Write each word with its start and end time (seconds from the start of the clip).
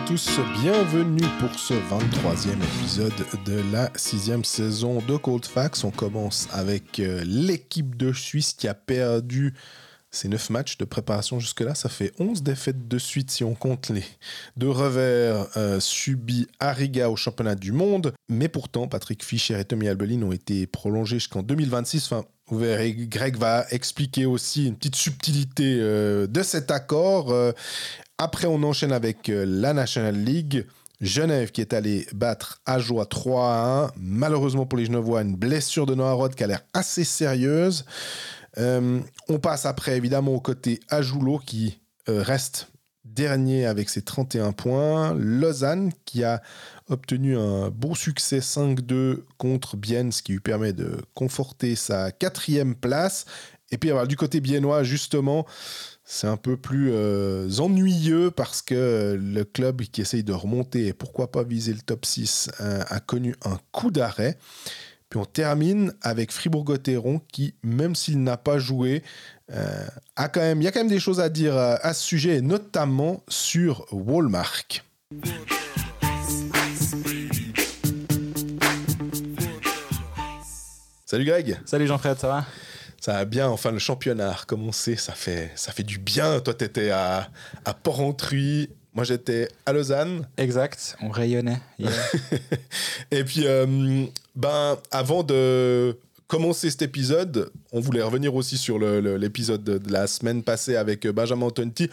tous, 0.00 0.40
bienvenue 0.60 1.22
pour 1.38 1.56
ce 1.58 1.72
23e 1.74 2.62
épisode 2.80 3.12
de 3.46 3.62
la 3.72 3.90
sixième 3.94 4.44
saison 4.44 4.98
de 5.06 5.16
Cold 5.16 5.44
Facts. 5.44 5.84
On 5.84 5.92
commence 5.92 6.48
avec 6.52 6.98
euh, 6.98 7.22
l'équipe 7.24 7.96
de 7.96 8.12
Suisse 8.12 8.54
qui 8.54 8.66
a 8.66 8.74
perdu 8.74 9.54
ses 10.10 10.28
9 10.28 10.50
matchs 10.50 10.78
de 10.78 10.84
préparation 10.84 11.38
jusque-là. 11.38 11.74
Ça 11.76 11.88
fait 11.88 12.12
11 12.18 12.42
défaites 12.42 12.88
de 12.88 12.98
suite 12.98 13.30
si 13.30 13.44
on 13.44 13.54
compte 13.54 13.90
les 13.90 14.04
deux 14.56 14.70
revers 14.70 15.46
euh, 15.56 15.78
subis 15.78 16.48
à 16.58 16.72
Riga 16.72 17.08
au 17.08 17.16
championnat 17.16 17.54
du 17.54 17.70
monde. 17.70 18.12
Mais 18.28 18.48
pourtant, 18.48 18.88
Patrick 18.88 19.24
Fischer 19.24 19.60
et 19.60 19.64
Tommy 19.64 19.88
Albelin 19.88 20.22
ont 20.22 20.32
été 20.32 20.66
prolongés 20.66 21.16
jusqu'en 21.16 21.42
2026. 21.42 22.12
Enfin, 22.12 22.24
vous 22.48 22.58
verrez, 22.58 22.92
Greg 22.92 23.36
va 23.36 23.64
expliquer 23.70 24.26
aussi 24.26 24.66
une 24.66 24.76
petite 24.76 24.96
subtilité 24.96 25.78
euh, 25.80 26.26
de 26.26 26.42
cet 26.42 26.70
accord. 26.70 27.32
Après, 28.18 28.46
on 28.46 28.62
enchaîne 28.62 28.92
avec 28.92 29.28
euh, 29.28 29.44
la 29.46 29.72
National 29.72 30.16
League. 30.16 30.66
Genève 31.00 31.50
qui 31.50 31.60
est 31.60 31.72
allé 31.72 32.06
battre 32.14 32.62
Ajoie 32.66 33.04
3 33.04 33.46
à 33.46 33.84
1. 33.86 33.90
Malheureusement 33.96 34.64
pour 34.64 34.78
les 34.78 34.86
Genevois, 34.86 35.22
une 35.22 35.36
blessure 35.36 35.86
de 35.86 35.94
Noah 35.94 36.12
Roth 36.12 36.34
qui 36.34 36.44
a 36.44 36.46
l'air 36.46 36.62
assez 36.72 37.04
sérieuse. 37.04 37.84
Euh, 38.58 39.00
on 39.28 39.38
passe 39.38 39.66
après 39.66 39.96
évidemment 39.96 40.32
au 40.32 40.40
côté 40.40 40.80
Ajoulo 40.88 41.40
qui 41.44 41.80
euh, 42.08 42.22
reste 42.22 42.68
dernier 43.04 43.66
avec 43.66 43.90
ses 43.90 44.02
31 44.02 44.52
points. 44.52 45.14
Lausanne 45.14 45.92
qui 46.04 46.24
a 46.24 46.40
obtenu 46.88 47.36
un 47.36 47.70
beau 47.70 47.94
succès 47.94 48.38
5-2 48.38 49.24
contre 49.36 49.76
Bienne, 49.76 50.12
ce 50.12 50.22
qui 50.22 50.32
lui 50.32 50.40
permet 50.40 50.72
de 50.72 50.96
conforter 51.14 51.74
sa 51.74 52.12
quatrième 52.12 52.76
place. 52.76 53.26
Et 53.70 53.78
puis 53.78 53.90
du 54.08 54.16
côté 54.16 54.40
biennois, 54.40 54.84
justement, 54.84 55.46
c'est 56.04 56.26
un 56.26 56.36
peu 56.36 56.58
plus 56.58 56.90
euh, 56.92 57.48
ennuyeux 57.58 58.30
parce 58.30 58.60
que 58.60 59.18
le 59.18 59.44
club 59.44 59.82
qui 59.82 60.02
essaye 60.02 60.22
de 60.22 60.34
remonter 60.34 60.86
et 60.86 60.92
pourquoi 60.92 61.32
pas 61.32 61.42
viser 61.42 61.72
le 61.72 61.80
top 61.80 62.04
6 62.04 62.50
euh, 62.60 62.82
a 62.88 63.00
connu 63.00 63.34
un 63.44 63.58
coup 63.72 63.90
d'arrêt. 63.90 64.38
Puis 65.08 65.18
on 65.18 65.24
termine 65.24 65.94
avec 66.02 66.30
Fribourg-Gotteron 66.30 67.22
qui, 67.32 67.54
même 67.62 67.94
s'il 67.94 68.22
n'a 68.22 68.36
pas 68.36 68.58
joué, 68.58 69.02
euh, 69.52 69.86
il 70.18 70.62
y 70.62 70.66
a 70.66 70.72
quand 70.72 70.80
même 70.80 70.88
des 70.88 71.00
choses 71.00 71.20
à 71.20 71.28
dire 71.28 71.56
à 71.56 71.94
ce 71.94 72.02
sujet, 72.02 72.36
et 72.36 72.40
notamment 72.40 73.22
sur 73.28 73.86
Walmart. 73.92 74.64
Salut 81.06 81.24
Greg 81.24 81.60
Salut 81.64 81.86
Jean-Fred, 81.86 82.18
ça 82.18 82.26
va? 82.26 82.46
Ça 83.04 83.12
va 83.12 83.26
bien, 83.26 83.48
enfin 83.50 83.70
le 83.70 83.78
championnat 83.78 84.30
a 84.30 84.32
recommencé, 84.32 84.96
ça 84.96 85.12
fait, 85.12 85.50
ça 85.56 85.72
fait 85.72 85.82
du 85.82 85.98
bien. 85.98 86.40
Toi, 86.40 86.54
t'étais 86.54 86.88
à, 86.88 87.28
à 87.66 87.74
Porrentruy, 87.74 88.70
moi 88.94 89.04
j'étais 89.04 89.48
à 89.66 89.74
Lausanne. 89.74 90.26
Exact, 90.38 90.96
on 91.02 91.10
rayonnait. 91.10 91.60
Et 93.10 93.22
puis, 93.24 93.42
euh, 93.44 94.06
ben, 94.34 94.78
avant 94.90 95.22
de 95.22 95.98
commencer 96.28 96.70
cet 96.70 96.80
épisode, 96.80 97.50
on 97.72 97.80
voulait 97.80 98.00
revenir 98.00 98.34
aussi 98.34 98.56
sur 98.56 98.78
l'épisode 98.78 99.62
de, 99.62 99.76
de 99.76 99.92
la 99.92 100.06
semaine 100.06 100.42
passée 100.42 100.76
avec 100.76 101.04
euh, 101.04 101.12
Benjamin 101.12 101.50
Tonti. 101.50 101.90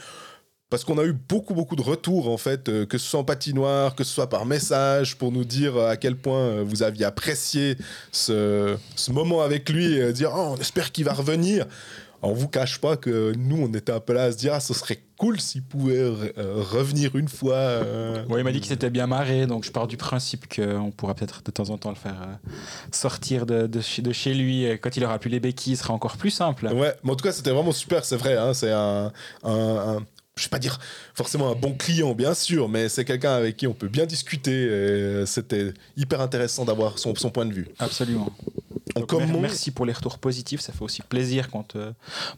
Parce 0.72 0.84
qu'on 0.86 0.98
a 0.98 1.04
eu 1.04 1.12
beaucoup, 1.14 1.54
beaucoup 1.54 1.76
de 1.76 1.82
retours, 1.84 2.30
en 2.30 2.38
fait, 2.38 2.70
euh, 2.70 2.86
que 2.86 2.98
ce 2.98 3.06
soit 3.08 3.20
en 3.20 3.24
patinoire, 3.26 3.94
que 3.94 4.04
ce 4.06 4.12
soit 4.14 4.30
par 4.30 4.46
message, 4.46 5.18
pour 5.18 5.32
nous 5.32 5.44
dire 5.44 5.76
euh, 5.76 5.90
à 5.90 5.98
quel 5.98 6.16
point 6.16 6.40
euh, 6.40 6.64
vous 6.66 6.82
aviez 6.82 7.06
apprécié 7.06 7.76
ce, 8.14 8.78
ce 8.96 9.12
moment 9.12 9.42
avec 9.42 9.70
lui 9.70 9.98
et 9.98 10.14
dire 10.14 10.32
Oh, 10.34 10.56
on 10.56 10.58
espère 10.58 10.92
qu'il 10.94 11.04
va 11.06 11.14
revenir. 11.14 11.66
On 12.24 12.34
vous 12.34 12.48
cache 12.48 12.80
pas 12.80 12.98
que 12.98 13.34
nous, 13.36 13.58
on 13.68 13.74
était 13.74 13.92
un 13.92 14.00
peu 14.00 14.14
là 14.14 14.24
à 14.26 14.32
se 14.32 14.38
dire 14.38 14.54
Ah, 14.54 14.60
ce 14.60 14.74
serait 14.76 15.02
cool 15.18 15.40
s'il 15.42 15.64
pouvait 15.64 16.04
revenir 16.38 17.16
une 17.16 17.28
fois. 17.28 17.56
euh, 17.56 18.24
Ouais, 18.28 18.40
il 18.42 18.44
m'a 18.44 18.52
dit 18.52 18.60
qu'il 18.60 18.70
s'était 18.70 18.90
bien 18.92 19.08
marré, 19.08 19.48
donc 19.48 19.64
je 19.66 19.72
pars 19.72 19.88
du 19.88 19.98
principe 19.98 20.46
qu'on 20.56 20.92
pourra 20.92 21.16
peut-être 21.16 21.42
de 21.44 21.52
temps 21.52 21.70
en 21.72 21.78
temps 21.78 21.90
le 21.90 21.96
faire 21.96 22.16
euh, 22.22 22.52
sortir 22.92 23.46
de, 23.46 23.68
de 23.68 23.82
chez, 23.82 24.02
de 24.02 24.12
chez 24.12 24.34
lui. 24.36 24.66
Quand 24.82 24.96
il 24.98 25.04
aura 25.04 25.18
plus 25.20 25.30
les 25.30 25.40
béquilles, 25.40 25.76
ce 25.76 25.84
sera 25.84 25.94
encore 25.94 26.18
plus 26.18 26.30
simple. 26.32 26.68
Ouais, 26.68 26.94
mais 27.04 27.12
en 27.12 27.16
tout 27.16 27.24
cas, 27.24 27.32
c'était 27.32 27.52
vraiment 27.52 27.72
super, 27.72 28.06
c'est 28.06 28.16
vrai. 28.18 28.38
hein, 28.38 28.54
c'est 28.54 28.72
un, 28.72 29.12
un, 29.44 29.52
un- 29.98 30.06
je 30.38 30.44
vais 30.44 30.50
pas 30.50 30.60
dire 30.60 30.80
forcément 31.14 31.52
un 31.52 31.56
bon 31.56 31.74
client, 31.74 32.14
bien 32.14 32.34
sûr, 32.34 32.70
mais 32.70 32.90
c'est 32.90 33.06
quelqu'un 33.06 33.34
avec 33.34 33.58
qui 33.58 33.68
on 33.68 33.74
peut 33.74 33.90
bien 33.90 34.06
discuter. 34.06 35.24
C'était 35.26 35.74
hyper 35.98 36.22
intéressant 36.22 36.66
d'avoir 36.66 37.00
son, 37.00 37.14
son 37.16 37.30
point 37.30 37.46
de 37.46 37.54
vue. 37.54 37.68
Absolument. 37.80 38.32
Donc, 38.96 39.14
Merci 39.40 39.72
pour 39.72 39.86
les 39.86 39.94
retours 39.94 40.18
positifs, 40.18 40.62
ça 40.62 40.74
fait 40.74 40.84
aussi 40.84 41.02
plaisir 41.02 41.50
quand 41.50 41.76
euh, 41.76 41.92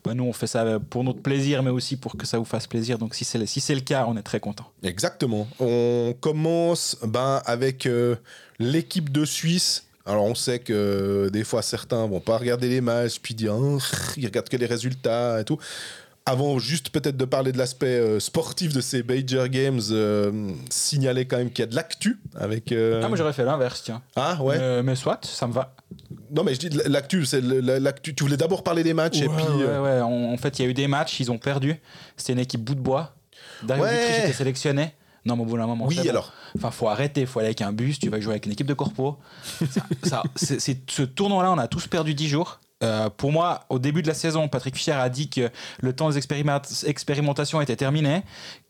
bah, 0.03 0.13
nous 0.13 0.23
on 0.23 0.33
fait 0.33 0.47
ça 0.47 0.79
pour 0.79 1.03
notre 1.03 1.21
plaisir, 1.21 1.63
mais 1.63 1.69
aussi 1.69 1.97
pour 1.97 2.17
que 2.17 2.25
ça 2.25 2.37
vous 2.37 2.45
fasse 2.45 2.67
plaisir. 2.67 2.97
Donc 2.97 3.15
si 3.15 3.25
c'est 3.25 3.37
le, 3.37 3.45
si 3.45 3.59
c'est 3.59 3.75
le 3.75 3.81
cas, 3.81 4.05
on 4.07 4.17
est 4.17 4.23
très 4.23 4.39
content. 4.39 4.65
Exactement. 4.83 5.47
On 5.59 6.13
commence 6.19 6.97
ben, 7.03 7.41
avec 7.45 7.85
euh, 7.85 8.15
l'équipe 8.59 9.11
de 9.11 9.25
Suisse. 9.25 9.85
Alors 10.05 10.25
on 10.25 10.35
sait 10.35 10.59
que 10.59 10.73
euh, 10.73 11.29
des 11.29 11.43
fois 11.43 11.61
certains 11.61 12.05
vont 12.07 12.19
pas 12.19 12.37
regarder 12.37 12.69
les 12.69 12.81
matchs, 12.81 13.19
puis 13.21 13.33
dire 13.33 13.53
Ah, 13.53 13.77
ils 14.17 14.25
regardent 14.25 14.49
que 14.49 14.57
les 14.57 14.65
résultats 14.65 15.39
et 15.41 15.45
tout. 15.45 15.57
Avant 16.25 16.57
juste 16.57 16.89
peut-être 16.89 17.17
de 17.17 17.25
parler 17.25 17.51
de 17.51 17.57
l'aspect 17.57 17.99
euh, 17.99 18.17
sportif 18.21 18.71
de 18.73 18.79
ces 18.79 19.03
Major 19.03 19.49
Games, 19.49 19.81
euh, 19.91 20.51
signaler 20.69 21.25
quand 21.25 21.35
même 21.37 21.51
qu'il 21.51 21.63
y 21.63 21.67
a 21.67 21.69
de 21.69 21.75
l'actu 21.75 22.17
avec. 22.35 22.71
euh, 22.71 23.01
Ah, 23.03 23.09
moi 23.09 23.17
j'aurais 23.17 23.33
fait 23.33 23.43
l'inverse, 23.43 23.81
tiens. 23.83 24.01
Ah 24.15 24.41
ouais. 24.41 24.55
Euh, 24.57 24.83
mais 24.83 24.95
soit, 24.95 25.25
ça 25.25 25.47
me 25.47 25.53
va. 25.53 25.75
Non 26.33 26.45
mais 26.45 26.53
je 26.55 26.59
dis 26.59 26.69
l'actu, 26.85 27.25
c'est 27.25 27.41
l'actu. 27.41 28.15
Tu 28.15 28.23
voulais 28.23 28.37
d'abord 28.37 28.63
parler 28.63 28.83
des 28.83 28.93
matchs 28.93 29.17
et 29.21 29.27
puis. 29.27 29.43
ouais, 29.43 29.77
ouais. 29.79 29.99
En, 29.99 30.31
en 30.31 30.37
fait, 30.37 30.59
il 30.59 30.61
y 30.63 30.65
a 30.65 30.69
eu 30.69 30.73
des 30.73 30.87
matchs, 30.87 31.19
ils 31.19 31.29
ont 31.29 31.37
perdu. 31.37 31.75
C'était 32.15 32.31
une 32.33 32.39
équipe 32.39 32.63
bout 32.63 32.75
de 32.75 32.79
bois. 32.81 33.15
Dario 33.61 33.83
Ouais. 33.83 34.19
Était 34.23 34.31
sélectionné. 34.33 34.93
Non, 35.25 35.35
mais 35.35 35.43
au 35.43 35.45
bout 35.45 35.57
d'un 35.57 35.67
moment. 35.67 35.85
Oui, 35.87 35.95
bon. 36.01 36.09
alors. 36.09 36.31
Enfin, 36.55 36.71
faut 36.71 36.87
arrêter. 36.87 37.25
Faut 37.25 37.39
aller 37.39 37.47
avec 37.47 37.61
un 37.61 37.73
bus. 37.73 37.99
Tu 37.99 38.07
vas 38.09 38.19
jouer 38.21 38.31
avec 38.33 38.45
une 38.45 38.53
équipe 38.53 38.67
de 38.67 38.73
corpo. 38.73 39.17
ça, 39.71 39.83
ça- 40.03 40.23
ce 40.87 41.01
tournoi-là, 41.03 41.51
on 41.51 41.57
a 41.57 41.67
tous 41.67 41.87
perdu 41.87 42.13
10 42.13 42.27
jours. 42.29 42.59
Euh, 42.83 43.09
pour 43.09 43.31
moi, 43.31 43.61
au 43.69 43.79
début 43.79 44.01
de 44.01 44.07
la 44.07 44.13
saison, 44.13 44.47
Patrick 44.47 44.75
Fischer 44.75 44.91
a 44.91 45.09
dit 45.09 45.29
que 45.29 45.49
le 45.81 45.93
temps 45.93 46.09
des 46.09 46.17
expériment- 46.17 46.61
expérimentations 46.85 47.61
était 47.61 47.77
terminé, 47.77 48.23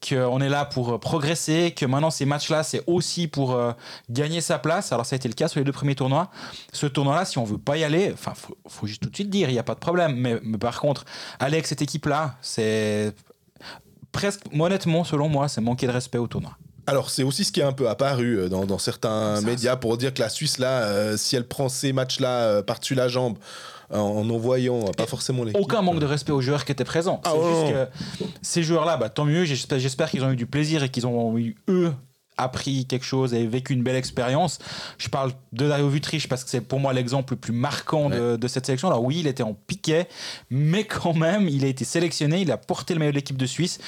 qu'on 0.07 0.39
est 0.39 0.49
là 0.49 0.65
pour 0.65 0.93
euh, 0.93 0.97
progresser, 0.99 1.73
que 1.75 1.85
maintenant 1.85 2.11
ces 2.11 2.25
matchs-là, 2.25 2.63
c'est 2.63 2.83
aussi 2.85 3.27
pour 3.27 3.53
euh, 3.53 3.71
gagner 4.09 4.39
sa 4.39 4.59
place. 4.59 4.91
Alors 4.91 5.05
ça 5.05 5.15
a 5.15 5.17
été 5.17 5.27
le 5.27 5.33
cas 5.33 5.47
sur 5.47 5.59
les 5.59 5.63
deux 5.65 5.71
premiers 5.71 5.95
tournois. 5.95 6.29
Ce 6.71 6.85
tournoi-là, 6.85 7.25
si 7.25 7.37
on 7.39 7.43
veut 7.43 7.57
pas 7.57 7.77
y 7.77 7.83
aller, 7.83 8.11
enfin, 8.13 8.33
faut, 8.35 8.55
faut 8.67 8.85
juste 8.85 9.01
tout 9.01 9.09
de 9.09 9.15
suite 9.15 9.29
dire, 9.29 9.49
il 9.49 9.53
n'y 9.53 9.59
a 9.59 9.63
pas 9.63 9.75
de 9.75 9.79
problème. 9.79 10.15
Mais, 10.15 10.39
mais 10.43 10.57
par 10.57 10.79
contre, 10.79 11.05
aller 11.39 11.55
avec 11.55 11.67
cette 11.67 11.81
équipe-là, 11.81 12.35
c'est 12.41 13.13
presque, 14.11 14.41
honnêtement, 14.57 15.03
selon 15.03 15.27
moi, 15.27 15.47
c'est 15.47 15.61
manquer 15.61 15.87
de 15.87 15.91
respect 15.91 16.19
au 16.19 16.27
tournoi. 16.27 16.51
Alors, 16.85 17.09
c'est 17.09 17.23
aussi 17.23 17.45
ce 17.45 17.51
qui 17.53 17.61
est 17.61 17.63
un 17.63 17.71
peu 17.71 17.89
apparu 17.89 18.49
dans, 18.49 18.65
dans 18.65 18.77
certains 18.77 19.37
Ça, 19.37 19.41
médias 19.41 19.77
pour 19.77 19.97
dire 19.97 20.13
que 20.13 20.19
la 20.19 20.27
Suisse, 20.27 20.57
là, 20.57 20.83
euh, 20.83 21.15
si 21.15 21.37
elle 21.37 21.47
prend 21.47 21.69
ces 21.69 21.93
matchs-là 21.93 22.27
euh, 22.27 22.61
par-dessus 22.61 22.93
la 22.93 23.07
jambe, 23.07 23.37
en, 23.91 23.99
en 23.99 24.29
envoyant 24.29 24.79
euh, 24.79 24.91
pas 24.95 25.05
forcément 25.05 25.43
l'équipe. 25.43 25.61
Aucun 25.61 25.81
manque 25.81 25.99
de 25.99 26.05
respect 26.05 26.31
aux 26.31 26.41
joueurs 26.41 26.65
qui 26.65 26.71
étaient 26.71 26.83
présents. 26.83 27.21
Ah 27.25 27.31
c'est 27.33 27.49
juste 27.49 27.73
que 27.73 27.87
ces 28.41 28.63
joueurs-là, 28.63 28.97
bah, 28.97 29.09
tant 29.09 29.25
mieux. 29.25 29.45
J'espère, 29.45 29.79
j'espère 29.79 30.09
qu'ils 30.09 30.23
ont 30.23 30.31
eu 30.31 30.35
du 30.35 30.45
plaisir 30.45 30.83
et 30.83 30.89
qu'ils 30.89 31.07
ont 31.07 31.37
eu, 31.37 31.55
eux, 31.69 31.93
appris 32.37 32.85
quelque 32.85 33.05
chose 33.05 33.33
et 33.33 33.45
vécu 33.45 33.73
une 33.73 33.83
belle 33.83 33.95
expérience. 33.95 34.59
Je 34.97 35.09
parle 35.09 35.31
de 35.51 35.67
Dario 35.67 35.89
Vutric 35.89 36.27
parce 36.27 36.43
que 36.43 36.49
c'est 36.49 36.61
pour 36.61 36.79
moi 36.79 36.93
l'exemple 36.93 37.33
le 37.33 37.39
plus 37.39 37.53
marquant 37.53 38.09
de, 38.09 38.35
de 38.35 38.47
cette 38.47 38.65
sélection. 38.65 38.87
Alors 38.87 39.03
oui, 39.03 39.17
il 39.19 39.27
était 39.27 39.43
en 39.43 39.53
piquet, 39.53 40.07
mais 40.49 40.83
quand 40.85 41.13
même, 41.13 41.47
il 41.47 41.63
a 41.65 41.67
été 41.67 41.85
sélectionné, 41.85 42.41
il 42.41 42.51
a 42.51 42.57
porté 42.57 42.93
le 42.93 42.99
maillot 42.99 43.11
de 43.11 43.17
l'équipe 43.17 43.37
de 43.37 43.45
Suisse. 43.45 43.79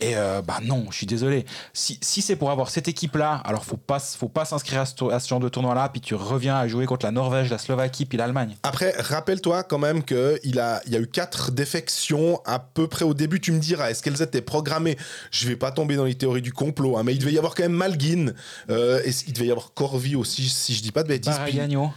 Et 0.00 0.16
euh, 0.16 0.42
bah 0.42 0.58
non, 0.62 0.86
je 0.90 0.96
suis 0.96 1.06
désolé. 1.06 1.46
Si, 1.72 1.98
si 2.02 2.22
c'est 2.22 2.36
pour 2.36 2.50
avoir 2.50 2.70
cette 2.70 2.88
équipe-là, 2.88 3.42
alors 3.44 3.64
faut 3.64 3.76
pas, 3.76 3.98
faut 3.98 4.28
pas 4.28 4.44
s'inscrire 4.44 4.80
à 4.80 4.86
ce, 4.86 4.94
tour- 4.94 5.12
à 5.12 5.20
ce 5.20 5.28
genre 5.28 5.40
de 5.40 5.48
tournoi-là, 5.48 5.88
puis 5.88 6.00
tu 6.00 6.14
reviens 6.14 6.56
à 6.56 6.68
jouer 6.68 6.86
contre 6.86 7.06
la 7.06 7.12
Norvège, 7.12 7.50
la 7.50 7.58
Slovaquie, 7.58 8.04
puis 8.04 8.18
l'Allemagne. 8.18 8.56
Après, 8.62 8.94
rappelle-toi 8.98 9.62
quand 9.62 9.78
même 9.78 10.02
qu'il 10.02 10.58
a, 10.60 10.80
il 10.86 10.92
y 10.92 10.96
a 10.96 11.00
eu 11.00 11.06
quatre 11.06 11.50
défections 11.50 12.40
à 12.44 12.58
peu 12.58 12.88
près 12.88 13.04
au 13.04 13.14
début. 13.14 13.40
Tu 13.40 13.52
me 13.52 13.58
diras, 13.58 13.90
est-ce 13.90 14.02
qu'elles 14.02 14.22
étaient 14.22 14.42
programmées? 14.42 14.96
Je 15.30 15.48
vais 15.48 15.56
pas 15.56 15.70
tomber 15.70 15.96
dans 15.96 16.04
les 16.04 16.14
théories 16.14 16.42
du 16.42 16.52
complot, 16.52 16.96
hein, 16.96 17.02
mais 17.04 17.14
il 17.14 17.18
devait 17.18 17.32
y 17.32 17.38
avoir 17.38 17.54
quand 17.54 17.62
même 17.62 17.72
Malguin. 17.88 18.32
Euh, 18.70 19.00
et 19.04 19.10
il 19.26 19.32
devait 19.32 19.46
y 19.46 19.50
avoir 19.50 19.72
Corvi 19.74 20.16
aussi, 20.16 20.48
si 20.48 20.74
je 20.74 20.82
dis 20.82 20.92
pas 20.92 21.02
de 21.02 21.08
bêtises. 21.08 21.32
Puis, 21.44 21.54
Baragagno. 21.56 21.90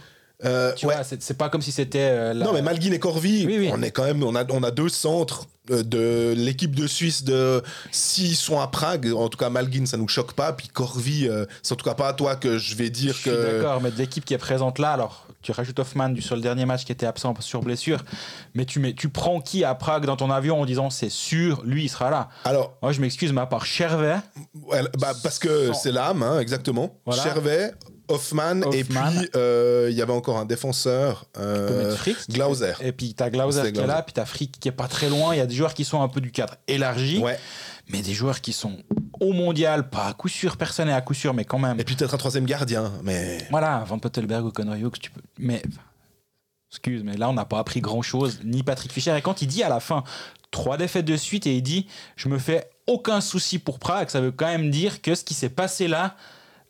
euh, 0.44 0.72
Tu 0.74 0.86
ouais. 0.86 0.94
vois, 0.94 1.04
c'est 1.04 1.36
pas 1.36 1.48
comme 1.48 1.62
si 1.62 1.72
c'était. 1.72 1.98
euh, 2.10 2.32
la- 2.34 2.44
Non, 2.46 2.52
mais 2.52 2.62
Malguin 2.62 2.92
et 2.92 2.98
Corvi, 2.98 3.44
Oui, 3.46 3.56
oui. 3.58 3.70
on 3.72 3.82
est 3.82 3.90
quand 3.90 4.04
même, 4.04 4.22
on 4.22 4.34
a, 4.34 4.44
on 4.50 4.62
a 4.62 4.70
deux 4.70 4.88
centres 4.88 5.46
euh, 5.70 5.82
de 5.82 6.32
l'équipe 6.36 6.74
de 6.74 6.86
Suisse 6.86 7.22
de 7.24 7.62
s'ils 7.90 8.34
sont 8.36 8.58
à 8.60 8.66
Prague, 8.66 9.12
en 9.14 9.28
tout 9.28 9.38
cas 9.38 9.50
Malguin, 9.50 9.86
ça 9.86 9.96
nous 9.96 10.08
choque 10.08 10.32
pas, 10.32 10.52
puis 10.52 10.68
Corvi, 10.68 11.28
euh, 11.28 11.44
c'est 11.62 11.72
en 11.74 11.76
tout 11.76 11.84
cas 11.84 11.94
pas 11.94 12.08
à 12.08 12.12
toi 12.14 12.34
que 12.36 12.56
je 12.58 12.74
vais 12.74 12.90
dire 12.90 13.12
Je 13.14 13.18
suis 13.18 13.30
que. 13.30 13.52
d'accord, 13.56 13.80
mais 13.80 13.90
de 13.90 13.96
l'équipe 13.98 14.24
qui 14.24 14.34
est 14.34 14.38
présente 14.38 14.78
là, 14.78 14.92
alors 14.92 15.26
tu 15.42 15.52
rajoutes 15.52 15.78
Hoffman 15.78 16.10
du 16.10 16.22
sur 16.22 16.36
le 16.36 16.42
dernier 16.42 16.66
match 16.66 16.84
qui 16.84 16.92
était 16.92 17.06
absent 17.06 17.34
sur 17.40 17.62
blessure, 17.62 18.04
mais 18.54 18.64
tu, 18.64 18.78
mets, 18.78 18.92
tu 18.94 19.08
prends 19.08 19.40
qui 19.40 19.64
à 19.64 19.74
Prague 19.74 20.04
dans 20.06 20.16
ton 20.16 20.30
avion 20.30 20.60
en 20.60 20.66
disant 20.66 20.90
c'est 20.90 21.10
sûr, 21.10 21.62
lui 21.64 21.84
il 21.84 21.88
sera 21.88 22.10
là. 22.10 22.28
Alors, 22.44 22.76
Moi 22.82 22.92
je 22.92 23.00
m'excuse, 23.00 23.32
mais 23.32 23.40
à 23.40 23.46
part 23.46 23.64
Chervet, 23.64 24.16
ouais, 24.66 24.82
bah, 24.98 25.12
parce 25.22 25.38
que 25.38 25.68
Sans- 25.68 25.74
c'est 25.74 25.92
l'âme, 25.92 26.22
hein, 26.22 26.40
exactement. 26.40 26.98
Voilà. 27.06 27.22
Chervet, 27.22 27.72
Hoffman, 28.08 28.62
et 28.72 28.82
puis 28.84 28.96
euh, 29.36 29.86
il 29.90 29.96
y 29.96 30.02
avait 30.02 30.12
encore 30.12 30.36
un 30.38 30.44
défenseur, 30.44 31.26
euh, 31.38 31.94
Frick, 31.96 32.16
Glauser. 32.28 32.72
Et 32.80 32.92
puis 32.92 33.14
t'as 33.14 33.30
Glauser 33.30 33.72
qui 33.72 33.80
est 33.80 33.86
là, 33.86 34.02
puis 34.02 34.12
t'as 34.12 34.24
Frick 34.24 34.58
qui 34.58 34.68
est 34.68 34.72
pas 34.72 34.88
très 34.88 35.08
loin. 35.08 35.32
Il 35.34 35.38
y 35.38 35.40
a 35.40 35.46
des 35.46 35.54
joueurs 35.54 35.74
qui 35.74 35.84
sont 35.84 36.02
un 36.02 36.08
peu 36.08 36.20
du 36.20 36.32
cadre 36.32 36.56
élargi, 36.66 37.18
Ouais. 37.18 37.38
Mais 37.90 38.02
des 38.02 38.14
joueurs 38.14 38.40
qui 38.40 38.52
sont 38.52 38.78
au 39.20 39.32
mondial, 39.32 39.90
pas 39.90 40.06
à 40.06 40.12
coup 40.14 40.28
sûr, 40.28 40.56
personne 40.56 40.88
n'est 40.88 40.94
à 40.94 41.00
coup 41.00 41.14
sûr, 41.14 41.34
mais 41.34 41.44
quand 41.44 41.58
même. 41.58 41.78
Et 41.78 41.84
puis 41.84 41.94
peut-être 41.94 42.14
un 42.14 42.18
troisième 42.18 42.46
gardien, 42.46 42.92
mais 43.02 43.38
Voilà, 43.50 43.84
Van 43.86 43.98
Pottelberg 43.98 44.44
ou 44.46 44.50
Conor 44.50 44.76
Hughes, 44.76 44.98
tu 45.00 45.10
peux. 45.10 45.20
Mais. 45.38 45.62
Excuse, 46.70 47.02
mais 47.02 47.16
là, 47.16 47.28
on 47.28 47.32
n'a 47.32 47.44
pas 47.44 47.58
appris 47.58 47.80
grand-chose, 47.80 48.40
ni 48.44 48.62
Patrick 48.62 48.92
Fischer. 48.92 49.16
Et 49.16 49.22
quand 49.22 49.42
il 49.42 49.48
dit 49.48 49.64
à 49.64 49.68
la 49.68 49.80
fin 49.80 50.04
trois 50.52 50.76
défaites 50.76 51.04
de 51.04 51.16
suite 51.16 51.46
et 51.46 51.56
il 51.56 51.62
dit 51.62 51.86
Je 52.16 52.28
me 52.28 52.38
fais 52.38 52.70
aucun 52.86 53.20
souci 53.20 53.58
pour 53.58 53.78
Prague, 53.78 54.08
ça 54.08 54.20
veut 54.20 54.32
quand 54.32 54.46
même 54.46 54.70
dire 54.70 55.02
que 55.02 55.14
ce 55.14 55.24
qui 55.24 55.34
s'est 55.34 55.48
passé 55.50 55.88
là 55.88 56.16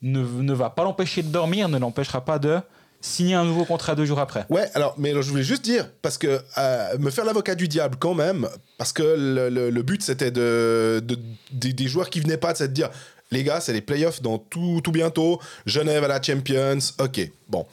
ne, 0.03 0.23
ne 0.23 0.53
va 0.53 0.71
pas 0.71 0.85
l'empêcher 0.85 1.23
de 1.23 1.29
dormir, 1.29 1.69
ne 1.69 1.79
l'empêchera 1.79 2.25
pas 2.25 2.39
de 2.39 2.61
signer 3.01 3.35
un 3.35 3.45
nouveau 3.45 3.65
contrat 3.65 3.95
deux 3.95 4.05
jours 4.05 4.19
après. 4.21 4.45
Ouais, 4.51 4.69
alors, 4.75 4.95
mais 4.99 5.11
alors, 5.11 5.23
je 5.23 5.31
voulais 5.31 5.43
juste 5.43 5.63
dire, 5.65 5.89
parce 6.03 6.19
que 6.19 6.41
euh, 6.59 6.99
me 6.99 7.11
faire 7.11 7.25
l'avocat 7.25 7.55
du 7.55 7.67
diable 7.69 7.97
quand 7.99 8.15
même, 8.15 8.49
parce 8.79 8.93
que 8.93 9.03
le, 9.03 9.49
le- 9.49 9.71
le 9.71 9.83
but 9.83 10.03
c'était 10.03 10.31
de, 10.31 11.03
de- 11.05 11.19
des, 11.53 11.73
des 11.73 11.89
joueurs 11.89 12.11
qui 12.11 12.21
venaient 12.21 12.37
pas, 12.37 12.55
c'est 12.55 12.69
de 12.69 12.73
dire, 12.75 12.91
les 13.31 13.43
gars, 13.45 13.61
c'est 13.61 13.73
les 13.73 13.81
playoffs 13.81 14.21
dans 14.23 14.39
tout, 14.39 14.81
tout 14.85 14.93
bientôt, 14.93 15.41
Genève 15.67 16.05
à 16.05 16.09
la 16.09 16.21
Champions, 16.21 16.79
ok, 16.99 17.31
bon. 17.49 17.67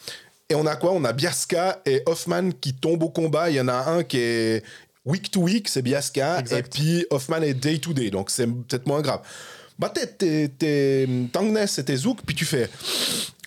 Et 0.49 0.55
on 0.55 0.65
a 0.65 0.75
quoi? 0.77 0.93
On 0.93 1.03
a 1.03 1.11
Biaska 1.11 1.81
et 1.85 2.03
Hoffman 2.05 2.51
qui 2.61 2.73
tombent 2.73 3.03
au 3.03 3.09
combat, 3.09 3.49
il 3.49 3.57
y 3.57 3.59
en 3.61 3.67
a 3.67 3.89
un 3.89 4.03
qui 4.03 4.19
est 4.19 4.63
week 5.05 5.29
to 5.31 5.41
week, 5.41 5.67
c'est 5.67 5.81
Biaska, 5.81 6.39
Exact. 6.39 6.57
et 6.59 6.69
puis 6.69 7.05
Hoffman 7.09 7.41
est 7.41 7.53
day 7.53 7.79
to 7.79 7.91
day, 7.91 8.09
donc 8.11 8.29
c'est 8.29 8.47
peut-être 8.47 8.87
moins 8.87 9.01
grave. 9.01 9.19
Bah 9.79 9.89
t'es- 9.93 10.07
t'es 10.07 10.49
t'es 10.57 11.07
Tangnes 11.33 11.57
et 11.77 11.83
t'es 11.83 11.95
Zouk, 11.97 12.19
puis 12.25 12.35
tu 12.35 12.45
fais, 12.45 12.69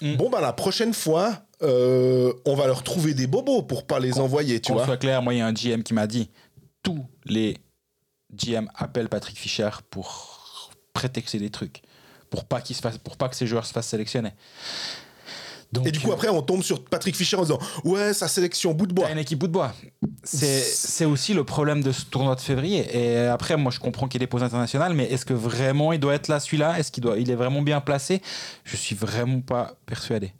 Mm. 0.02 0.16
bon 0.16 0.30
bah 0.30 0.40
la 0.40 0.52
prochaine 0.52 0.94
fois, 0.94 1.42
euh, 1.62 2.32
on 2.46 2.54
va 2.54 2.66
leur 2.66 2.82
trouver 2.82 3.14
des 3.14 3.26
bobos 3.26 3.62
pour 3.62 3.86
pas 3.86 3.98
les 4.00 4.18
envoyer, 4.18 4.60
tu 4.60 4.72
Qu'on 4.72 4.78
vois. 4.78 4.86
soit 4.86 4.96
clair, 4.96 5.22
moi, 5.22 5.34
il 5.34 5.38
y 5.38 5.40
a 5.40 5.46
un 5.46 5.52
GM 5.52 5.82
qui 5.82 5.94
m'a 5.94 6.06
dit 6.06 6.30
tous 6.82 7.04
les 7.24 7.56
GM 8.34 8.68
appellent 8.74 9.08
Patrick 9.08 9.36
Fischer 9.38 9.70
pour 9.90 10.70
prétexter 10.92 11.38
des 11.38 11.50
trucs, 11.50 11.82
pour 12.30 12.44
pas, 12.44 12.60
qu'il 12.60 12.76
se 12.76 12.80
fasse, 12.80 12.98
pour 12.98 13.16
pas 13.16 13.28
que 13.28 13.36
ces 13.36 13.46
joueurs 13.46 13.66
se 13.66 13.72
fassent 13.72 13.88
sélectionner. 13.88 14.30
Donc, 15.72 15.86
Et 15.86 15.92
du 15.92 16.00
coup, 16.00 16.10
après, 16.10 16.28
on 16.28 16.42
tombe 16.42 16.62
sur 16.62 16.84
Patrick 16.84 17.14
Fischer 17.14 17.36
en 17.36 17.42
disant 17.42 17.58
Ouais, 17.84 18.12
sa 18.12 18.26
sélection 18.26 18.74
bout 18.74 18.88
de 18.88 18.92
bois. 18.92 19.06
T'as 19.06 19.12
une 19.12 19.18
équipe 19.18 19.38
bout 19.38 19.46
de 19.46 19.52
bois. 19.52 19.72
C'est 20.24 20.58
c'est 20.60 21.04
aussi 21.04 21.32
le 21.32 21.44
problème 21.44 21.80
de 21.80 21.92
ce 21.92 22.06
tournoi 22.06 22.34
de 22.34 22.40
février. 22.40 22.88
Et 22.96 23.18
après, 23.28 23.56
moi, 23.56 23.70
je 23.70 23.78
comprends 23.78 24.08
qu'il 24.08 24.20
y 24.20 24.24
ait 24.24 24.26
des 24.26 24.30
pauses 24.30 24.42
internationales, 24.42 24.94
mais 24.94 25.04
est-ce 25.04 25.24
que 25.24 25.32
vraiment 25.34 25.92
il 25.92 26.00
doit 26.00 26.14
être 26.14 26.26
là, 26.26 26.40
celui-là? 26.40 26.76
Est-ce 26.78 26.90
qu'il 26.90 27.04
doit, 27.04 27.18
il 27.18 27.30
est 27.30 27.36
vraiment 27.36 27.62
bien 27.62 27.80
placé? 27.80 28.20
Je 28.64 28.74
suis 28.76 28.96
vraiment 28.96 29.40
pas 29.42 29.76
persuadé. 29.86 30.32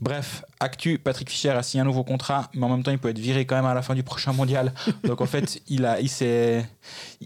Bref, 0.00 0.44
actu, 0.60 0.98
Patrick 0.98 1.28
Fischer 1.28 1.50
a 1.50 1.62
signé 1.62 1.82
un 1.82 1.84
nouveau 1.84 2.04
contrat, 2.04 2.48
mais 2.54 2.64
en 2.64 2.70
même 2.70 2.82
temps, 2.82 2.90
il 2.90 2.98
peut 2.98 3.10
être 3.10 3.18
viré 3.18 3.44
quand 3.44 3.54
même 3.56 3.66
à 3.66 3.74
la 3.74 3.82
fin 3.82 3.94
du 3.94 4.02
prochain 4.02 4.32
mondial. 4.32 4.72
Donc 5.04 5.20
en 5.20 5.26
fait, 5.26 5.60
il 5.68 5.84
a, 5.84 6.00
il 6.00 6.08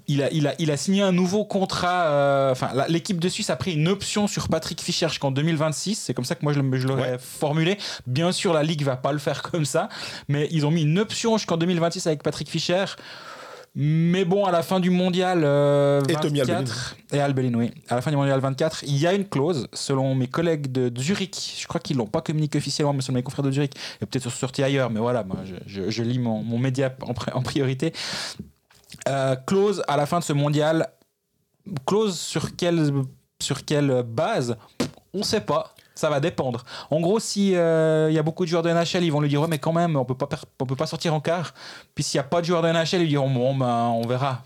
il 0.09 0.23
a, 0.23 0.31
il 0.33 0.47
a, 0.49 0.55
il 0.59 0.71
a 0.73 0.77
signé 0.77 1.03
un 1.03 1.13
nouveau 1.13 1.45
contrat. 1.45 2.07
euh, 2.07 2.51
Enfin, 2.51 2.71
l'équipe 2.89 3.21
de 3.21 3.29
Suisse 3.29 3.51
a 3.51 3.57
pris 3.57 3.75
une 3.75 3.87
option 3.89 4.27
sur 4.27 4.49
Patrick 4.49 4.81
Fischer 4.81 5.09
jusqu'en 5.09 5.31
2026. 5.31 5.95
C'est 5.95 6.15
comme 6.15 6.25
ça 6.25 6.35
que 6.35 6.43
moi 6.45 6.53
je, 6.53 6.61
l'aurais 6.87 7.13
Ouais. 7.13 7.19
formulé. 7.19 7.79
Bien 8.09 8.33
sûr, 8.33 8.53
la 8.53 8.63
ligue 8.65 8.83
va 8.83 8.97
pas 8.97 9.13
le 9.13 9.19
faire 9.19 9.43
comme 9.43 9.65
ça, 9.65 9.89
mais 10.29 10.49
ils 10.51 10.67
ont 10.67 10.71
mis 10.73 10.83
une 10.83 10.99
option 10.99 11.37
jusqu'en 11.39 11.57
2026 11.57 12.07
avec 12.09 12.23
Patrick 12.25 12.49
Fischer. 12.51 12.85
Mais 13.77 14.25
bon, 14.25 14.45
à 14.45 14.53
la 14.53 14.63
fin 14.63 14.79
du 14.79 14.91
mondial 14.91 15.43
euh, 15.43 16.01
Et 16.09 16.15
Tommy 16.21 16.41
24 16.59 16.97
et 17.13 17.21
Albelin, 17.21 17.55
oui, 17.55 17.73
à 17.89 17.97
la 17.97 18.03
fin 18.03 18.11
du 18.13 18.17
mondial 18.17 18.39
24, 18.39 18.85
il 18.87 18.97
y 18.97 19.07
a 19.07 19.13
une 19.15 19.25
clause, 19.29 19.67
selon 19.73 20.15
mes 20.15 20.29
collègues 20.29 20.71
de 20.71 20.93
Zurich, 21.01 21.57
je 21.61 21.67
crois 21.67 21.81
qu'ils 21.81 21.97
l'ont 21.97 22.07
pas 22.07 22.21
communiqué 22.21 22.59
officiellement, 22.59 22.93
mais 22.93 23.01
selon 23.03 23.17
mes 23.17 23.23
confrères 23.25 23.45
de 23.45 23.51
Zurich, 23.51 23.75
et 24.01 24.07
peut-être 24.07 24.31
sorti 24.31 24.63
ailleurs, 24.63 24.91
mais 24.91 25.01
voilà, 25.01 25.25
moi, 25.25 25.39
je, 25.45 25.55
je- 25.67 25.91
je 25.91 26.03
lis 26.05 26.21
mon, 26.21 26.41
mon 26.45 26.59
média 26.59 26.95
en, 27.03 27.15
pri- 27.15 27.33
en 27.35 27.43
priorité. 27.43 27.93
Euh, 29.09 29.35
clause 29.35 29.83
à 29.89 29.97
la 29.97 30.07
fin 30.07 30.21
de 30.21 30.25
ce 30.25 30.33
mondial, 30.33 30.89
clause 31.85 32.17
sur 32.17 32.55
quelle, 32.55 32.93
sur 33.43 33.65
quelle 33.65 34.05
base? 34.05 34.57
On 35.13 35.25
sait 35.25 35.41
pas. 35.41 35.74
Ça 36.05 36.11
va 36.11 36.21
dépendre. 36.21 36.67
En 36.91 37.01
gros, 37.01 37.19
si 37.19 37.57
euh, 37.57 38.11
y 38.11 38.19
a 38.19 38.23
beaucoup 38.23 38.45
de 38.45 38.51
joueurs 38.51 38.63
de 38.63 38.69
NHL, 38.69 39.05
ils 39.05 39.11
vont 39.11 39.23
lui 39.23 39.31
dire 39.31 39.41
ouais, 39.41 39.49
mais 39.49 39.59
quand 39.59 39.73
même, 39.73 39.97
on 39.97 40.05
peut 40.05 40.15
pas, 40.15 40.29
on 40.61 40.67
peut 40.67 40.77
pas 40.77 40.85
sortir 40.85 41.15
en 41.15 41.21
quart. 41.21 41.55
Puis 41.95 42.05
s'il 42.05 42.19
y 42.19 42.21
a 42.21 42.25
pas 42.25 42.43
de 42.43 42.47
joueurs 42.47 42.61
de 42.61 42.69
NHL, 42.69 43.01
ils 43.01 43.09
diront 43.09 43.31
bon, 43.31 43.57
ben, 43.57 43.87
on 43.87 44.07
verra. 44.07 44.43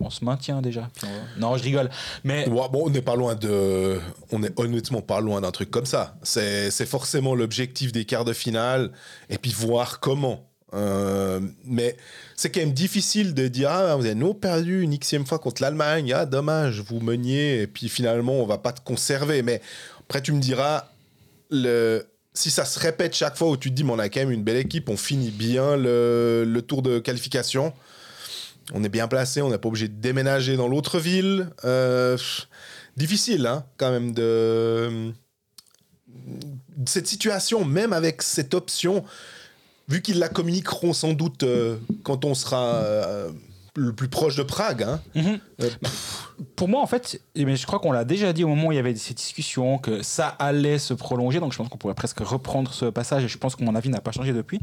On 0.00 0.08
se 0.08 0.24
maintient 0.24 0.62
déjà. 0.62 0.88
Non, 1.36 1.58
je 1.58 1.64
rigole. 1.64 1.90
Mais 2.24 2.48
Ouais, 2.48 2.66
bon, 2.72 2.84
on 2.86 2.88
n'est 2.88 3.02
pas 3.02 3.14
loin 3.14 3.34
de. 3.34 4.00
On 4.32 4.42
est 4.42 4.58
honnêtement 4.58 5.02
pas 5.02 5.20
loin 5.20 5.42
d'un 5.42 5.50
truc 5.50 5.70
comme 5.70 5.84
ça. 5.84 6.16
C'est 6.22 6.86
forcément 6.86 7.34
l'objectif 7.34 7.92
des 7.92 8.06
quarts 8.06 8.24
de 8.24 8.32
finale, 8.32 8.90
et 9.28 9.36
puis 9.36 9.52
voir 9.52 10.00
comment. 10.00 10.46
Euh, 10.74 11.40
mais 11.64 11.96
c'est 12.34 12.50
quand 12.50 12.60
même 12.60 12.72
difficile 12.72 13.32
de 13.32 13.46
dire 13.46 13.70
ah, 13.70 13.94
vous 13.94 14.06
avez 14.06 14.14
nous 14.14 14.34
perdu 14.34 14.82
une 14.82 14.96
xème 14.98 15.24
fois 15.24 15.38
contre 15.38 15.62
l'Allemagne, 15.62 16.12
ah 16.12 16.26
dommage, 16.26 16.80
vous 16.80 17.00
meniez, 17.00 17.62
et 17.62 17.66
puis 17.66 17.88
finalement 17.88 18.32
on 18.32 18.46
va 18.46 18.58
pas 18.58 18.72
te 18.72 18.80
conserver. 18.80 19.42
Mais 19.42 19.60
après 20.08 20.22
tu 20.22 20.32
me 20.32 20.40
diras, 20.40 20.88
si 21.50 22.50
ça 22.50 22.64
se 22.64 22.78
répète 22.78 23.14
chaque 23.14 23.36
fois 23.36 23.48
où 23.48 23.56
tu 23.56 23.70
te 23.70 23.74
dis 23.74 23.84
mais 23.84 23.92
on 23.92 23.98
a 23.98 24.08
quand 24.08 24.20
même 24.20 24.30
une 24.30 24.44
belle 24.44 24.56
équipe, 24.56 24.88
on 24.88 24.96
finit 24.96 25.30
bien 25.30 25.76
le, 25.76 26.60
tour 26.66 26.82
de 26.82 26.98
qualification, 26.98 27.72
on 28.72 28.82
est 28.82 28.88
bien 28.88 29.08
placé, 29.08 29.42
on 29.42 29.50
n'est 29.50 29.58
pas 29.58 29.68
obligé 29.68 29.88
de 29.88 29.94
déménager 30.00 30.56
dans 30.56 30.68
l'autre 30.68 30.98
ville. 30.98 31.48
Euh, 31.64 32.16
difficile, 32.96 33.46
hein, 33.46 33.64
quand 33.76 33.90
même, 33.90 34.12
de. 34.12 35.12
Cette 36.86 37.06
situation, 37.06 37.64
même 37.64 37.92
avec 37.92 38.22
cette 38.22 38.54
option, 38.54 39.04
vu 39.88 40.00
qu'ils 40.00 40.18
la 40.18 40.28
communiqueront 40.28 40.92
sans 40.92 41.12
doute 41.12 41.42
euh, 41.42 41.76
quand 42.02 42.24
on 42.24 42.34
sera 42.34 42.76
euh, 42.76 43.30
le 43.76 43.92
plus 43.92 44.08
proche 44.08 44.36
de 44.36 44.42
Prague. 44.42 44.82
Hein, 44.84 45.00
Mhm. 45.14 45.38
euh, 45.62 45.70
pour 46.56 46.68
moi, 46.68 46.80
en 46.82 46.86
fait, 46.86 47.20
eh 47.34 47.44
bien, 47.44 47.54
je 47.54 47.66
crois 47.66 47.78
qu'on 47.78 47.92
l'a 47.92 48.04
déjà 48.04 48.32
dit 48.32 48.44
au 48.44 48.48
moment 48.48 48.68
où 48.68 48.72
il 48.72 48.76
y 48.76 48.78
avait 48.78 48.94
ces 48.94 49.14
discussions 49.14 49.78
que 49.78 50.02
ça 50.02 50.28
allait 50.28 50.78
se 50.78 50.94
prolonger. 50.94 51.40
Donc 51.40 51.52
je 51.52 51.58
pense 51.58 51.68
qu'on 51.68 51.78
pourrait 51.78 51.94
presque 51.94 52.20
reprendre 52.20 52.72
ce 52.72 52.86
passage 52.86 53.24
et 53.24 53.28
je 53.28 53.38
pense 53.38 53.56
que 53.56 53.64
mon 53.64 53.74
avis 53.74 53.88
n'a 53.88 54.00
pas 54.00 54.12
changé 54.12 54.32
depuis. 54.32 54.60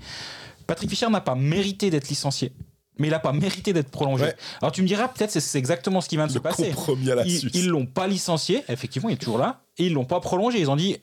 Patrick 0.67 0.89
Fischer 0.89 1.09
n'a 1.09 1.21
pas 1.21 1.35
mérité 1.35 1.89
d'être 1.89 2.09
licencié. 2.09 2.53
Mais 2.99 3.07
il 3.07 3.11
n'a 3.11 3.19
pas 3.19 3.33
mérité 3.33 3.73
d'être 3.73 3.89
prolongé. 3.89 4.25
Ouais. 4.25 4.35
Alors 4.61 4.71
tu 4.71 4.81
me 4.81 4.87
diras, 4.87 5.07
peut-être 5.07 5.31
c'est- 5.31 5.39
c'est 5.39 5.57
exactement 5.57 6.01
ce 6.01 6.09
qui 6.09 6.17
vient 6.17 6.27
de 6.27 6.31
se 6.31 6.37
passer. 6.39 6.71
à 6.71 6.75
Ils 7.25 7.49
ils 7.55 7.67
l'ont 7.69 7.85
pas 7.87 8.05
licencié, 8.07 8.63
effectivement, 8.69 9.09
il 9.09 9.13
est 9.13 9.17
toujours 9.17 9.37
là, 9.39 9.61
et 9.77 9.85
ils 9.87 9.93
l'ont 9.93 10.05
pas 10.05 10.19
prolongé. 10.19 10.59
Ils 10.59 10.69
ont 10.69 10.75
dit, 10.75 10.97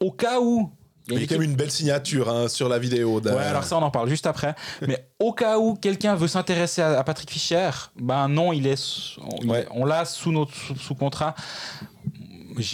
au 0.00 0.12
cas 0.12 0.40
où. 0.40 0.70
Il 1.08 1.20
y 1.20 1.24
a 1.24 1.26
quand 1.26 1.34
même 1.34 1.42
une 1.50 1.56
belle 1.56 1.70
signature 1.70 2.28
hein, 2.30 2.48
sur 2.48 2.68
la 2.68 2.78
vidéo. 2.78 3.20
Ouais, 3.20 3.30
alors 3.32 3.64
ça, 3.64 3.76
on 3.76 3.82
en 3.82 3.90
parle 3.90 4.08
juste 4.08 4.26
après. 4.26 4.54
Mais 4.86 5.08
au 5.18 5.32
cas 5.32 5.58
où 5.58 5.74
quelqu'un 5.74 6.14
veut 6.14 6.28
s'intéresser 6.28 6.80
à, 6.82 6.98
à 6.98 7.04
Patrick 7.04 7.30
Fischer, 7.30 7.70
ben 8.00 8.28
non, 8.28 8.52
il 8.52 8.66
est, 8.66 8.80
on, 9.18 9.48
Ouais. 9.48 9.66
l'a 9.86 10.04
sous 10.04 10.30
notre 10.32 10.52
sous, 10.54 10.76
sous 10.76 10.94
contrat. 10.94 11.34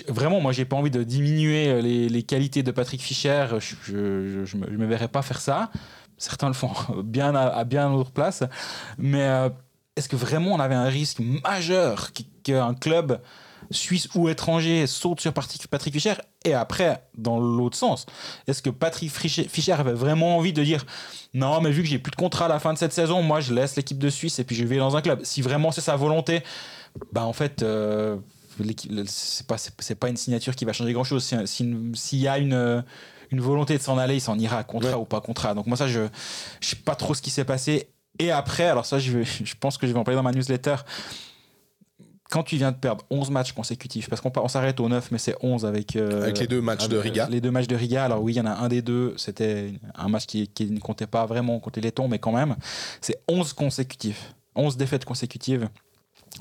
Vraiment, 0.09 0.41
moi, 0.41 0.53
j'ai 0.53 0.65
pas 0.65 0.77
envie 0.77 0.91
de 0.91 1.03
diminuer 1.05 1.69
euh, 1.69 1.81
les, 1.81 2.09
les 2.09 2.23
qualités 2.25 2.63
de 2.65 2.71
Patrick 2.73 3.01
Fischer. 3.01 3.47
Je, 3.61 3.75
je, 3.85 4.29
je, 4.29 4.45
je 4.45 4.57
me, 4.57 4.67
je 4.71 4.77
me 4.77 4.87
verrais 4.87 5.09
pas 5.09 5.23
faire 5.23 5.41
ça. 5.41 5.71
Certains 6.17 6.49
le 6.49 6.55
font 6.55 6.73
bien 7.05 7.35
à, 7.35 7.47
à 7.47 7.65
bien 7.65 7.91
autre 7.93 8.11
place. 8.11 8.43
Mais 8.99 9.23
euh, 9.23 9.49
est-ce 9.97 10.09
que 10.09 10.17
vraiment 10.17 10.53
on 10.53 10.61
avait 10.61 10.75
un 10.75 10.89
risque 10.89 11.21
majeur 11.21 12.11
qu'un 12.43 12.75
club 12.75 13.21
suisse 13.71 14.09
ou 14.15 14.29
étranger 14.29 14.87
saute 14.87 15.21
sur 15.21 15.33
Patrick 15.33 15.93
Fischer? 15.93 16.15
Et 16.49 16.55
après, 16.55 17.03
dans 17.17 17.39
l'autre 17.39 17.77
sens, 17.77 18.07
est-ce 18.47 18.63
que 18.63 18.71
Patrick 18.71 19.11
Fischer 19.11 19.73
avait 19.73 19.93
vraiment 19.93 20.37
envie 20.37 20.53
de 20.53 20.63
dire 20.65 20.85
non, 21.35 21.61
mais 21.61 21.71
vu 21.71 21.83
que 21.83 21.89
j'ai 21.89 21.99
plus 21.99 22.11
de 22.11 22.17
contrat 22.17 22.47
à 22.47 22.49
la 22.49 22.59
fin 22.59 22.73
de 22.73 22.79
cette 22.79 22.93
saison, 22.93 23.23
moi 23.23 23.41
je 23.41 23.53
laisse 23.53 23.77
l'équipe 23.77 23.99
de 23.99 24.09
Suisse 24.11 24.39
et 24.39 24.45
puis 24.45 24.57
je 24.57 24.65
vais 24.65 24.79
dans 24.79 24.97
un 24.97 25.03
club 25.03 25.21
Si 25.25 25.43
vraiment 25.43 25.71
c'est 25.73 25.81
sa 25.83 25.95
volonté, 25.97 26.43
bah 27.13 27.25
en 27.25 27.33
fait, 27.35 27.63
euh, 27.63 28.17
c'est 29.07 29.47
pas, 29.47 29.57
pas 30.01 30.09
une 30.09 30.17
signature 30.17 30.57
qui 30.57 30.65
va 30.65 30.73
changer 30.73 30.93
grand 30.93 31.05
chose. 31.05 31.23
S'il 31.47 32.19
y 32.19 32.29
a 32.29 32.39
une, 32.39 32.55
euh, 32.55 32.83
une 33.31 33.41
volonté 33.41 33.77
de 33.77 33.83
s'en 33.83 33.99
aller, 33.99 34.15
il 34.17 34.21
s'en 34.21 34.39
ira, 34.39 34.65
contrat 34.65 34.91
Ouais. 34.93 34.97
ou 34.97 35.05
pas 35.05 35.21
contrat. 35.21 35.55
Donc 35.55 35.67
moi, 35.67 35.77
ça, 35.77 35.87
je 35.87 36.01
je 36.61 36.69
sais 36.69 36.77
pas 36.77 36.95
trop 36.95 37.15
ce 37.15 37.23
qui 37.23 37.31
s'est 37.31 37.45
passé. 37.45 37.91
Et 38.19 38.31
après, 38.33 38.65
alors 38.65 38.85
ça, 38.87 38.99
je, 38.99 39.13
vais- 39.19 39.25
je 39.45 39.55
pense 39.61 39.79
que 39.79 39.87
je 39.87 39.93
vais 39.93 39.99
en 39.99 40.03
parler 40.05 40.17
dans 40.17 40.23
ma 40.25 40.33
newsletter. 40.33 40.77
Quand 42.29 42.43
tu 42.43 42.57
viens 42.57 42.73
de 42.73 42.77
perdre 42.77 43.05
11 43.09 43.31
matchs 43.31 43.53
consécutifs, 43.53 44.11
parce 44.11 44.21
qu'on 44.21 44.31
on 44.37 44.49
s'arrête 44.49 44.81
au 44.81 44.89
9, 44.89 45.13
mais 45.13 45.19
c'est 45.19 45.35
11 45.41 45.65
avec, 45.65 45.97
euh, 45.97 46.25
Avec 46.25 46.39
les 46.39 46.47
deux 46.47 46.61
matchs 46.61 46.87
de 46.87 46.99
avec, 46.99 47.13
Riga. 47.13 47.29
Les 47.31 47.41
deux 47.41 47.51
matchs 47.51 47.69
de 47.69 47.77
Riga. 47.77 48.05
Alors 48.05 48.23
oui, 48.23 48.35
il 48.35 48.37
y 48.37 48.41
en 48.41 48.47
a 48.47 48.53
un 48.53 48.69
des 48.69 48.83
deux, 48.83 49.15
c'était 49.17 49.73
un 49.95 50.09
match 50.09 50.27
qui, 50.27 50.47
qui 50.49 50.67
ne 50.67 50.79
comptait 50.79 51.07
pas 51.07 51.25
vraiment 51.25 51.59
contre 51.59 51.81
les 51.81 51.89
Lettons, 51.89 52.07
mais 52.07 52.19
quand 52.19 52.33
même, 52.33 52.57
c'est 53.01 53.17
11 53.29 53.55
consécutifs. 53.55 54.35
11 54.57 54.77
défaites 54.77 55.07
consécutives. 55.07 55.71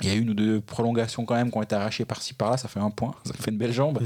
Il 0.02 0.08
y 0.08 0.10
a 0.10 0.14
une 0.14 0.30
ou 0.30 0.34
deux 0.34 0.60
prolongations 0.60 1.24
quand 1.24 1.34
même 1.34 1.50
qui 1.50 1.56
ont 1.56 1.62
été 1.62 1.74
arrachées 1.74 2.04
par-ci 2.04 2.34
par-là, 2.34 2.58
ça 2.58 2.68
fait 2.68 2.80
un 2.80 2.90
point, 2.90 3.14
ça 3.24 3.32
fait 3.32 3.50
une 3.50 3.58
belle 3.58 3.72
jambe. 3.72 4.00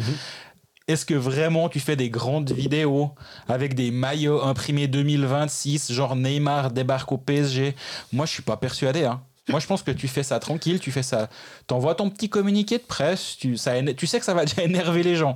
Est-ce 0.89 1.05
que 1.05 1.15
vraiment 1.15 1.69
tu 1.69 1.81
fais 1.81 1.97
des 1.97 2.11
grandes 2.11 2.53
vidéos 2.53 3.11
avec 3.49 3.75
des 3.75 3.91
maillots 3.91 4.43
imprimés 4.43 4.89
2026, 4.89 5.93
genre 5.93 6.17
Neymar 6.17 6.71
débarque 6.71 7.11
au 7.13 7.19
PSG 7.19 7.75
Moi, 8.13 8.27
je 8.27 8.33
suis 8.33 8.43
pas 8.43 8.57
persuadé. 8.57 9.05
Hein. 9.05 9.21
Moi, 9.49 9.59
je 9.59 9.67
pense 9.67 9.83
que 9.83 9.91
tu 9.91 10.07
fais 10.09 10.23
ça 10.23 10.39
tranquille, 10.39 10.79
tu 10.79 10.93
fais 10.93 11.03
ça. 11.03 11.29
T'envoies 11.67 11.95
ton 11.95 12.11
petit 12.11 12.29
communiqué 12.29 12.79
de 12.79 12.83
presse, 12.83 13.37
tu, 13.37 13.57
sais 13.57 13.83
que 14.19 14.25
ça 14.25 14.35
va 14.35 14.45
déjà 14.47 14.63
énerver 14.63 15.03
les 15.03 15.17
gens. 15.17 15.35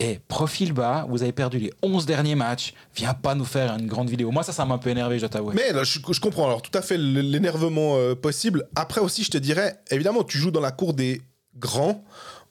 Et 0.00 0.18
profil 0.26 0.72
bas, 0.72 1.06
vous 1.08 1.22
avez 1.22 1.30
perdu 1.30 1.58
les 1.58 1.72
11 1.82 2.04
derniers 2.04 2.34
matchs, 2.34 2.74
viens 2.96 3.14
pas 3.14 3.36
nous 3.36 3.44
faire 3.44 3.76
une 3.78 3.86
grande 3.86 4.10
vidéo. 4.10 4.32
Moi, 4.32 4.42
ça, 4.42 4.52
ça 4.52 4.64
m'a 4.64 4.74
un 4.74 4.78
peu 4.78 4.90
énervé, 4.90 5.20
je 5.20 5.26
t'avoue. 5.26 5.52
Mais 5.52 5.70
je 5.84 6.20
comprends 6.20 6.46
alors 6.46 6.62
tout 6.62 6.76
à 6.76 6.82
fait 6.82 6.98
l'énervement 6.98 7.96
euh, 7.96 8.16
possible. 8.16 8.66
Après 8.74 9.00
aussi, 9.00 9.22
je 9.22 9.30
te 9.30 9.38
dirais, 9.38 9.78
évidemment, 9.92 10.24
tu 10.24 10.36
joues 10.36 10.50
dans 10.50 10.60
la 10.60 10.72
cour 10.72 10.94
des 10.94 11.22
grands 11.56 12.02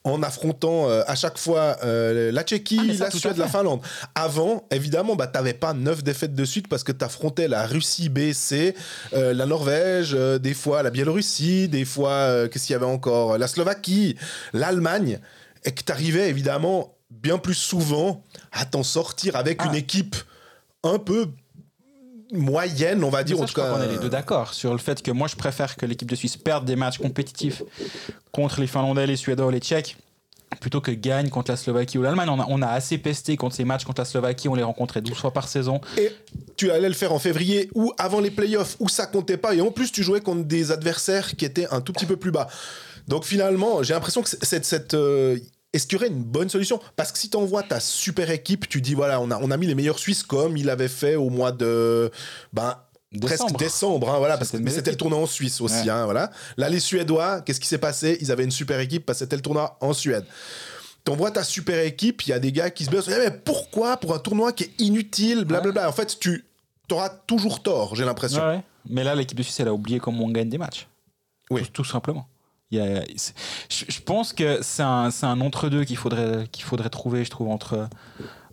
en 0.04 0.22
affrontant 0.22 0.88
euh, 0.90 1.02
à 1.06 1.14
chaque 1.14 1.38
fois 1.38 1.78
euh, 1.82 2.30
la 2.30 2.42
Tchéquie, 2.42 2.78
Ah, 2.90 2.94
ça, 2.94 3.04
la 3.04 3.10
Suède, 3.10 3.36
la 3.38 3.48
Finlande. 3.48 3.80
Avant, 4.14 4.64
évidemment, 4.70 5.16
bah, 5.16 5.26
tu 5.26 5.38
n'avais 5.38 5.54
pas 5.54 5.72
neuf 5.72 6.04
défaites 6.04 6.34
de 6.34 6.44
suite 6.44 6.68
parce 6.68 6.84
que 6.84 6.92
tu 6.92 7.02
affrontais 7.04 7.48
la 7.48 7.66
Russie 7.66 8.10
B, 8.10 8.32
C, 8.32 8.74
euh, 9.14 9.32
la 9.32 9.46
Norvège, 9.46 10.12
des 10.12 10.54
fois 10.54 10.82
la 10.82 10.90
Biélorussie, 10.90 11.68
des 11.68 11.86
fois, 11.86 12.48
qu'est-ce 12.48 12.66
qu'il 12.66 12.74
y 12.74 12.76
avait 12.76 12.84
encore 12.84 13.38
La 13.38 13.48
Slovaquie, 13.48 14.16
l'Allemagne, 14.52 15.18
et 15.64 15.72
que 15.72 15.82
tu 15.82 15.90
arrivais 15.90 16.28
évidemment 16.28 16.94
bien 17.10 17.38
plus 17.38 17.54
souvent 17.54 18.22
à 18.52 18.66
t'en 18.66 18.82
sortir 18.82 19.36
avec 19.36 19.60
Ah. 19.62 19.68
une 19.68 19.74
équipe 19.74 20.16
un 20.82 20.98
peu 20.98 21.28
moyenne, 22.32 23.04
on 23.04 23.10
va 23.10 23.24
dire. 23.24 23.36
Ça, 23.36 23.42
en 23.42 23.46
je 23.46 23.52
tout 23.52 23.60
crois 23.60 23.70
cas, 23.70 23.78
qu'on 23.78 23.82
est 23.82 23.92
les 23.92 23.98
deux 23.98 24.08
d'accord 24.08 24.54
sur 24.54 24.72
le 24.72 24.78
fait 24.78 25.02
que 25.02 25.10
moi 25.10 25.28
je 25.28 25.36
préfère 25.36 25.76
que 25.76 25.86
l'équipe 25.86 26.10
de 26.10 26.16
Suisse 26.16 26.36
perde 26.36 26.64
des 26.64 26.76
matchs 26.76 26.98
compétitifs 26.98 27.62
contre 28.32 28.60
les 28.60 28.66
Finlandais, 28.66 29.06
les 29.06 29.16
Suédois 29.16 29.46
ou 29.46 29.50
les 29.50 29.60
Tchèques 29.60 29.96
plutôt 30.60 30.80
que 30.80 30.90
gagne 30.90 31.28
contre 31.28 31.50
la 31.50 31.56
Slovaquie 31.56 31.98
ou 31.98 32.02
l'Allemagne. 32.02 32.28
On 32.28 32.40
a, 32.40 32.46
on 32.48 32.62
a 32.62 32.68
assez 32.68 32.98
pesté 32.98 33.36
contre 33.36 33.54
ces 33.54 33.64
matchs 33.64 33.84
contre 33.84 34.00
la 34.00 34.04
Slovaquie, 34.04 34.48
on 34.48 34.54
les 34.54 34.62
rencontrait 34.62 35.00
12 35.00 35.16
fois 35.16 35.32
par 35.32 35.48
saison. 35.48 35.80
Et 35.98 36.10
tu 36.56 36.70
allais 36.70 36.88
le 36.88 36.94
faire 36.94 37.12
en 37.12 37.18
février 37.18 37.70
ou 37.74 37.92
avant 37.98 38.20
les 38.20 38.30
playoffs 38.30 38.76
où 38.80 38.88
ça 38.88 39.06
comptait 39.06 39.36
pas. 39.36 39.54
Et 39.54 39.60
en 39.60 39.70
plus, 39.70 39.92
tu 39.92 40.02
jouais 40.02 40.20
contre 40.20 40.44
des 40.44 40.72
adversaires 40.72 41.36
qui 41.36 41.44
étaient 41.44 41.66
un 41.70 41.80
tout 41.80 41.92
petit 41.92 42.06
peu 42.06 42.16
plus 42.16 42.30
bas. 42.30 42.48
Donc 43.08 43.24
finalement, 43.24 43.82
j'ai 43.82 43.94
l'impression 43.94 44.22
que 44.22 44.28
cette. 44.28 44.64
cette 44.64 44.94
euh, 44.94 45.38
est-ce 45.74 45.86
qu'il 45.86 45.98
y 45.98 46.00
aurait 46.00 46.08
une 46.08 46.22
bonne 46.22 46.48
solution? 46.48 46.80
Parce 46.96 47.12
que 47.12 47.18
si 47.18 47.28
tu 47.28 47.36
envoies 47.36 47.62
ta 47.62 47.80
super 47.80 48.30
équipe, 48.30 48.68
tu 48.68 48.80
dis 48.80 48.94
voilà, 48.94 49.20
on 49.20 49.30
a, 49.30 49.38
on 49.42 49.50
a 49.50 49.56
mis 49.56 49.66
les 49.66 49.74
meilleurs 49.74 49.98
Suisses 49.98 50.22
comme 50.22 50.56
il 50.56 50.70
avait 50.70 50.88
fait 50.88 51.16
au 51.16 51.28
mois 51.30 51.52
de. 51.52 52.10
Ben, 52.52 52.76
Décembre. 53.12 53.28
presque 53.52 53.58
décembre, 53.58 54.10
hein, 54.10 54.18
voilà, 54.18 54.36
parce 54.36 54.50
que 54.50 54.70
C'était 54.70 54.90
le 54.90 54.96
tournoi 54.96 55.20
en 55.20 55.26
Suisse 55.26 55.60
aussi, 55.60 55.84
Ouais. 55.84 55.90
hein, 55.90 56.04
voilà. 56.04 56.30
Là, 56.56 56.68
les 56.68 56.80
Suédois, 56.80 57.42
qu'est-ce 57.42 57.60
qui 57.60 57.68
s'est 57.68 57.78
passé? 57.78 58.18
Ils 58.20 58.32
avaient 58.32 58.42
une 58.42 58.50
super 58.50 58.80
équipe 58.80 59.06
parce 59.06 59.20
que 59.20 59.24
c'était 59.24 59.36
le 59.36 59.42
tournoi 59.42 59.76
en 59.80 59.92
Suède. 59.92 60.24
T'envoies 61.04 61.30
ta 61.30 61.44
super 61.44 61.78
équipe, 61.84 62.22
il 62.26 62.30
y 62.30 62.32
a 62.32 62.40
des 62.40 62.50
gars 62.50 62.70
qui 62.70 62.84
se 62.84 62.90
blessent. 62.90 63.06
Eh, 63.08 63.16
mais 63.18 63.30
pourquoi 63.30 63.98
pour 63.98 64.14
un 64.14 64.18
tournoi 64.18 64.52
qui 64.52 64.64
est 64.64 64.70
inutile, 64.80 65.44
blablabla. 65.44 65.88
En 65.88 65.92
fait, 65.92 66.18
tu 66.18 66.44
auras 66.90 67.08
toujours 67.10 67.62
tort, 67.62 67.94
j'ai 67.94 68.04
l'impression. 68.04 68.44
Ouais. 68.44 68.60
Mais 68.90 69.04
là, 69.04 69.14
l'équipe 69.14 69.38
de 69.38 69.42
Suisse, 69.44 69.60
elle 69.60 69.68
a 69.68 69.72
oublié 69.74 70.00
comment 70.00 70.24
on 70.24 70.30
gagne 70.30 70.48
des 70.48 70.58
matchs. 70.58 70.88
Oui. 71.50 71.62
Tout, 71.62 71.70
tout 71.70 71.84
simplement. 71.84 72.26
Il 72.70 72.78
y 72.78 72.80
a- 72.80 73.02
c'est- 73.16 73.34
je, 73.70 73.84
je 73.88 74.00
pense 74.00 74.32
que 74.32 74.60
c'est 74.62 74.82
un, 74.82 75.10
entre-deux 75.40 75.84
qu'il 75.84 75.96
faudrait, 75.96 76.46
qu'il 76.50 76.64
faudrait 76.64 76.88
trouver, 76.90 77.24
je 77.24 77.30
trouve, 77.30 77.48
entre, 77.50 77.88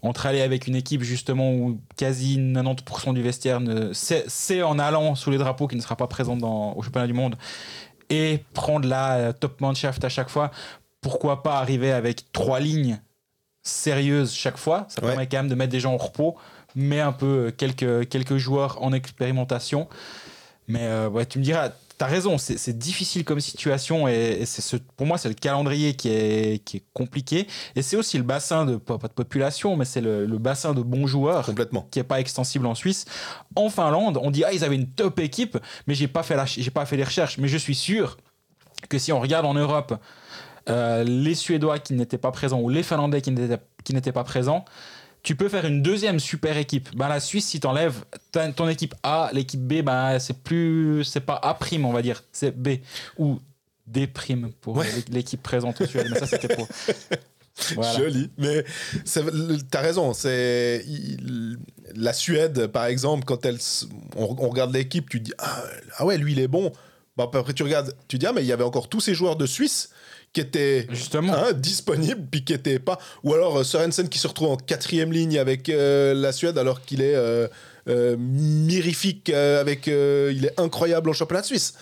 entre 0.01 0.25
aller 0.25 0.41
avec 0.41 0.67
une 0.67 0.75
équipe 0.75 1.01
justement 1.03 1.51
où 1.53 1.79
quasi 1.97 2.37
90% 2.37 3.13
du 3.13 3.21
vestiaire 3.21 3.59
c'est, 3.93 4.61
en 4.61 4.79
allant 4.79 5.15
sous 5.15 5.31
les 5.31 5.37
drapeaux 5.37 5.67
qui 5.67 5.75
ne 5.75 5.81
sera 5.81 5.95
pas 5.95 6.07
présente 6.07 6.39
dans, 6.39 6.73
au 6.73 6.81
championnat 6.81 7.07
du 7.07 7.13
monde 7.13 7.35
et 8.09 8.43
prendre 8.53 8.87
la 8.87 9.13
euh, 9.15 9.31
top 9.33 9.61
manshaft 9.61 10.03
à 10.03 10.09
chaque 10.09 10.29
fois. 10.29 10.51
Pourquoi 10.99 11.41
pas 11.43 11.57
arriver 11.59 11.91
avec 11.91 12.31
trois 12.33 12.59
lignes 12.59 12.99
sérieuses 13.63 14.33
chaque 14.33 14.57
fois? 14.57 14.85
Ça 14.89 15.01
Ouais. 15.01 15.09
permet 15.09 15.27
quand 15.27 15.37
même 15.37 15.47
de 15.47 15.55
mettre 15.55 15.71
des 15.71 15.79
gens 15.79 15.93
au 15.93 15.97
repos, 15.97 16.35
mais 16.75 16.99
un 16.99 17.11
peu 17.13 17.47
euh, 17.47 17.51
quelques, 17.51 18.09
quelques 18.09 18.37
joueurs 18.37 18.81
en 18.83 18.91
expérimentation. 18.93 19.87
Mais 20.67 20.81
euh, 20.83 21.09
ouais, 21.09 21.25
tu 21.25 21.39
me 21.39 21.43
diras, 21.43 21.69
t'as 22.01 22.07
raison, 22.07 22.39
c'est 22.39 22.75
difficile 22.79 23.23
comme 23.23 23.39
situation 23.39 24.07
et, 24.07 24.39
et 24.39 24.45
c'est 24.47 24.63
ce, 24.63 24.75
pour 24.75 25.05
moi, 25.05 25.19
c'est 25.19 25.29
le 25.29 25.35
calendrier 25.35 25.93
qui 25.93 26.09
est, 26.09 26.63
qui 26.65 26.77
est 26.77 26.83
compliqué. 26.93 27.45
Et 27.75 27.83
c'est 27.83 27.95
aussi 27.95 28.17
le 28.17 28.23
bassin 28.23 28.65
de, 28.65 28.77
pas, 28.77 28.97
pas 28.97 29.07
de 29.07 29.13
population, 29.13 29.75
mais 29.77 29.85
c'est 29.85 30.01
le, 30.01 30.25
le 30.25 30.37
bassin 30.39 30.73
de 30.73 30.81
bons 30.81 31.05
joueurs 31.05 31.45
Complètement. 31.45 31.87
qui 31.91 31.99
est 31.99 32.03
pas 32.03 32.19
extensible 32.19 32.65
en 32.65 32.73
Suisse. 32.73 33.05
En 33.55 33.69
Finlande, 33.69 34.17
on 34.19 34.31
dit 34.31 34.43
ah 34.43 34.51
ils 34.51 34.63
avaient 34.63 34.77
une 34.77 34.89
top 34.89 35.19
équipe, 35.19 35.59
mais 35.85 35.93
j'ai 35.93 36.07
pas 36.07 36.23
fait 36.23 36.35
la, 36.35 36.45
j'ai 36.45 36.71
pas 36.71 36.87
fait 36.87 36.97
les 36.97 37.03
recherches. 37.03 37.37
Mais 37.37 37.47
je 37.47 37.57
suis 37.57 37.75
sûr 37.75 38.17
que 38.89 38.97
si 38.97 39.11
on 39.11 39.19
regarde 39.19 39.45
en 39.45 39.53
Europe, 39.53 39.93
euh, 40.69 41.03
les 41.03 41.35
Suédois 41.35 41.77
qui 41.77 41.93
n'étaient 41.93 42.17
pas 42.17 42.31
présents 42.31 42.61
ou 42.61 42.69
les 42.69 42.81
Finlandais 42.81 43.21
qui 43.21 43.29
n'étaient 43.29 43.61
qui 43.83 43.93
n'étaient 43.93 44.11
pas 44.11 44.23
présents, 44.23 44.65
tu 45.23 45.35
peux 45.35 45.49
faire 45.49 45.65
une 45.65 45.81
deuxième 45.81 46.19
super 46.19 46.57
équipe. 46.57 46.89
Ben, 46.95 47.07
la 47.07 47.19
Suisse, 47.19 47.45
si 47.47 47.59
t'enlèves 47.59 48.03
ta- 48.31 48.51
ton 48.51 48.67
équipe 48.67 48.95
A, 49.03 49.29
l'équipe 49.33 49.61
B, 49.61 49.81
ben, 49.83 50.17
c'est 50.19 50.37
plus, 50.41 51.03
c'est 51.03 51.19
pas 51.21 51.35
A 51.41 51.53
prime, 51.53 51.85
on 51.85 51.93
va 51.93 52.01
dire, 52.01 52.23
c'est 52.31 52.51
B 52.57 52.79
ou 53.17 53.39
D 53.87 54.07
pour 54.61 54.77
Ouais. 54.77 54.87
l'équipe 55.09 55.41
présente 55.43 55.81
en 55.81 55.85
Suède. 55.87 56.07
Mais 56.11 56.19
ça, 56.19 56.25
c'était 56.27 56.55
pour. 56.55 56.67
Voilà. 57.75 57.93
Joli. 57.99 58.31
Mais 58.37 58.63
t'as 59.69 59.81
raison. 59.81 60.13
C'est 60.13 60.83
la 61.95 62.13
Suède, 62.13 62.67
par 62.67 62.85
exemple, 62.85 63.25
quand 63.25 63.45
elle, 63.45 63.57
on, 64.15 64.35
on 64.39 64.49
regarde 64.49 64.73
l'équipe, 64.73 65.09
tu 65.09 65.19
dis 65.19 65.33
ah, 65.37 65.61
ah 65.97 66.05
ouais, 66.05 66.17
lui 66.17 66.31
il 66.31 66.39
est 66.39 66.47
bon. 66.47 66.71
Puis 67.17 67.27
après 67.39 67.53
tu 67.53 67.61
regardes, 67.63 67.93
tu 68.07 68.17
dis 68.17 68.25
ah 68.25 68.31
mais 68.33 68.41
il 68.41 68.47
y 68.47 68.53
avait 68.53 68.63
encore 68.63 68.87
tous 68.87 69.01
ces 69.01 69.13
joueurs 69.13 69.35
de 69.35 69.45
Suisse 69.45 69.89
qui 70.33 70.41
étaient 70.41 70.87
Justement. 70.89 71.33
hein, 71.33 71.53
disponibles 71.53 72.25
puis 72.31 72.43
qui 72.43 72.53
étaient 72.53 72.79
pas. 72.79 72.97
Ou 73.23 73.33
alors 73.33 73.57
euh, 73.59 73.63
Sorensen 73.63 74.07
qui 74.09 74.17
se 74.19 74.27
retrouve 74.27 74.49
en 74.49 74.57
quatrième 74.57 75.11
ligne 75.11 75.37
avec 75.37 75.67
euh, 75.69 76.13
la 76.13 76.31
Suède 76.31 76.57
alors 76.57 76.81
qu'il 76.81 77.01
est 77.01 77.15
euh, 77.15 77.47
mirifique 78.17 79.29
avec, 79.29 79.87
il 79.87 80.45
est 80.45 80.59
incroyable 80.59 81.09
en 81.09 81.13
championnat 81.13 81.41
de 81.41 81.47
Suisse. 81.47 81.73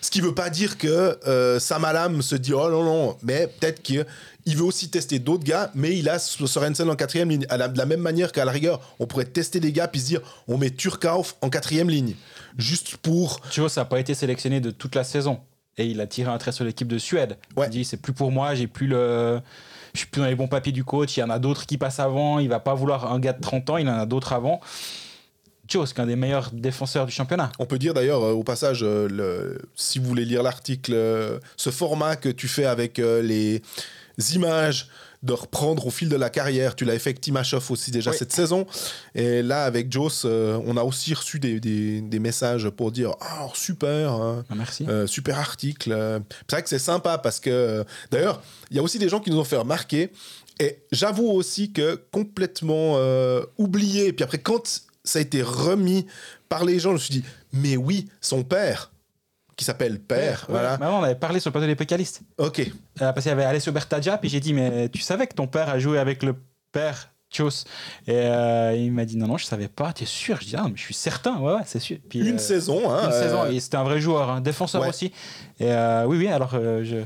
Ce 0.00 0.10
qui 0.12 0.20
veut 0.20 0.34
pas 0.34 0.48
dire 0.48 0.78
que 0.78 1.18
euh, 1.26 1.58
Sam 1.58 1.84
Alam 1.84 2.22
se 2.22 2.36
dit 2.36 2.52
oh 2.54 2.70
non 2.70 2.84
non, 2.84 3.16
mais 3.22 3.48
peut-être 3.48 3.82
qu'il 3.82 4.06
veut 4.46 4.62
aussi 4.62 4.88
tester 4.90 5.18
d'autres 5.18 5.42
gars, 5.42 5.72
mais 5.74 5.96
il 5.98 6.08
a 6.08 6.20
Sorensen 6.20 6.88
en 6.88 6.94
quatrième 6.94 7.28
ligne. 7.30 7.46
À 7.48 7.56
la- 7.56 7.66
de 7.68 7.76
la 7.76 7.84
même 7.84 8.00
manière 8.00 8.30
qu'à 8.30 8.44
la 8.44 8.52
rigueur, 8.52 8.80
on 9.00 9.06
pourrait 9.06 9.24
tester 9.24 9.58
des 9.58 9.72
gars 9.72 9.88
puis 9.88 10.00
se 10.00 10.06
dire 10.06 10.20
on 10.46 10.56
met 10.56 10.70
Turkauf 10.70 11.34
en 11.42 11.50
quatrième 11.50 11.90
ligne, 11.90 12.14
juste 12.56 12.96
pour 12.98 13.40
Tu 13.50 13.58
vois, 13.60 13.68
ça 13.68 13.80
n'a 13.80 13.84
pas 13.86 13.98
été 13.98 14.14
sélectionné 14.14 14.60
de 14.60 14.70
toute 14.70 14.94
la 14.94 15.02
saison. 15.02 15.40
Et 15.78 15.86
il 15.86 16.00
a 16.00 16.06
tiré 16.06 16.30
un 16.30 16.38
trait 16.38 16.52
sur 16.52 16.64
l'équipe 16.64 16.88
de 16.88 16.98
Suède. 16.98 17.36
Ouais. 17.56 17.66
Il 17.66 17.70
dit 17.70 17.84
c'est 17.84 17.96
plus 17.96 18.12
pour 18.12 18.30
moi, 18.32 18.54
j'ai 18.54 18.66
plus 18.66 18.86
le. 18.86 19.40
Je 19.94 20.00
suis 20.00 20.08
plus 20.08 20.20
dans 20.20 20.26
les 20.28 20.34
bons 20.34 20.48
papiers 20.48 20.72
du 20.72 20.84
coach, 20.84 21.16
il 21.16 21.20
y 21.20 21.22
en 21.22 21.30
a 21.30 21.38
d'autres 21.38 21.64
qui 21.66 21.78
passent 21.78 21.98
avant, 22.00 22.38
il 22.40 22.48
va 22.48 22.60
pas 22.60 22.74
vouloir 22.74 23.10
un 23.10 23.18
gars 23.18 23.32
de 23.32 23.40
30 23.40 23.70
ans, 23.70 23.76
il 23.78 23.88
en 23.88 23.98
a 23.98 24.04
d'autres 24.06 24.32
avant. 24.34 24.60
C'est 25.70 25.92
qu'un 25.94 26.06
des 26.06 26.16
meilleurs 26.16 26.50
défenseurs 26.52 27.04
du 27.04 27.12
championnat. 27.12 27.50
On 27.58 27.66
peut 27.66 27.78
dire 27.78 27.92
d'ailleurs 27.92 28.22
euh, 28.24 28.32
au 28.32 28.42
passage, 28.42 28.80
euh, 28.82 29.06
le- 29.08 29.60
si 29.76 29.98
vous 29.98 30.06
voulez 30.06 30.24
lire 30.24 30.42
l'article, 30.42 30.92
euh, 30.94 31.38
ce 31.58 31.68
format 31.70 32.16
que 32.16 32.30
tu 32.30 32.48
fais 32.48 32.64
avec 32.64 32.96
les 32.98 33.60
images 34.34 34.88
de 35.22 35.32
reprendre 35.32 35.86
au 35.86 35.90
fil 35.90 36.08
de 36.08 36.16
la 36.16 36.30
carrière, 36.30 36.76
tu 36.76 36.84
l'as 36.84 36.98
fait 36.98 37.10
avec 37.10 37.20
aussi 37.70 37.90
déjà 37.90 38.12
Oui. 38.12 38.16
cette 38.18 38.32
saison. 38.32 38.66
Et 39.14 39.42
là, 39.42 39.64
avec 39.64 39.90
Joss, 39.92 40.22
euh, 40.24 40.60
on 40.64 40.76
a 40.76 40.82
aussi 40.84 41.12
reçu 41.14 41.40
des, 41.40 41.58
des- 41.60 42.00
des 42.00 42.18
messages 42.20 42.68
pour 42.70 42.92
dire 42.92 43.14
Ah, 43.20 43.48
super, 43.54 44.12
hein, 44.12 44.44
Ah, 44.48 44.54
merci. 44.54 44.86
euh, 44.88 45.06
super 45.06 45.38
article. 45.38 45.90
C'est 46.48 46.52
vrai 46.56 46.62
que 46.62 46.68
c'est 46.68 46.78
sympa 46.78 47.18
parce 47.18 47.40
que, 47.40 47.50
euh, 47.50 47.84
d'ailleurs, 48.12 48.40
il 48.70 48.76
y 48.76 48.80
a 48.80 48.82
aussi 48.82 48.98
des 48.98 49.08
gens 49.08 49.18
qui 49.20 49.30
nous 49.30 49.38
ont 49.38 49.44
fait 49.44 49.56
remarquer. 49.56 50.10
Et 50.60 50.78
j'avoue 50.92 51.28
aussi 51.30 51.72
que 51.72 52.00
complètement 52.12 52.94
euh, 52.96 53.42
oublié. 53.58 54.12
Puis 54.12 54.24
après, 54.24 54.38
quand 54.38 54.82
ça 55.04 55.18
a 55.18 55.22
été 55.22 55.42
remis 55.42 56.06
par 56.48 56.64
les 56.64 56.78
gens, 56.78 56.90
je 56.90 56.94
me 56.94 56.98
suis 56.98 57.12
dit, 57.14 57.24
mais 57.52 57.76
oui, 57.76 58.08
son 58.20 58.42
père, 58.44 58.90
qui 59.58 59.64
s'appelle 59.66 60.00
Père, 60.00 60.46
Ouais, 60.48 60.54
voilà. 60.54 60.78
on 60.80 61.02
avait 61.02 61.14
parlé 61.16 61.40
sur 61.40 61.50
le 61.50 61.52
plateau 61.52 61.66
des 61.66 61.76
pécalistes. 61.76 62.22
Ok, 62.38 62.60
Euh, 62.60 62.70
parce 62.96 63.20
qu'il 63.22 63.28
y 63.28 63.32
avait 63.32 63.44
Alessio 63.44 63.72
Bertaggia, 63.72 64.16
puis 64.16 64.30
j'ai 64.30 64.40
dit, 64.40 64.54
mais 64.54 64.88
tu 64.88 65.00
savais 65.02 65.26
que 65.26 65.34
ton 65.34 65.46
père 65.48 65.68
a 65.68 65.78
joué 65.78 65.98
avec 65.98 66.22
le 66.22 66.34
père 66.72 67.10
Tchos 67.30 67.64
Et 68.06 68.12
euh, 68.14 68.74
il 68.74 68.90
m'a 68.92 69.04
dit, 69.04 69.16
non, 69.18 69.26
non, 69.26 69.36
je 69.36 69.44
savais 69.44 69.68
pas, 69.68 69.92
t'es 69.92 70.06
sûr? 70.06 70.38
Je 70.40 70.46
dis, 70.46 70.56
ah, 70.56 70.64
mais 70.64 70.76
je 70.76 70.80
suis 70.82 70.94
certain, 70.94 71.36
ouais, 71.40 71.54
ouais, 71.56 71.62
c'est 71.66 71.80
sûr. 71.80 71.98
Puis, 72.08 72.20
une 72.20 72.36
euh, 72.36 72.38
saison. 72.38 72.90
Hein, 72.90 73.02
Une 73.04 73.12
euh, 73.12 73.22
saison, 73.22 73.46
et 73.46 73.60
c'était 73.60 73.76
un 73.76 73.84
vrai 73.84 74.00
joueur, 74.00 74.30
un 74.30 74.40
défenseur 74.40 74.80
Ouais. 74.82 74.88
aussi. 74.88 75.06
Et 75.60 75.70
euh, 75.72 76.04
oui, 76.06 76.16
oui, 76.18 76.28
alors 76.28 76.52
euh, 76.54 76.84
je, 76.84 76.96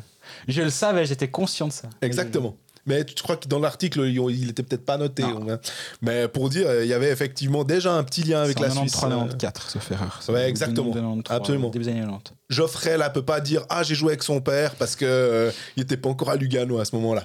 je 0.47 0.63
le 0.63 0.71
savais, 0.71 1.07
j'étais 1.07 1.29
conscient 1.29 1.67
de 1.67 1.73
ça. 1.73 1.89
Exactement. 2.03 2.55
Mais 2.87 3.05
tu 3.05 3.23
crois 3.23 3.37
que 3.37 3.47
dans 3.47 3.59
l'article, 3.61 4.01
il 4.05 4.51
était 4.51 4.63
peut-être 4.63 4.85
pas 4.85 4.97
noté. 4.97 5.23
Non. 5.23 5.59
Mais 6.01 6.27
pour 6.29 6.49
dire, 6.51 6.67
il 6.83 6.89
y 6.89 6.93
avait 6.95 7.11
effectivement 7.11 7.63
déjà 7.65 7.95
un 7.95 8.03
petit 8.03 8.23
lien 8.25 8.43
avec 8.43 8.59
la 8.59 8.71
Suisse. 8.71 8.95
euh, 9.05 9.09
93-94, 9.27 9.53
sauf 9.71 9.91
erreur. 9.93 10.19
C'est 10.21 10.33
Ouais, 10.33 10.49
exactement. 10.49 10.93
93, 10.93 11.37
Absolument. 11.37 11.69
Début 11.71 11.85
des 11.85 11.91
années 11.93 12.01
90. 12.01 12.33
Geoffrey 12.51 12.99
là 12.99 13.09
peut 13.09 13.25
pas 13.25 13.41
dire 13.41 13.65
ah 13.71 13.83
j'ai 13.83 13.95
joué 13.95 14.11
avec 14.11 14.23
son 14.23 14.41
père 14.43 14.75
parce 14.75 14.95
que 14.95 15.07
euh, 15.07 15.51
il 15.77 15.85
était 15.85 15.97
pas 15.97 16.11
encore 16.11 16.29
à 16.31 16.37
Lugano 16.37 16.79
à 16.81 16.85
ce 16.85 16.95
moment-là. 16.97 17.23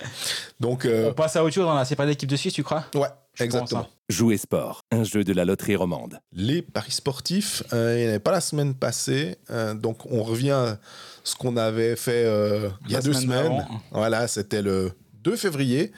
Donc 0.59 0.85
euh, 0.85 1.09
On 1.09 1.13
passe 1.13 1.35
à 1.35 1.43
autre 1.43 1.53
chose, 1.53 1.65
là. 1.65 1.83
c'est 1.85 1.95
pas 1.97 2.05
l'équipe 2.05 2.29
de 2.29 2.35
Suisse, 2.37 2.53
tu 2.53 2.63
crois? 2.63 2.85
Ouais, 2.95 3.07
Je 3.33 3.43
exactement. 3.43 3.81
hein. 3.81 3.87
Jouer 4.09 4.37
sport, 4.37 4.79
un 4.91 5.03
jeu 5.03 5.25
de 5.25 5.33
la 5.33 5.43
loterie 5.43 5.75
romande. 5.75 6.19
Les 6.31 6.61
paris 6.61 6.91
sportifs, 6.93 7.61
euh, 7.73 7.95
il 7.97 8.01
n'y 8.01 8.05
en 8.05 8.09
avait 8.11 8.19
pas 8.19 8.31
la 8.31 8.39
semaine 8.41 8.73
passée, 8.73 9.37
euh, 9.49 9.73
donc 9.73 10.05
on 10.09 10.23
revient 10.23 10.51
à 10.51 10.77
ce 11.25 11.35
qu'on 11.35 11.57
avait 11.57 11.97
fait 11.97 12.23
euh, 12.25 12.69
il 12.85 12.93
y 12.93 12.95
a 12.95 13.01
deux 13.01 13.11
semaine 13.11 13.47
semaines. 13.47 13.67
Voilà, 13.91 14.29
c'était 14.29 14.61
le 14.61 14.93
2 15.27 15.35
février, 15.35 15.91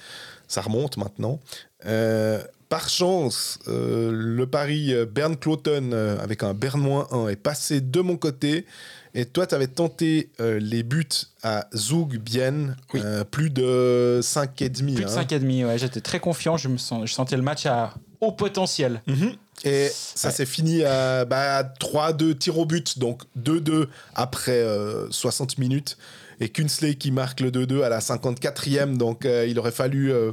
ça 0.47 0.61
remonte 0.61 0.97
maintenant. 0.97 1.39
Euh, 1.85 2.41
par 2.67 2.89
chance, 2.89 3.59
euh, 3.67 4.09
le 4.11 4.47
pari 4.47 4.91
euh, 4.93 5.05
Bern 5.05 5.37
Cloton 5.37 5.91
euh, 5.93 6.17
avec 6.19 6.41
un 6.43 6.53
Bern 6.55 6.79
moins 6.81 7.07
1 7.11 7.27
est 7.29 7.35
passé 7.35 7.79
de 7.79 8.01
mon 8.01 8.17
côté. 8.17 8.65
Et 9.15 9.25
toi, 9.25 9.45
tu 9.47 9.53
avais 9.55 9.67
tenté 9.67 10.29
euh, 10.39 10.59
les 10.59 10.81
buts 10.83 11.07
à 11.43 11.67
Zug, 11.75 12.17
Bien, 12.19 12.75
Oui. 12.93 13.01
euh, 13.03 13.23
plus 13.23 13.49
de 13.51 14.19
5,5. 14.23 14.95
Plus 14.95 15.03
de 15.03 15.09
hein. 15.09 15.25
5,5, 15.29 15.65
ouais, 15.65 15.77
j'étais 15.77 16.01
très 16.01 16.19
confiant, 16.19 16.57
je, 16.57 16.67
me 16.69 16.77
sens, 16.77 17.07
je 17.07 17.13
sentais 17.13 17.35
le 17.35 17.41
match 17.43 17.65
à 17.67 17.93
haut 18.21 18.31
potentiel. 18.31 19.01
Mhm. 19.07 19.33
Et 19.65 19.89
ça 19.93 20.29
Ouais. 20.29 20.33
s'est 20.33 20.45
fini 20.45 20.83
à, 20.83 21.25
bah, 21.25 21.63
3-2 21.79 22.33
tirs 22.37 22.57
au 22.59 22.65
but, 22.65 22.97
donc 22.99 23.23
2-2 23.37 23.87
après 24.15 24.59
euh, 24.61 25.07
60 25.11 25.57
minutes. 25.59 25.97
Et 26.41 26.49
Kunsley 26.49 26.95
qui 26.95 27.11
marque 27.11 27.41
le 27.41 27.51
2-2 27.51 27.83
à 27.83 27.89
la 27.89 27.99
54e, 27.99 28.95
donc 28.97 29.25
euh, 29.25 29.45
il 29.47 29.59
aurait 29.59 29.71
fallu. 29.71 30.11
euh, 30.11 30.31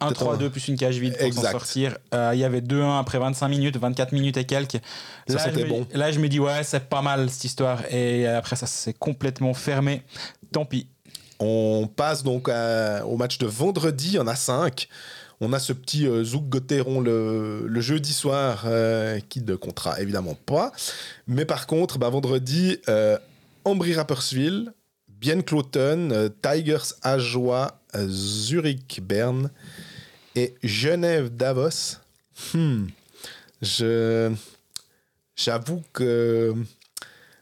Un 0.00 0.08
Peut-être 0.12 0.36
3-2 0.36 0.50
plus 0.50 0.68
une 0.68 0.76
cage 0.76 0.98
vide 0.98 1.16
pour 1.18 1.32
s'en 1.34 1.50
sortir. 1.50 1.98
Euh, 2.14 2.30
Il 2.34 2.38
y 2.38 2.44
avait 2.44 2.60
2-1 2.60 2.98
après 3.00 3.18
25 3.18 3.48
minutes, 3.48 3.76
24 3.76 4.12
minutes 4.12 4.36
et 4.36 4.44
quelques. 4.44 4.80
Ça 5.26 5.34
Là, 5.34 5.38
sentait 5.40 5.60
je 5.60 5.64
me, 5.64 5.68
bon. 5.70 5.86
là, 5.92 6.12
je 6.12 6.20
me 6.20 6.28
dis, 6.28 6.38
ouais, 6.38 6.62
c'est 6.62 6.88
pas 6.88 7.02
mal 7.02 7.28
cette 7.28 7.44
histoire. 7.44 7.82
Et 7.92 8.26
après, 8.26 8.56
ça 8.56 8.66
s'est 8.66 8.92
complètement 8.94 9.52
fermé. 9.54 10.02
Tant 10.52 10.64
pis. 10.64 10.86
On 11.40 11.88
passe 11.94 12.22
donc 12.22 12.48
à- 12.48 13.04
au 13.06 13.16
match 13.16 13.38
de 13.38 13.46
vendredi, 13.46 14.08
il 14.08 14.14
y 14.14 14.18
en 14.18 14.26
a 14.26 14.34
5. 14.36 14.88
On 15.40 15.52
a 15.52 15.60
ce 15.60 15.72
petit 15.72 16.04
euh, 16.06 16.24
Zouk 16.24 16.48
Gotteron 16.48 17.00
le, 17.00 17.64
le 17.66 17.80
jeudi 17.80 18.12
soir 18.12 18.64
euh, 18.66 19.20
qui 19.28 19.40
ne 19.42 19.54
comptera 19.54 20.00
évidemment 20.00 20.36
pas. 20.46 20.72
Mais 21.28 21.44
par 21.44 21.66
contre, 21.68 21.98
bah, 21.98 22.08
vendredi, 22.08 22.78
euh, 22.88 23.16
Ambry 23.64 23.94
Rapperswil, 23.94 24.72
Bien 25.20 25.40
Cloton, 25.40 26.10
euh, 26.12 26.28
Tigers 26.28 26.94
Ajoie, 27.02 27.80
euh, 27.96 28.06
Zurich 28.08 29.00
Berne 29.02 29.50
et 30.36 30.54
Genève 30.62 31.28
Davos. 31.34 31.96
Hmm. 32.54 32.86
Je 33.60 34.32
j'avoue 35.34 35.82
que 35.92 36.54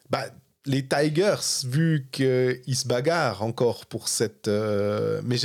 bah, 0.08 0.26
les 0.66 0.84
Tigers, 0.86 1.36
vu 1.64 2.06
qu'ils 2.12 2.76
se 2.76 2.86
bagarrent 2.86 3.42
encore 3.42 3.86
pour 3.86 4.08
cette. 4.08 4.48
euh, 4.48 5.20
mais 5.24 5.36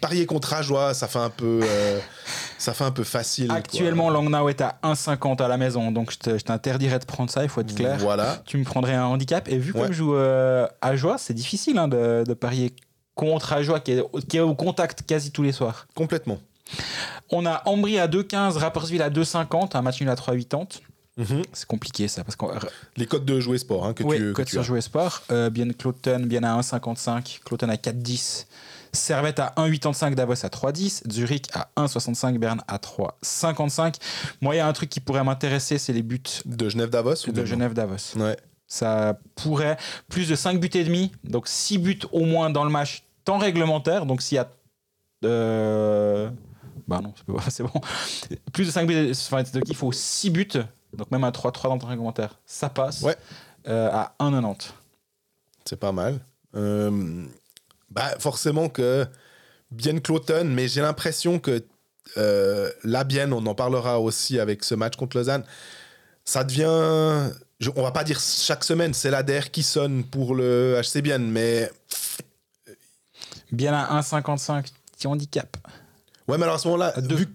parier 0.00 0.26
contre 0.26 0.54
Ajoie, 0.54 0.94
ça 0.94 1.06
fait 1.08 1.18
un 1.18 1.30
peu, 1.30 1.60
euh, 1.62 1.98
ça 2.58 2.72
fait 2.72 2.84
un 2.84 2.90
peu 2.90 3.04
facile. 3.04 3.48
quoi. 3.48 3.56
Actuellement, 3.56 4.10
Langnau 4.10 4.48
est 4.48 4.60
à 4.60 4.78
1,50 4.82 5.42
à 5.42 5.48
la 5.48 5.56
maison. 5.56 5.92
Donc, 5.92 6.10
je 6.12 6.18
te- 6.18 6.38
je 6.38 6.44
t'interdirais 6.44 6.98
de 6.98 7.04
prendre 7.04 7.30
ça, 7.30 7.42
il 7.42 7.48
faut 7.48 7.60
être 7.60 7.74
clair. 7.74 7.96
Voilà. 7.98 8.42
Tu 8.46 8.56
me 8.56 8.64
prendrais 8.64 8.94
un 8.94 9.04
handicap. 9.04 9.48
Et 9.48 9.58
vu 9.58 9.72
Ouais. 9.72 9.82
comme 9.82 9.92
je 9.92 9.98
joue 9.98 10.14
euh, 10.16 10.66
c'est 11.18 11.34
difficile 11.34 11.78
hein, 11.78 11.88
de, 11.88 12.24
de 12.26 12.34
parier 12.34 12.74
contre 13.14 13.52
Ajoie 13.52 13.80
qui 13.80 13.92
est, 13.92 14.02
qui 14.28 14.36
est 14.38 14.40
au 14.40 14.54
contact 14.54 15.02
quasi 15.06 15.30
tous 15.30 15.42
les 15.42 15.52
soirs. 15.52 15.86
Complètement. 15.94 16.38
On 17.30 17.44
a 17.46 17.62
Ambry 17.66 17.98
à 17.98 18.06
2,15, 18.08 18.56
Rapperswil 18.56 19.02
à 19.02 19.10
2,50, 19.10 19.76
un 19.76 19.82
match 19.82 20.00
nul 20.00 20.08
à 20.08 20.14
3,80. 20.14 20.80
Mhm. 21.16 21.42
C'est 21.52 21.66
compliqué 21.66 22.08
ça 22.08 22.24
parce 22.24 22.36
qu'on 22.36 22.50
Les 22.96 23.06
codes 23.06 23.24
de 23.24 23.40
jouer 23.40 23.58
sport 23.58 23.84
hein, 23.84 23.94
que 23.94 24.02
oui, 24.04 24.16
tu, 24.16 24.22
que 24.22 24.32
code 24.32 24.46
tu 24.46 24.52
sur. 24.52 24.62
Jouer 24.62 24.80
Sport. 24.80 25.22
Euh, 25.30 25.50
bien 25.50 25.68
Cloton, 25.70 26.20
bien 26.24 26.42
à 26.44 26.58
1,55. 26.60 27.40
Cloton 27.44 27.68
à 27.68 27.74
4,10. 27.74 28.46
Servette 28.92 29.38
à 29.38 29.52
1,85. 29.56 30.14
Davos 30.14 30.32
à 30.32 30.48
3,10. 30.48 31.10
Zurich 31.12 31.46
à 31.52 31.68
1,65. 31.76 32.38
Berne 32.38 32.62
à 32.68 32.78
3,55. 32.78 33.96
Moi, 34.40 34.54
il 34.54 34.58
y 34.58 34.60
a 34.60 34.66
un 34.66 34.72
truc 34.72 34.88
qui 34.88 35.00
pourrait 35.00 35.22
m'intéresser, 35.24 35.78
c'est 35.78 35.92
les 35.92 36.02
buts 36.02 36.22
De 36.46 36.68
Genève 36.68 36.90
Davos 36.90 37.28
ou 37.28 37.32
de 37.32 37.44
Genève-Davos. 37.44 38.16
Ouais. 38.16 38.36
Ça 38.66 39.18
pourrait. 39.34 39.76
Plus 40.08 40.28
de 40.28 40.34
5 40.36 40.58
buts 40.60 40.70
et 40.74 40.84
demi. 40.84 41.12
Donc 41.24 41.48
6 41.48 41.78
buts 41.78 41.98
au 42.12 42.24
moins 42.24 42.50
dans 42.50 42.64
le 42.64 42.70
match, 42.70 43.02
temps 43.24 43.38
réglementaire. 43.38 44.06
Donc 44.06 44.22
s'il 44.22 44.36
y 44.36 44.38
a. 44.38 44.48
euh, 45.24 46.30
Bah 46.88 47.00
non, 47.02 47.12
c'est 47.48 47.62
bon. 47.64 47.80
Plus 48.52 48.66
de 48.66 48.70
5 48.70 48.86
buts. 48.86 49.10
Enfin, 49.10 49.42
donc 49.42 49.64
il 49.68 49.74
faut 49.76 49.90
6 49.92 50.30
buts. 50.30 50.48
Donc 50.96 51.10
même 51.10 51.24
un 51.24 51.30
3-3 51.30 51.64
dans 51.68 51.74
le 51.74 51.80
temps 51.80 51.86
réglementaire. 51.86 52.38
Ça 52.46 52.68
passe. 52.68 53.02
Ouais. 53.02 53.16
Euh, 53.68 53.90
à 53.92 54.14
1,90. 54.20 54.70
C'est 55.64 55.78
pas 55.78 55.92
mal. 55.92 56.20
Euh, 56.56 57.24
bah, 57.90 58.10
forcément 58.18 58.68
que 58.68 59.06
Bien 59.70 59.98
Cloton, 60.00 60.44
mais 60.46 60.66
j'ai 60.68 60.80
l'impression 60.80 61.38
que 61.38 61.62
euh, 62.16 62.70
la 62.82 63.04
Bienne, 63.04 63.32
on 63.32 63.44
en 63.46 63.54
parlera 63.54 64.00
aussi 64.00 64.40
avec 64.40 64.64
ce 64.64 64.74
match 64.74 64.96
contre 64.96 65.16
Lausanne, 65.16 65.44
ça 66.24 66.42
devient. 66.42 67.30
je- 67.60 67.70
on 67.76 67.82
va 67.82 67.92
pas 67.92 68.02
dire 68.02 68.18
chaque 68.18 68.64
semaine, 68.64 68.94
c'est 68.94 69.10
l'ADR 69.10 69.50
qui 69.52 69.62
sonne 69.62 70.02
pour 70.04 70.34
le 70.34 70.80
HC 70.82 71.02
Bienne, 71.02 71.30
mais. 71.30 71.70
Bien 73.52 73.74
à 73.74 74.00
1,55. 74.00 74.66
Petit 74.96 75.06
handicap. 75.06 75.56
Ouais, 76.28 76.36
mais 76.38 76.44
alors 76.44 76.56
à 76.56 76.58
ce 76.58 76.68
moment-là, 76.68 76.92
À 76.96 77.00
vu 77.00 77.26
que 77.26 77.32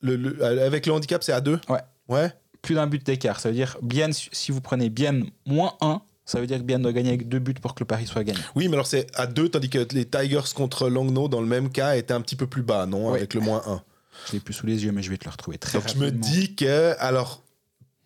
le- 0.00 0.16
le- 0.16 0.44
avec 0.44 0.86
le 0.86 0.92
handicap, 0.92 1.22
c'est 1.22 1.32
à 1.32 1.40
2 1.40 1.60
Ouais. 1.68 1.80
Ouais. 2.08 2.32
Plus 2.62 2.74
d'un 2.76 2.86
but 2.86 3.04
d'écart. 3.04 3.40
Ça 3.40 3.48
veut 3.48 3.54
dire 3.54 3.76
bien, 3.82 4.10
si 4.12 4.52
vous 4.52 4.60
prenez 4.60 4.88
bien 4.88 5.20
moins 5.46 5.74
1, 5.80 6.00
ça 6.24 6.40
veut 6.40 6.46
dire 6.46 6.58
que 6.58 6.62
bien 6.62 6.78
doit 6.78 6.92
gagner 6.92 7.10
avec 7.10 7.28
deux 7.28 7.40
buts 7.40 7.54
pour 7.54 7.74
que 7.74 7.80
le 7.80 7.86
pari 7.86 8.06
soit 8.06 8.22
gagné. 8.24 8.38
Oui, 8.54 8.68
mais 8.68 8.74
alors 8.74 8.86
c'est 8.86 9.06
à 9.14 9.26
2, 9.26 9.48
tandis 9.48 9.68
que 9.68 9.86
les 9.92 10.04
Tigers 10.04 10.54
contre 10.54 10.88
Langnau, 10.88 11.28
dans 11.28 11.40
le 11.40 11.46
même 11.48 11.70
cas, 11.70 11.96
étaient 11.96 12.14
un 12.14 12.20
petit 12.20 12.36
peu 12.36 12.46
plus 12.46 12.62
bas, 12.62 12.86
non. 12.86 13.12
Avec 13.12 13.34
le 13.34 13.40
moins 13.40 13.62
1. 13.66 13.82
Je 14.28 14.32
l'ai 14.34 14.40
plus 14.40 14.54
sous 14.54 14.66
les 14.66 14.84
yeux, 14.84 14.92
mais 14.92 15.02
je 15.02 15.10
vais 15.10 15.18
te 15.18 15.24
le 15.24 15.30
retrouver 15.30 15.58
très 15.58 15.78
Donc 15.78 15.88
je 15.88 15.98
me 15.98 16.12
dis 16.12 16.54
que, 16.54 16.94
alors, 17.00 17.42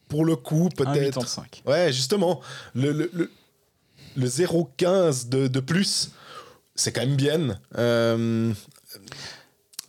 pour 0.09 0.25
le 0.25 0.37
coup, 0.37 0.71
peut-être. 0.71 1.21
1,85. 1.21 1.63
Ouais, 1.67 1.93
justement, 1.93 2.41
le, 2.75 2.93
le, 2.93 3.11
le, 3.13 3.31
le 4.17 4.27
0,15 4.27 5.29
de, 5.29 5.49
de 5.49 5.61
plus, 5.61 6.13
c'est 6.75 6.93
quand 6.93 7.03
même 7.03 7.17
bien. 7.17 7.59
Euh, 7.77 8.53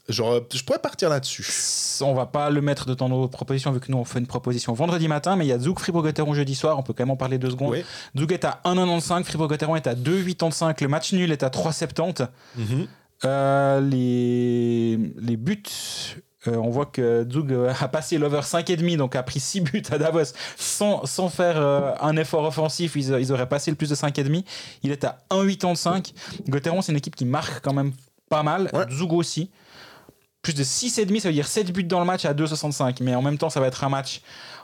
genre, 0.10 0.42
je 0.54 0.64
pourrais 0.64 0.80
partir 0.80 1.10
là-dessus. 1.10 1.46
On 2.02 2.14
va 2.14 2.26
pas 2.26 2.50
le 2.50 2.62
mettre 2.62 2.96
dans 2.96 3.10
nos 3.10 3.28
propositions 3.28 3.72
vu 3.72 3.80
que 3.80 3.92
nous 3.92 3.98
on 3.98 4.06
fait 4.06 4.20
une 4.20 4.28
proposition 4.28 4.74
vendredi 4.74 5.08
matin, 5.08 5.36
mais 5.36 5.46
il 5.46 5.50
y 5.50 5.54
a 5.54 5.60
Zouk 5.60 5.80
Fribourg-Gotteron 5.80 6.34
jeudi 6.34 6.56
soir, 6.56 6.78
on 6.80 6.84
peut 6.84 6.94
quand 6.94 7.04
même 7.04 7.12
en 7.12 7.18
parler 7.18 7.38
deux 7.38 7.50
secondes. 7.50 7.72
Oui. 7.72 7.84
Zouk 8.18 8.32
est 8.32 8.46
à 8.46 8.62
1,95, 8.66 9.24
Fribourg-Gotteron 9.24 9.76
est 9.76 9.88
à 9.88 9.96
2,85, 9.96 10.82
le 10.82 10.88
match 10.88 11.14
nul 11.14 11.32
est 11.32 11.44
à 11.44 11.50
3,70. 11.50 12.28
Mhm. 12.56 12.88
Euh, 13.26 13.82
les, 13.82 14.98
les 15.20 15.38
buts, 15.38 15.64
euh, 16.48 16.56
on 16.56 16.70
voit 16.70 16.86
que 16.86 17.28
Zug 17.32 17.52
euh, 17.52 17.74
a 17.80 17.88
passé 17.88 18.18
l'over 18.18 18.42
5,5, 18.42 18.98
donc 18.98 19.16
a 19.16 19.24
pris 19.24 19.40
6 19.40 19.62
buts 19.62 19.84
à 19.92 19.98
Davos 19.98 20.34
sans, 20.56 21.06
sans 21.06 21.30
faire 21.30 21.58
euh, 21.58 21.94
un 22.02 22.16
effort 22.18 22.44
offensif. 22.44 22.96
Ils, 22.96 23.10
ils 23.20 23.32
auraient 23.32 23.50
passé 23.50 23.72
le 23.72 23.78
plus 23.78 23.90
de 23.90 23.96
5,5. 23.96 24.44
Il 24.84 24.92
est 24.92 25.04
à 25.04 25.20
1,85. 25.32 26.14
Gotteron, 26.48 26.82
c'est 26.82 26.92
une 26.92 26.98
équipe 26.98 27.16
qui 27.16 27.26
marque 27.26 27.62
quand 27.64 27.74
même 27.74 27.92
pas 28.30 28.44
mal. 28.44 28.70
Ouais. 28.74 28.86
Aussi. 29.12 29.50
Plus 30.48 30.54
de 30.54 30.64
6,5, 30.64 31.20
ça 31.20 31.28
veut 31.28 31.34
dire 31.34 31.46
7 31.46 31.74
buts 31.74 31.84
dans 31.84 32.00
le 32.00 32.06
match 32.06 32.24
à 32.24 32.34
2,65. 32.34 33.00
Mais 33.02 33.14
en 33.16 33.22
même 33.22 33.38
temps, 33.38 33.50
ça 33.50 33.60
va 33.60 33.68
être 33.68 33.84
un 33.84 33.90
match. 33.90 34.22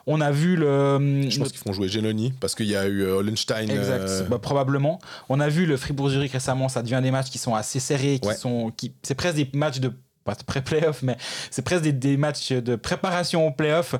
On 0.07 0.21
a 0.21 0.31
vu 0.31 0.55
le. 0.55 1.27
Je 1.29 1.37
pense 1.39 1.49
qu'ils 1.49 1.57
font 1.57 1.73
jouer 1.73 1.89
Genoni 1.89 2.31
parce 2.39 2.55
qu'il 2.55 2.67
y 2.67 2.75
a 2.77 2.85
eu 2.85 3.01
euh, 3.01 3.15
Hollenstein. 3.17 3.69
Exact, 3.69 4.07
euh, 4.07 4.23
bah, 4.29 4.39
probablement. 4.39 4.99
On 5.27 5.41
a 5.41 5.49
vu 5.49 5.65
le 5.65 5.75
Fribourg-Zurich 5.75 6.31
récemment, 6.31 6.69
ça 6.69 6.83
devient 6.83 7.01
des 7.03 7.11
matchs 7.11 7.29
qui 7.29 7.37
sont 7.37 7.53
assez 7.53 7.81
serrés, 7.81 8.19
qui 8.21 8.29
Ouais. 8.29 8.35
sont, 8.35 8.71
qui, 8.77 8.93
c'est 9.03 9.13
presque 9.15 9.35
des 9.35 9.49
matchs 9.53 9.79
de 9.81 9.91
pas 10.23 10.35
de 10.35 10.43
pré-playoff, 10.43 11.03
mais 11.03 11.17
c'est 11.51 11.63
presque 11.63 11.83
des, 11.83 11.91
des 11.91 12.15
matchs 12.15 12.53
de 12.53 12.77
préparation 12.77 13.45
au 13.45 13.51
playoff. 13.51 13.95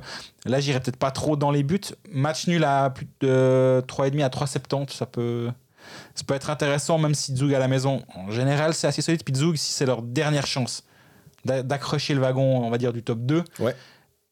Là, 0.45 0.61
j'irai 0.61 0.79
peut-être 0.79 0.95
pas 0.95 1.11
trop 1.11 1.35
dans 1.35 1.51
les 1.51 1.63
buts. 1.63 1.81
Match 2.13 2.47
nul 2.47 2.63
à 2.63 2.91
plus 2.91 3.07
de 3.19 3.83
3,5 3.89 4.23
à 4.23 4.29
3,70, 4.29 4.93
ça 4.93 5.05
peut, 5.05 5.49
ça 6.15 6.23
peut 6.25 6.33
être 6.33 6.49
intéressant, 6.49 6.97
même 6.97 7.13
si 7.13 7.35
Zug 7.35 7.53
à 7.53 7.59
la 7.59 7.67
maison, 7.67 8.03
en 8.15 8.31
général, 8.31 8.73
c'est 8.73 8.87
assez 8.87 9.01
solide. 9.01 9.21
Puis 9.25 9.35
Zug, 9.35 9.57
si 9.57 9.73
c'est 9.73 9.85
leur 9.85 10.01
dernière 10.01 10.47
chance 10.47 10.83
d'accrocher 11.45 12.13
le 12.13 12.21
wagon, 12.21 12.63
on 12.65 12.69
va 12.69 12.77
dire, 12.77 12.93
du 12.93 13.03
top 13.03 13.19
2. 13.19 13.43
Ouais. 13.59 13.75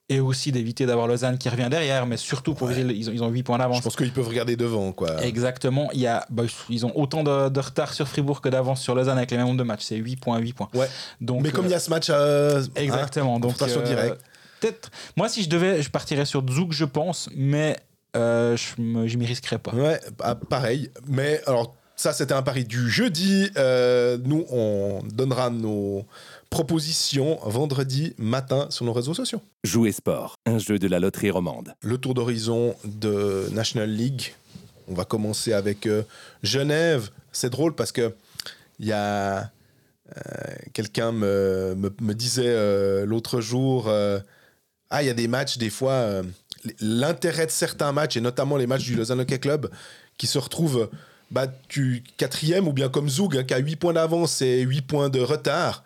Et 0.10 0.19
aussi 0.19 0.52
d'éviter 0.52 0.86
d'avoir 0.86 1.08
Lausanne 1.08 1.38
qui 1.38 1.47
revient 1.47 1.69
derrière, 1.71 2.06
mais 2.06 2.17
surtout 2.17 2.54
pour 2.54 2.67
le- 2.67 2.78
ils 2.91 3.10
ont, 3.10 3.13
ils 3.13 3.24
ont 3.24 3.30
8 3.30 3.43
points 3.43 3.58
d'avance. 3.58 3.78
Je 3.78 3.84
pense 3.84 3.95
qu'ils 3.95 4.12
peuvent 4.12 4.28
regarder 4.28 4.58
devant, 4.58 4.91
quoi. 4.91 5.24
Exactement. 5.24 5.89
Il 5.93 6.02
y 6.02 6.08
a, 6.08 6.26
bah, 6.30 6.43
ils 6.69 6.86
ont 6.86 6.91
autant 6.97 7.24
de, 7.24 7.47
de 7.47 7.60
retard 7.62 7.93
sur 7.93 8.10
Fribourg 8.10 8.41
que 8.41 8.50
d'avance 8.50 8.82
sur 8.82 8.93
Lausanne 8.93 9.17
avec 9.17 9.32
les 9.32 9.38
mêmes 9.38 9.45
nombres 9.47 9.60
de 9.60 9.63
matchs. 9.63 9.84
C'est 9.86 9.95
8 9.95 10.17
points, 10.17 10.38
8 10.39 10.52
points. 10.54 10.67
Ouais. 10.74 10.89
Donc, 11.21 11.43
Mais 11.43 11.52
comme 11.52 11.63
euh, 11.63 11.69
il 11.69 11.71
y 11.71 11.76
a 11.76 11.80
ce 11.80 11.89
match 11.89 12.10
à. 12.10 12.60
Exactement. 12.76 13.39
donc, 13.39 13.52
confrontation 13.54 13.80
euh, 13.82 13.86
directe. 13.86 14.21
Peut-être. 14.60 14.91
Moi, 15.15 15.30
si 15.30 15.43
je 15.43 15.50
devais, 15.50 15.82
je 15.82 15.89
partirais 15.89 16.26
sur 16.26 16.43
Zouk, 16.45 16.74
je 16.74 16.86
pense, 16.86 17.30
mais 17.34 17.78
euh, 18.17 18.58
je 18.58 18.82
m'y 19.17 19.26
risquerais 19.26 19.60
pas. 19.60 19.71
Ouais, 19.74 20.00
bah, 20.17 20.38
pareil. 20.50 20.91
Mais 21.08 21.41
alors, 21.47 21.74
ça, 21.95 22.12
c'était 22.12 22.34
un 22.34 22.41
pari 22.41 22.65
du 22.65 22.89
jeudi. 22.89 23.50
Euh, 23.58 24.17
nous, 24.26 24.43
on 24.50 25.04
donnera 25.13 25.50
nos 25.50 26.06
propositions 26.52 27.40
vendredi 27.46 28.14
matin 28.18 28.68
sur 28.70 28.86
nos 28.86 28.94
réseaux 28.94 29.16
sociaux. 29.16 29.42
Jouer 29.64 29.94
sport, 29.94 30.36
un 30.46 30.60
jeu 30.60 30.78
de 30.78 30.88
la 30.88 31.00
loterie 31.00 31.32
romande. 31.32 31.74
Le 31.82 31.98
tour 31.98 32.14
d'horizon 32.14 32.76
de 32.84 33.48
National 33.54 33.90
League. 33.90 34.36
On 34.90 34.94
va 34.94 35.06
commencer 35.06 35.54
avec 35.54 35.88
euh, 35.88 36.04
Genève. 36.44 37.10
C'est 37.32 37.50
drôle 37.50 37.74
parce 37.74 37.94
que 37.94 38.14
il 38.80 38.86
y 38.86 38.92
a 38.92 39.40
euh, 39.40 40.20
quelqu'un 40.74 41.14
me, 41.14 41.74
me, 41.78 41.90
me 42.02 42.14
disait 42.14 42.44
euh, 42.46 43.06
l'autre 43.06 43.40
jour 43.40 43.90
ah 44.90 45.04
il 45.04 45.06
y 45.06 45.10
a 45.10 45.14
des 45.14 45.30
matchs 45.30 45.58
des 45.58 45.70
fois 45.70 46.22
l'intérêt 46.82 47.46
de 47.46 47.52
certains 47.52 47.94
matchs 47.94 48.18
et 48.18 48.22
notamment 48.22 48.58
les 48.58 48.68
matchs 48.68 48.84
du 48.84 48.96
Lausanne 48.96 49.22
Hockey 49.22 49.40
Club 49.40 49.70
qui 50.18 50.28
se 50.28 50.38
retrouvent 50.38 50.90
bah, 51.30 51.48
tu 51.70 52.04
quatrième 52.18 52.68
ou 52.68 52.74
bien 52.74 52.90
comme 52.90 53.08
Zug 53.08 53.38
hein, 53.38 53.44
qui 53.44 53.54
a 53.54 53.60
8 53.60 53.78
points 53.78 53.94
d'avance 53.94 54.42
et 54.42 54.62
8 54.62 54.82
points 54.82 55.10
de 55.10 55.22
retard 55.22 55.86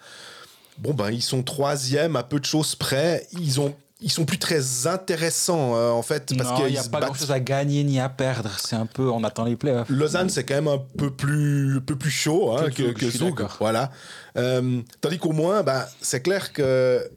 bon, 0.77 0.93
ben, 0.93 1.11
ils 1.11 1.21
sont 1.21 1.43
troisième 1.43 2.15
à 2.15 2.23
peu 2.23 2.39
de 2.39 2.45
choses 2.45 2.75
près. 2.75 3.27
Ils 3.33 3.59
ont 3.59 3.73
ils 4.01 4.11
sont 4.11 4.25
plus 4.25 4.38
très 4.38 4.88
intéressants 4.88 5.75
euh, 5.75 5.89
en 5.89 6.01
fait 6.01 6.35
parce 6.38 6.49
Non, 6.49 6.57
il 6.57 6.63
qu'ils 6.65 6.73
n'y 6.73 6.77
a 6.77 6.83
pas 6.83 6.89
battent. 6.99 7.03
grand 7.05 7.13
chose 7.13 7.31
à 7.31 7.39
gagner 7.39 7.83
ni 7.83 7.99
à 7.99 8.09
perdre. 8.09 8.51
C'est 8.59 8.75
un 8.75 8.85
peu, 8.85 9.09
on 9.09 9.23
attend 9.23 9.45
les 9.45 9.55
playoffs. 9.55 9.89
Lausanne, 9.89 10.29
c'est 10.29 10.43
quand 10.43 10.55
même 10.55 10.67
un 10.67 10.81
peu 10.97 11.09
plus, 11.11 11.77
un 11.77 11.79
peu 11.79 11.95
plus 11.95 12.11
chaud 12.11 12.51
hein, 12.51 12.69
Que 12.69 12.91
que. 12.91 13.43
Voilà. 13.59 13.91
Euh, 14.38 14.81
tandis 14.99 15.17
qu'au 15.17 15.31
moins, 15.31 15.63
bah, 15.63 15.88
c'est 16.01 16.21
clair 16.21 16.51
que 16.51 17.09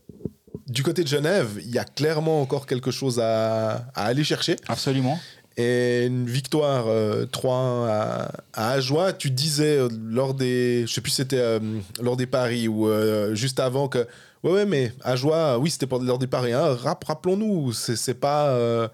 du 0.69 0.83
côté 0.83 1.03
de 1.03 1.09
Genève, 1.09 1.59
il 1.61 1.71
y 1.75 1.79
a 1.79 1.85
clairement 1.85 2.41
encore 2.41 2.65
quelque 2.67 2.91
chose 2.93 3.19
à, 3.19 3.87
à 3.95 4.05
aller 4.05 4.23
chercher. 4.25 4.57
Absolument. 4.69 5.19
Et 5.61 6.07
une 6.07 6.27
victoire 6.27 6.85
euh, 6.87 7.27
3-1 7.27 7.89
à, 7.89 8.31
à 8.55 8.71
Ajoie, 8.71 9.13
tu 9.13 9.31
disais 9.31 9.77
euh, 9.77 9.89
lors 10.09 10.33
des. 10.33 10.85
Je 10.87 10.93
sais 10.95 11.01
plus 11.01 11.11
c'était 11.11 11.41
euh, 11.41 11.59
lors 12.01 12.17
des 12.17 12.27
paris 12.27 12.69
ou 12.69 12.89
euh, 12.89 13.35
juste 13.35 13.59
avant 13.59 13.89
que. 13.89 14.07
Ouais, 14.45 14.53
ouais, 14.53 14.67
mais 14.67 14.93
Ajoie, 15.03 15.59
oui, 15.59 15.69
c'était 15.71 15.89
pour 15.89 15.99
des 16.01 16.27
paris. 16.29 16.53
Hein, 16.53 16.77
Rap- 16.81 17.03
Rappelons-nous, 17.03 17.73
c'est 17.73 18.15
pas 18.15 18.51
euh, 18.51 18.87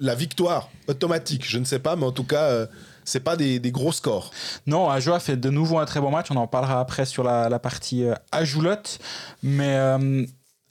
la 0.00 0.14
victoire 0.14 0.70
automatique. 0.88 1.46
Je 1.46 1.58
ne 1.58 1.64
sais 1.64 1.80
pas, 1.80 1.96
mais 1.96 2.06
en 2.06 2.12
tout 2.12 2.24
cas, 2.24 2.44
euh, 2.44 2.66
c'est 3.04 3.20
pas 3.20 3.36
des, 3.36 3.60
gros 3.70 3.92
scores. 3.92 4.30
Non, 4.66 4.88
Ajoa 4.88 5.20
fait 5.20 5.36
de 5.36 5.50
nouveau 5.50 5.78
un 5.78 5.84
très 5.84 6.00
bon 6.00 6.10
match. 6.10 6.28
On 6.30 6.36
en 6.36 6.46
parlera 6.46 6.80
après 6.80 7.04
sur 7.04 7.24
la, 7.24 7.58
partie 7.58 8.04
euh, 8.04 8.14
Ajoulotte. 8.32 8.98
Mais 9.42 9.76
euh, 9.76 10.24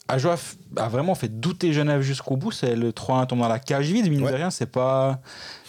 Ajoa 0.08 0.36
a 0.78 0.88
vraiment 0.88 1.16
fait 1.16 1.30
douter 1.30 1.74
Genève 1.74 2.02
jusqu'au 2.02 2.38
bout. 2.38 2.52
C'est 2.52 2.76
le 2.76 2.92
3-1 2.92 3.26
tombe 3.28 3.40
dans 3.40 3.48
la 3.48 3.60
cage 3.60 3.88
vide. 3.92 4.10
Mine 4.10 4.24
Ouais. 4.24 4.32
de 4.32 4.36
rien, 4.36 4.52
c'est 4.52 4.66
pas. 4.68 5.20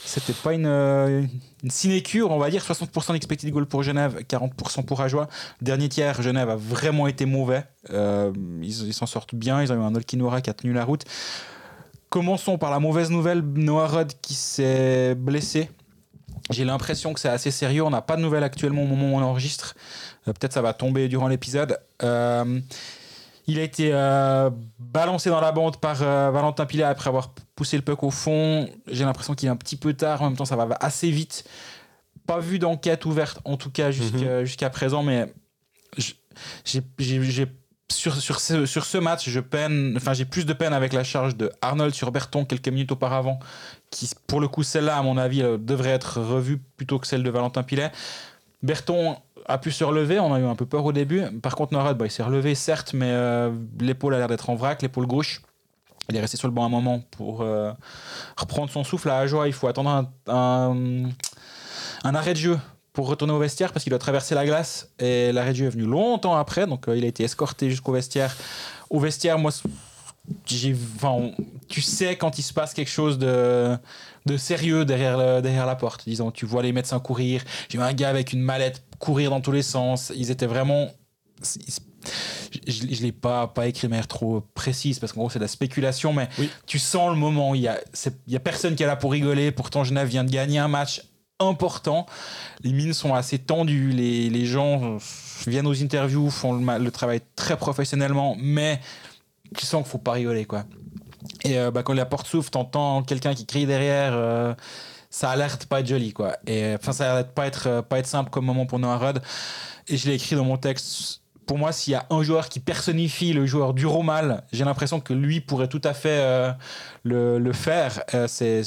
C'était 0.04 0.34
pas 0.34 0.52
une, 0.52 0.66
euh, 0.66 1.22
une 1.64 1.70
sinécure, 1.70 2.30
on 2.30 2.38
va 2.38 2.50
dire. 2.50 2.62
60% 2.62 3.12
d'expected 3.14 3.50
goal 3.50 3.66
pour 3.66 3.82
Genève, 3.82 4.22
40% 4.28 4.82
pour 4.84 5.00
Ajoa. 5.00 5.28
Dernier 5.62 5.88
tiers, 5.88 6.20
Genève 6.22 6.50
a 6.50 6.56
vraiment 6.56 7.06
été 7.08 7.24
mauvais. 7.24 7.64
Euh, 7.90 8.30
ils 8.62 8.92
s'en 8.94 9.06
sortent 9.06 9.34
bien. 9.34 9.62
Ils 9.62 9.72
ont 9.72 9.76
eu 9.76 9.82
un 9.84 9.94
Olkinora 9.94 10.40
qui 10.42 10.50
a 10.50 10.54
tenu 10.54 10.72
la 10.72 10.84
route. 10.84 11.02
Commençons 12.08 12.56
par 12.58 12.70
la 12.70 12.78
mauvaise 12.78 13.10
nouvelle 13.10 13.40
Noah 13.40 13.88
Rod 13.88 14.12
qui 14.22 14.34
s'est 14.34 15.14
blessé. 15.16 15.70
J'ai 16.50 16.64
l'impression 16.64 17.12
que 17.12 17.18
c'est 17.18 17.28
assez 17.28 17.50
sérieux. 17.50 17.82
On 17.82 17.90
n'a 17.90 18.02
pas 18.02 18.16
de 18.16 18.22
nouvelles 18.22 18.44
actuellement 18.44 18.82
au 18.84 18.86
moment 18.86 19.12
où 19.14 19.18
on 19.18 19.22
enregistre. 19.22 19.74
Euh, 20.28 20.32
Peut-être 20.32 20.52
ça 20.52 20.62
va 20.62 20.72
tomber 20.72 21.08
durant 21.08 21.26
l'épisode. 21.26 21.78
Euh, 22.04 22.60
il 23.46 23.58
a 23.58 23.62
été 23.62 23.90
euh, 23.92 24.50
balancé 24.78 25.30
dans 25.30 25.40
la 25.40 25.52
bande 25.52 25.76
par 25.78 26.02
euh, 26.02 26.30
Valentin 26.30 26.66
Pilet 26.66 26.82
après 26.82 27.08
avoir 27.08 27.30
poussé 27.54 27.76
le 27.76 27.82
puck 27.82 28.02
au 28.02 28.10
fond. 28.10 28.68
J'ai 28.88 29.04
l'impression 29.04 29.34
qu'il 29.34 29.46
est 29.48 29.50
un 29.52 29.56
petit 29.56 29.76
peu 29.76 29.94
tard. 29.94 30.22
En 30.22 30.26
même 30.26 30.36
temps, 30.36 30.44
ça 30.44 30.56
va 30.56 30.68
assez 30.80 31.10
vite. 31.10 31.44
Pas 32.26 32.40
vu 32.40 32.58
d'enquête 32.58 33.04
ouverte, 33.04 33.38
en 33.44 33.56
tout 33.56 33.70
cas 33.70 33.90
jusqu'à 33.92 34.44
jusqu'à 34.44 34.68
présent, 34.70 35.02
mais 35.04 35.32
j'ai- 36.64 37.46
sur, 37.88 38.16
sur, 38.16 38.40
ce, 38.40 38.66
sur 38.66 38.84
ce 38.84 38.98
match, 38.98 39.30
je 39.30 39.38
peine, 39.38 39.94
enfin, 39.96 40.12
j'ai 40.12 40.24
plus 40.24 40.44
de 40.44 40.52
peine 40.52 40.72
avec 40.72 40.92
la 40.92 41.04
charge 41.04 41.36
de 41.36 41.52
Arnold 41.62 41.94
sur 41.94 42.10
Berton 42.10 42.44
quelques 42.44 42.66
minutes 42.66 42.90
auparavant, 42.90 43.38
qui, 43.90 44.10
pour 44.26 44.40
le 44.40 44.48
coup, 44.48 44.64
celle-là, 44.64 44.96
à 44.98 45.02
mon 45.02 45.16
avis, 45.16 45.42
devrait 45.60 45.90
être 45.90 46.20
revue 46.20 46.58
plutôt 46.58 46.98
que 46.98 47.06
celle 47.06 47.22
de 47.22 47.30
Valentin 47.30 47.62
Pilet. 47.62 47.92
Berton 48.64 49.16
a 49.48 49.58
pu 49.58 49.70
se 49.70 49.84
relever, 49.84 50.18
on 50.18 50.34
a 50.34 50.40
eu 50.40 50.44
un 50.44 50.56
peu 50.56 50.66
peur 50.66 50.84
au 50.84 50.92
début. 50.92 51.22
Par 51.40 51.54
contre, 51.54 51.72
Norad, 51.72 51.96
bah, 51.96 52.06
il 52.06 52.10
s'est 52.10 52.22
relevé, 52.22 52.54
certes, 52.54 52.92
mais 52.94 53.10
euh, 53.10 53.50
l'épaule 53.80 54.14
a 54.14 54.18
l'air 54.18 54.28
d'être 54.28 54.50
en 54.50 54.56
vrac, 54.56 54.82
l'épaule 54.82 55.06
gauche. 55.06 55.42
Il 56.08 56.16
est 56.16 56.20
resté 56.20 56.36
sur 56.36 56.48
le 56.48 56.54
banc 56.54 56.64
un 56.64 56.68
moment 56.68 57.00
pour 57.12 57.42
euh, 57.42 57.72
reprendre 58.36 58.70
son 58.70 58.84
souffle. 58.84 59.10
À 59.10 59.18
Ajoie, 59.18 59.48
il 59.48 59.52
faut 59.52 59.66
attendre 59.66 60.08
un, 60.28 61.10
arrêt 62.04 62.32
de 62.32 62.38
jeu 62.38 62.58
pour 62.92 63.08
retourner 63.08 63.34
au 63.34 63.38
vestiaire 63.38 63.72
parce 63.72 63.82
qu'il 63.82 63.90
doit 63.90 63.98
traverser 63.98 64.34
la 64.34 64.44
glace. 64.44 64.92
Et 64.98 65.32
l'arrêt 65.32 65.52
de 65.52 65.56
jeu 65.56 65.66
est 65.66 65.70
venu 65.70 65.84
longtemps 65.84 66.36
après, 66.36 66.66
donc 66.66 66.88
euh, 66.88 66.96
il 66.96 67.04
a 67.04 67.08
été 67.08 67.24
escorté 67.24 67.70
jusqu'au 67.70 67.92
vestiaire. 67.92 68.34
Au 68.90 69.00
vestiaire, 69.00 69.38
moi, 69.38 69.50
tu 70.44 71.82
sais 71.82 72.16
quand 72.16 72.38
il 72.38 72.42
se 72.42 72.52
passe 72.52 72.72
quelque 72.72 72.90
chose 72.90 73.18
de, 73.18 73.76
de 74.26 74.36
sérieux 74.36 74.84
derrière, 74.84 75.16
le- 75.16 75.40
derrière 75.40 75.66
la 75.66 75.76
porte. 75.76 76.02
Disons, 76.06 76.30
tu 76.30 76.46
vois 76.46 76.62
les 76.62 76.72
médecins 76.72 76.98
courir. 77.00 77.42
J'ai 77.68 77.78
vu 77.78 77.84
un 77.84 77.92
gars 77.92 78.08
avec 78.10 78.32
une 78.32 78.42
mallette 78.42 78.82
courir 78.98 79.30
dans 79.30 79.40
tous 79.40 79.52
les 79.52 79.62
sens. 79.62 80.12
Ils 80.16 80.30
étaient 80.30 80.46
vraiment. 80.46 80.88
je 82.66 82.84
ne 82.84 83.02
l'ai 83.02 83.12
pas, 83.12 83.46
pas 83.48 83.66
écrit 83.66 83.86
de 83.88 83.90
manière 83.90 84.06
trop 84.06 84.40
précise 84.54 84.98
parce 84.98 85.12
qu'en 85.12 85.20
gros 85.22 85.30
c'est 85.30 85.38
de 85.38 85.44
la 85.44 85.48
spéculation, 85.48 86.12
mais 86.12 86.28
Oui. 86.38 86.48
tu 86.66 86.78
sens 86.78 87.10
le 87.10 87.16
moment. 87.16 87.54
Il 87.54 87.62
y 87.62 87.68
a, 87.68 87.78
y 88.28 88.36
a 88.36 88.40
personne 88.40 88.74
qui 88.76 88.82
est 88.82 88.86
là 88.86 88.96
pour 88.96 89.12
rigoler. 89.12 89.50
Pourtant, 89.50 89.84
Genève 89.84 90.08
vient 90.08 90.24
de 90.24 90.30
gagner 90.30 90.58
un 90.58 90.68
match 90.68 91.02
important. 91.38 92.06
Les 92.62 92.72
mines 92.72 92.94
sont 92.94 93.12
assez 93.14 93.38
tendues. 93.38 93.90
Les, 93.90 94.30
les 94.30 94.46
gens 94.46 94.98
viennent 95.46 95.66
aux 95.66 95.82
interviews, 95.82 96.30
font 96.30 96.54
le 96.54 96.90
travail 96.90 97.20
très 97.34 97.56
professionnellement, 97.56 98.36
mais 98.38 98.80
tu 99.56 99.66
sens 99.66 99.82
qu'il 99.82 99.90
faut 99.90 99.98
pas 99.98 100.12
rigoler. 100.12 100.44
quoi. 100.46 100.64
Et 101.44 101.58
euh, 101.58 101.70
bah, 101.70 101.82
quand 101.82 101.92
la 101.94 102.06
porte 102.06 102.26
s'ouvre, 102.26 102.50
t'entends 102.50 103.02
quelqu'un 103.02 103.34
qui 103.34 103.46
crie 103.46 103.66
derrière. 103.66 104.12
euh, 104.14 104.54
ça 105.10 105.30
a 105.30 105.36
l'air 105.36 105.56
de 105.56 105.64
pas 105.64 105.80
être 105.80 105.86
joli, 105.86 106.12
quoi. 106.12 106.36
Et 106.46 106.74
enfin, 106.74 106.92
ça 106.92 107.10
a 107.10 107.14
l'air 107.14 107.24
de 107.24 107.30
pas 107.30 107.46
être, 107.46 107.66
euh, 107.68 107.82
pas 107.82 107.98
être 107.98 108.06
simple 108.06 108.30
comme 108.30 108.44
moment 108.44 108.66
pour 108.66 108.78
Noah 108.78 108.98
Rudd. 108.98 109.22
Et 109.88 109.96
je 109.96 110.08
l'ai 110.08 110.14
écrit 110.14 110.36
dans 110.36 110.44
mon 110.44 110.56
texte. 110.58 111.22
Pour 111.46 111.58
moi, 111.58 111.70
s'il 111.72 111.92
y 111.92 111.96
a 111.96 112.04
un 112.10 112.22
joueur 112.24 112.48
qui 112.48 112.58
personnifie 112.58 113.32
le 113.32 113.46
joueur 113.46 113.72
dur 113.72 113.96
au 113.96 114.02
mal, 114.02 114.42
j'ai 114.52 114.64
l'impression 114.64 114.98
que 115.00 115.12
lui 115.14 115.40
pourrait 115.40 115.68
tout 115.68 115.80
à 115.84 115.94
fait 115.94 116.18
euh, 116.20 116.50
le, 117.04 117.38
le 117.38 117.52
faire. 117.52 118.02
Euh, 118.14 118.26
c'est, 118.26 118.62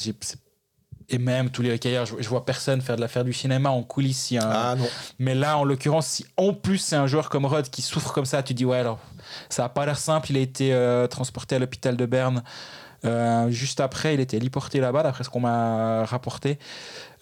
et 1.11 1.17
même 1.17 1.49
tous 1.49 1.61
les 1.61 1.71
recueilleurs, 1.71 2.05
je, 2.05 2.13
je 2.19 2.29
vois 2.29 2.45
personne 2.45 2.81
faire 2.81 2.95
de 2.95 3.01
la 3.01 3.07
faire 3.07 3.23
du 3.23 3.33
cinéma 3.33 3.69
en 3.69 3.83
coulisses. 3.83 4.31
un- 4.31 4.39
Ah 4.41 4.75
non. 4.77 4.87
mais 5.17 5.35
là, 5.35 5.57
en 5.57 5.63
l'occurrence, 5.63 6.07
si 6.07 6.25
en 6.37 6.53
plus 6.53 6.77
c'est 6.77 6.95
un 6.95 7.07
joueur 7.07 7.29
comme 7.29 7.45
Rod 7.45 7.67
qui 7.69 7.81
souffre 7.81 8.13
comme 8.13 8.25
ça, 8.25 8.43
tu 8.43 8.53
dis 8.53 8.63
ouais, 8.63 8.77
alors 8.77 8.99
ça 9.49 9.65
a 9.65 9.69
pas 9.69 9.85
l'air 9.85 9.97
simple. 9.97 10.31
Il 10.31 10.37
a 10.37 10.41
été 10.41 10.73
euh, 10.73 11.07
transporté 11.07 11.55
à 11.55 11.59
l'hôpital 11.59 11.97
de 11.97 12.05
Berne. 12.05 12.43
Euh, 13.05 13.49
juste 13.49 13.79
après, 13.79 14.13
il 14.13 14.19
était 14.19 14.37
héliporté 14.37 14.79
là-bas, 14.79 15.03
d'après 15.03 15.23
ce 15.23 15.29
qu'on 15.29 15.39
m'a 15.39 16.05
rapporté. 16.05 16.59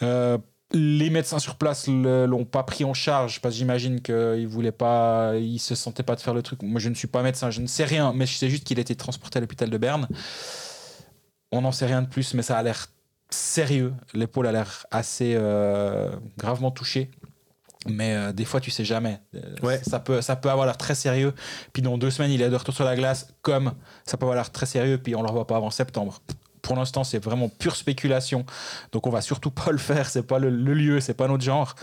Euh, 0.01 0.37
les 0.73 1.09
médecins 1.09 1.39
sur 1.39 1.55
place 1.55 1.87
ne 1.87 2.25
l'ont 2.25 2.43
pas 2.43 2.63
pris 2.63 2.83
en 2.83 2.93
charge 2.93 3.39
parce 3.41 3.55
que 3.55 3.59
j'imagine 3.59 4.01
qu'ils 4.01 4.47
voulaient 4.47 4.73
pas, 4.73 5.33
ils 5.37 5.59
se 5.59 5.75
sentaient 5.75 6.03
pas 6.03 6.15
de 6.15 6.21
faire 6.21 6.33
le 6.33 6.41
truc. 6.41 6.61
Moi, 6.63 6.81
je 6.81 6.89
ne 6.89 6.95
suis 6.95 7.07
pas 7.07 7.23
médecin, 7.23 7.51
je 7.51 7.61
ne 7.61 7.67
sais 7.67 7.85
rien, 7.85 8.11
mais 8.13 8.25
je 8.25 8.35
sais 8.35 8.49
juste 8.49 8.65
qu'il 8.65 8.77
a 8.77 8.81
été 8.81 8.95
transporté 8.95 9.37
à 9.37 9.39
l'hôpital 9.39 9.69
de 9.69 9.77
Berne. 9.77 10.07
On 11.51 11.61
n'en 11.61 11.71
sait 11.71 11.85
rien 11.85 12.01
de 12.01 12.07
plus, 12.07 12.33
mais 12.33 12.41
ça 12.41 12.57
a 12.57 12.63
l'air 12.63 12.87
sérieux. 13.29 13.93
L'épaule 14.13 14.47
a 14.47 14.51
l'air 14.51 14.85
assez 14.91 15.37
gravement 16.37 16.71
touchée. 16.71 17.11
Mais 17.85 18.13
euh, 18.15 18.31
des 18.33 18.43
fois, 18.45 18.59
tu 18.59 18.71
sais 18.71 18.83
jamais. 18.85 19.19
Euh, 19.35 19.39
Ouais. 19.61 19.79
ça, 19.87 19.99
peut, 19.99 20.21
ça 20.21 20.35
peut 20.35 20.49
avoir 20.49 20.65
l'air 20.65 20.77
très 20.77 20.95
sérieux. 20.95 21.33
Puis 21.73 21.81
dans 21.81 21.97
deux 21.97 22.11
semaines, 22.11 22.31
il 22.31 22.41
est 22.41 22.49
de 22.49 22.55
retour 22.55 22.73
sur 22.73 22.83
la 22.85 22.95
glace, 22.95 23.33
comme 23.41 23.73
ça 24.05 24.17
peut 24.17 24.25
avoir 24.25 24.35
l'air 24.35 24.51
très 24.51 24.65
sérieux. 24.65 24.97
Puis 24.97 25.15
on 25.15 25.19
ne 25.19 25.23
le 25.23 25.29
revoit 25.29 25.47
pas 25.47 25.55
avant 25.57 25.69
septembre. 25.69 26.19
Pour 26.63 26.75
l'instant, 26.75 27.05
c'est 27.05 27.23
vraiment 27.23 27.47
pure 27.47 27.77
spéculation. 27.77 28.45
Donc 28.91 29.07
on 29.07 29.09
va 29.09 29.21
surtout 29.21 29.51
pas 29.51 29.71
le 29.71 29.77
faire. 29.77 30.09
C'est 30.09 30.23
pas 30.23 30.37
le, 30.37 30.49
le 30.49 30.73
lieu, 30.73 30.99
c'est 30.99 31.13
pas 31.13 31.29
notre 31.29 31.43
genre. 31.43 31.75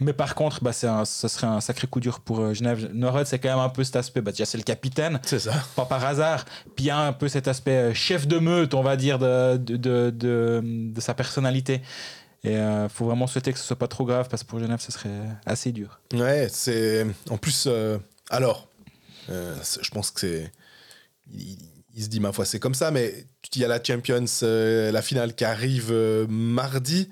Mais 0.00 0.12
par 0.12 0.34
contre, 0.34 0.64
bah, 0.64 0.72
c'est 0.72 0.88
un- 0.88 1.04
ce 1.04 1.28
serait 1.28 1.46
un 1.46 1.60
sacré 1.60 1.86
coup 1.86 2.00
dur 2.00 2.18
pour 2.18 2.40
euh, 2.40 2.52
Genève. 2.54 2.90
Norod, 2.92 3.26
c'est 3.26 3.38
quand 3.38 3.50
même 3.50 3.58
un 3.64 3.68
peu 3.68 3.84
cet 3.84 3.94
aspect. 3.94 4.22
Bah, 4.22 4.32
déjà, 4.32 4.44
c'est 4.46 4.58
le 4.58 4.64
capitaine 4.64 5.20
C'est 5.24 5.38
ça. 5.38 5.52
pas 5.76 5.84
par 5.84 6.04
hasard. 6.04 6.46
Puis 6.74 6.86
il 6.86 6.88
y 6.88 6.90
a 6.90 6.98
un 6.98 7.12
peu 7.12 7.28
cet 7.28 7.46
aspect 7.46 7.94
chef 7.94 8.26
de 8.26 8.38
meute, 8.40 8.74
on 8.74 8.82
va 8.82 8.96
dire, 8.96 9.20
de, 9.20 9.56
de- 9.56 10.10
de 10.10 11.00
sa 11.00 11.14
personnalité. 11.14 11.80
Et 12.44 12.54
il 12.54 12.88
faut 12.90 13.06
vraiment 13.06 13.26
souhaiter 13.26 13.52
que 13.52 13.58
ce 13.58 13.64
soit 13.64 13.78
pas 13.78 13.88
trop 13.88 14.04
grave 14.04 14.28
parce 14.28 14.42
que 14.42 14.48
pour 14.48 14.60
Genève, 14.60 14.80
ce 14.80 14.92
serait 14.92 15.28
assez 15.46 15.72
dur. 15.72 16.00
Ouais, 16.12 16.48
c'est. 16.50 17.06
En 17.30 17.38
plus, 17.38 17.64
euh, 17.66 17.98
alors, 18.28 18.68
euh, 19.30 19.54
je 19.80 19.90
pense 19.90 20.10
que 20.10 20.20
c'est. 20.20 20.52
Il, 21.32 22.02
se 22.02 22.08
dit, 22.08 22.20
ma 22.20 22.32
foi, 22.32 22.44
c'est 22.44 22.58
comme 22.58 22.74
ça, 22.74 22.90
mais 22.90 23.26
il 23.54 23.62
y 23.62 23.64
a 23.64 23.68
la 23.68 23.82
Champions, 23.82 24.24
euh, 24.42 24.90
la 24.90 25.02
finale 25.02 25.34
qui 25.34 25.44
arrive 25.44 25.90
euh, 25.90 26.26
mardi. 26.28 27.08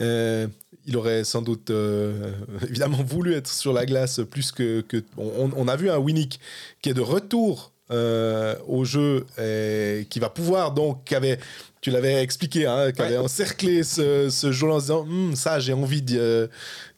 Euh, 0.00 0.48
il 0.86 0.96
aurait 0.96 1.24
sans 1.24 1.40
doute 1.40 1.70
euh, 1.70 2.32
évidemment 2.68 3.02
voulu 3.02 3.34
être 3.34 3.48
sur 3.48 3.72
la 3.72 3.86
glace 3.86 4.20
plus 4.28 4.52
que. 4.52 4.84
on, 5.16 5.68
a 5.68 5.76
vu 5.76 5.90
un 5.90 5.98
Winnick 5.98 6.40
qui 6.82 6.90
est 6.90 6.94
de 6.94 7.00
retour 7.00 7.72
euh, 7.90 8.56
au 8.66 8.84
jeu 8.84 9.26
et 9.38 10.06
qui 10.10 10.18
va 10.18 10.30
pouvoir 10.30 10.72
donc. 10.72 11.04
Qui 11.04 11.14
avait, 11.14 11.38
tu 11.84 11.90
l'avais 11.90 12.22
expliqué, 12.22 12.64
hein, 12.64 12.92
qui 12.92 13.02
avait 13.02 13.18
encerclé 13.18 13.82
ce, 13.82 14.30
ce 14.30 14.50
jeu 14.52 14.70
en 14.70 14.76
se 14.80 14.84
disant 14.84 15.00
Hum, 15.00 15.36
Ça, 15.36 15.60
j'ai 15.60 15.74
envie 15.74 16.00
d'y 16.00 16.16
euh, 16.16 16.46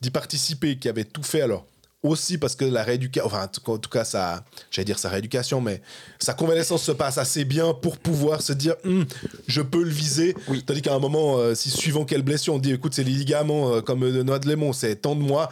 d'y 0.00 0.12
participer, 0.12 0.76
qui 0.76 0.88
avait 0.88 1.02
tout 1.02 1.24
fait. 1.24 1.40
Alors, 1.40 1.66
aussi 2.04 2.38
parce 2.38 2.54
que 2.54 2.64
la 2.64 2.84
rééducation, 2.84 3.26
enfin, 3.26 3.50
en 3.66 3.78
tout 3.78 3.90
cas- 3.90 4.04
ça, 4.04 4.44
j'allais 4.70 4.84
dire 4.84 5.00
sa 5.00 5.08
rééducation, 5.08 5.60
mais 5.60 5.82
sa 6.20 6.34
convalescence 6.34 6.84
se 6.84 6.92
passe 6.92 7.18
assez 7.18 7.44
bien 7.44 7.74
pour 7.74 7.98
pouvoir 7.98 8.42
se 8.42 8.52
dire 8.52 8.76
Hum, 8.84 9.04
je 9.48 9.60
peux 9.60 9.82
le 9.82 9.90
viser. 9.90 10.36
Oui. 10.46 10.62
Tandis 10.64 10.82
qu'à 10.82 10.94
un 10.94 11.00
moment, 11.00 11.36
euh, 11.38 11.56
si 11.56 11.68
suivant 11.68 12.04
quelle 12.04 12.22
blessure, 12.22 12.54
on 12.54 12.60
dit 12.60 12.70
écoute, 12.70 12.94
c'est 12.94 13.02
les 13.02 13.10
ligaments 13.10 13.74
euh, 13.74 13.80
comme 13.80 14.00
de 14.12 14.22
Noix 14.22 14.38
de 14.38 14.46
Lémon, 14.46 14.72
c'est 14.72 14.94
tant 14.94 15.16
de 15.16 15.20
mois. 15.22 15.50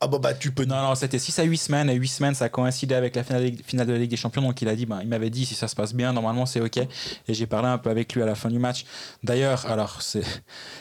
Ah 0.00 0.06
bah, 0.06 0.18
bah 0.18 0.32
tu 0.34 0.52
peux. 0.52 0.64
Non, 0.64 0.80
non, 0.80 0.94
c'était 0.94 1.18
6 1.18 1.36
à 1.40 1.42
8 1.42 1.56
semaines. 1.56 1.90
Et 1.90 1.94
8 1.94 2.06
semaines, 2.08 2.34
ça 2.34 2.48
coïncidait 2.48 2.94
avec 2.94 3.16
la 3.16 3.24
finale, 3.24 3.50
finale 3.64 3.86
de 3.88 3.92
la 3.92 3.98
Ligue 3.98 4.10
des 4.10 4.16
Champions. 4.16 4.42
Donc 4.42 4.62
il 4.62 4.68
a 4.68 4.76
dit, 4.76 4.86
ben, 4.86 5.00
il 5.02 5.08
m'avait 5.08 5.30
dit, 5.30 5.44
si 5.44 5.54
ça 5.56 5.66
se 5.66 5.74
passe 5.74 5.92
bien, 5.92 6.12
normalement 6.12 6.46
c'est 6.46 6.60
OK. 6.60 6.76
Et 6.76 6.88
j'ai 7.34 7.46
parlé 7.46 7.68
un 7.68 7.78
peu 7.78 7.90
avec 7.90 8.14
lui 8.14 8.22
à 8.22 8.26
la 8.26 8.36
fin 8.36 8.48
du 8.48 8.58
match. 8.60 8.84
D'ailleurs, 9.24 9.66
alors, 9.66 10.00
c'est, 10.02 10.22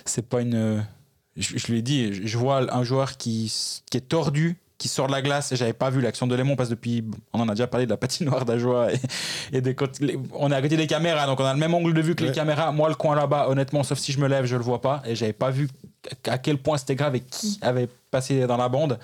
c'est 0.05 0.27
pas 0.27 0.41
une. 0.41 0.85
Je, 1.35 1.57
je 1.57 1.67
lui 1.71 1.79
ai 1.79 1.81
dit, 1.81 2.27
je- 2.27 2.37
vois 2.37 2.73
un 2.75 2.83
joueur 2.83 3.17
qui, 3.17 3.51
qui 3.89 3.97
est 3.97 4.01
tordu 4.01 4.57
qui 4.79 4.87
sort 4.89 5.07
de 5.07 5.11
la 5.11 5.23
glace 5.23 5.51
et 5.51 5.55
j'avais 5.55 5.73
pas 5.73 5.89
vu 5.89 6.01
l'action 6.01 6.27
de 6.27 6.35
Lémon 6.35 6.55
parce 6.55 6.69
que 6.69 6.75
depuis 6.75 7.03
on 7.33 7.39
en 7.39 7.49
a 7.49 7.53
déjà 7.55 7.65
parlé 7.65 7.87
de 7.87 7.89
la 7.89 7.97
patinoire 7.97 8.45
d'Ajoie 8.45 8.93
et, 8.93 8.99
et 9.53 9.59
des 9.61 9.73
côtés- 9.73 10.19
on 10.33 10.51
est 10.51 10.55
à 10.55 10.61
côté 10.61 10.77
des 10.77 10.85
caméras 10.85 11.25
donc 11.25 11.39
on 11.39 11.45
a 11.45 11.53
le 11.53 11.59
même 11.59 11.73
angle 11.73 11.95
de 11.95 12.01
vue 12.01 12.13
que 12.13 12.23
les 12.23 12.31
caméras 12.31 12.71
moi 12.71 12.87
le 12.87 12.93
coin 12.93 13.15
là-bas 13.15 13.49
honnêtement 13.49 13.81
sauf 13.81 13.97
si 13.97 14.11
je 14.11 14.19
me 14.19 14.27
lève 14.27 14.45
je 14.45 14.55
le 14.55 14.61
vois 14.61 14.79
pas 14.79 15.01
et 15.07 15.15
j'avais 15.15 15.33
pas 15.33 15.49
vu 15.49 15.67
à 16.27 16.37
quel 16.37 16.57
point 16.57 16.77
c'était 16.77 16.95
grave 16.95 17.15
et 17.15 17.21
qui 17.21 17.57
avait 17.61 17.87
passé 18.11 18.47
dans 18.47 18.57
la 18.57 18.69
bande 18.69 18.99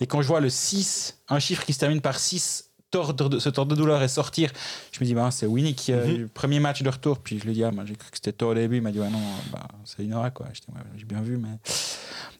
et 0.00 0.06
quand 0.06 0.22
je 0.22 0.28
vois 0.28 0.40
le 0.40 0.50
6 0.50 1.18
un 1.28 1.38
chiffre 1.38 1.64
qui 1.64 1.72
se 1.72 1.78
termine 1.78 2.00
par 2.00 2.18
6 2.18 2.64
tordre 2.90 3.28
de, 3.28 3.38
se 3.38 3.48
tordre 3.50 3.70
de 3.72 3.76
douleur 3.76 4.02
et 4.02 4.08
sortir 4.08 4.50
je 4.92 5.00
me 5.00 5.04
dis 5.06 5.14
bah 5.14 5.30
c'est 5.30 5.46
Winnie 5.46 5.74
qui 5.74 5.92
a 5.92 5.98
Mhm. 6.04 6.10
eu 6.10 6.16
le 6.18 6.28
premier 6.28 6.58
match 6.60 6.82
de 6.82 6.88
retour 6.88 7.18
puis 7.18 7.38
je 7.38 7.44
lui 7.44 7.52
dis 7.52 7.62
ah, 7.64 7.70
bah, 7.70 7.82
j'ai 7.86 7.94
cru 7.96 8.10
que 8.10 8.16
c'était 8.16 8.32
toi 8.32 8.48
au 8.48 8.54
début 8.54 8.76
il 8.76 8.82
m'a 8.82 8.90
dit 8.92 8.98
ouais 9.00 9.10
non 9.10 9.20
bah, 9.52 9.66
c'est 9.84 10.02
Inora 10.04 10.30
quoi 10.30 10.46
J'étais, 10.52 10.72
Ouais, 10.72 10.80
j'ai 10.96 11.04
bien 11.04 11.20
vu 11.20 11.36
mais 11.36 11.48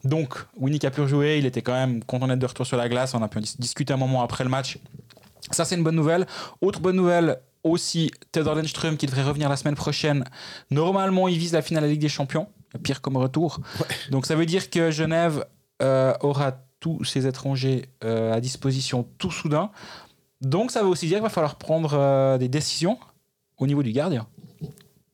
donc, 0.05 0.35
Winnick 0.57 0.85
a 0.85 0.91
pu 0.93 1.01
rejouer, 1.01 1.39
il 1.39 1.47
était 1.47 1.61
quand 1.61 1.73
même 1.73 2.05
content 2.05 2.29
d'être 2.29 2.39
de 2.39 2.47
retour 2.47 2.65
sur 2.65 2.77
la 2.77 2.89
glace, 2.89 3.15
on 3.15 3.23
a 3.23 3.27
pu 3.29 3.39
en 3.39 3.41
dis- 3.41 3.57
discuter 3.59 3.93
un 3.93 3.97
moment 3.97 4.23
après 4.23 4.45
le 4.45 4.51
match. 4.51 4.79
Ça, 5.51 5.65
c'est 5.65 5.75
une 5.75 5.83
bonne 5.83 5.97
nouvelle. 5.97 6.25
Autre 6.61 6.79
bonne 6.79 6.95
nouvelle 6.95 7.39
aussi, 7.65 8.13
Theodor 8.31 8.55
Lindström 8.55 8.97
qui 8.97 9.07
devrait 9.07 9.25
revenir 9.25 9.49
la 9.49 9.57
semaine 9.57 9.75
prochaine. 9.75 10.25
Normalement, 10.71 11.27
il 11.27 11.37
vise 11.37 11.53
la 11.53 11.63
finale 11.63 11.83
de 11.83 11.89
la 11.89 11.93
Ligue 11.93 12.01
des 12.01 12.09
Champions, 12.09 12.47
pire 12.83 13.01
comme 13.01 13.17
retour. 13.17 13.61
Donc, 14.11 14.27
ça 14.27 14.35
veut 14.35 14.47
dire 14.47 14.71
que 14.71 14.91
Genève 14.91 15.47
euh, 15.83 16.13
aura 16.21 16.53
tous 16.81 17.05
ses 17.05 17.27
étrangers 17.27 17.87
euh, 18.05 18.33
à 18.33 18.41
disposition 18.41 19.07
tout 19.19 19.31
soudain. 19.31 19.71
Donc, 20.41 20.71
ça 20.71 20.83
veut 20.83 20.89
aussi 20.89 21.07
dire 21.07 21.17
qu'il 21.17 21.23
va 21.25 21.29
falloir 21.31 21.57
prendre 21.57 21.95
euh, 21.95 22.39
des 22.39 22.49
décisions 22.49 22.99
au 23.59 23.67
niveau 23.67 23.83
du 23.83 23.93
gardien. 23.93 24.27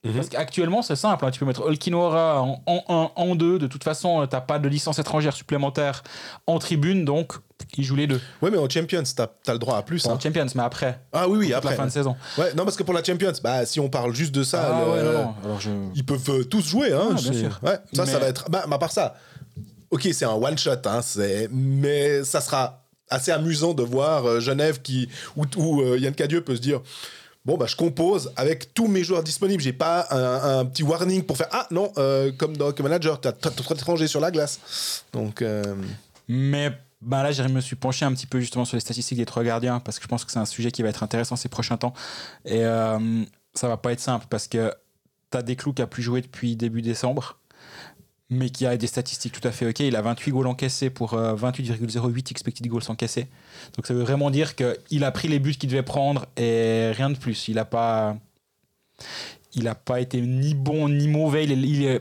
Mhm. 0.04 0.12
Parce 0.14 0.28
qu'actuellement, 0.28 0.82
c'est 0.82 0.96
simple. 0.96 1.24
hein. 1.24 1.30
Tu 1.30 1.40
peux 1.40 1.46
mettre 1.46 1.62
Olkinora 1.62 2.42
en, 2.42 2.62
en 2.66 3.10
1, 3.16 3.22
en 3.22 3.34
2. 3.34 3.58
De 3.58 3.66
toute 3.66 3.84
façon, 3.84 4.26
tu 4.26 4.34
n'as 4.36 4.42
pas 4.42 4.58
de 4.58 4.68
licence 4.68 4.98
étrangère 4.98 5.32
supplémentaire 5.34 6.02
en 6.46 6.58
tribune, 6.58 7.06
donc 7.06 7.32
il 7.76 7.84
joue 7.84 7.96
les 7.96 8.06
deux. 8.06 8.20
Ouais, 8.42 8.50
mais 8.50 8.58
en 8.58 8.68
Champions, 8.68 9.02
t'as 9.16 9.26
as 9.46 9.52
le 9.52 9.58
droit 9.58 9.76
à 9.76 9.82
plus. 9.82 10.02
Pas 10.02 10.10
hein. 10.10 10.14
en 10.14 10.20
Champions, 10.20 10.46
mais 10.54 10.62
après, 10.62 11.00
Ah 11.12 11.28
oui, 11.28 11.38
oui, 11.38 11.52
après. 11.54 11.70
la 11.70 11.76
fin 11.76 11.86
de 11.86 11.90
saison. 11.90 12.16
Ouais, 12.38 12.52
non, 12.54 12.64
parce 12.64 12.76
que 12.76 12.82
pour 12.82 12.94
la 12.94 13.02
Champions, 13.02 13.32
bah, 13.42 13.64
si 13.66 13.80
on 13.80 13.88
parle 13.88 14.14
juste 14.14 14.34
de 14.34 14.42
ça, 14.42 14.70
ah 14.74 14.84
le- 14.84 14.90
ouais, 14.92 15.02
non, 15.02 15.12
non. 15.24 15.34
Alors 15.44 15.60
je... 15.60 15.70
ils 15.94 16.04
peuvent 16.04 16.30
euh, 16.30 16.44
tous 16.44 16.62
jouer. 16.66 16.92
Hein, 16.92 17.08
Ah, 17.10 17.14
bien 17.14 17.32
sûr. 17.32 17.60
Ouais, 17.62 17.78
ça, 17.92 18.06
ça 18.06 18.18
va 18.18 18.26
être. 18.28 18.50
Bah, 18.50 18.64
à 18.70 18.78
part 18.78 18.92
ça, 18.92 19.14
ok, 19.90 20.08
c'est 20.12 20.24
un 20.24 20.32
one 20.34 20.58
shot, 20.58 20.70
hein, 20.86 21.00
mais 21.50 22.24
ça 22.24 22.40
sera 22.40 22.84
assez 23.10 23.30
amusant 23.32 23.74
de 23.74 23.82
voir 23.82 24.26
euh, 24.26 24.40
Genève 24.40 24.80
qui 24.82 25.08
où, 25.36 25.44
où, 25.56 25.82
euh, 25.82 25.98
Yann 25.98 26.14
Cadieux 26.14 26.42
peut 26.42 26.56
se 26.56 26.60
dire. 26.60 26.80
Bon, 27.44 27.58
bah, 27.58 27.66
je 27.68 27.76
compose 27.76 28.32
avec 28.36 28.72
tous 28.72 28.88
mes 28.88 29.04
joueurs 29.04 29.22
disponibles. 29.22 29.62
J'ai 29.62 29.74
pas 29.74 30.06
un, 30.10 30.60
un 30.60 30.64
petit 30.64 30.82
warning 30.82 31.22
pour 31.24 31.36
faire 31.36 31.48
Ah 31.52 31.66
non, 31.70 31.92
euh, 31.98 32.32
comme 32.38 32.56
dans 32.56 32.72
manager, 32.82 33.20
t'as 33.20 33.32
trop 33.32 33.74
d'étrangers 33.74 34.06
sur 34.06 34.18
la 34.20 34.30
glace. 34.30 35.04
Donc, 35.12 35.42
euh, 35.42 35.62
Mais 36.26 36.72
ben 37.04 37.22
là, 37.22 37.32
je 37.32 37.42
me 37.42 37.60
suis 37.60 37.76
penché 37.76 38.04
un 38.04 38.12
petit 38.12 38.26
peu 38.26 38.40
justement 38.40 38.64
sur 38.64 38.76
les 38.76 38.80
statistiques 38.80 39.18
des 39.18 39.26
trois 39.26 39.44
gardiens 39.44 39.80
parce 39.80 39.98
que 39.98 40.04
je 40.04 40.08
pense 40.08 40.24
que 40.24 40.32
c'est 40.32 40.38
un 40.38 40.44
sujet 40.44 40.70
qui 40.70 40.82
va 40.82 40.88
être 40.88 41.02
intéressant 41.02 41.36
ces 41.36 41.48
prochains 41.48 41.76
temps. 41.76 41.92
Et 42.44 42.64
euh, 42.64 43.24
ça 43.54 43.68
va 43.68 43.76
pas 43.76 43.92
être 43.92 44.00
simple 44.00 44.26
parce 44.30 44.48
que 44.48 44.72
tu 45.30 45.38
as 45.38 45.42
des 45.42 45.56
clous 45.56 45.72
qui 45.72 45.82
a 45.82 45.86
plus 45.86 46.02
joué 46.02 46.22
depuis 46.22 46.56
début 46.56 46.82
décembre, 46.82 47.38
mais 48.30 48.48
qui 48.48 48.66
a 48.66 48.76
des 48.76 48.86
statistiques 48.86 49.38
tout 49.38 49.46
à 49.46 49.52
fait 49.52 49.66
ok. 49.68 49.80
Il 49.80 49.96
a 49.96 50.02
28 50.02 50.32
goals 50.32 50.46
encaissés 50.46 50.90
pour 50.90 51.14
euh, 51.14 51.34
28,08 51.34 52.30
expected 52.30 52.66
goals 52.66 52.82
encaissés. 52.88 53.28
Donc 53.76 53.86
ça 53.86 53.94
veut 53.94 54.02
vraiment 54.02 54.30
dire 54.30 54.54
qu'il 54.54 55.04
a 55.04 55.10
pris 55.12 55.28
les 55.28 55.38
buts 55.38 55.54
qu'il 55.54 55.68
devait 55.68 55.82
prendre 55.82 56.26
et 56.36 56.90
rien 56.92 57.10
de 57.10 57.18
plus. 57.18 57.48
Il 57.48 57.58
a 57.58 57.64
pas. 57.64 58.16
N'a 59.56 59.76
pas 59.76 60.00
été 60.00 60.20
ni 60.20 60.54
bon 60.54 60.88
ni 60.88 61.06
mauvais. 61.06 61.44
Il 61.44 61.64
il 61.64 62.00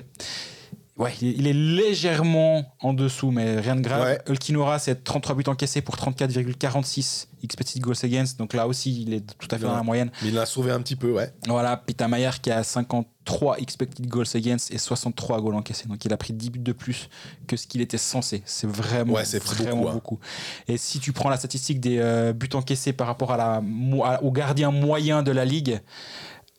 ouais, 1.03 1.13
il 1.21 1.45
est- 1.47 1.53
légèrement 1.53 2.73
en 2.81 2.93
dessous, 2.93 3.31
mais 3.31 3.59
rien 3.59 3.75
de 3.75 3.81
grave. 3.81 4.01
Ouais. 4.03 4.19
Ulkinora, 4.27 4.79
c'est 4.79 5.03
33 5.03 5.35
buts 5.35 5.43
encaissés 5.47 5.81
pour 5.81 5.95
34,46 5.97 7.27
expected 7.43 7.81
goals 7.81 7.95
against. 8.03 8.39
Donc 8.39 8.53
là 8.53 8.67
aussi, 8.67 9.01
il 9.03 9.13
est 9.13 9.21
tout 9.37 9.47
à 9.51 9.57
fait 9.57 9.65
Ouais. 9.65 9.69
dans 9.71 9.75
la 9.77 9.83
moyenne. 9.83 10.11
mais 10.21 10.29
il 10.29 10.33
l'a 10.33 10.45
sauvé 10.45 10.71
un 10.71 10.79
petit 10.81 10.95
peu, 10.95 11.11
ouais. 11.11 11.31
Voilà, 11.47 11.75
Pita 11.77 12.07
Mayer 12.07 12.29
qui 12.41 12.51
a 12.51 12.63
53 12.63 13.57
expected 13.59 14.07
goals 14.07 14.25
against 14.35 14.71
et 14.73 14.77
63 14.77 15.41
goals 15.41 15.55
encaissés. 15.55 15.87
Donc 15.87 16.03
il 16.05 16.13
a 16.13 16.17
pris 16.17 16.33
10 16.33 16.49
buts 16.49 16.59
de 16.59 16.71
plus 16.71 17.09
que 17.47 17.57
ce 17.57 17.67
qu'il 17.67 17.81
était 17.81 17.97
censé. 17.97 18.41
C'est 18.45 18.67
vraiment, 18.69 19.13
Ouais, 19.13 19.25
c'est 19.25 19.43
vraiment 19.43 19.75
beaucoup, 19.77 19.87
hein. 19.89 19.93
beaucoup. 19.93 20.19
Et 20.67 20.77
si 20.77 20.99
tu 20.99 21.11
prends 21.11 21.29
la 21.29 21.37
statistique 21.37 21.79
des 21.79 21.97
euh, 21.99 22.33
buts 22.33 22.49
encaissés 22.53 22.93
par 22.93 23.07
rapport 23.07 23.31
à 23.31 23.37
la, 23.37 23.61
mo- 23.61 24.03
à- 24.05 24.23
au 24.23 24.31
gardien 24.31 24.71
moyen 24.71 25.21
de 25.23 25.31
la 25.31 25.43
ligue, 25.45 25.81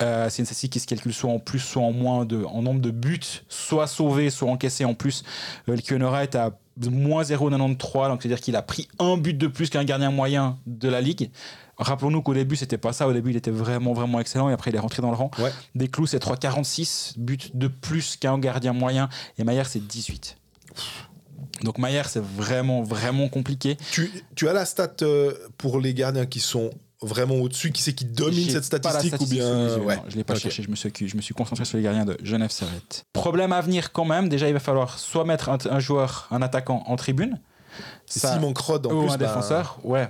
euh, 0.02 0.28
c'est 0.28 0.40
une 0.40 0.46
statistique 0.46 0.72
qui 0.72 0.80
se 0.80 0.86
calcule 0.86 1.14
soit 1.14 1.30
en 1.30 1.38
plus, 1.38 1.60
soit 1.60 1.82
en 1.82 1.92
moins 1.92 2.24
de, 2.24 2.44
en 2.44 2.62
nombre 2.62 2.80
de 2.80 2.90
buts, 2.90 3.20
soit 3.48 3.86
sauvés, 3.86 4.30
soit 4.30 4.50
encaissés 4.50 4.84
en 4.84 4.94
plus. 4.94 5.22
Euh, 5.68 5.76
le 5.76 5.82
Kionora 5.82 6.24
est 6.24 6.34
à 6.34 6.58
moins 6.90 7.22
0,93, 7.22 8.08
donc 8.08 8.22
c'est-à-dire 8.22 8.40
qu'il 8.40 8.56
a 8.56 8.62
pris 8.62 8.88
un 8.98 9.16
but 9.16 9.38
de 9.38 9.46
plus 9.46 9.70
qu'un 9.70 9.84
gardien 9.84 10.10
moyen 10.10 10.58
de 10.66 10.88
la 10.88 11.00
ligue. 11.00 11.30
Rappelons-nous 11.76 12.22
qu'au 12.22 12.34
début, 12.34 12.56
c'était 12.56 12.78
pas 12.78 12.92
ça. 12.92 13.06
Au 13.08 13.12
début, 13.12 13.30
il 13.30 13.36
était 13.36 13.50
vraiment, 13.50 13.92
vraiment 13.92 14.20
excellent 14.20 14.48
et 14.48 14.52
après, 14.52 14.70
il 14.70 14.76
est 14.76 14.80
rentré 14.80 15.02
dans 15.02 15.10
le 15.10 15.16
rang. 15.16 15.30
Ouais. 15.38 15.52
Des 15.74 15.88
clous, 15.88 16.06
c'est 16.06 16.22
3,46 16.22 17.18
buts 17.18 17.38
de 17.52 17.68
plus 17.68 18.16
qu'un 18.16 18.38
gardien 18.38 18.72
moyen 18.72 19.08
et 19.38 19.44
Maillard, 19.44 19.66
c'est 19.66 19.84
18. 19.84 20.36
Donc 21.62 21.78
Maillard, 21.78 22.08
c'est 22.08 22.22
vraiment, 22.22 22.82
vraiment 22.82 23.28
compliqué. 23.28 23.76
Tu, 23.92 24.10
tu 24.34 24.48
as 24.48 24.52
la 24.52 24.64
stat 24.64 24.92
euh, 25.02 25.34
pour 25.56 25.80
les 25.80 25.94
gardiens 25.94 26.26
qui 26.26 26.40
sont 26.40 26.70
vraiment 27.04 27.34
au-dessus, 27.36 27.70
qui 27.72 27.82
c'est 27.82 27.92
qui 27.94 28.04
domine 28.04 28.48
cette 28.50 28.82
pas 28.82 28.92
la 28.92 29.00
statistique 29.00 29.20
ou 29.20 29.24
statistique 29.26 29.38
bien 29.40 29.68
yeux, 29.76 29.82
ouais. 29.84 29.96
non, 29.96 30.02
Je 30.08 30.16
l'ai 30.16 30.24
pas 30.24 30.34
cherché, 30.34 30.62
je 30.62 30.70
me, 30.70 30.76
suis, 30.76 30.90
je 31.06 31.16
me 31.16 31.22
suis 31.22 31.34
concentré 31.34 31.64
sur 31.64 31.76
les 31.76 31.82
gardiens 31.84 32.04
de 32.04 32.16
Genève 32.22 32.50
Servette. 32.50 33.04
Problème 33.12 33.52
à 33.52 33.60
venir 33.60 33.92
quand 33.92 34.04
même, 34.04 34.28
déjà 34.28 34.48
il 34.48 34.52
va 34.54 34.60
falloir 34.60 34.98
soit 34.98 35.24
mettre 35.24 35.48
un, 35.48 35.58
un 35.70 35.78
joueur, 35.80 36.26
un 36.30 36.42
attaquant 36.42 36.82
en 36.86 36.96
tribune. 36.96 37.40
Ça- 38.06 38.32
S'il 38.32 38.40
manque 38.40 38.58
Rod 38.58 38.86
en 38.86 38.90
ou 38.92 39.00
plus, 39.02 39.12
un 39.12 39.16
bah, 39.18 39.26
défenseur, 39.26 39.78
ouais. 39.84 40.08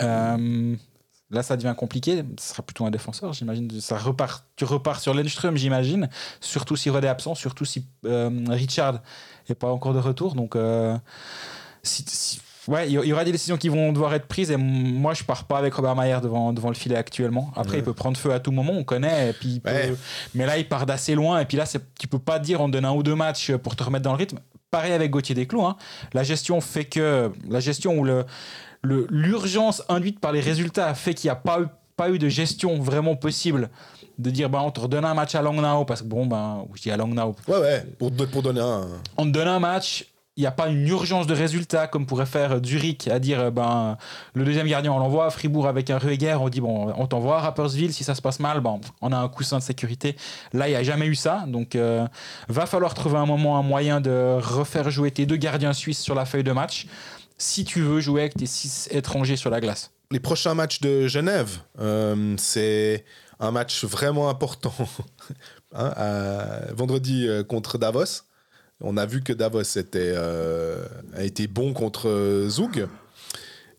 Euh, 0.00 0.76
là 1.30 1.42
ça 1.42 1.56
devient 1.56 1.74
compliqué, 1.76 2.22
ce 2.38 2.50
sera 2.50 2.62
plutôt 2.62 2.84
un 2.86 2.90
défenseur, 2.90 3.32
j'imagine. 3.32 3.68
Ça 3.80 3.98
repart, 3.98 4.44
tu 4.56 4.64
repars 4.64 5.00
sur 5.00 5.12
Lindström, 5.14 5.56
j'imagine, 5.56 6.08
surtout 6.40 6.76
si 6.76 6.88
Rod 6.90 7.04
est 7.04 7.08
absent, 7.08 7.34
surtout 7.34 7.64
si 7.64 7.84
euh, 8.04 8.30
Richard 8.48 9.00
n'est 9.48 9.54
pas 9.54 9.68
encore 9.70 9.94
de 9.94 9.98
retour. 9.98 10.34
Donc, 10.34 10.56
euh, 10.56 10.96
si- 11.82 12.04
si- 12.06 12.40
ouais, 12.68 12.86
il 12.88 12.92
y 12.92 13.12
aura 13.12 13.24
des 13.24 13.32
décisions 13.32 13.56
qui 13.56 13.68
vont 13.68 13.92
devoir 13.92 14.14
être 14.14 14.26
prises. 14.26 14.50
Et 14.52 14.56
moi, 14.56 15.14
je 15.14 15.24
pars 15.24 15.44
pas 15.44 15.58
avec 15.58 15.74
Robert 15.74 15.96
Mayer 15.96 16.18
devant, 16.22 16.52
devant 16.52 16.68
le 16.68 16.74
filet 16.76 16.94
actuellement. 16.96 17.50
Après, 17.56 17.72
Ouais. 17.72 17.78
il 17.78 17.84
peut 17.84 17.92
prendre 17.94 18.16
feu 18.16 18.32
à 18.32 18.38
tout 18.38 18.52
moment, 18.52 18.72
on 18.74 18.84
connaît. 18.84 19.30
Et 19.30 19.32
puis 19.32 19.48
il 19.54 19.60
peut- 19.60 19.70
Ouais. 19.70 19.94
Mais 20.34 20.46
là, 20.46 20.56
il 20.58 20.68
part 20.68 20.86
d'assez 20.86 21.14
loin. 21.16 21.40
Et 21.40 21.44
puis 21.44 21.56
là, 21.56 21.64
tu 21.98 22.06
peux 22.06 22.18
pas 22.20 22.38
dire 22.38 22.60
on 22.60 22.66
te 22.68 22.72
donne 22.72 22.84
un 22.84 22.92
ou 22.92 23.02
deux 23.02 23.14
matchs 23.16 23.52
pour 23.56 23.74
te 23.74 23.82
remettre 23.82 24.04
dans 24.04 24.12
le 24.12 24.18
rythme. 24.18 24.38
Pareil 24.70 24.92
avec 24.92 25.10
Gauthier 25.10 25.34
Desclous. 25.34 25.64
hein. 25.64 25.76
La 26.12 26.22
gestion 26.22 26.60
fait 26.60 26.84
que. 26.84 27.32
La 27.48 27.58
gestion 27.60 27.98
ou 27.98 28.04
le 28.04 28.24
le- 28.82 29.08
l'urgence 29.10 29.82
induite 29.88 30.20
par 30.20 30.30
les 30.30 30.40
résultats 30.40 30.94
fait 30.94 31.12
qu'il 31.14 31.26
n'y 31.26 31.32
a 31.32 31.36
pas 31.36 31.60
eu, 31.60 31.64
pas 31.96 32.10
eu 32.10 32.18
de 32.20 32.28
gestion 32.28 32.78
vraiment 32.78 33.16
possible 33.16 33.70
de 34.18 34.30
dire 34.30 34.48
bah, 34.48 34.60
on 34.64 34.70
te 34.70 34.78
redonne 34.78 35.04
un 35.04 35.14
match 35.14 35.34
à 35.34 35.42
Langnau 35.42 35.84
parce 35.84 36.02
que 36.02 36.06
bon 36.06 36.26
ben 36.26 36.64
je 36.76 36.82
dis 36.82 36.90
à 36.92 36.96
Langnau 36.96 37.34
Ouais, 37.48 37.58
ouais, 37.58 37.84
pour, 37.98 38.12
pour 38.12 38.42
donner 38.42 38.60
un. 38.60 38.86
on 39.16 39.24
te 39.24 39.30
donne 39.30 39.48
un 39.48 39.58
match 39.58 40.06
il 40.38 40.42
n'y 40.42 40.46
a 40.46 40.52
pas 40.52 40.68
une 40.68 40.86
urgence 40.86 41.26
de 41.26 41.34
résultat 41.34 41.88
comme 41.88 42.06
pourrait 42.06 42.24
faire 42.24 42.64
Zurich 42.64 43.08
à 43.08 43.18
dire 43.18 43.40
euh, 43.40 43.50
ben 43.50 43.98
le 44.34 44.44
deuxième 44.44 44.68
gardien 44.68 44.92
on 44.92 45.00
l'envoie 45.00 45.26
à 45.26 45.30
Fribourg 45.30 45.66
avec 45.66 45.90
un 45.90 45.98
Rueger 45.98 46.36
on 46.40 46.48
dit 46.48 46.60
bon 46.60 46.94
on 46.96 47.06
t'envoie 47.08 47.38
à 47.38 47.40
Rapperswil 47.40 47.92
si 47.92 48.04
ça 48.04 48.14
se 48.14 48.22
passe 48.22 48.38
mal 48.38 48.60
bon, 48.60 48.80
on 49.02 49.10
a 49.10 49.16
un 49.16 49.28
coussin 49.28 49.58
de 49.58 49.64
sécurité 49.64 50.16
là 50.52 50.68
il 50.68 50.70
n'y 50.70 50.76
a 50.76 50.84
jamais 50.84 51.06
eu 51.06 51.16
ça 51.16 51.44
donc 51.48 51.74
euh, 51.74 52.06
va 52.48 52.66
falloir 52.66 52.94
trouver 52.94 53.18
un 53.18 53.26
moment 53.26 53.58
un 53.58 53.62
moyen 53.62 54.00
de 54.00 54.38
refaire 54.40 54.90
jouer 54.90 55.10
tes 55.10 55.26
deux 55.26 55.36
gardiens 55.36 55.72
suisses 55.72 56.00
sur 56.00 56.14
la 56.14 56.24
feuille 56.24 56.44
de 56.44 56.52
match 56.52 56.86
si 57.36 57.64
tu 57.64 57.82
veux 57.82 58.00
jouer 58.00 58.20
avec 58.20 58.36
tes 58.36 58.46
six 58.46 58.88
étrangers 58.92 59.36
sur 59.36 59.50
la 59.50 59.60
glace 59.60 59.90
Les 60.12 60.20
prochains 60.20 60.54
matchs 60.54 60.80
de 60.80 61.08
Genève, 61.08 61.58
euh, 61.80 62.34
c'est 62.36 63.04
un 63.40 63.50
match 63.50 63.84
vraiment 63.84 64.28
important. 64.28 64.74
Hein, 65.74 65.92
vendredi 66.72 67.28
euh, 67.28 67.44
contre 67.44 67.76
Davos. 67.76 68.22
On 68.80 68.96
a 68.96 69.06
vu 69.06 69.22
que 69.22 69.32
Davos 69.32 69.62
était, 69.62 70.12
euh, 70.14 70.86
a 71.14 71.24
été 71.24 71.46
bon 71.48 71.72
contre 71.72 72.08
euh, 72.08 72.48
Zug. 72.48 72.86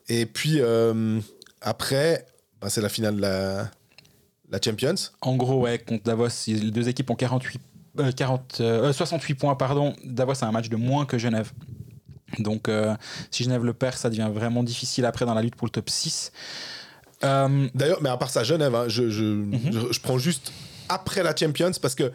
Et 0.09 0.25
puis 0.25 0.57
euh, 0.59 1.19
après, 1.61 2.25
bah, 2.61 2.69
c'est 2.69 2.81
la 2.81 2.89
finale 2.89 3.15
de 3.15 3.21
la, 3.21 3.71
la 4.51 4.59
Champions. 4.63 4.95
En 5.21 5.35
gros, 5.37 5.61
ouais, 5.61 5.79
contre 5.79 6.03
Davos, 6.03 6.27
les 6.47 6.71
deux 6.71 6.89
équipes 6.89 7.09
ont 7.11 7.15
48, 7.15 7.61
euh, 7.99 8.11
40, 8.11 8.57
euh, 8.59 8.91
68 8.91 9.35
points. 9.35 9.55
Pardon. 9.55 9.95
Davos 10.03 10.43
a 10.43 10.47
un 10.47 10.51
match 10.51 10.67
de 10.69 10.75
moins 10.75 11.05
que 11.05 11.17
Genève. 11.17 11.51
Donc, 12.37 12.69
si 13.31 13.43
Genève 13.43 13.65
le 13.65 13.73
perd, 13.73 13.95
ça 13.95 14.07
devient 14.09 14.29
vraiment 14.31 14.61
difficile 14.63 15.05
après 15.05 15.25
dans 15.25 15.33
la 15.33 15.41
lutte 15.41 15.55
pour 15.55 15.65
le 15.65 15.71
top 15.71 15.89
6. 15.89 16.31
Euh, 17.23 17.67
D'ailleurs, 17.73 18.01
mais 18.03 18.09
à 18.09 18.17
part 18.17 18.29
ça, 18.29 18.43
Genève, 18.43 18.75
hein, 18.75 18.85
je, 18.87 19.09
je, 19.09 19.23
Mhm. 19.23 19.59
je, 19.71 19.93
je 19.93 19.99
prends 19.99 20.19
juste 20.19 20.51
après 20.89 21.23
la 21.23 21.35
Champions 21.35 21.71
parce 21.81 21.95
que 21.95 22.11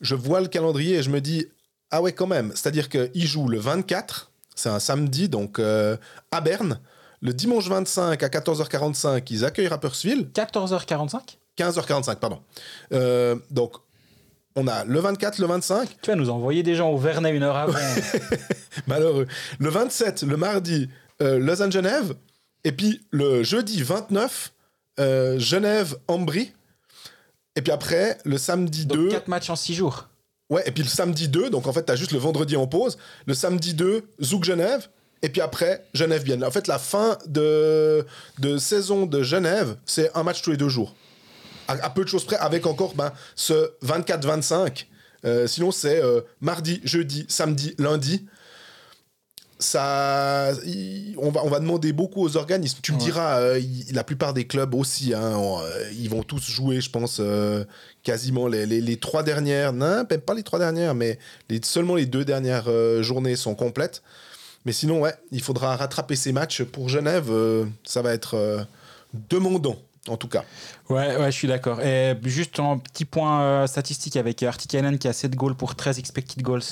je 0.00 0.14
vois 0.16 0.40
le 0.40 0.48
calendrier 0.48 0.96
et 0.96 1.02
je 1.02 1.10
me 1.10 1.20
dis, 1.20 1.46
ah 1.92 2.02
ouais, 2.02 2.12
quand 2.12 2.26
même. 2.26 2.50
C'est-à-dire 2.54 2.88
qu'ils 2.88 3.26
jouent 3.26 3.48
le 3.48 3.58
24, 3.58 4.32
c'est 4.56 4.68
un 4.68 4.80
samedi, 4.80 5.28
donc 5.28 5.58
euh, 5.58 5.96
à 6.30 6.40
Berne. 6.40 6.80
Le 7.20 7.32
dimanche 7.32 7.68
25 7.68 8.20
à 8.20 8.28
14h45, 8.28 9.22
ils 9.30 9.44
accueillent 9.44 9.68
Rapperswil. 9.68 10.28
14h45 10.34 11.36
15h45, 11.56 12.16
pardon. 12.16 12.40
Euh, 12.92 13.36
donc, 13.50 13.74
on 14.56 14.66
a 14.66 14.84
le 14.84 14.98
24, 15.00 15.38
le 15.38 15.46
25. 15.46 15.98
Tu 16.02 16.10
vas 16.10 16.16
nous 16.16 16.30
envoyer 16.30 16.62
des 16.62 16.74
gens 16.74 16.90
au 16.90 16.98
Vernet 16.98 17.34
une 17.34 17.42
heure 17.42 17.56
avant. 17.56 17.78
Malheureux. 18.86 19.26
Le 19.58 19.68
27, 19.68 20.22
le 20.22 20.36
mardi, 20.36 20.88
euh, 21.20 21.38
Lausanne-Genève. 21.38 22.14
Et 22.64 22.72
puis 22.72 23.00
le 23.10 23.42
jeudi 23.42 23.82
29, 23.82 24.52
euh, 25.00 25.38
Genève-Ambry. 25.38 26.52
Et 27.56 27.62
puis 27.62 27.72
après, 27.72 28.18
le 28.24 28.38
samedi 28.38 28.86
Donc 28.86 28.98
2. 28.98 29.08
4 29.10 29.28
matchs 29.28 29.50
en 29.50 29.56
6 29.56 29.74
jours. 29.74 30.08
Ouais, 30.52 30.62
et 30.66 30.70
puis 30.70 30.82
le 30.82 30.88
samedi 30.90 31.28
2, 31.28 31.48
donc 31.48 31.66
en 31.66 31.72
fait, 31.72 31.84
t'as 31.84 31.96
juste 31.96 32.12
le 32.12 32.18
vendredi 32.18 32.56
en 32.56 32.66
pause. 32.66 32.98
Le 33.24 33.32
samedi 33.32 33.72
2, 33.72 34.04
Zouk-Genève. 34.22 34.86
Et 35.22 35.30
puis 35.30 35.40
après, 35.40 35.86
Genève-Bienne. 35.94 36.44
En 36.44 36.50
fait, 36.50 36.66
la 36.66 36.78
fin 36.78 37.16
de, 37.26 38.04
de 38.38 38.58
saison 38.58 39.06
de 39.06 39.22
Genève, 39.22 39.76
c'est 39.86 40.14
un 40.14 40.22
match 40.22 40.42
tous 40.42 40.50
les 40.50 40.58
deux 40.58 40.68
jours. 40.68 40.94
À, 41.68 41.72
à 41.82 41.88
peu 41.88 42.04
de 42.04 42.08
choses 42.08 42.26
près, 42.26 42.36
avec 42.36 42.66
encore 42.66 42.94
ben, 42.94 43.12
ce 43.34 43.70
24-25. 43.82 44.84
Euh, 45.24 45.46
sinon, 45.46 45.70
c'est 45.70 46.02
euh, 46.02 46.20
mardi, 46.42 46.82
jeudi, 46.84 47.24
samedi, 47.30 47.74
lundi. 47.78 48.26
Ça, 49.58 50.52
on, 51.16 51.30
va, 51.30 51.44
on 51.44 51.48
va 51.48 51.60
demander 51.60 51.94
beaucoup 51.94 52.22
aux 52.22 52.36
organismes. 52.36 52.80
Tu 52.82 52.92
me 52.92 52.98
diras, 52.98 53.38
euh, 53.38 53.62
la 53.92 54.04
plupart 54.04 54.34
des 54.34 54.46
clubs 54.46 54.74
aussi, 54.74 55.14
hein, 55.14 55.34
on, 55.36 55.62
euh, 55.62 55.90
ils 55.92 56.10
vont 56.10 56.24
tous 56.24 56.42
jouer, 56.50 56.82
je 56.82 56.90
pense, 56.90 57.22
quasiment 58.02 58.48
les, 58.48 58.96
trois 58.96 59.22
dernières. 59.22 59.72
Non, 59.72 60.04
pas 60.04 60.34
les 60.34 60.42
trois 60.42 60.58
dernières, 60.58 60.94
mais 60.94 61.18
seulement 61.62 61.94
les 61.94 62.06
deux 62.06 62.24
dernières 62.24 62.68
euh, 62.68 63.02
journées 63.02 63.36
sont 63.36 63.54
complètes. 63.54 64.02
Mais 64.64 64.72
sinon, 64.72 65.00
ouais, 65.00 65.14
il 65.32 65.42
faudra 65.42 65.76
rattraper 65.76 66.16
ces 66.16 66.32
matchs 66.32 66.62
pour 66.62 66.88
Genève. 66.88 67.30
euh, 67.30 67.64
ça 67.84 68.02
va 68.02 68.12
être 68.12 68.34
euh, 68.34 68.62
demandant, 69.28 69.76
en 70.08 70.16
tout 70.16 70.28
cas. 70.28 70.44
Ouais, 70.88 71.16
ouais, 71.16 71.32
je 71.32 71.36
suis 71.36 71.48
d'accord. 71.48 71.80
Et 71.80 72.16
juste 72.24 72.60
un 72.60 72.78
petit 72.78 73.04
point 73.04 73.66
statistique 73.66 74.16
avec 74.16 74.42
Artikainen 74.42 74.98
qui 74.98 75.08
a 75.08 75.12
7 75.12 75.34
goals 75.34 75.56
pour 75.56 75.74
13 75.74 75.98
expected 75.98 76.42
goals, 76.42 76.62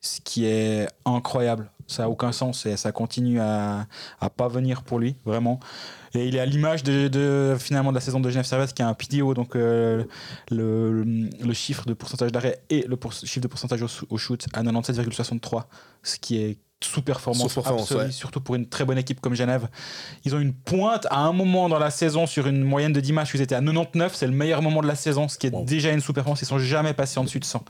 ce 0.00 0.20
qui 0.22 0.46
est 0.46 0.86
incroyable. 1.04 1.70
Ça 1.86 2.04
n'a 2.04 2.10
aucun 2.10 2.32
sens 2.32 2.66
et 2.66 2.76
ça 2.76 2.92
continue 2.92 3.40
à, 3.40 3.86
à 4.20 4.30
pas 4.30 4.48
venir 4.48 4.82
pour 4.82 4.98
lui, 4.98 5.16
vraiment. 5.24 5.60
Et 6.14 6.26
il 6.26 6.34
est 6.34 6.40
à 6.40 6.46
l'image 6.46 6.82
de, 6.82 7.06
de, 7.08 7.56
finalement 7.58 7.90
de 7.90 7.94
la 7.94 8.00
saison 8.00 8.18
de 8.20 8.28
Genève 8.30 8.44
Servette 8.44 8.74
qui 8.74 8.82
a 8.82 8.88
un 8.88 8.94
PDO, 8.94 9.32
donc 9.34 9.54
euh, 9.54 10.02
le, 10.50 11.02
le 11.04 11.52
chiffre 11.52 11.84
de 11.86 11.92
pourcentage 11.94 12.32
d'arrêt 12.32 12.62
et 12.68 12.84
le 12.88 12.96
pour- 12.96 13.12
chiffre 13.12 13.40
de 13.40 13.46
pourcentage 13.48 13.82
au, 13.82 13.86
au 14.10 14.18
shoot 14.18 14.44
à 14.52 14.62
97,63, 14.62 15.64
ce 16.02 16.16
qui 16.18 16.38
est 16.38 16.58
sous-performance 16.82 17.42
Sous-performance, 17.52 17.82
absolue, 17.92 18.06
ouais. 18.06 18.10
surtout 18.10 18.40
pour 18.40 18.54
une 18.54 18.66
très 18.66 18.84
bonne 18.84 18.96
équipe 18.98 19.20
comme 19.20 19.34
Genève. 19.34 19.68
Ils 20.24 20.34
ont 20.34 20.40
une 20.40 20.54
pointe 20.54 21.06
à 21.10 21.18
un 21.18 21.32
moment 21.32 21.68
dans 21.68 21.78
la 21.78 21.90
saison 21.90 22.26
sur 22.26 22.46
une 22.46 22.64
moyenne 22.64 22.92
de 22.94 23.00
10 23.00 23.12
matchs 23.12 23.32
ils 23.34 23.42
étaient 23.42 23.54
à 23.54 23.60
99, 23.60 24.14
c'est 24.14 24.26
le 24.26 24.32
meilleur 24.32 24.62
moment 24.62 24.80
de 24.80 24.86
la 24.88 24.94
saison, 24.96 25.28
ce 25.28 25.36
qui 25.38 25.46
est 25.48 25.54
Wow. 25.54 25.64
déjà 25.64 25.92
une 25.92 26.00
sous-performance. 26.00 26.40
Ils 26.42 26.46
sont 26.46 26.58
jamais 26.58 26.94
passés 26.94 27.20
en 27.20 27.24
dessus 27.24 27.38
de 27.38 27.44
100. 27.44 27.64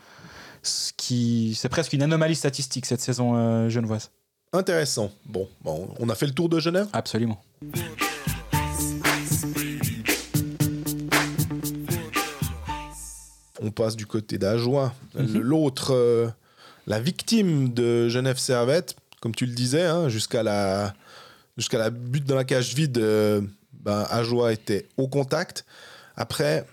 Ce 0.62 0.92
qui, 0.96 1.54
c'est 1.58 1.68
presque 1.68 1.92
une 1.92 2.02
anomalie 2.02 2.36
statistique 2.36 2.86
cette 2.86 3.00
saison 3.00 3.32
euh, 3.34 3.68
genevoise. 3.68 4.10
Intéressant. 4.52 5.10
Bon, 5.26 5.48
bon, 5.62 5.88
on 5.98 6.08
a 6.08 6.14
fait 6.14 6.26
le 6.26 6.32
tour 6.32 6.48
de 6.48 6.58
Genève? 6.60 6.86
Absolument. 6.92 7.42
On 13.60 13.70
passe 13.70 13.96
du 13.96 14.06
côté 14.06 14.38
d'Ajoie. 14.38 14.94
L'autre, 15.14 15.92
euh, 15.94 16.28
la 16.86 17.00
victime 17.00 17.72
de 17.72 18.08
Genève 18.08 18.38
Servette, 18.38 18.96
comme 19.20 19.34
tu 19.34 19.46
le 19.46 19.52
disais, 19.52 19.84
hein, 19.84 20.08
jusqu'à 20.08 20.42
la, 20.42 20.94
jusqu'à 21.56 21.78
la 21.78 21.90
butte 21.90 22.24
dans 22.24 22.36
la 22.36 22.44
cage 22.44 22.74
vide, 22.74 22.98
euh, 22.98 23.42
ben, 23.72 24.06
Ajoie 24.10 24.52
était 24.52 24.86
au 24.96 25.08
contact. 25.08 25.64
Après, 26.16 26.64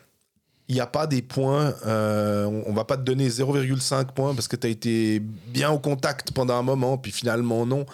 il 0.69 0.75
n'y 0.75 0.81
a 0.81 0.87
pas 0.87 1.07
des 1.07 1.21
points. 1.21 1.73
euh, 1.85 2.45
on, 2.45 2.63
on 2.67 2.73
va 2.73 2.85
pas 2.85 2.97
te 2.97 3.03
donner 3.03 3.27
0,5 3.29 4.13
points 4.13 4.33
parce 4.33 4.47
que 4.47 4.55
tu 4.55 4.67
as 4.67 4.69
été 4.69 5.19
bien 5.19 5.71
au 5.71 5.79
contact 5.79 6.31
pendant 6.31 6.55
un 6.55 6.63
moment, 6.63 6.97
puis 6.97 7.11
finalement 7.11 7.65
non. 7.65 7.85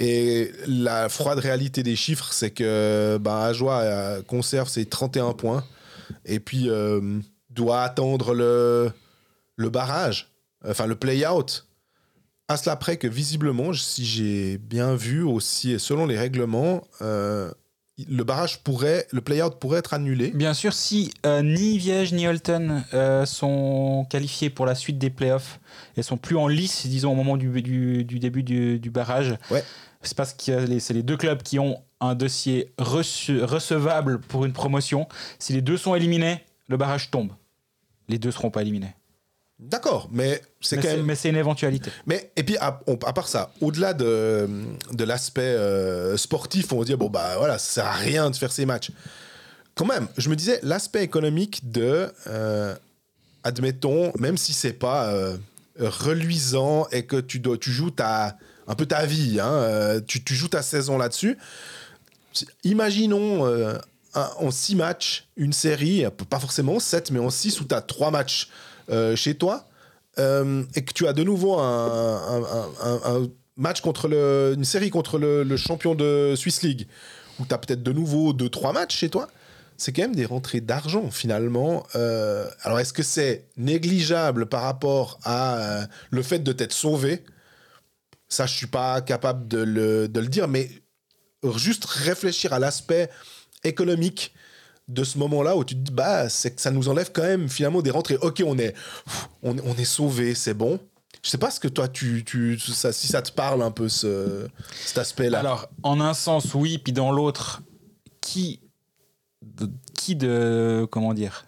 Et 0.00 0.52
la 0.68 1.08
froide 1.08 1.40
réalité 1.40 1.82
des 1.82 1.96
chiffres, 1.96 2.32
c'est 2.32 2.50
que 2.52 3.18
ben, 3.20 3.36
Ajoie 3.36 3.78
euh, 3.80 4.22
conserve 4.22 4.68
ses 4.68 4.86
31 4.86 5.32
points. 5.32 5.64
Et 6.24 6.38
puis, 6.38 6.68
doit 7.58 7.82
attendre 7.82 8.34
le, 8.34 8.90
le 9.56 9.68
barrage, 9.70 10.30
enfin 10.66 10.86
le 10.86 10.94
play-out. 10.96 11.66
À 12.48 12.56
cela 12.56 12.76
près 12.76 12.96
que 12.96 13.06
visiblement, 13.06 13.74
si 13.74 14.06
j'ai 14.06 14.56
bien 14.56 14.94
vu 14.94 15.22
aussi, 15.22 15.72
et 15.72 15.78
selon 15.78 16.06
les 16.06 16.16
règlements, 16.16 16.82
euh, 17.02 17.50
le 18.08 18.22
barrage 18.24 18.62
pourrait, 18.62 19.06
le 19.10 19.20
play-out 19.20 19.56
pourrait 19.60 19.80
être 19.80 19.92
annulé. 19.92 20.30
Bien 20.30 20.54
sûr, 20.54 20.72
si 20.72 21.12
euh, 21.26 21.42
ni 21.42 21.76
Viège 21.76 22.12
ni 22.14 22.26
Holton 22.26 22.84
euh, 22.94 23.26
sont 23.26 24.06
qualifiés 24.08 24.48
pour 24.50 24.64
la 24.64 24.74
suite 24.74 24.98
des 24.98 25.10
playoffs 25.10 25.60
et 25.96 26.02
sont 26.02 26.16
plus 26.16 26.36
en 26.36 26.48
lice, 26.48 26.86
disons, 26.86 27.12
au 27.12 27.14
moment 27.16 27.36
du, 27.36 27.60
du- 27.60 28.04
du 28.04 28.18
début 28.18 28.42
du, 28.42 28.78
du 28.78 28.90
barrage, 28.90 29.34
Ouais. 29.50 29.62
c'est 30.00 30.16
parce 30.16 30.32
que 30.32 30.78
c'est 30.78 30.94
les 30.94 31.02
deux 31.02 31.16
clubs 31.18 31.42
qui 31.42 31.58
ont 31.58 31.82
un 32.00 32.14
dossier 32.14 32.72
reçu- 32.78 33.42
recevable 33.44 34.20
pour 34.20 34.46
une 34.46 34.52
promotion. 34.54 35.06
Si 35.40 35.52
les 35.52 35.60
deux 35.60 35.76
sont 35.76 35.94
éliminés, 35.96 36.40
le 36.68 36.76
barrage 36.78 37.10
tombe. 37.10 37.32
Les 38.08 38.18
deux 38.18 38.30
seront 38.30 38.50
pas 38.50 38.62
éliminés. 38.62 38.94
D'accord, 39.58 40.08
mais 40.12 40.40
c'est 40.60 40.76
Mais 40.76 40.82
quand 40.82 40.88
c'est 40.88 40.96
même. 40.98 41.06
mais 41.06 41.14
c'est 41.16 41.28
une 41.30 41.36
éventualité. 41.36 41.90
Mais 42.06 42.30
et 42.36 42.44
puis 42.44 42.56
à, 42.58 42.80
on- 42.86 42.94
à 43.04 43.12
part 43.12 43.26
ça, 43.26 43.50
au-delà 43.60 43.92
de, 43.92 44.48
de 44.92 45.04
l'aspect 45.04 45.40
euh, 45.42 46.16
sportif, 46.16 46.72
on 46.72 46.78
va 46.78 46.84
dire 46.84 46.96
bon 46.96 47.10
bah 47.10 47.34
voilà, 47.38 47.58
ça 47.58 47.72
sert 47.72 47.86
à 47.86 47.92
rien 47.94 48.30
de 48.30 48.36
faire 48.36 48.52
ces 48.52 48.66
matchs. 48.66 48.92
Quand 49.74 49.84
même, 49.86 50.06
je 50.16 50.28
me 50.30 50.36
disais 50.36 50.60
l'aspect 50.62 51.02
économique 51.02 51.70
de, 51.72 52.12
euh, 52.28 52.74
admettons, 53.42 54.12
même 54.18 54.36
si 54.36 54.52
c'est 54.52 54.72
pas 54.72 55.08
euh, 55.12 55.36
reluisant 55.80 56.86
et 56.92 57.04
que 57.04 57.16
tu 57.16 57.40
dois, 57.40 57.58
tu 57.58 57.72
joues 57.72 57.90
ta 57.90 58.36
un 58.68 58.74
peu 58.76 58.86
ta 58.86 59.06
vie, 59.06 59.40
hein, 59.40 60.00
tu, 60.06 60.22
tu 60.22 60.34
joues 60.34 60.48
ta 60.48 60.62
saison 60.62 60.98
là-dessus. 60.98 61.36
Imaginons 62.64 63.46
en 64.38 64.50
six 64.50 64.76
matchs 64.76 65.28
une 65.36 65.52
série, 65.52 66.04
pas 66.30 66.40
forcément 66.40 66.80
sept, 66.80 67.10
mais 67.10 67.18
en 67.18 67.30
six 67.30 67.60
où 67.60 67.64
tu 67.64 67.74
as 67.74 67.80
trois 67.80 68.10
matchs 68.10 68.48
euh, 68.90 69.16
chez 69.16 69.34
toi 69.34 69.68
euh, 70.18 70.64
et 70.74 70.82
que 70.82 70.92
tu 70.94 71.06
as 71.06 71.12
de 71.12 71.22
nouveau 71.22 71.58
un, 71.58 73.28
match 73.56 73.80
contre 73.80 74.06
une 74.54 74.64
série 74.64 74.88
contre 74.88 75.18
le, 75.18 75.56
champion 75.56 75.94
de 75.94 76.34
Swiss 76.36 76.62
League, 76.62 76.86
où 77.38 77.44
tu 77.44 77.52
as 77.52 77.58
peut-être 77.58 77.82
de 77.82 77.92
nouveau 77.92 78.32
deux, 78.32 78.48
trois 78.48 78.72
matchs 78.72 78.96
chez 78.96 79.10
toi, 79.10 79.28
c'est 79.76 79.92
quand 79.92 80.02
même 80.02 80.16
des 80.16 80.24
rentrées 80.24 80.60
d'argent 80.60 81.10
finalement. 81.10 81.86
Euh, 81.96 82.48
alors 82.62 82.80
est-ce 82.80 82.92
que 82.92 83.02
c'est 83.02 83.48
négligeable 83.56 84.46
par 84.46 84.62
rapport 84.62 85.18
à 85.24 85.86
le 86.10 86.22
fait 86.22 86.38
de 86.38 86.52
t'être 86.52 86.72
sauvé? 86.72 87.24
Ça, 88.28 88.46
je 88.46 88.54
suis 88.54 88.66
pas 88.66 89.00
capable 89.00 89.48
de 89.48 89.58
le, 89.58 90.08
de 90.08 90.20
le 90.20 90.28
dire, 90.28 90.48
mais 90.48 90.70
juste 91.56 91.84
réfléchir 91.84 92.52
à 92.52 92.58
l'aspect 92.58 93.10
économique 93.64 94.34
de 94.88 95.04
ce 95.04 95.18
moment-là 95.18 95.56
où 95.56 95.64
tu 95.64 95.74
te 95.74 95.80
dis 95.80 95.92
bah 95.92 96.28
c'est 96.28 96.54
que 96.54 96.60
ça 96.60 96.70
nous 96.70 96.88
enlève 96.88 97.12
quand 97.12 97.22
même 97.22 97.48
finalement 97.48 97.82
des 97.82 97.90
rentrées. 97.90 98.16
Ok, 98.22 98.42
on 98.46 98.58
est 98.58 98.74
on, 99.42 99.56
on 99.58 99.74
est 99.76 99.84
sauvé, 99.84 100.34
c'est 100.34 100.54
bon. 100.54 100.80
Je 101.22 101.30
sais 101.30 101.38
pas 101.38 101.50
ce 101.50 101.60
que 101.60 101.68
toi 101.68 101.88
tu, 101.88 102.24
tu 102.24 102.58
ça, 102.58 102.92
si 102.92 103.06
ça 103.08 103.20
te 103.20 103.32
parle 103.32 103.62
un 103.62 103.70
peu 103.70 103.88
ce, 103.88 104.48
cet 104.84 104.98
aspect-là. 104.98 105.40
Alors, 105.40 105.68
en 105.82 106.00
un 106.00 106.14
sens, 106.14 106.54
oui, 106.54 106.78
puis 106.78 106.92
dans 106.92 107.10
l'autre, 107.10 107.60
qui, 108.20 108.60
de- 109.42 109.70
qui 109.94 110.14
de, 110.14 110.86
comment 110.90 111.12
dire, 111.12 111.46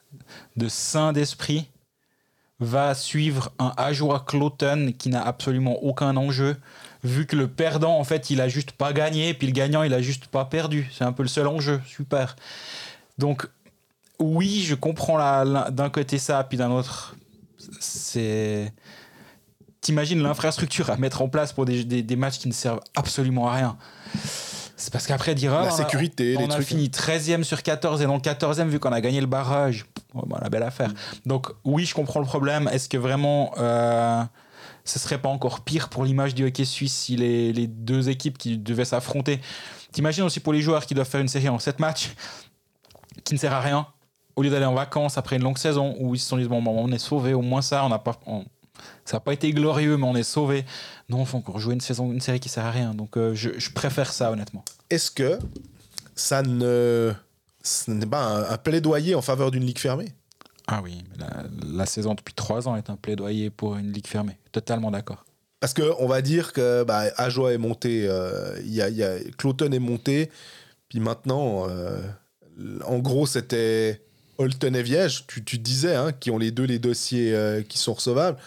de 0.56 0.68
saint 0.68 1.12
d'esprit 1.12 1.70
va 2.58 2.94
suivre 2.94 3.52
un 3.58 3.72
Ajoa 3.76 4.24
Cloton 4.26 4.92
qui 4.98 5.08
n'a 5.08 5.24
absolument 5.24 5.82
aucun 5.82 6.16
enjeu, 6.16 6.56
vu 7.04 7.26
que 7.26 7.36
le 7.36 7.48
perdant, 7.48 7.98
en 7.98 8.04
fait, 8.04 8.30
il 8.30 8.40
a 8.40 8.48
juste 8.48 8.72
pas 8.72 8.92
gagné, 8.92 9.34
puis 9.34 9.46
le 9.46 9.52
gagnant, 9.52 9.82
il 9.82 9.94
a 9.94 10.02
juste 10.02 10.26
pas 10.26 10.44
perdu. 10.44 10.90
C'est 10.96 11.04
un 11.04 11.12
peu 11.12 11.22
le 11.22 11.28
seul 11.28 11.46
enjeu, 11.46 11.80
super. 11.86 12.36
Donc, 13.18 13.46
oui, 14.18 14.62
je 14.66 14.74
comprends 14.74 15.16
la- 15.16 15.44
la- 15.44 15.70
d'un 15.70 15.88
côté 15.90 16.18
ça, 16.18 16.44
puis 16.44 16.58
d'un 16.58 16.70
autre, 16.70 17.14
c'est. 17.80 18.72
T'imagines 19.80 20.22
l'infrastructure 20.22 20.90
à 20.90 20.96
mettre 20.98 21.22
en 21.22 21.28
place 21.28 21.52
pour 21.54 21.64
des, 21.64 21.84
des- 21.84 22.02
des 22.02 22.16
matchs 22.16 22.38
qui 22.38 22.48
ne 22.48 22.52
servent 22.52 22.80
absolument 22.94 23.48
à 23.48 23.54
rien. 23.54 23.76
C'est 24.76 24.92
parce 24.92 25.06
qu'après, 25.06 25.34
dire 25.34 25.54
ah, 25.54 25.62
La 25.62 25.68
on 25.68 25.74
a- 25.74 25.76
sécurité, 25.76 26.34
on 26.36 26.40
les 26.40 26.44
a 26.46 26.48
trucs. 26.48 26.66
fini 26.66 26.90
13e 26.90 27.44
sur 27.44 27.62
14 27.62 28.02
et 28.02 28.06
dans 28.06 28.14
le 28.14 28.20
14e, 28.20 28.68
vu 28.68 28.78
qu'on 28.78 28.92
a 28.92 29.00
gagné 29.00 29.20
le 29.22 29.26
barrage, 29.26 29.86
oh, 30.14 30.22
bah, 30.26 30.38
la 30.42 30.50
belle 30.50 30.62
affaire. 30.62 30.92
Donc, 31.24 31.48
oui, 31.64 31.86
je 31.86 31.94
comprends 31.94 32.20
le 32.20 32.26
problème. 32.26 32.68
Est-ce 32.72 32.88
que 32.90 32.96
vraiment 32.98 33.52
euh, 33.58 34.22
ce 34.84 34.98
serait 34.98 35.20
pas 35.20 35.28
encore 35.28 35.60
pire 35.60 35.88
pour 35.88 36.04
l'image 36.04 36.34
du 36.34 36.44
hockey 36.44 36.64
suisse 36.64 36.94
si 36.94 37.16
les, 37.16 37.66
deux 37.66 38.08
équipes 38.08 38.38
qui 38.38 38.58
devaient 38.58 38.84
s'affronter. 38.84 39.40
T'imagines 39.92 40.24
aussi 40.24 40.40
pour 40.40 40.52
les 40.52 40.60
joueurs 40.60 40.86
qui 40.86 40.94
doivent 40.94 41.08
faire 41.08 41.20
une 41.20 41.28
série 41.28 41.48
en 41.48 41.58
7 41.58 41.78
matchs 41.78 42.10
qui 43.24 43.34
ne 43.34 43.38
sert 43.38 43.52
à 43.52 43.60
rien. 43.60 43.86
Au 44.36 44.42
lieu 44.42 44.50
d'aller 44.50 44.66
en 44.66 44.74
vacances 44.74 45.18
après 45.18 45.36
une 45.36 45.42
longue 45.42 45.58
saison 45.58 45.96
où 45.98 46.14
ils 46.14 46.18
se 46.18 46.28
sont 46.28 46.36
dit 46.36 46.44
bon, 46.44 46.62
bon, 46.62 46.72
on 46.72 46.90
est 46.92 46.98
sauvé 46.98 47.34
au 47.34 47.42
moins 47.42 47.62
ça 47.62 47.84
on 47.84 47.98
pas 47.98 48.18
ça 49.04 49.16
n'a 49.16 49.20
pas 49.20 49.34
été 49.34 49.52
glorieux 49.52 49.98
mais 49.98 50.06
on 50.06 50.16
est 50.16 50.22
sauvé 50.22 50.64
non 51.10 51.26
faut 51.26 51.36
encore 51.36 51.58
jouer 51.58 51.74
une 51.74 51.80
saison 51.80 52.10
une 52.10 52.20
série 52.20 52.40
qui 52.40 52.48
sert 52.48 52.64
à 52.64 52.70
rien. 52.70 52.94
Donc 52.94 53.16
euh, 53.16 53.34
je, 53.34 53.70
préfère 53.70 54.12
ça 54.12 54.30
honnêtement. 54.30 54.64
Est-ce 54.88 55.10
que 55.10 55.38
ça 56.14 56.42
ne 56.42 57.12
n'est 57.88 58.06
pas 58.06 58.52
un 58.52 58.56
plaidoyer 58.56 59.14
en 59.14 59.22
faveur 59.22 59.50
d'une 59.50 59.64
ligue 59.64 59.78
fermée? 59.78 60.14
Ah 60.70 60.80
oui 60.82 61.02
la, 61.72 61.86
saison 61.86 62.14
depuis 62.14 62.34
trois 62.34 62.68
ans 62.68 62.76
est 62.76 62.90
un 62.90 62.96
plaidoyer 62.96 63.50
pour 63.50 63.76
une 63.76 63.92
ligue 63.92 64.06
fermée 64.06 64.38
totalement 64.52 64.90
d'accord 64.90 65.24
Parce 65.60 65.74
que 65.74 65.82
on 65.98 66.06
va 66.06 66.22
dire 66.22 66.52
que 66.52 66.84
bah, 66.84 67.06
est 67.08 67.58
monté, 67.58 68.06
euh, 68.08 68.58
y 68.64 68.80
a, 68.80 69.18
Cloton 69.36 69.72
est 69.72 69.78
monté, 69.78 70.30
puis 70.88 71.00
maintenant, 71.00 71.68
euh, 71.68 72.00
en 72.84 72.98
gros, 72.98 73.26
c'était 73.26 74.02
Holton 74.38 74.74
et 74.74 74.82
Viège, 74.82 75.26
tu, 75.26 75.44
tu 75.44 75.58
disais, 75.58 75.94
hein, 75.94 76.12
qui 76.12 76.30
ont 76.30 76.38
les 76.38 76.50
deux 76.50 76.64
les 76.64 76.78
dossiers 76.78 77.34
euh, 77.34 77.62
qui 77.62 77.78
sont 77.78 77.94
recevables. 77.94 78.38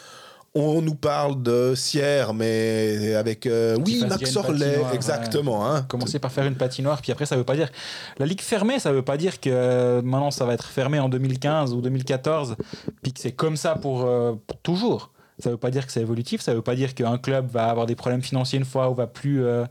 On 0.56 0.84
nous 0.84 0.94
parle 0.94 1.42
de 1.42 1.74
Sierre, 1.76 2.36
mais 2.36 3.16
avec. 3.16 3.48
euh, 3.48 3.76
oui, 3.84 4.06
Max 4.08 4.36
Orley, 4.36 4.78
exactement. 4.94 5.68
Hein. 5.68 5.82
Commencer 5.84 6.20
par 6.20 6.32
faire 6.32 6.46
une 6.46 6.56
patinoire, 6.56 7.02
puis 7.02 7.12
après, 7.12 7.26
ça 7.26 7.36
veut 7.36 7.44
pas 7.44 7.56
dire. 7.56 7.72
La 8.20 8.28
ligue 8.28 8.42
fermée, 8.42 8.78
ça 8.78 8.92
veut 8.92 9.02
pas 9.02 9.18
dire 9.18 9.40
que 9.40 9.50
euh, 9.50 10.04
maintenant 10.04 10.30
ça 10.30 10.46
va 10.46 10.54
être 10.54 10.68
fermé 10.68 11.00
en 11.00 11.10
2015 11.10 11.74
ou 11.74 11.82
2014, 11.82 12.56
puis 13.02 13.14
que 13.14 13.20
c'est 13.20 13.32
comme 13.32 13.58
ça 13.58 13.76
pour, 13.76 14.04
euh, 14.04 14.34
pour 14.46 14.60
toujours. 14.60 15.12
Ça 15.40 15.50
veut 15.50 15.58
pas 15.58 15.72
dire 15.72 15.88
que 15.88 15.92
c'est 15.92 16.02
évolutif, 16.02 16.42
ça 16.42 16.54
veut 16.54 16.62
pas 16.62 16.76
dire 16.76 16.94
qu'un 16.94 17.18
club 17.18 17.50
va 17.50 17.66
avoir 17.66 17.88
des 17.88 17.96
problèmes 17.96 18.22
financiers 18.22 18.60
une 18.60 18.66
fois 18.66 18.92
ou 18.92 18.94
va 18.94 19.08
plus 19.08 19.44
euh, 19.44 19.66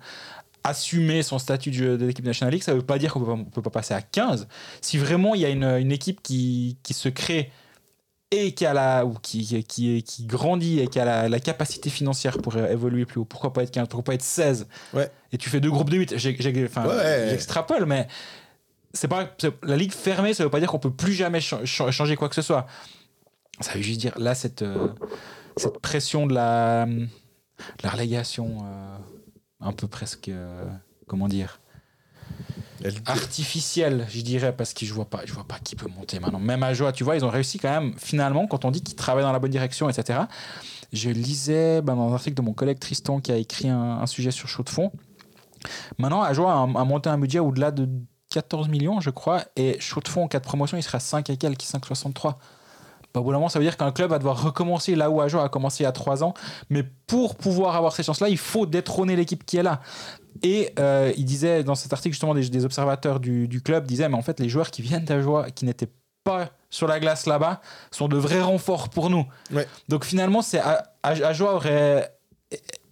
assumer 0.64 1.22
son 1.22 1.38
statut 1.38 1.70
de, 1.70 2.04
l'équipe 2.04 2.24
National 2.24 2.52
League. 2.52 2.64
Ça 2.64 2.74
veut 2.74 2.82
pas 2.82 2.98
dire 2.98 3.12
qu'on 3.12 3.20
peut, 3.20 3.44
peut 3.52 3.62
pas 3.62 3.70
passer 3.70 3.94
à 3.94 4.02
15. 4.02 4.48
Si 4.80 4.98
vraiment 4.98 5.36
il 5.36 5.42
y 5.42 5.44
a 5.44 5.48
une, 5.50 5.62
une 5.62 5.92
équipe 5.92 6.20
qui, 6.24 6.76
qui 6.82 6.92
se 6.92 7.08
crée 7.08 7.52
et 8.34 8.52
qui, 8.54 8.64
a 8.66 8.72
la, 8.72 9.04
ou 9.04 9.14
qui, 9.22 9.62
qui, 9.64 10.02
qui, 10.02 10.26
grandit 10.26 10.80
et 10.80 10.88
qui 10.88 10.98
a 10.98 11.04
la, 11.04 11.28
la 11.28 11.38
capacité 11.40 11.90
financière 11.90 12.38
pour 12.38 12.56
évoluer 12.56 13.04
plus 13.04 13.20
haut, 13.20 13.24
pourquoi 13.24 13.52
pas 13.52 13.62
être 13.62 13.70
15, 13.70 13.88
pourquoi 13.88 14.04
pas 14.04 14.14
être 14.14 14.22
16 14.22 14.66
Ouais. 14.94 15.10
et 15.32 15.38
tu 15.38 15.50
fais 15.50 15.60
deux 15.60 15.70
groupes 15.70 15.90
de 15.90 15.96
8. 15.98 16.16
J'ai- 16.16 16.36
j'ai- 16.38 16.64
enfin, 16.64 16.86
Ouais. 16.86 17.28
J'extrapole, 17.30 17.84
mais 17.86 18.08
c'est 18.94 19.08
pas 19.08 19.30
la 19.62 19.76
ligue 19.76 19.92
fermée, 19.92 20.32
ça 20.34 20.44
veut 20.44 20.50
pas 20.50 20.60
dire 20.60 20.70
qu'on 20.70 20.78
peut 20.78 20.90
plus 20.92 21.12
jamais 21.12 21.40
cha- 21.40 21.64
cha- 21.64 21.90
changer 21.90 22.16
quoi 22.16 22.28
que 22.28 22.34
ce 22.34 22.42
soit. 22.42 22.66
Ça 23.60 23.72
veut 23.74 23.82
juste 23.82 24.00
dire 24.00 24.18
là 24.18 24.34
cette, 24.34 24.62
euh, 24.62 24.88
cette 25.56 25.78
pression 25.80 26.26
de 26.26 26.34
la, 26.34 26.86
de 26.86 27.06
la 27.82 27.90
relégation, 27.90 28.58
euh, 28.64 28.96
un 29.60 29.72
peu 29.72 29.86
presque, 29.88 30.28
euh, 30.30 30.64
comment 31.06 31.28
dire, 31.28 31.60
artificielle, 33.06 34.06
je 34.10 34.20
dirais, 34.20 34.54
parce 34.54 34.74
que 34.74 34.84
je 34.86 34.92
vois 34.92 35.04
pas, 35.04 35.22
je 35.24 35.32
vois 35.32 35.44
pas 35.44 35.58
qui 35.62 35.76
peut 35.76 35.88
monter 35.88 36.20
maintenant. 36.20 36.38
Même 36.38 36.62
à 36.62 36.74
Joie, 36.74 36.92
tu 36.92 37.04
vois, 37.04 37.16
ils 37.16 37.24
ont 37.24 37.30
réussi 37.30 37.58
quand 37.58 37.70
même, 37.70 37.94
finalement, 37.96 38.46
quand 38.46 38.64
on 38.64 38.70
dit 38.70 38.82
qu'ils 38.82 38.96
travaillent 38.96 39.24
dans 39.24 39.32
la 39.32 39.38
bonne 39.38 39.50
direction, 39.50 39.88
etc. 39.88 40.20
Je 40.92 41.10
lisais 41.10 41.82
ben, 41.82 41.96
dans 41.96 42.10
un 42.10 42.14
article 42.14 42.36
de 42.36 42.42
mon 42.42 42.52
collègue 42.52 42.78
Tristan 42.78 43.20
qui 43.20 43.32
a 43.32 43.36
écrit 43.36 43.68
un, 43.68 44.06
sujet 44.06 44.30
sur 44.30 44.48
Chaud 44.48 44.62
de 44.62 44.70
Fond. 44.70 44.92
Maintenant, 45.98 46.22
Ajoa 46.22 46.52
a, 46.52 46.62
a 46.62 46.84
monté 46.84 47.08
un 47.08 47.18
budget 47.18 47.38
au-delà 47.38 47.70
de 47.70 47.88
14 48.30 48.68
millions, 48.68 49.00
je 49.00 49.10
crois, 49.10 49.44
et 49.56 49.78
Chaud 49.80 50.00
de 50.00 50.08
Fond, 50.08 50.24
en 50.24 50.28
cas 50.28 50.40
de 50.40 50.44
promotion, 50.44 50.76
il 50.76 50.82
sera 50.82 51.00
5 51.00 51.30
et 51.30 51.36
quelques, 51.36 51.62
5,63. 51.62 52.34
Bah, 53.14 53.20
au 53.20 53.24
bout 53.24 53.30
d'un 53.30 53.36
moment, 53.38 53.48
ça 53.48 53.58
veut 53.58 53.64
dire 53.64 53.76
qu'un 53.76 53.92
club 53.92 54.10
va 54.10 54.18
devoir 54.18 54.42
recommencer 54.42 54.94
là 54.94 55.10
où 55.10 55.20
Ajoa 55.20 55.44
a 55.44 55.48
commencé 55.48 55.82
il 55.82 55.84
y 55.84 55.86
a 55.86 55.92
3 55.92 56.24
ans. 56.24 56.34
Mais 56.70 56.82
pour 57.06 57.34
pouvoir 57.36 57.76
avoir 57.76 57.94
ces 57.94 58.02
chances-là, 58.02 58.28
il 58.28 58.38
faut 58.38 58.66
détrôner 58.66 59.16
l'équipe 59.16 59.44
qui 59.44 59.56
est 59.58 59.62
là. 59.62 59.80
Et 60.42 60.72
euh, 60.78 61.12
il 61.16 61.24
disait 61.24 61.62
dans 61.62 61.74
cet 61.74 61.92
article, 61.92 62.14
justement, 62.14 62.34
des, 62.34 62.48
des 62.48 62.64
observateurs 62.64 63.20
du, 63.20 63.48
du 63.48 63.60
club 63.62 63.86
disaient, 63.86 64.08
mais 64.08 64.16
en 64.16 64.22
fait, 64.22 64.40
les 64.40 64.48
joueurs 64.48 64.70
qui 64.70 64.80
viennent 64.82 65.04
d'Ajoa, 65.04 65.50
qui 65.50 65.64
n'étaient 65.66 65.90
pas 66.24 66.50
sur 66.70 66.86
la 66.86 67.00
glace 67.00 67.26
là-bas, 67.26 67.60
sont 67.90 68.08
de 68.08 68.16
vrais 68.16 68.40
renforts 68.40 68.88
pour 68.88 69.10
nous. 69.10 69.26
Ouais. 69.52 69.66
Donc 69.88 70.04
finalement, 70.04 70.40
c'est 70.40 70.60
A- 70.60 70.84
A- 71.02 71.10
Ajoa 71.10 71.54
aurait 71.54 72.14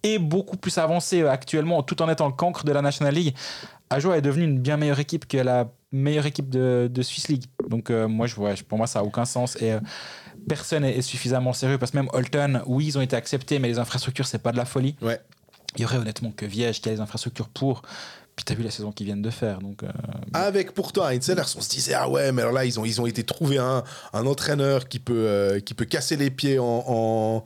est 0.03 0.17
beaucoup 0.19 0.57
plus 0.57 0.77
avancé 0.79 1.23
actuellement, 1.23 1.83
tout 1.83 2.01
en 2.01 2.09
étant 2.09 2.25
le 2.27 2.33
cancre 2.33 2.63
de 2.65 2.71
la 2.71 2.81
National 2.81 3.13
League. 3.13 3.35
Ajoa 3.91 4.17
est 4.17 4.21
devenue 4.21 4.45
une 4.45 4.59
bien 4.59 4.77
meilleure 4.77 4.99
équipe 4.99 5.27
que 5.27 5.37
la 5.37 5.69
meilleure 5.91 6.25
équipe 6.25 6.49
de, 6.49 6.89
de 6.91 7.01
Swiss 7.01 7.27
League. 7.27 7.43
Donc 7.69 7.89
euh, 7.89 8.07
moi, 8.07 8.25
je 8.25 8.35
vois, 8.35 8.53
pour 8.67 8.77
moi, 8.77 8.87
ça 8.87 8.99
a 8.99 9.03
aucun 9.03 9.25
sens. 9.25 9.57
Et 9.61 9.73
euh, 9.73 9.79
personne 10.47 10.85
est, 10.85 10.97
est 10.97 11.01
suffisamment 11.01 11.51
sérieux 11.51 11.77
parce 11.77 11.91
que 11.91 11.97
même 11.97 12.09
Holton, 12.13 12.61
oui, 12.65 12.85
ils 12.87 12.97
ont 12.97 13.01
été 13.01 13.17
acceptés, 13.17 13.59
mais 13.59 13.67
les 13.67 13.79
infrastructures, 13.79 14.25
c'est 14.25 14.39
pas 14.41 14.53
de 14.53 14.57
la 14.57 14.65
folie. 14.65 14.95
Ouais. 15.01 15.19
Il 15.75 15.81
y 15.81 15.85
aurait 15.85 15.97
honnêtement 15.97 16.31
que 16.31 16.45
Viège 16.45 16.81
qui 16.81 16.89
a 16.89 16.93
les 16.93 17.01
infrastructures 17.01 17.49
pour. 17.49 17.81
Puis 18.37 18.45
t'as 18.45 18.55
vu 18.55 18.63
la 18.63 18.71
saison 18.71 18.93
qu'ils 18.93 19.07
viennent 19.07 19.21
de 19.21 19.29
faire. 19.29 19.59
Donc, 19.59 19.83
euh, 19.83 19.89
Avec 20.33 20.73
pourtant 20.73 21.03
Sellers, 21.19 21.41
on 21.57 21.61
se 21.61 21.69
disait 21.69 21.93
ah 21.93 22.09
ouais 22.09 22.31
mais 22.31 22.41
alors 22.41 22.53
là 22.53 22.63
ils 22.63 22.79
ont 22.79 22.85
ils 22.85 23.01
ont 23.01 23.05
été 23.05 23.25
trouver 23.25 23.57
un, 23.57 23.83
un 24.13 24.25
entraîneur 24.25 24.87
qui 24.87 24.99
peut 24.99 25.61
qui 25.65 25.73
peut 25.73 25.83
casser 25.83 26.15
les 26.15 26.31
pieds 26.31 26.57
en, 26.57 26.83
en, 26.87 27.43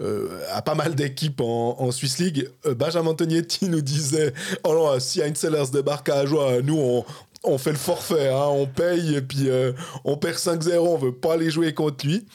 euh, 0.00 0.40
à 0.52 0.62
pas 0.62 0.74
mal 0.74 0.94
d'équipes 0.94 1.40
en, 1.40 1.76
en 1.80 1.90
Swiss 1.90 2.18
League. 2.18 2.48
Euh, 2.66 2.74
Benjamin 2.74 3.14
Tognetti 3.14 3.68
nous 3.68 3.80
disait 3.80 4.32
oh 4.64 4.72
non 4.74 5.00
si 5.00 5.20
Heinz 5.22 5.36
Sellers 5.36 5.70
débarque 5.72 6.08
à 6.08 6.16
Ajoie, 6.18 6.62
nous 6.62 6.78
on 6.78 7.04
on 7.44 7.56
fait 7.56 7.70
le 7.70 7.76
forfait, 7.78 8.28
hein, 8.30 8.46
on 8.48 8.66
paye 8.66 9.14
et 9.14 9.22
puis 9.22 9.48
euh, 9.48 9.72
on 10.04 10.16
perd 10.16 10.36
5-0, 10.36 10.76
on 10.78 10.98
veut 10.98 11.14
pas 11.14 11.34
aller 11.34 11.50
jouer 11.50 11.72
contre 11.72 12.04
lui. 12.06 12.26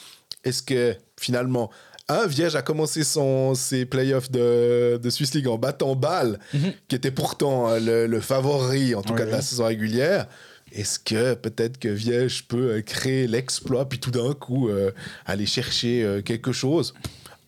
Est-ce 0.46 0.64
que 0.64 0.96
finalement 1.20 1.70
un 2.10 2.26
Viège 2.28 2.56
a 2.56 2.62
commencé 2.62 3.04
son, 3.04 3.54
ses 3.56 3.86
playoffs 3.86 4.30
de, 4.32 4.98
de 5.02 5.10
Swiss 5.10 5.34
League 5.34 5.48
en 5.48 5.58
battant 5.58 5.96
Bâle, 5.96 6.40
Mhm. 6.54 6.74
qui 6.88 6.96
était 6.96 7.12
pourtant 7.12 7.78
le, 7.80 8.08
le 8.08 8.20
favori, 8.22 8.94
en 8.96 9.02
tout 9.02 9.14
Oui, 9.14 9.20
cas 9.20 9.26
de 9.26 9.32
la 9.32 9.42
saison 9.42 9.66
régulière. 9.66 10.28
Est-ce 10.74 11.00
que 11.00 11.34
peut-être 11.36 11.78
que 11.80 11.88
Viège 11.88 12.46
peut 12.48 12.82
créer 12.86 13.28
l'exploit, 13.28 13.88
puis 13.88 14.00
tout 14.00 14.12
d'un 14.12 14.34
coup 14.34 14.68
euh, 14.70 14.92
aller 15.26 15.46
chercher 15.46 16.04
euh, 16.04 16.22
quelque 16.22 16.52
chose? 16.52 16.94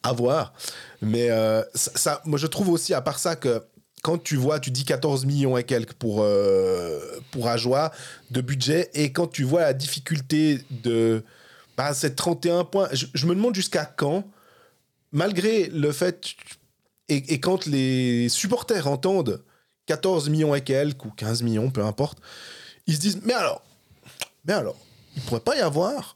À 0.05 0.13
voir. 0.13 0.53
Mais 1.01 1.29
euh, 1.31 1.63
ça, 1.73 2.21
moi, 2.25 2.37
je 2.37 2.47
trouve 2.47 2.69
aussi, 2.69 2.93
à 2.93 3.01
part 3.01 3.17
ça, 3.17 3.35
que 3.35 3.63
quand 4.03 4.21
tu 4.21 4.35
vois, 4.35 4.59
tu 4.59 4.69
dis 4.69 4.85
14 4.85 5.25
millions 5.25 5.57
et 5.57 5.63
quelques 5.63 5.93
pour, 5.93 6.19
euh, 6.21 6.99
pour 7.31 7.47
Ajoie 7.47 7.91
de 8.29 8.39
budget, 8.41 8.91
et 8.93 9.11
quand 9.11 9.25
tu 9.25 9.43
vois 9.43 9.61
la 9.61 9.73
difficulté 9.73 10.59
de 10.69 11.23
bah, 11.75 11.93
ces 11.95 12.13
31 12.13 12.65
points, 12.65 12.87
je, 12.91 13.25
me 13.25 13.33
demande 13.33 13.55
jusqu'à 13.55 13.85
quand, 13.85 14.23
malgré 15.11 15.69
le 15.69 15.91
fait, 15.91 16.35
et, 17.09 17.33
et 17.33 17.39
quand 17.39 17.65
les 17.65 18.29
supporters 18.29 18.85
entendent 18.85 19.43
14 19.87 20.29
millions 20.29 20.53
et 20.53 20.61
quelques, 20.61 21.03
ou 21.03 21.09
15 21.09 21.41
millions, 21.41 21.71
peu 21.71 21.83
importe, 21.83 22.19
ils 22.85 22.95
se 22.95 22.99
disent, 22.99 23.21
mais 23.23 23.33
alors, 23.33 23.63
mais 24.45 24.53
alors, 24.53 24.77
il 25.15 25.23
pourrait 25.23 25.39
pas 25.39 25.55
y 25.55 25.61
avoir 25.61 26.15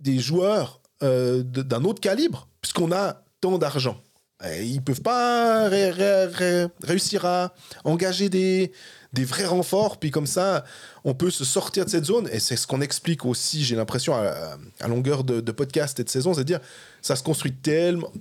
des 0.00 0.18
joueurs 0.18 0.80
euh, 1.02 1.44
d'un 1.44 1.84
autre 1.84 2.00
calibre, 2.00 2.48
puisqu'on 2.60 2.90
a 2.90 3.22
tant 3.40 3.58
d'argent. 3.58 4.00
Et 4.48 4.64
ils 4.64 4.80
peuvent 4.80 5.02
pas 5.02 5.68
ré- 5.68 5.90
ré- 5.90 6.26
ré- 6.26 6.66
réussir 6.82 7.24
à 7.24 7.52
engager 7.82 8.28
des, 8.28 8.70
des 9.12 9.24
vrais 9.24 9.46
renforts, 9.46 9.98
puis 9.98 10.12
comme 10.12 10.28
ça, 10.28 10.64
on 11.02 11.12
peut 11.12 11.30
se 11.30 11.44
sortir 11.44 11.84
de 11.84 11.90
cette 11.90 12.04
zone. 12.04 12.28
Et 12.30 12.38
c'est 12.38 12.56
ce 12.56 12.66
qu'on 12.66 12.80
explique 12.80 13.24
aussi, 13.24 13.64
j'ai 13.64 13.74
l'impression, 13.74 14.14
à, 14.14 14.56
à 14.80 14.86
longueur 14.88 15.24
de, 15.24 15.40
de 15.40 15.52
podcast 15.52 15.98
et 15.98 16.04
de 16.04 16.08
saison, 16.08 16.34
c'est-à-dire, 16.34 16.60
ça 17.02 17.16
se 17.16 17.22
construit 17.24 17.52
tellement. 17.52 18.12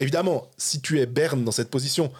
Évidemment, 0.00 0.50
si 0.56 0.80
tu 0.80 0.98
es 1.00 1.06
Berne 1.06 1.44
dans 1.44 1.52
cette 1.52 1.70
position, 1.70 2.10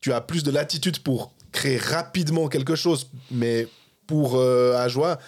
tu 0.00 0.12
as 0.12 0.20
plus 0.20 0.44
de 0.44 0.52
latitude 0.52 1.00
pour 1.00 1.32
créer 1.50 1.78
rapidement 1.78 2.48
quelque 2.48 2.76
chose, 2.76 3.10
mais 3.32 3.66
pour 4.06 4.36
euh, 4.36 4.76
Ajoie, 4.76 5.18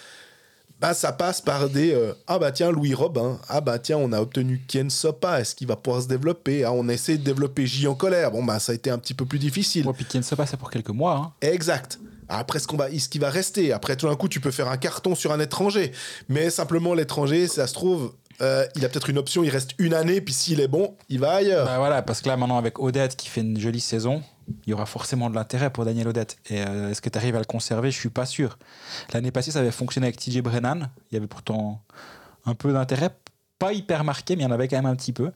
bah, 0.85 0.93
ça 0.93 1.13
passe 1.13 1.41
par 1.41 1.71
des 1.71 1.95
euh, 1.95 2.13
ah 2.27 2.39
bah 2.39 2.53
tiens 2.53 2.71
Louis 2.71 2.93
Robin. 2.93 3.39
Ah 3.49 3.63
bah 3.63 3.79
tiens 3.79 3.97
on 3.97 4.13
a 4.13 4.21
obtenu 4.21 4.63
Ken 4.69 4.91
Sopa. 4.91 5.41
Est-ce 5.41 5.55
qu'il 5.55 5.67
va 5.67 5.77
pouvoir 5.77 6.03
se 6.03 6.09
développer? 6.09 6.63
Ah, 6.63 6.73
on 6.73 6.91
essaie 6.91 7.17
de 7.17 7.25
développer 7.25 7.67
J 7.67 7.87
en 7.87 7.95
colère. 7.95 8.31
Bon 8.31 8.45
bah 8.45 8.59
ça 8.59 8.73
a 8.73 8.75
été 8.75 8.91
un 8.91 8.99
petit 8.99 9.15
peu 9.15 9.25
plus 9.25 9.39
difficile. 9.39 9.87
Ouais, 9.87 9.95
puis 9.95 10.05
Ken 10.05 10.23
Sopa, 10.23 10.45
c'est 10.45 10.59
pour 10.59 10.71
quelques 10.71 10.91
mois. 10.91 11.17
hein. 11.17 11.33
exact. 11.41 11.99
Après 12.29 12.59
ce 12.59 12.67
qu'on 12.67 12.77
va 12.77 12.91
ce 12.91 13.09
qui 13.09 13.19
va 13.19 13.31
rester. 13.31 13.73
Après 13.73 13.97
tout 13.97 14.07
d'un 14.09 14.15
coup 14.15 14.29
tu 14.29 14.41
peux 14.41 14.51
faire 14.51 14.69
un 14.69 14.77
carton 14.77 15.15
sur 15.15 15.33
un 15.33 15.41
étranger. 15.41 15.93
Mais 16.29 16.51
simplement 16.51 16.93
l'étranger 16.93 17.49
ça 17.49 17.67
se 17.67 17.73
trouve 17.73 18.13
euh, 18.43 18.67
il 18.77 18.85
a 18.85 18.91
peut-être 18.91 19.09
une 19.09 19.17
option. 19.17 19.43
Il 19.43 19.49
reste 19.49 19.71
une 19.79 19.95
année 19.95 20.21
puis 20.21 20.35
s'il 20.35 20.61
est 20.61 20.69
bon 20.69 20.97
il 21.09 21.19
va 21.19 21.33
ailleurs. 21.33 21.65
Bah 21.65 21.79
voilà, 21.79 22.03
parce 22.03 22.21
que 22.21 22.29
là, 22.29 22.37
maintenant, 22.37 22.59
avec 22.59 22.79
Odette 22.79 23.17
qui 23.17 23.29
fait 23.29 23.41
une 23.41 23.59
jolie 23.59 23.81
saison, 23.81 24.23
il 24.67 24.71
y 24.71 24.73
aura 24.73 24.87
forcément 24.87 25.31
de 25.31 25.35
l'intérêt 25.35 25.71
pour 25.71 25.85
Daniel 25.85 26.09
Odette. 26.09 26.39
Et 26.49 26.61
euh, 26.61 26.91
est-ce 26.91 27.01
que 27.01 27.09
tu 27.09 27.19
arrives 27.19 27.37
à 27.37 27.39
le 27.39 27.45
conserver? 27.45 27.91
Je 27.91 27.99
suis 27.99 28.11
pas 28.11 28.27
sûr. 28.27 28.59
L'année 29.13 29.31
passée, 29.31 29.51
ça 29.51 29.61
avait 29.61 29.71
fonctionné 29.71 30.07
avec 30.07 30.19
TJ 30.19 30.41
Brennan. 30.41 30.91
Il 31.11 31.15
y 31.15 31.17
avait 31.17 31.27
pourtant 31.27 31.83
un 32.47 32.55
peu 32.55 32.73
d'intérêt. 32.73 33.11
Pas 33.59 33.73
hyper 33.73 34.03
marqué, 34.03 34.35
mais 34.35 34.43
il 34.43 34.47
y 34.47 34.49
en 34.49 34.51
avait 34.51 34.67
quand 34.69 34.77
même 34.77 34.87
un 34.87 34.97
petit 34.97 35.13
peu. 35.13 35.31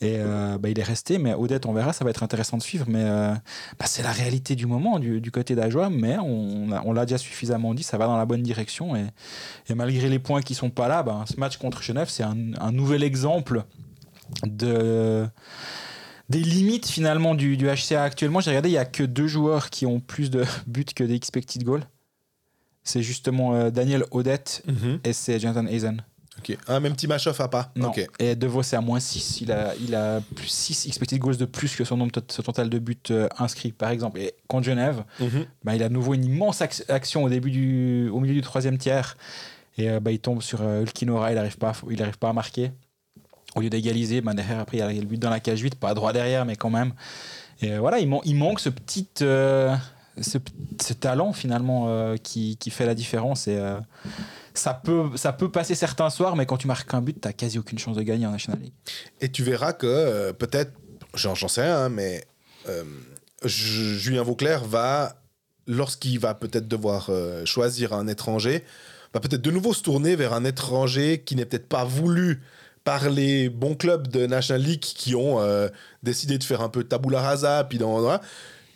Et 0.00 0.16
euh, 0.18 0.58
bah, 0.58 0.68
il 0.68 0.78
est 0.78 0.84
resté. 0.84 1.18
Mais 1.18 1.34
Odette, 1.34 1.66
on 1.66 1.72
verra, 1.72 1.92
ça 1.92 2.04
va 2.04 2.10
être 2.10 2.22
intéressant 2.22 2.56
de 2.56 2.62
suivre. 2.62 2.86
Mais 2.88 3.02
euh, 3.02 3.32
bah, 3.78 3.86
c'est 3.86 4.02
la 4.02 4.12
réalité 4.12 4.54
du 4.54 4.66
moment 4.66 4.98
du, 4.98 5.30
côté 5.30 5.54
d'Ajoie. 5.54 5.90
Mais 5.90 6.16
on, 6.18 6.92
l'a 6.92 7.06
déjà 7.06 7.18
suffisamment 7.18 7.74
dit, 7.74 7.82
ça 7.82 7.98
va 7.98 8.06
dans 8.06 8.16
la 8.16 8.26
bonne 8.26 8.42
direction. 8.42 8.94
Et, 8.96 9.74
malgré 9.74 10.08
les 10.08 10.18
points 10.18 10.42
qui 10.42 10.54
sont 10.54 10.70
pas 10.70 10.88
là, 10.88 11.02
bah, 11.02 11.24
ce 11.26 11.40
match 11.40 11.56
contre 11.56 11.82
Genève, 11.82 12.08
c'est 12.08 12.24
un 12.24 12.72
nouvel 12.72 13.02
exemple 13.02 13.64
de 14.44 15.26
des 16.30 16.40
limites 16.40 16.86
finalement 16.88 17.34
du, 17.34 17.56
du 17.56 17.66
HCA 17.66 18.02
actuellement. 18.02 18.40
J'ai 18.40 18.50
regardé, 18.50 18.68
il 18.70 18.72
y 18.72 18.78
a 18.78 18.84
que 18.84 19.02
deux 19.02 19.26
joueurs 19.26 19.70
qui 19.70 19.86
ont 19.86 20.00
plus 20.00 20.30
de 20.30 20.44
buts 20.66 20.84
que 20.94 21.04
des 21.04 21.14
expected 21.14 21.62
goals. 21.64 21.84
C'est 22.82 23.02
justement 23.02 23.54
euh, 23.54 23.70
Daniel 23.70 24.04
Odette 24.10 24.62
Mhm. 24.66 25.00
et 25.04 25.12
c'est 25.12 25.38
Jonathan 25.40 25.66
Hazen. 25.66 26.02
ok 26.38 26.58
un 26.68 26.80
même 26.80 26.92
petit 26.94 27.06
match 27.06 27.26
off 27.26 27.40
à 27.40 27.48
pas 27.48 27.72
Non. 27.76 27.88
ok 27.88 28.06
Et 28.18 28.36
De 28.36 28.46
Vos, 28.46 28.62
c'est 28.62 28.76
à 28.76 28.80
moins 28.82 29.00
6. 29.00 29.40
Il 29.40 29.52
a, 29.52 29.74
il 29.80 29.94
a 29.94 30.20
plus 30.34 30.48
6 30.48 30.86
expected 30.86 31.18
goals 31.18 31.36
de 31.38 31.46
plus 31.46 31.74
que 31.76 31.84
son 31.84 31.96
nombre 31.96 32.12
son 32.28 32.42
total 32.42 32.68
de 32.68 32.78
buts 32.78 32.96
euh, 33.10 33.26
inscrits, 33.38 33.72
par 33.72 33.90
exemple. 33.90 34.18
Et 34.20 34.34
contre 34.48 34.66
Genève, 34.66 35.04
Mhm. 35.20 35.46
bah, 35.64 35.74
il 35.76 35.82
a 35.82 35.88
de 35.88 35.94
nouveau 35.94 36.12
une 36.14 36.24
immense 36.24 36.60
ac- 36.60 36.84
action 36.90 37.22
au, 37.24 37.28
début 37.30 37.50
du, 37.50 38.08
au 38.10 38.20
milieu 38.20 38.34
du 38.34 38.42
troisième 38.42 38.76
tiers. 38.76 39.16
Et 39.78 39.88
euh, 39.90 39.98
bah, 40.00 40.10
il 40.12 40.18
tombe 40.20 40.42
sur 40.42 40.62
Ulkinora, 40.62 41.32
il 41.32 41.36
n'arrive 41.36 41.56
pas, 41.56 41.72
il 41.90 42.02
arrive 42.02 42.18
pas 42.18 42.28
à 42.28 42.32
marquer. 42.34 42.70
Au 43.54 43.60
lieu 43.60 43.70
d'égaliser, 43.70 44.20
ben 44.20 44.34
derrière, 44.34 44.60
après, 44.60 44.78
il 44.78 44.80
y 44.80 44.82
a 44.82 44.90
le 44.92 45.06
but 45.06 45.18
dans 45.20 45.30
la 45.30 45.40
cage 45.40 45.60
8, 45.60 45.74
pas 45.76 45.94
droit 45.94 46.12
derrière, 46.12 46.44
mais 46.44 46.56
quand 46.56 46.70
même. 46.70 46.92
Et 47.62 47.78
voilà, 47.78 47.98
il, 48.00 48.08
man- 48.08 48.20
il 48.24 48.36
manque 48.36 48.60
ce 48.60 48.68
petit. 48.68 49.06
euh, 49.22 49.74
ce, 50.20 50.38
talent 50.92 51.32
finalement 51.32 51.86
euh, 51.88 52.16
qui, 52.16 52.56
fait 52.70 52.86
la 52.86 52.94
différence. 52.94 53.48
Et 53.48 53.56
euh, 53.56 53.78
ça, 54.54 54.74
peut, 54.74 55.10
ça 55.16 55.32
peut 55.32 55.50
passer 55.50 55.74
certains 55.74 56.10
soirs, 56.10 56.36
mais 56.36 56.46
quand 56.46 56.56
tu 56.56 56.66
marques 56.68 56.92
un 56.94 57.00
but, 57.00 57.20
tu 57.20 57.32
quasi 57.32 57.58
aucune 57.58 57.78
chance 57.78 57.96
de 57.96 58.02
gagner 58.02 58.26
en 58.26 58.30
National 58.30 58.60
League. 58.60 58.72
Et 59.20 59.28
tu 59.30 59.42
verras 59.42 59.72
que 59.72 59.86
euh, 59.86 60.32
peut-être, 60.32 60.72
j'en 61.14 61.34
sais 61.48 61.62
rien, 61.62 61.88
mais 61.88 62.24
euh, 62.68 62.84
Ju- 63.44 63.98
Julien 63.98 64.22
Vauclair 64.22 64.64
va, 64.64 65.16
lorsqu'il 65.66 66.18
va 66.18 66.34
peut-être 66.34 66.68
devoir 66.68 67.06
euh, 67.08 67.44
choisir 67.44 67.92
un 67.92 68.06
étranger, 68.06 68.62
va 69.12 69.20
peut-être 69.20 69.42
de 69.42 69.50
nouveau 69.50 69.72
se 69.74 69.82
tourner 69.82 70.16
vers 70.16 70.32
un 70.32 70.44
étranger 70.44 71.22
qui 71.24 71.34
n'est 71.36 71.44
peut-être 71.44 71.68
pas 71.68 71.84
voulu 71.84 72.40
par 72.84 73.08
les 73.08 73.48
bons 73.48 73.74
clubs 73.74 74.08
de 74.08 74.26
National 74.26 74.62
League 74.62 74.80
qui 74.80 75.14
ont 75.14 75.40
euh, 75.40 75.68
décidé 76.02 76.36
de 76.38 76.44
faire 76.44 76.60
un 76.60 76.68
peu 76.68 76.84
tabula 76.84 77.20
rasa, 77.22 77.64
puis 77.64 77.78
dans, 77.78 77.98
voilà. 78.00 78.20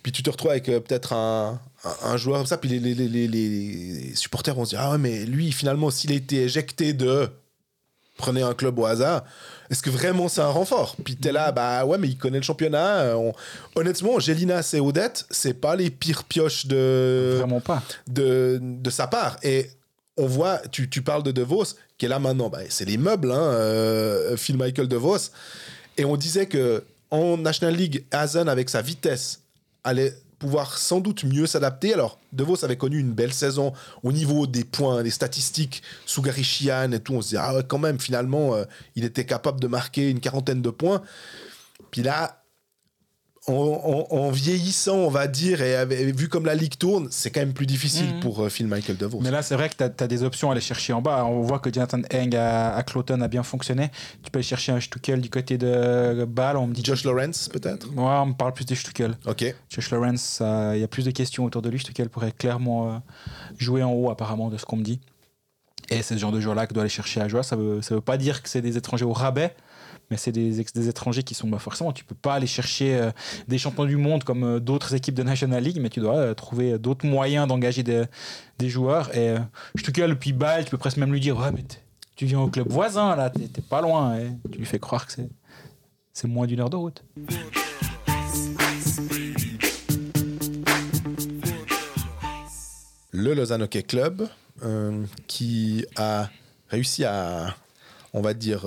puis 0.03 0.13
tu 0.13 0.23
te 0.23 0.31
retrouves 0.31 0.51
avec 0.51 0.69
euh, 0.71 0.81
peut-être 0.81 1.13
un, 1.13 1.61
un, 1.85 2.11
un 2.13 2.17
joueur 2.17 2.39
comme 2.39 2.47
ça, 2.47 2.57
puis 2.57 2.71
les, 2.71 2.79
les, 2.81 2.95
les, 2.95 3.29
les- 3.29 4.15
supporters 4.15 4.55
vont 4.55 4.65
se 4.65 4.71
dire 4.71 4.81
ah 4.81 4.93
ouais 4.93 4.99
mais 4.99 5.25
lui 5.27 5.53
finalement 5.53 5.91
s'il 5.91 6.11
a 6.13 6.15
été 6.15 6.43
éjecté 6.45 6.95
de 6.95 7.29
prenez 8.17 8.43
un 8.43 8.53
club 8.55 8.77
au 8.81 8.85
hasard. 8.87 9.23
Est-ce 9.71 9.81
que 9.83 9.91
vraiment 9.91 10.27
c'est 10.29 10.41
un 10.41 10.49
renfort? 10.49 10.97
Puis 11.05 11.15
t'es 11.15 11.31
là, 11.31 11.53
bah 11.53 11.85
ouais, 11.85 11.99
mais 11.99 12.09
il 12.09 12.17
connaît 12.19 12.39
le 12.39 12.43
championnat. 12.43 12.97
euh, 13.01 13.15
on- 13.15 13.33
Honnêtement, 13.77 14.19
Gélina 14.19 14.61
et 14.73 14.81
Odette, 14.81 15.25
c'est 15.31 15.55
pas 15.55 15.77
les 15.77 15.89
pires 15.91 16.25
pioches 16.25 16.67
de, 16.67 17.35
Vraiment 17.39 17.61
pas. 17.61 17.81
de, 18.09 18.59
de 18.61 18.91
sa 18.91 19.07
part. 19.07 19.37
Et 19.45 19.71
on 20.19 20.27
voit, 20.27 20.59
tu, 20.71 20.91
tu 20.91 21.01
parles 21.03 21.23
de 21.23 21.31
De 21.31 21.43
Vos, 21.43 21.65
qui 21.97 22.07
est 22.07 22.09
là 22.09 22.19
maintenant, 22.19 22.51
bah, 22.51 22.59
c'est 22.69 22.85
les 22.85 22.99
meubles, 22.99 23.31
hein, 23.31 23.41
euh, 23.41 24.37
Phil 24.37 24.57
Michael 24.59 24.89
De 24.89 24.97
Vos. 24.97 25.31
Et 25.97 26.05
on 26.05 26.17
disait 26.17 26.47
que 26.47 26.85
en 27.11 27.39
National 27.39 27.75
League, 27.75 28.05
Hazen, 28.11 28.49
avec 28.49 28.69
sa 28.69 28.83
vitesse, 28.83 29.41
allait 29.85 30.15
pouvoir 30.39 30.79
sans 30.79 31.01
doute 31.01 31.25
mieux 31.25 31.47
s'adapter. 31.47 31.95
Alors, 31.95 32.19
De 32.33 32.45
Vos 32.45 32.65
avait 32.65 32.77
connu 32.77 32.99
une 32.99 33.13
belle 33.13 33.33
saison 33.33 33.73
au 34.03 34.13
niveau 34.13 34.47
des 34.47 34.65
points, 34.65 35.03
des 35.03 35.11
statistiques, 35.11 35.83
sous 36.05 36.23
Sheehan 36.25 36.93
et 36.93 37.01
tout. 37.01 37.15
On 37.15 37.23
se 37.23 37.29
disait, 37.29 37.41
ah 37.41 37.63
quand 37.67 37.79
même, 37.79 37.99
finalement, 37.99 38.55
euh, 38.55 38.65
il 38.97 39.05
était 39.05 39.25
capable 39.25 39.61
de 39.61 39.67
marquer 39.67 40.11
une 40.11 40.21
quarantaine 40.21 40.63
de 40.63 40.71
points. 40.71 41.03
Puis 41.91 42.03
là, 42.03 42.38
en, 43.49 44.07
en- 44.13 44.17
en 44.17 44.31
vieillissant, 44.31 44.97
on 44.97 45.09
va 45.09 45.27
dire, 45.27 45.63
et 45.63 46.13
vu 46.13 46.29
comme 46.29 46.45
la 46.47 46.55
ligue 46.55 46.77
tourne, 46.79 47.09
c'est 47.11 47.31
quand 47.31 47.41
même 47.41 47.53
plus 47.53 47.67
difficile 47.67 48.15
Mhm. 48.15 48.21
pour 48.21 48.41
euh, 48.45 48.49
Phil 48.49 48.67
Michael 48.67 48.97
De 48.97 49.07
Vos. 49.07 49.21
Mais 49.21 49.31
là, 49.31 49.43
c'est 49.43 49.55
vrai 49.55 49.69
que 49.69 49.75
tu 49.77 49.85
as, 49.85 50.07
des 50.07 50.23
options 50.23 50.49
à 50.51 50.53
aller 50.53 50.61
chercher 50.61 50.93
en 50.93 51.01
bas. 51.03 51.25
On 51.25 51.41
voit 51.43 51.59
que 51.59 51.73
Jonathan 51.73 52.01
Heng 52.13 52.35
à, 52.37 52.75
à 52.75 52.83
Cloton 52.83 53.21
a 53.21 53.29
bien 53.29 53.43
fonctionné. 53.43 53.91
Tu 54.23 54.31
peux 54.31 54.39
aller 54.39 54.47
chercher 54.47 54.73
un 54.73 54.81
Stuckel 54.81 55.21
du 55.21 55.31
côté 55.31 55.59
de 55.59 56.25
Bâle. 56.25 56.57
On 56.57 56.67
me 56.67 56.75
dit. 56.75 56.83
Josh 56.85 57.05
Lawrence, 57.05 57.49
peut-être? 57.49 57.89
Ouais, 57.89 57.95
on 58.03 58.27
me 58.27 58.35
parle 58.35 58.53
plus 58.53 58.67
de 58.67 58.75
Stuckel. 58.75 59.17
Ok. 59.27 59.55
Josh 59.71 59.91
Lawrence, 59.91 60.43
il 60.75 60.81
y 60.81 60.85
a 60.85 60.89
plus 60.89 61.05
de 61.05 61.11
questions 61.11 61.45
autour 61.45 61.63
de 61.63 61.69
lui. 61.71 61.79
Stuckel 61.79 62.09
pourrait 62.09 62.33
clairement 62.33 62.89
euh, 62.95 62.99
jouer 63.59 63.83
en 63.83 63.93
haut, 63.93 64.11
apparemment, 64.11 64.49
de 64.51 64.57
ce 64.59 64.65
qu'on 64.65 64.77
me 64.77 64.85
dit. 64.85 65.01
Et 65.91 66.03
c'est 66.03 66.15
ce 66.15 66.19
genre 66.21 66.33
de 66.33 66.41
joueur-là 66.41 66.67
que 66.67 66.75
doit 66.75 66.83
aller 66.83 66.91
chercher 66.91 67.21
à 67.23 67.29
jouer. 67.29 67.43
Ça 67.43 67.57
veut, 67.57 67.81
ça 67.81 67.95
veut 67.95 68.03
pas 68.03 68.19
dire 68.19 68.43
que 68.43 68.49
c'est 68.51 68.61
des 68.61 68.77
étrangers 68.77 69.07
au 69.07 69.13
rabais, 69.15 69.55
mais 70.11 70.17
c'est 70.17 70.33
des, 70.33 70.65
des 70.65 70.89
étrangers 70.89 71.23
qui 71.23 71.35
sont 71.35 71.49
bah, 71.49 71.59
forcément. 71.59 71.93
Tu 71.93 72.05
peux 72.05 72.15
pas 72.15 72.35
aller 72.35 72.47
chercher 72.47 72.97
euh, 72.97 73.11
des 73.47 73.59
champions 73.59 73.85
du 73.85 73.97
monde 73.97 74.25
comme 74.25 74.43
euh, 74.43 74.61
d'autres 74.61 74.95
équipes 74.95 75.15
de 75.15 75.23
National 75.23 75.63
League, 75.63 75.79
mais 75.81 75.91
tu 75.91 76.01
dois 76.01 76.17
euh, 76.17 76.35
trouver 76.35 76.79
d'autres 76.79 77.07
moyens 77.07 77.47
d'engager 77.47 77.83
des, 77.83 78.07
joueurs. 78.69 79.15
Et 79.15 79.31
euh, 79.31 79.39
Stuckel, 79.77 80.19
puis 80.19 80.33
Bâle, 80.33 80.65
tu 80.65 80.71
peux 80.71 80.79
presque 80.79 80.97
même 80.97 81.13
lui 81.13 81.21
dire 81.21 81.39
Ouais, 81.39 81.53
mais 81.53 81.65
tu 82.17 82.25
viens 82.25 82.41
au 82.41 82.49
club 82.49 82.69
voisin, 82.71 83.17
là, 83.17 83.31
t'es 83.31 83.61
pas 83.61 83.83
loin. 83.83 84.19
Tu 84.51 84.59
lui 84.59 84.67
fais 84.67 84.79
croire 84.79 85.07
que 85.07 85.13
c'est. 85.13 85.29
Moins 86.25 86.49
d'une 86.49 86.59
heure 86.59 86.71
de 86.71 86.77
route. 86.77 87.05
le 93.13 93.35
Lausanne 93.35 93.63
Hockey 93.63 93.85
Club, 93.85 94.29
qui 95.29 95.87
a 95.97 96.29
réussi 96.69 97.05
à, 97.05 97.55
on 98.13 98.21
va 98.21 98.35
dire, 98.35 98.67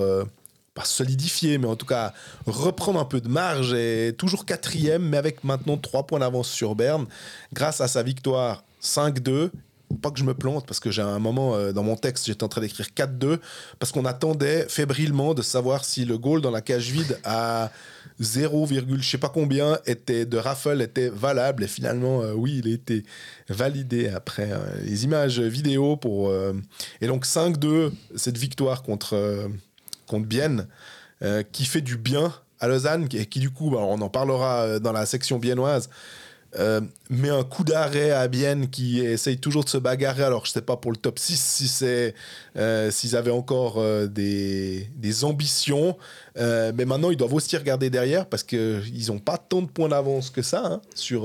pas 0.74 0.84
solidifier, 0.84 1.58
mais 1.58 1.66
en 1.66 1.76
tout 1.76 1.86
cas 1.86 2.12
reprendre 2.46 2.98
un 2.98 3.04
peu 3.04 3.20
de 3.20 3.28
marge 3.28 3.74
et 3.74 4.14
toujours 4.16 4.46
quatrième, 4.46 5.02
mais 5.02 5.16
avec 5.16 5.44
maintenant 5.44 5.76
trois 5.76 6.06
points 6.06 6.20
d'avance 6.20 6.48
sur 6.48 6.74
Berne, 6.74 7.06
grâce 7.52 7.80
à 7.80 7.88
sa 7.88 8.02
victoire 8.02 8.64
5-2. 8.82 9.50
Pas 10.00 10.10
que 10.10 10.18
je 10.18 10.24
me 10.24 10.32
plante, 10.32 10.64
parce 10.64 10.80
que 10.80 10.90
j'ai 10.90 11.02
un 11.02 11.18
moment 11.18 11.54
euh, 11.54 11.72
dans 11.72 11.82
mon 11.82 11.96
texte, 11.96 12.24
j'étais 12.24 12.44
en 12.44 12.48
train 12.48 12.62
d'écrire 12.62 12.86
4-2, 12.96 13.38
parce 13.78 13.92
qu'on 13.92 14.06
attendait 14.06 14.66
fébrilement 14.66 15.34
de 15.34 15.42
savoir 15.42 15.84
si 15.84 16.06
le 16.06 16.16
goal 16.16 16.40
dans 16.40 16.50
la 16.50 16.62
cage 16.62 16.90
vide 16.90 17.20
à 17.24 17.70
0, 18.18 18.68
je 18.68 19.06
sais 19.06 19.18
pas 19.18 19.28
combien 19.28 19.78
était 19.84 20.24
de 20.24 20.38
Raffle 20.38 20.80
était 20.80 21.10
valable 21.10 21.64
et 21.64 21.66
finalement 21.66 22.22
euh, 22.22 22.32
oui 22.32 22.62
il 22.64 22.70
a 22.70 22.74
été 22.74 23.04
validé 23.48 24.08
après 24.08 24.50
euh, 24.50 24.58
les 24.82 25.04
images 25.04 25.40
vidéo 25.40 25.96
pour 25.96 26.32
et 27.00 27.06
donc 27.06 27.26
5-2 27.26 27.90
cette 28.14 28.38
victoire 28.38 28.82
contre 28.82 29.50
contre 30.12 30.26
Bienne 30.26 30.66
euh, 31.22 31.42
qui 31.50 31.64
fait 31.64 31.80
du 31.80 31.96
bien 31.96 32.32
à 32.60 32.68
Lausanne 32.68 33.08
et 33.12 33.26
qui 33.26 33.40
du 33.40 33.50
coup 33.50 33.70
bah, 33.70 33.78
on 33.80 34.00
en 34.00 34.08
parlera 34.08 34.60
euh, 34.60 34.78
dans 34.78 34.92
la 34.92 35.06
section 35.06 35.38
biennoise 35.38 35.88
euh, 36.58 36.82
met 37.08 37.30
un 37.30 37.44
coup 37.44 37.64
d'arrêt 37.64 38.10
à 38.10 38.28
Bienne 38.28 38.68
qui 38.68 39.00
essaye 39.00 39.38
toujours 39.38 39.64
de 39.64 39.70
se 39.70 39.78
bagarrer. 39.78 40.22
Alors, 40.22 40.44
je 40.44 40.50
sais 40.50 40.60
pas 40.60 40.76
pour 40.76 40.90
le 40.90 40.98
top 40.98 41.18
6 41.18 41.40
si 41.42 41.66
c'est 41.66 42.14
euh, 42.58 42.90
s'ils 42.90 43.16
avaient 43.16 43.30
encore 43.30 43.82
des, 44.08 44.86
des 44.94 45.24
ambitions. 45.24 45.96
Mais 46.36 46.84
maintenant, 46.84 47.10
ils 47.10 47.16
doivent 47.16 47.32
aussi 47.32 47.56
regarder 47.56 47.88
derrière 47.88 48.26
parce 48.26 48.42
qu'ils 48.42 49.06
n'ont 49.08 49.18
pas 49.18 49.38
tant 49.38 49.62
de 49.62 49.66
points 49.66 49.88
d'avance 49.88 50.28
que 50.28 50.42
ça 50.42 50.62
hein, 50.62 50.82
sur, 50.94 51.22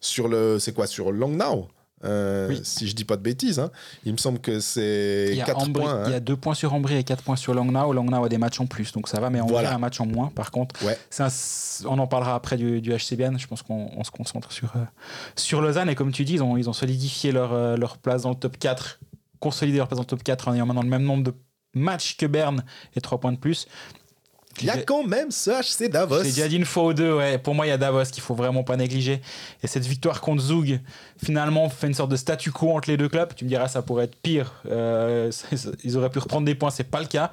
sur 0.00 0.28
le. 0.28 0.60
C'est 0.60 0.72
quoi 0.72 0.86
Sur 0.86 1.10
Langnau 1.10 1.66
euh, 2.04 2.48
Oui. 2.48 2.60
Si 2.64 2.88
je 2.88 2.94
dis 2.94 3.04
pas 3.04 3.16
de 3.16 3.22
bêtises. 3.22 3.58
hein. 3.58 3.70
Il 4.04 4.12
me 4.12 4.16
semble 4.18 4.38
que 4.40 4.60
c'est 4.60 5.28
Il 5.30 5.36
y, 5.36 5.40
a 5.42 5.44
4 5.44 5.66
Ambry- 5.68 5.82
points. 5.82 5.94
hein. 5.94 6.04
il 6.06 6.12
y 6.12 6.14
a 6.14 6.20
deux 6.20 6.36
points 6.36 6.54
sur 6.54 6.72
Ambry 6.74 6.96
et 6.96 7.04
4 7.04 7.22
points 7.22 7.36
sur 7.36 7.54
Langnau. 7.54 7.92
Langnau 7.92 8.24
a 8.24 8.28
des 8.28 8.38
matchs 8.38 8.60
en 8.60 8.66
plus, 8.66 8.92
donc 8.92 9.08
ça 9.08 9.20
va, 9.20 9.30
mais 9.30 9.40
Ambry 9.40 9.52
Voilà. 9.52 9.70
a 9.72 9.74
un 9.74 9.78
match 9.78 10.00
en 10.00 10.06
moins. 10.06 10.28
Par 10.34 10.50
contre, 10.50 10.84
Ouais. 10.84 10.98
c'est 11.10 11.22
un- 11.22 11.86
on 11.88 11.98
en 11.98 12.06
parlera 12.06 12.34
après 12.34 12.56
du, 12.56 12.80
du 12.80 12.92
HCBN. 12.92 13.38
Je 13.38 13.46
pense 13.46 13.62
qu'on 13.62 13.90
on 13.96 14.04
se 14.04 14.10
concentre 14.10 14.52
sur, 14.52 14.72
euh, 14.76 14.80
sur 15.36 15.60
Lausanne. 15.60 15.88
Et 15.88 15.94
comme 15.94 16.12
tu 16.12 16.24
dis, 16.24 16.34
ils 16.34 16.42
ont, 16.42 16.56
ils 16.56 16.68
ont 16.68 16.72
solidifié 16.72 17.32
leur, 17.32 17.52
euh, 17.52 17.76
leur 17.76 17.98
place 17.98 18.22
dans 18.22 18.30
le 18.30 18.36
top 18.36 18.58
4, 18.58 19.00
consolidé 19.40 19.78
leur 19.78 19.88
place 19.88 19.96
dans 19.96 20.02
le 20.02 20.06
top 20.06 20.22
4 20.22 20.48
en 20.48 20.54
ayant 20.54 20.66
maintenant 20.66 20.82
le 20.82 20.88
même 20.88 21.04
nombre 21.04 21.24
de 21.24 21.34
matchs 21.74 22.16
que 22.16 22.26
Berne 22.26 22.64
et 22.96 23.00
3 23.00 23.18
points 23.18 23.32
de 23.32 23.38
plus. 23.38 23.66
Il 24.60 24.66
y 24.66 24.70
a 24.70 24.76
quand 24.78 25.04
même 25.04 25.30
ce 25.30 25.50
HC 25.50 25.88
Davos. 25.90 26.22
J'ai 26.24 26.30
déjà 26.30 26.48
dit 26.48 26.56
une 26.56 26.64
fois 26.64 26.84
ou 26.84 26.92
deux, 26.94 27.14
ouais. 27.14 27.38
Pour 27.38 27.54
moi, 27.54 27.66
il 27.66 27.70
y 27.70 27.72
a 27.72 27.78
Davos 27.78 28.04
qu'il 28.04 28.22
faut 28.22 28.34
vraiment 28.34 28.62
pas 28.64 28.76
négliger. 28.76 29.20
Et 29.62 29.66
cette 29.66 29.84
victoire 29.86 30.20
contre 30.20 30.42
Zug, 30.42 30.80
finalement, 31.24 31.68
fait 31.68 31.86
une 31.86 31.94
sorte 31.94 32.10
de 32.10 32.16
statu 32.16 32.52
quo 32.52 32.70
entre 32.76 32.90
les 32.90 32.96
deux 32.96 33.08
clubs. 33.08 33.34
Tu 33.34 33.44
me 33.44 33.48
diras, 33.48 33.68
ça 33.68 33.82
pourrait 33.82 34.04
être 34.04 34.16
pire. 34.16 34.52
Euh, 34.70 35.30
ils 35.84 35.96
auraient 35.96 36.10
pu 36.10 36.18
reprendre 36.18 36.44
des 36.44 36.54
points, 36.54 36.70
c'est 36.70 36.84
pas 36.84 37.00
le 37.00 37.06
cas. 37.06 37.30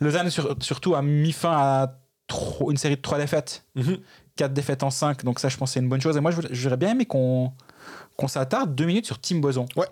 Lausanne, 0.00 0.30
sur- 0.30 0.56
surtout, 0.60 0.94
a 0.94 1.02
mis 1.02 1.32
fin 1.32 1.52
à 1.52 1.98
trop- 2.26 2.70
une 2.70 2.76
série 2.78 2.96
de 2.96 3.02
trois 3.02 3.18
défaites. 3.18 3.64
Mhm. 3.74 3.98
Quatre 4.36 4.52
défaites 4.54 4.82
en 4.82 4.90
cinq. 4.90 5.22
Donc, 5.24 5.38
ça, 5.38 5.48
je 5.48 5.56
pense, 5.56 5.70
que 5.70 5.74
c'est 5.74 5.80
une 5.80 5.88
bonne 5.88 6.00
chose. 6.00 6.16
Et 6.16 6.20
moi, 6.20 6.30
je 6.30 6.36
voudrais- 6.36 6.54
j'aurais 6.54 6.76
bien 6.76 6.90
aimé 6.90 7.04
qu'on 7.06 7.52
qu'on 8.16 8.28
s'attarde 8.28 8.74
deux 8.76 8.84
minutes 8.84 9.06
sur 9.06 9.18
Tim 9.20 9.38
Boson. 9.40 9.66
Ouais. 9.76 9.88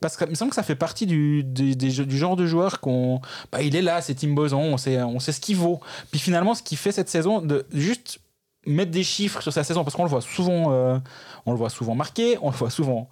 Parce 0.00 0.16
qu'il 0.16 0.28
me 0.28 0.34
semble 0.34 0.50
que 0.50 0.54
ça 0.56 0.62
fait 0.62 0.74
partie 0.76 1.06
du, 1.06 1.42
des 1.42 1.74
du 1.74 2.18
genre 2.18 2.36
de 2.36 2.46
joueur 2.46 2.80
qu'on. 2.80 3.20
Bah, 3.50 3.62
il 3.62 3.74
est 3.76 3.82
là, 3.82 4.02
c'est 4.02 4.14
Tim 4.14 4.34
Boson, 4.34 4.58
on 4.58 4.76
sait, 4.76 5.02
on 5.02 5.18
sait 5.20 5.32
ce 5.32 5.40
qu'il 5.40 5.56
vaut. 5.56 5.80
Puis 6.10 6.20
finalement, 6.20 6.54
ce 6.54 6.62
qu'il 6.62 6.76
fait 6.78 6.92
cette 6.92 7.08
saison, 7.08 7.40
de 7.40 7.64
juste 7.72 8.18
mettre 8.66 8.90
des 8.90 9.04
chiffres 9.04 9.40
sur 9.40 9.52
sa 9.52 9.64
saison, 9.64 9.84
parce 9.84 9.94
qu'on 9.96 10.02
le 10.04 10.10
voit 10.10 10.20
souvent, 10.20 10.72
euh, 10.72 10.98
on 11.46 11.52
le 11.52 11.56
voit 11.58 11.70
souvent 11.70 11.94
marqué, 11.94 12.36
on 12.42 12.50
le 12.50 12.56
voit 12.56 12.68
souvent. 12.70 13.08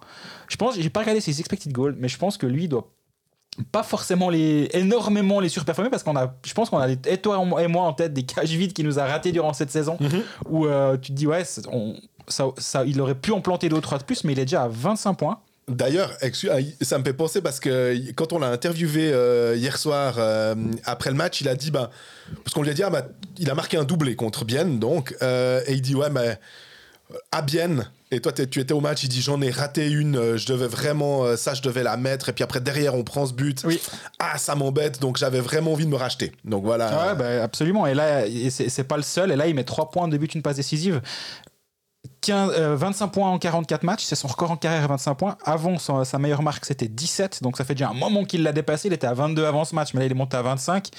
Je 0.47 0.57
pense, 0.57 0.75
j'ai 0.77 0.89
pas 0.89 0.99
regardé 0.99 1.21
ses 1.21 1.39
expected 1.39 1.71
goals, 1.71 1.95
mais 1.97 2.07
je 2.09 2.17
pense 2.17 2.37
que 2.37 2.45
lui 2.45 2.65
il 2.65 2.69
doit 2.69 2.91
pas 3.71 3.83
forcément 3.83 4.29
les 4.29 4.69
énormément 4.73 5.39
les 5.39 5.47
surperformer 5.47 5.89
parce 5.89 6.03
qu'on 6.03 6.17
a 6.17 6.35
je 6.45 6.53
pense 6.53 6.69
qu'on 6.69 6.77
a 6.77 6.93
des- 6.93 7.09
et 7.09 7.17
toi 7.17 7.41
et 7.61 7.67
moi 7.67 7.83
en 7.83 7.93
tête 7.93 8.11
des 8.13 8.23
cages 8.23 8.49
vides 8.51 8.73
qui 8.73 8.83
nous 8.83 8.99
a 8.99 9.05
raté 9.05 9.31
durant 9.31 9.53
cette 9.53 9.71
saison 9.71 9.95
Mhm. 10.01 10.21
où 10.49 10.65
euh, 10.65 10.97
tu 10.97 11.11
te 11.11 11.15
dis 11.15 11.25
ouais 11.25 11.45
c'est- 11.45 11.65
on- 11.71 11.95
ça, 12.27 12.47
ça, 12.57 12.83
il 12.83 12.99
aurait 12.99 13.15
pu 13.15 13.31
en 13.31 13.39
planter 13.39 13.69
deux 13.69 13.77
ou 13.77 13.81
trois 13.81 13.97
de 13.97 14.03
plus 14.03 14.25
mais 14.25 14.33
il 14.33 14.39
est 14.39 14.45
déjà 14.45 14.63
à 14.63 14.67
25 14.67 15.13
points 15.13 15.39
D'ailleurs, 15.67 16.15
ah, 16.21 16.57
ça 16.81 16.99
me 16.99 17.03
fait 17.03 17.13
penser 17.13 17.41
parce 17.41 17.59
que 17.59 17.97
quand 18.11 18.33
on 18.33 18.39
l'a 18.39 18.49
interviewé 18.49 19.11
euh, 19.11 19.55
hier 19.55 19.79
soir 19.79 20.15
euh, 20.19 20.53
après 20.83 21.09
le 21.09 21.15
match, 21.15 21.41
il 21.41 21.49
a 21.49 21.55
dit 21.55 21.71
bah 21.71 21.89
parce 22.43 22.53
qu'on 22.53 22.61
lui 22.61 22.69
a 22.69 22.73
dit 22.75 22.83
ah, 22.83 22.91
bah, 22.91 23.07
il 23.39 23.49
a 23.49 23.55
marqué 23.55 23.75
un 23.75 23.83
doublé 23.83 24.15
contre 24.15 24.45
Bienne 24.45 24.77
donc 24.77 25.15
euh, 25.23 25.61
et 25.65 25.73
il 25.73 25.81
dit 25.81 25.95
ouais 25.95 26.11
mais 26.11 26.37
à 27.31 27.41
Bienne 27.41 27.89
et 28.11 28.19
toi 28.19 28.31
tu 28.31 28.59
étais 28.59 28.73
au 28.73 28.79
match, 28.79 29.03
il 29.03 29.09
dit 29.09 29.23
j'en 29.23 29.41
ai 29.41 29.49
raté 29.49 29.89
une, 29.89 30.37
je 30.37 30.45
devais 30.45 30.67
vraiment 30.67 31.35
ça 31.35 31.55
je 31.55 31.63
devais 31.63 31.81
la 31.81 31.97
mettre 31.97 32.29
et 32.29 32.33
puis 32.33 32.43
après 32.43 32.59
derrière 32.61 32.93
on 32.93 33.03
prend 33.03 33.25
ce 33.25 33.33
but, 33.33 33.63
Oui. 33.65 33.81
ah 34.19 34.37
ça 34.37 34.53
m'embête 34.53 35.01
donc 35.01 35.17
j'avais 35.17 35.39
vraiment 35.39 35.73
envie 35.73 35.85
de 35.85 35.91
me 35.91 35.97
racheter 35.97 36.31
donc 36.43 36.63
voilà. 36.63 37.07
Ouais, 37.07 37.15
bah, 37.15 37.43
absolument. 37.43 37.87
Et 37.87 37.95
là, 37.95 38.25
c'est 38.49 38.83
pas 38.83 38.97
le 38.97 39.03
seul. 39.03 39.31
Et 39.31 39.35
là, 39.35 39.47
il 39.47 39.55
met 39.55 39.63
3 39.63 39.89
points, 39.89 40.07
2 40.07 40.17
buts, 40.17 40.27
une 40.27 40.43
passe 40.43 40.57
décisive. 40.57 41.01
15, 42.25 42.53
euh, 42.57 42.75
25 42.75 43.07
points 43.09 43.29
en 43.29 43.37
44 43.37 43.83
matchs, 43.83 44.03
c'est 44.03 44.15
son 44.15 44.27
record 44.27 44.49
en 44.49 44.57
carrière 44.57 44.83
à 44.83 44.87
25 44.87 45.13
points. 45.13 45.37
Avant, 45.45 45.77
sa 45.77 46.17
meilleure 46.17 46.41
marque, 46.41 46.65
c'était 46.65 46.87
17. 46.87 47.43
Donc 47.43 47.55
ça 47.55 47.63
fait 47.63 47.75
déjà 47.75 47.89
un 47.89 47.93
moment 47.93 48.23
qu'il 48.25 48.41
l'a 48.41 48.51
dépassé. 48.51 48.87
Il 48.87 48.93
était 48.93 49.05
à 49.05 49.13
22 49.13 49.45
avant 49.45 49.63
ce 49.63 49.75
match, 49.75 49.93
mais 49.93 49.99
là, 49.99 50.07
il 50.07 50.11
est 50.11 50.15
monté 50.15 50.35
à 50.35 50.41
25. 50.41 50.89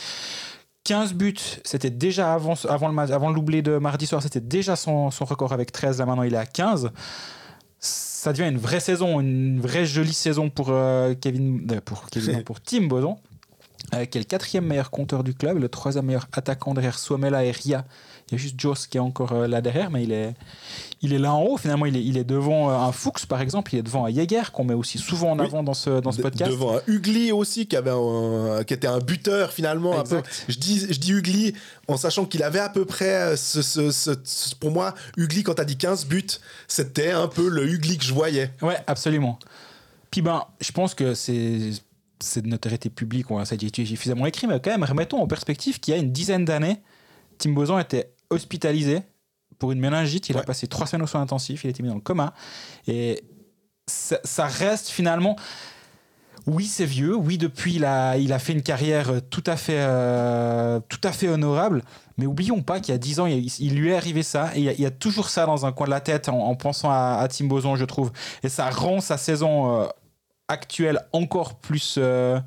15 0.85 1.14
buts, 1.14 1.35
c'était 1.64 1.91
déjà 1.91 2.33
avant, 2.33 2.55
le, 2.55 3.35
doublé 3.35 3.61
de 3.61 3.79
mardi 3.79 4.07
soir, 4.07 4.22
c'était 4.22 4.41
déjà 4.41 4.77
son, 4.77 5.09
record 5.09 5.53
avec 5.53 5.72
13. 5.72 5.99
Là 5.99 6.07
maintenant, 6.07 6.22
il 6.22 6.33
est 6.33 6.39
à 6.39 6.47
15. 6.47 6.93
Ça 7.81 8.33
devient 8.33 8.49
une 8.49 8.59
vraie 8.59 8.79
saison, 8.79 9.18
une 9.18 9.61
vraie 9.61 9.85
jolie 9.85 10.14
saison 10.14 10.49
pour 10.49 10.68
euh, 10.70 11.14
Kevin, 11.20 11.66
euh, 11.72 11.81
pour, 11.81 12.07
Tim 12.62 12.87
Boson, 12.87 13.16
qui 13.91 13.99
est 13.99 14.18
le 14.18 14.24
quatrième 14.24 14.64
meilleur 14.64 14.93
compteur 14.93 15.24
du 15.24 15.35
club, 15.35 15.59
le 15.59 15.68
troisième 15.68 16.07
meilleur 16.07 16.29
attaquant 16.33 16.72
derrière 16.72 17.01
Suomela 17.01 17.45
et 17.45 17.51
Ria 17.51 17.85
il 18.29 18.33
y 18.33 18.35
a 18.35 18.39
juste 18.39 18.59
Joss 18.59 18.89
qui 18.89 18.97
est 18.97 19.01
encore 19.01 19.31
euh, 19.33 19.47
là 19.47 19.61
derrière, 19.61 19.89
mais 19.89 20.03
il 20.03 20.11
est, 20.11 20.35
il 21.01 21.12
est 21.12 21.18
là 21.18 21.33
en 21.33 21.43
haut. 21.43 21.57
Finalement, 21.57 21.87
il 21.87 21.97
est, 21.97 22.03
il 22.03 22.16
est 22.16 22.24
devant 22.24 22.70
euh, 22.70 22.74
un 22.74 22.91
Fuchs, 22.91 23.27
par 23.27 23.41
exemple. 23.41 23.72
Il 23.72 23.79
est 23.79 23.83
devant 23.83 24.05
un 24.05 24.11
Jäger, 24.12 24.51
qu'on 24.53 24.64
met 24.64 24.74
aussi 24.74 24.99
souvent 24.99 25.31
en 25.31 25.39
avant 25.39 25.62
dans 25.62 25.74
ce, 25.74 26.01
dans 26.01 26.11
ce 26.11 26.22
podcast. 26.22 26.51
Devant 26.51 26.77
un 26.77 26.81
Ugly 26.89 27.31
aussi, 27.31 27.68
qui, 27.68 27.77
avait 27.77 27.93
qui 28.66 28.74
était 28.74 28.89
un 28.89 28.99
buteur 28.99 29.53
finalement. 29.53 30.01
Un 30.01 30.03
peu. 30.03 30.22
Je, 30.49 30.59
dis, 30.59 30.93
je 30.93 30.99
dis 30.99 31.12
Ugly 31.12 31.55
en 31.87 31.97
sachant 31.97 32.24
qu'il 32.24 32.43
avait 32.43 32.59
à 32.59 32.68
peu 32.68 32.85
près, 32.85 33.14
euh, 33.14 33.37
ce, 33.37 33.62
ce, 33.62 34.55
pour 34.57 34.72
moi, 34.72 34.95
Ugly, 35.16 35.45
quand 35.45 35.55
tu 35.55 35.62
as 35.62 35.64
dit 35.64 35.77
15 35.77 36.07
buts, 36.07 36.27
c'était 36.66 37.12
un 37.12 37.29
peu 37.29 37.49
le 37.49 37.64
Ugly 37.64 37.97
que 37.99 38.05
je 38.05 38.12
voyais. 38.12 38.51
Ouais, 38.61 38.77
absolument. 38.89 39.39
Puis 40.11 40.20
ben, 40.20 40.45
je 40.61 40.72
pense 40.72 40.95
que 40.95 41.14
c'est 41.14 41.70
c'est 42.18 42.43
de 42.43 42.49
notoriété 42.49 42.89
publique, 42.89 43.31
on 43.31 43.39
a 43.39 43.45
suffisamment 43.45 44.27
écrit, 44.27 44.47
mais 44.47 44.59
quand 44.59 44.70
même, 44.70 44.83
remettons 44.83 45.20
en 45.20 45.27
perspective 45.27 45.79
qu'il 45.79 45.93
y 45.93 45.97
a 45.97 46.01
une 46.01 46.12
dizaine 46.12 46.47
d'années, 46.47 46.81
Tim 47.39 47.51
Boson 47.51 47.79
était 47.79 48.11
hospitalisé 48.31 49.03
pour 49.59 49.72
une 49.72 49.81
méningite. 49.81 50.29
Il 50.29 50.37
a 50.37 50.43
passé 50.43 50.66
trois 50.66 50.87
semaines 50.87 51.03
au 51.03 51.07
soins 51.07 51.20
intensifs. 51.20 51.64
Il 51.64 51.68
a 51.68 51.70
été 51.70 51.83
mis 51.83 51.89
dans 51.89 51.95
le 51.95 52.01
coma. 52.01 52.35
Et 52.87 53.22
ça, 53.87 54.47
reste 54.47 54.89
finalement. 54.89 55.37
Oui, 56.47 56.64
c'est 56.64 56.85
vieux. 56.85 57.16
Oui, 57.16 57.39
depuis, 57.39 57.74
il 57.74 57.85
a, 57.85 58.16
il 58.16 58.33
a 58.33 58.39
fait 58.39 58.53
une 58.53 58.62
carrière 58.62 59.11
tout 59.31 59.43
à 59.47 59.57
fait, 59.57 59.79
euh, 59.81 60.79
tout 60.89 61.01
à 61.03 61.12
fait 61.12 61.29
honorable. 61.29 61.83
Mais 62.18 62.27
oublions 62.27 62.62
pas 62.62 62.81
qu'il 62.81 62.93
y 62.93 62.95
a 62.95 62.99
dix 62.99 63.20
ans, 63.20 63.27
il, 63.27 63.74
lui 63.74 63.91
est 63.91 63.97
arrivé 63.97 64.22
ça. 64.22 64.51
Et 64.55 64.61
il 64.61 64.81
y, 64.81 64.87
a, 64.87 64.91
toujours 64.91 65.29
ça 65.29 65.45
dans 65.45 65.66
un 65.66 65.72
coin 65.72 65.87
de 65.87 65.91
la 65.91 66.01
tête 66.01 66.29
en, 66.29 66.55
pensant 66.55 66.91
à, 66.91 67.27
Tim 67.29 67.47
Boson, 67.47 67.77
je 67.77 67.85
trouve. 67.85 68.12
Et 68.43 68.49
ça 68.49 68.70
rend 68.70 69.01
sa 69.01 69.18
saison 69.18 69.83
euh, 69.83 69.87
actuelle 70.49 71.01
encore 71.12 71.57
plus. 71.57 71.97
Euh, 71.99 72.39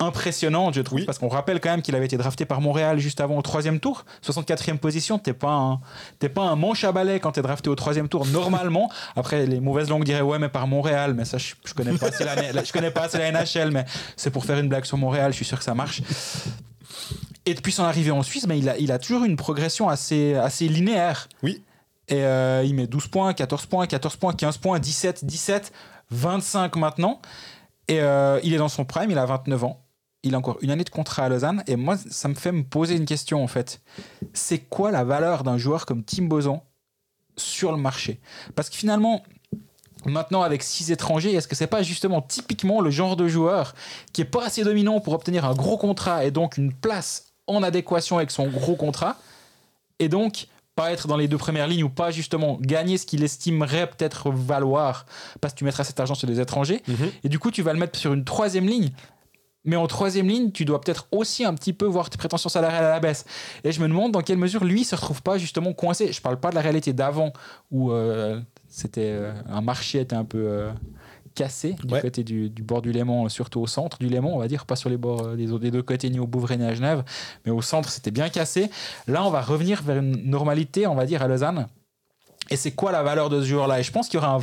impressionnante, 0.00 0.74
je 0.74 0.80
trouve, 0.80 1.04
parce 1.04 1.18
qu'on 1.18 1.28
rappelle 1.28 1.60
quand 1.60 1.70
même 1.70 1.82
qu'il 1.82 1.94
avait 1.94 2.06
été 2.06 2.16
drafté 2.16 2.44
par 2.44 2.60
Montréal 2.60 2.98
juste 2.98 3.20
avant 3.20 3.36
au 3.36 3.42
troisième 3.42 3.80
tour, 3.80 4.04
64e 4.24 4.78
position. 4.78 5.18
T'es 5.18 5.32
pas 5.32 5.50
un, 5.50 5.80
pas 6.28 6.42
un 6.42 6.56
manche 6.56 6.84
à 6.84 6.92
balai 6.92 7.20
quand 7.20 7.32
t'es 7.32 7.42
drafté 7.42 7.70
au 7.70 7.74
troisième 7.74 8.08
tour 8.08 8.26
normalement. 8.26 8.90
Après, 9.16 9.46
les 9.46 9.60
mauvaises 9.60 9.88
langues 9.88 10.04
diraient 10.04 10.22
ouais, 10.22 10.38
mais 10.38 10.48
par 10.48 10.66
Montréal, 10.66 11.14
mais 11.14 11.24
ça, 11.24 11.38
je, 11.38 11.54
connais 11.74 11.96
pas 11.96 12.08
assez 12.08 12.24
la, 12.24 12.64
je 12.64 12.72
connais 12.72 12.90
pas 12.90 13.02
assez 13.02 13.18
la 13.18 13.32
NHL, 13.32 13.70
mais 13.70 13.84
c'est 14.16 14.30
pour 14.30 14.44
faire 14.44 14.58
une 14.58 14.68
blague 14.68 14.84
sur 14.84 14.96
Montréal. 14.96 15.32
Je 15.32 15.36
suis 15.36 15.44
sûr 15.44 15.58
que 15.58 15.64
ça 15.64 15.74
marche. 15.74 16.02
Et 17.46 17.54
depuis 17.54 17.72
son 17.72 17.84
arrivée 17.84 18.10
en 18.10 18.22
Suisse, 18.22 18.46
mais 18.46 18.58
il 18.58 18.68
a, 18.68 18.76
il 18.78 18.92
a 18.92 18.98
toujours 18.98 19.24
une 19.24 19.36
progression 19.36 19.88
assez, 19.88 20.34
assez 20.34 20.68
linéaire. 20.68 21.28
Oui. 21.42 21.62
Et 22.08 22.22
euh, 22.22 22.62
il 22.64 22.74
met 22.74 22.86
12 22.86 23.08
points, 23.08 23.34
14 23.34 23.66
points, 23.66 23.86
14 23.86 24.16
points, 24.16 24.32
15 24.32 24.58
points, 24.58 24.78
17, 24.78 25.24
17, 25.24 25.72
25 26.10 26.76
maintenant. 26.76 27.20
Et 27.88 28.00
euh, 28.00 28.40
il 28.42 28.54
est 28.54 28.58
dans 28.58 28.68
son 28.68 28.84
prime, 28.84 29.10
il 29.10 29.18
a 29.18 29.26
29 29.26 29.64
ans 29.64 29.80
il 30.22 30.34
a 30.34 30.38
encore 30.38 30.58
une 30.62 30.70
année 30.70 30.84
de 30.84 30.90
contrat 30.90 31.24
à 31.24 31.28
Lausanne. 31.28 31.62
Et 31.66 31.76
moi, 31.76 31.96
ça 31.96 32.28
me 32.28 32.34
fait 32.34 32.52
me 32.52 32.64
poser 32.64 32.96
une 32.96 33.04
question, 33.04 33.42
en 33.42 33.46
fait. 33.46 33.80
C'est 34.32 34.58
quoi 34.58 34.90
la 34.90 35.04
valeur 35.04 35.44
d'un 35.44 35.58
joueur 35.58 35.86
comme 35.86 36.04
Tim 36.04 36.24
Boson 36.24 36.60
sur 37.36 37.72
le 37.72 37.78
marché? 37.78 38.20
Parce 38.56 38.68
que 38.68 38.76
finalement, 38.76 39.22
maintenant, 40.04 40.42
avec 40.42 40.62
six 40.62 40.90
étrangers, 40.90 41.32
est-ce 41.34 41.46
que 41.46 41.54
c'est 41.54 41.68
pas 41.68 41.82
justement 41.82 42.20
typiquement 42.20 42.80
le 42.80 42.90
genre 42.90 43.16
de 43.16 43.28
joueur 43.28 43.74
qui 44.12 44.22
est 44.22 44.26
pas 44.26 44.46
assez 44.46 44.64
dominant 44.64 45.00
pour 45.00 45.14
obtenir 45.14 45.44
un 45.44 45.54
gros 45.54 45.78
contrat 45.78 46.24
et 46.24 46.30
donc 46.30 46.56
une 46.56 46.72
place 46.72 47.32
en 47.46 47.62
adéquation 47.62 48.18
avec 48.18 48.30
son 48.30 48.48
gros 48.48 48.76
contrat 48.76 49.16
Et 50.00 50.08
donc, 50.08 50.48
pas 50.74 50.92
être 50.92 51.08
dans 51.08 51.16
les 51.16 51.26
deux 51.28 51.38
premières 51.38 51.66
lignes 51.66 51.84
ou 51.84 51.90
pas 51.90 52.10
justement 52.10 52.58
gagner 52.60 52.98
ce 52.98 53.06
qu'il 53.06 53.22
estimerait 53.22 53.88
peut-être 53.88 54.30
valoir? 54.30 55.06
Parce 55.40 55.54
que 55.54 55.58
tu 55.58 55.64
mettras 55.64 55.84
cet 55.84 56.00
argent 56.00 56.14
sur 56.14 56.26
des 56.26 56.40
étrangers. 56.40 56.82
Mhm. 56.88 57.12
Et 57.22 57.28
du 57.28 57.38
coup, 57.38 57.52
tu 57.52 57.62
vas 57.62 57.72
le 57.72 57.78
mettre 57.78 57.98
sur 57.98 58.12
une 58.12 58.24
troisième 58.24 58.66
ligne 58.66 58.90
mais 59.64 59.76
en 59.76 59.86
troisième 59.86 60.28
ligne, 60.28 60.50
tu 60.50 60.64
dois 60.64 60.80
peut-être 60.80 61.06
aussi 61.10 61.44
un 61.44 61.54
petit 61.54 61.72
peu 61.72 61.84
voir 61.84 62.10
tes 62.10 62.16
prétentions 62.16 62.48
salariales 62.48 62.84
à 62.84 62.90
la 62.90 63.00
baisse. 63.00 63.24
Et 63.64 63.72
je 63.72 63.80
me 63.80 63.88
demande 63.88 64.12
dans 64.12 64.22
quelle 64.22 64.38
mesure 64.38 64.64
lui 64.64 64.84
se 64.84 64.94
retrouve 64.94 65.22
pas 65.22 65.36
justement 65.38 65.72
coincé. 65.72 66.12
Je 66.12 66.20
parle 66.20 66.38
pas 66.38 66.50
de 66.50 66.54
la 66.54 66.60
réalité 66.60 66.92
d'avant 66.92 67.32
où 67.70 67.90
euh, 67.92 68.40
c'était 68.68 69.10
euh, 69.10 69.32
un 69.48 69.60
marché 69.60 70.00
était 70.00 70.16
un 70.16 70.24
peu 70.24 70.38
euh, 70.38 70.70
cassé 71.34 71.74
du 71.84 72.00
côté 72.00 72.24
du, 72.24 72.50
bord 72.62 72.82
du 72.82 72.92
Léman, 72.92 73.28
surtout 73.28 73.60
au 73.60 73.66
centre 73.66 73.98
du 73.98 74.08
Léman, 74.08 74.34
on 74.34 74.38
va 74.38 74.48
dire, 74.48 74.64
pas 74.64 74.76
sur 74.76 74.90
les 74.90 74.96
bords 74.96 75.36
des, 75.36 75.46
des 75.46 75.70
deux 75.70 75.82
côtés 75.82 76.08
ni 76.08 76.18
au 76.18 76.26
Bouvray 76.26 76.56
ni 76.56 76.64
à 76.64 76.74
Genève, 76.74 77.04
mais 77.44 77.52
au 77.52 77.62
centre 77.62 77.90
c'était 77.90 78.10
bien 78.10 78.28
cassé. 78.28 78.70
Là, 79.06 79.24
on 79.24 79.30
va 79.30 79.40
revenir 79.40 79.82
vers 79.82 79.98
une 79.98 80.30
normalité, 80.30 80.86
on 80.86 80.94
va 80.94 81.06
dire 81.06 81.22
à 81.22 81.28
Lausanne 81.28 81.66
et 82.50 82.56
c'est 82.56 82.72
quoi 82.72 82.92
la 82.92 83.02
valeur 83.02 83.28
de 83.28 83.40
ce 83.40 83.46
joueur-là 83.46 83.80
Et 83.80 83.82
je 83.82 83.92
pense 83.92 84.08
qu'il 84.08 84.18
y 84.20 84.22
aura 84.22 84.34
un. 84.34 84.40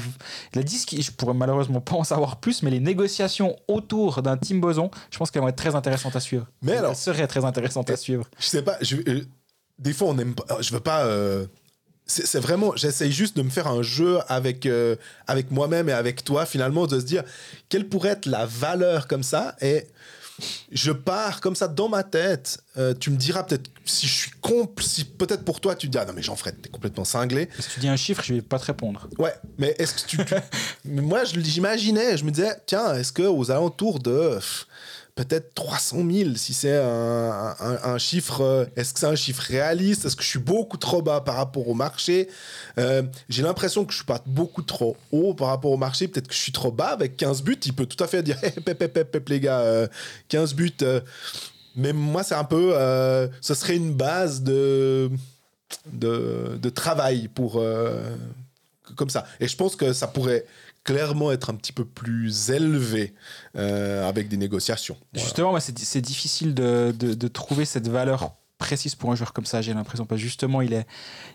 Il 0.54 0.60
a 0.60 0.64
dit 0.64 0.78
ce 0.78 1.02
je 1.02 1.12
pourrais 1.12 1.34
malheureusement 1.34 1.82
pas 1.82 1.96
en 1.96 2.04
savoir 2.04 2.38
plus, 2.38 2.64
mais 2.64 2.72
les 2.72 2.80
négociations 2.80 3.56
autour 3.68 4.22
d'un 4.22 4.38
Team 4.38 4.62
Boson, 4.62 4.92
je 5.12 5.18
pense 5.18 5.32
qu'elles 5.32 5.42
vont 5.42 5.48
être 5.48 5.56
très 5.56 5.76
intéressantes 5.76 6.16
à 6.16 6.20
suivre. 6.20 6.46
Mais 6.62 6.74
alors. 6.74 6.92
Elles 6.92 6.98
seraient 6.98 7.28
très 7.28 7.46
intéressantes 7.46 7.90
à 7.90 7.98
suivre. 7.98 8.26
Je 8.40 8.46
sais 8.46 8.62
pas, 8.62 8.78
je, 8.82 8.98
euh, 9.08 9.26
des 9.80 9.94
fois 9.94 10.10
on 10.10 10.18
aime 10.18 10.36
pas. 10.36 10.62
Je 10.62 10.72
veux 10.72 10.80
pas. 10.80 11.06
Euh, 11.06 11.46
c'est 12.08 12.40
vraiment, 12.40 12.76
j'essaye 12.76 13.12
juste 13.12 13.36
de 13.36 13.42
me 13.42 13.50
faire 13.50 13.66
un 13.66 13.82
jeu 13.82 14.20
avec, 14.28 14.68
euh, 14.68 14.96
avec 15.26 15.50
moi-même 15.50 15.90
et 15.90 15.92
avec 15.92 16.24
toi, 16.24 16.46
finalement, 16.46 16.86
de 16.86 17.00
se 17.00 17.06
dire 17.06 17.24
quelle 17.68 17.90
pourrait 17.90 18.10
être 18.10 18.28
la 18.28 18.46
valeur 18.46 19.08
comme 19.08 19.24
ça. 19.24 19.56
Et 19.60 19.88
je 20.72 20.92
pars 20.92 21.42
comme 21.42 21.56
ça 21.56 21.68
dans 21.68 21.90
ma 21.90 22.04
tête. 22.04 22.60
Euh, 22.78 22.94
tu 22.94 23.10
me 23.10 23.16
diras 23.16 23.44
peut-être 23.44 23.70
si 23.86 24.08
je 24.08 24.14
suis 24.14 24.32
compl 24.42 24.84
si 24.84 25.06
peut-être 25.06 25.46
pour 25.46 25.62
toi 25.62 25.76
tu 25.76 25.88
te 25.88 25.92
dis 25.92 25.98
ah 25.98 26.06
non 26.06 26.14
mais 26.14 26.22
Jean-Fred 26.22 26.62
t'es 26.62 26.70
complètement 26.70 27.06
cinglé. 27.06 27.50
Si 27.60 27.70
tu 27.70 27.80
dis 27.80 27.88
un 27.88 27.96
chiffre, 27.96 28.24
je 28.24 28.34
vais 28.34 28.42
pas 28.42 28.60
te 28.60 28.66
répondre. 28.66 29.08
Ouais, 29.18 29.34
mais 29.58 29.76
est-ce 29.80 29.94
que 30.04 30.08
tu, 30.08 30.18
moi 30.86 31.24
j'imaginais, 31.24 32.18
je 32.18 32.26
me 32.26 32.32
disais 32.32 32.56
tiens 32.66 32.94
est-ce 32.96 33.14
que 33.14 33.24
aux 33.24 33.52
alentours 33.52 34.00
de 34.00 34.40
peut-être 35.16 35.54
300 35.54 36.04
000 36.12 36.36
si 36.36 36.54
c'est 36.54 36.76
un, 36.76 37.98
chiffre. 37.98 38.42
Euh, 38.42 38.66
est-ce 38.76 38.94
que 38.94 39.00
c'est 39.00 39.06
un 39.06 39.16
chiffre 39.16 39.42
réaliste? 39.42 40.06
Est-ce 40.06 40.16
que 40.16 40.24
je 40.24 40.28
suis 40.28 40.40
beaucoup 40.40 40.78
trop 40.78 41.02
bas 41.02 41.22
par 41.22 41.36
rapport 41.36 41.68
au 41.68 41.74
marché? 41.74 42.30
Euh, 42.78 43.02
J'ai 43.30 43.42
l'impression 43.42 43.86
que 43.86 43.94
je 43.94 43.98
suis 43.98 44.06
pas 44.06 44.22
beaucoup 44.26 44.62
trop 44.62 44.98
haut 45.12 45.34
par 45.34 45.48
rapport 45.48 45.72
au 45.72 45.78
marché. 45.78 46.10
Peut-être 46.10 46.28
que 46.28 46.34
je 46.34 46.40
suis 46.40 46.52
trop 46.52 46.72
bas 46.72 46.90
avec 46.90 47.16
15 47.16 47.44
buts. 47.44 47.58
Il 47.66 47.74
peut 47.74 47.86
tout 47.86 48.02
à 48.04 48.08
fait 48.08 48.22
dire 48.24 48.38
hey, 48.44 48.52
pep, 48.52 48.78
pep, 48.78 49.12
pep, 49.12 49.30
les 49.30 49.40
gars, 49.40 49.88
15 50.28 50.52
euh, 50.52 50.56
buts. 50.56 51.04
mais 51.78 51.94
moi, 51.94 52.24
c'est 52.24 52.36
un 52.36 52.44
peu. 52.44 52.74
ce 53.42 53.54
serait 53.54 53.78
une 53.78 53.94
base 53.94 54.44
de, 54.44 55.10
de, 55.94 56.60
de 56.62 56.70
travail 56.70 57.30
pour. 57.30 57.64
comme 58.98 59.10
ça. 59.10 59.26
Et 59.40 59.48
je 59.48 59.56
pense 59.56 59.78
que 59.78 59.94
ça 59.94 60.08
pourrait 60.08 60.46
clairement 60.86 61.32
être 61.32 61.50
un 61.50 61.56
petit 61.56 61.74
peu 61.74 61.84
plus 61.84 62.52
élevé 62.52 63.14
euh, 63.58 64.08
avec 64.08 64.30
des 64.30 64.38
négociations. 64.38 64.96
Justement, 65.14 65.60
c'est 65.60 66.02
difficile 66.02 66.54
de, 66.54 66.94
de, 66.98 67.28
trouver 67.28 67.66
cette 67.66 67.90
valeur 67.90 68.36
précise 68.58 68.96
pour 68.96 69.12
un 69.12 69.16
joueur 69.16 69.34
comme 69.34 69.46
ça, 69.46 69.62
j'ai 69.62 69.74
l'impression. 69.74 70.06
Parce 70.06 70.22
que 70.22 70.24
justement, 70.24 70.62
il 70.62 70.74
est, 70.74 70.86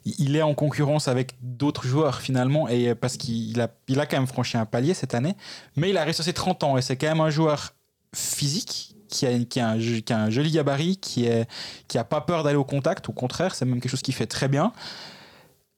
il 0.07 0.37
est 0.37 0.43
en 0.43 0.55
concurrence 0.55 1.09
avec 1.09 1.35
d'autres 1.43 1.87
joueurs 1.87 2.21
finalement, 2.23 2.69
et 2.69 2.95
parce 2.95 3.17
qu'il 3.19 3.61
a, 3.61 3.69
il 3.89 4.01
a 4.01 4.07
quand 4.07 4.17
même 4.17 4.29
franchi 4.29 4.57
un 4.57 4.65
palier 4.65 4.95
cette 4.95 5.15
année, 5.15 5.35
mais 5.77 5.91
il 5.91 5.99
a 5.99 6.05
resté 6.05 6.23
ses 6.23 6.33
30 6.33 6.63
ans, 6.65 6.79
et 6.79 6.83
c'est 6.83 6.97
quand 6.97 7.09
même 7.09 7.21
un 7.21 7.31
joueur 7.31 7.75
physique 8.15 8.95
qui 9.09 9.27
a, 9.27 9.37
qui 9.45 9.61
a, 9.61 9.71
un, 10.17 10.31
joli 10.31 10.53
gabarit, 10.53 10.97
qui 10.97 11.29
n'a 11.29 11.45
qui 11.89 11.99
a 11.99 12.05
pas 12.05 12.21
peur 12.21 12.45
d'aller 12.45 12.57
au 12.57 12.65
contact, 12.65 13.09
au 13.09 13.13
contraire, 13.13 13.57
c'est 13.57 13.65
même 13.65 13.81
quelque 13.81 13.91
chose 13.91 14.03
qu'il 14.03 14.15
fait 14.15 14.29
très 14.29 14.47
bien. 14.47 14.73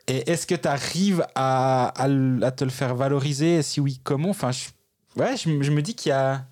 Et 0.09 0.31
est-ce 0.31 0.47
que 0.47 0.55
tu 0.55 0.69
arrives 0.69 1.25
à, 1.35 1.93
te 2.57 2.65
le 2.65 2.71
faire 2.71 2.95
valoriser? 2.95 3.63
Si 3.63 3.81
oui, 3.81 4.01
comment? 4.03 4.31
Enfin, 4.31 4.51
ouais, 5.17 5.37
je, 5.37 5.63
je, 5.63 5.71
me 5.71 5.83
dis 5.83 5.95
qu'il 5.95 6.11
y 6.11 6.13
a, 6.13 6.47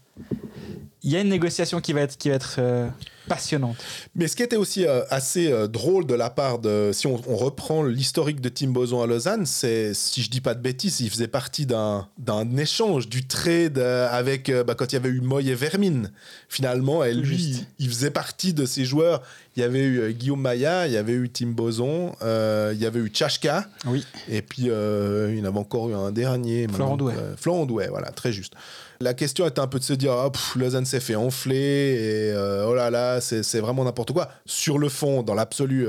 il 1.02 1.10
y 1.10 1.16
a 1.16 1.20
une 1.20 1.28
négociation 1.28 1.80
qui 1.80 1.92
va 1.92 2.02
être, 2.02 2.16
qui 2.18 2.28
va 2.28 2.34
être 2.34 2.56
euh, 2.58 2.88
passionnante. 3.26 3.76
Mais 4.14 4.28
ce 4.28 4.36
qui 4.36 4.42
était 4.42 4.56
aussi 4.56 4.86
euh, 4.86 5.02
assez 5.08 5.50
euh, 5.50 5.66
drôle 5.66 6.06
de 6.06 6.14
la 6.14 6.28
part 6.28 6.58
de. 6.58 6.90
Si 6.92 7.06
on, 7.06 7.16
reprend 7.16 7.82
l'historique 7.82 8.40
de 8.40 8.50
Tim 8.50 8.68
Boson 8.68 9.02
à 9.02 9.06
Lausanne, 9.06 9.46
c'est, 9.46 9.94
si 9.94 10.22
je 10.22 10.30
dis 10.30 10.42
pas 10.42 10.54
de 10.54 10.60
bêtises, 10.60 11.00
il 11.00 11.08
faisait 11.08 11.28
partie 11.28 11.64
d'un, 11.64 12.06
d'un 12.18 12.56
échange, 12.56 13.08
du 13.08 13.26
trade 13.26 13.78
avec. 13.78 14.50
Bah, 14.66 14.74
quand 14.74 14.92
il 14.92 14.96
y 14.96 14.98
avait 14.98 15.08
eu 15.08 15.20
Moy 15.20 15.48
et 15.48 15.54
Vermine, 15.54 16.12
finalement, 16.48 17.02
et 17.02 17.14
lui, 17.14 17.66
il 17.78 17.88
faisait 17.88 18.10
partie 18.10 18.52
de 18.52 18.66
ces 18.66 18.84
joueurs 18.84 19.22
il 19.56 19.60
y 19.60 19.62
avait 19.64 19.82
eu 19.82 20.12
Guillaume 20.12 20.40
Maya, 20.40 20.86
il 20.86 20.92
y 20.92 20.96
avait 20.96 21.12
eu 21.12 21.28
Tim 21.28 21.48
Boson, 21.48 22.12
il 22.22 22.78
y 22.78 22.86
avait 22.86 23.00
eu 23.00 23.08
Tchachka. 23.08 23.66
Oui. 23.86 24.06
Et 24.28 24.42
puis, 24.42 24.66
il 24.66 25.38
y 25.38 25.40
en 25.40 25.44
avait 25.44 25.58
encore 25.58 25.90
eu 25.90 25.94
un 25.94 26.12
dernier. 26.12 26.68
Florent 26.72 26.96
Douai. 26.96 27.14
Florent 27.36 27.66
Douai, 27.66 27.88
voilà, 27.88 28.10
très 28.10 28.32
juste. 28.32 28.54
La 29.02 29.14
question 29.14 29.46
était 29.46 29.60
un 29.60 29.66
peu 29.66 29.78
de 29.78 29.84
se 29.84 29.94
dire, 29.94 30.12
oh, 30.12 30.30
Lausanne 30.58 30.84
s'est 30.84 31.00
fait 31.00 31.14
enfler, 31.14 31.56
et 31.56 32.34
oh 32.66 32.74
là 32.74 32.90
là, 32.90 33.20
c'est 33.20 33.60
vraiment 33.60 33.84
n'importe 33.84 34.12
quoi. 34.12 34.30
Sur 34.44 34.78
le 34.78 34.90
fond, 34.90 35.22
dans 35.22 35.34
l'absolu, 35.34 35.88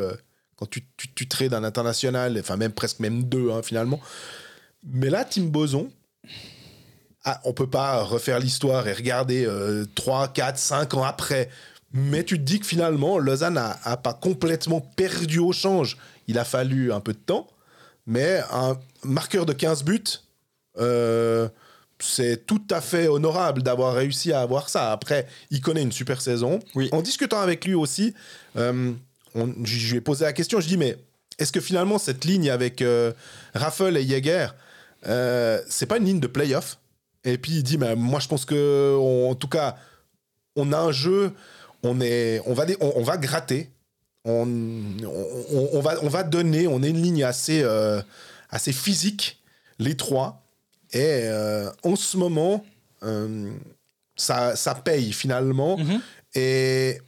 quand 0.55 0.69
tu, 0.69 0.85
tu, 0.95 1.27
trades 1.27 1.53
un 1.53 1.63
international, 1.63 2.37
enfin 2.39 2.55
même 2.55 2.71
presque 2.71 2.99
même 2.99 3.23
deux 3.23 3.51
hein, 3.51 3.61
finalement. 3.63 3.99
Mais 4.83 5.09
là, 5.09 5.25
Tim 5.25 5.43
Boson, 5.43 5.91
ah, 7.25 7.41
on 7.43 7.53
peut 7.53 7.69
pas 7.69 8.01
refaire 8.03 8.39
l'histoire 8.39 8.87
et 8.87 8.93
regarder 8.93 9.47
3, 9.95 10.29
4, 10.29 10.57
5 10.57 10.93
ans 10.93 11.03
après 11.03 11.49
Mais 11.93 12.23
tu 12.23 12.37
te 12.37 12.43
dis 12.43 12.59
que 12.59 12.65
finalement, 12.65 13.17
Lausanne 13.17 13.57
a, 13.57 13.77
a 13.83 13.97
pas 13.97 14.13
complètement 14.13 14.79
perdu 14.79 15.39
au 15.39 15.51
change. 15.51 15.97
Il 16.27 16.39
a 16.39 16.45
fallu 16.45 16.93
un 16.93 17.01
peu 17.01 17.13
de 17.13 17.19
temps. 17.19 17.47
Mais 18.07 18.41
un 18.51 18.77
marqueur 19.03 19.45
de 19.45 19.53
15 19.53 19.83
buts, 19.83 20.03
euh, 20.79 21.49
c'est 22.01 22.45
tout 22.45 22.61
à 22.69 22.81
fait 22.81 23.07
honorable 23.07 23.63
d'avoir 23.63 23.93
réussi 23.95 24.31
à 24.33 24.41
avoir 24.41 24.69
ça. 24.69 24.91
Après, 24.91 25.27
il 25.49 25.61
connaît 25.61 25.81
une 25.83 25.91
super 25.91 26.21
saison. 26.21 26.59
Oui. 26.75 26.89
En 26.91 27.01
discutant 27.01 27.39
avec 27.39 27.65
lui 27.65 27.73
aussi, 27.75 28.13
euh, 28.57 28.91
on- 29.35 29.53
je 29.63 29.91
lui 29.91 29.97
ai 29.97 30.01
posé 30.01 30.25
la 30.25 30.33
question. 30.33 30.59
Je 30.59 30.67
dis, 30.67 30.77
mais 30.77 30.97
est-ce 31.39 31.51
que 31.51 31.61
finalement, 31.61 31.97
cette 31.97 32.25
ligne 32.25 32.49
avec 32.49 32.81
euh, 32.81 33.13
Raffel 33.53 33.97
et 33.97 34.05
Jäger, 34.07 34.47
euh, 35.07 35.61
c'est 35.69 35.85
pas 35.85 35.97
une 35.97 36.05
ligne 36.05 36.19
de 36.19 36.27
playoff? 36.27 36.77
Et 37.23 37.37
puis 37.37 37.53
il 37.53 37.63
dit, 37.63 37.77
mais 37.77 37.95
moi, 37.95 38.19
je 38.19 38.27
pense 38.27 38.45
que, 38.45 38.95
on- 38.99 39.29
en 39.29 39.35
tout 39.35 39.47
cas, 39.47 39.77
on 40.55 40.73
a 40.73 40.77
un 40.79 40.91
jeu, 40.91 41.33
on, 41.83 42.01
est, 42.01 42.41
on, 42.45 42.53
va, 42.53 42.65
on, 42.79 42.93
on 42.95 43.03
va 43.03 43.17
gratter, 43.17 43.69
on, 44.25 44.47
on, 45.03 45.69
on 45.73 45.79
va, 45.81 45.95
on 46.03 46.09
va 46.09 46.23
donner, 46.23 46.67
on 46.67 46.83
est 46.83 46.89
une 46.89 47.01
ligne 47.01 47.23
assez, 47.23 47.61
euh, 47.63 48.01
assez 48.49 48.71
physique, 48.73 49.41
les 49.79 49.95
trois. 49.95 50.40
Et 50.93 51.23
euh, 51.25 51.69
en 51.83 51.95
ce 51.95 52.17
moment, 52.17 52.65
euh, 53.03 53.51
ça, 54.15 54.55
ça 54.55 54.75
paye 54.75 55.13
finalement. 55.13 55.77
Mhm. 55.77 56.01
Et 56.35 56.99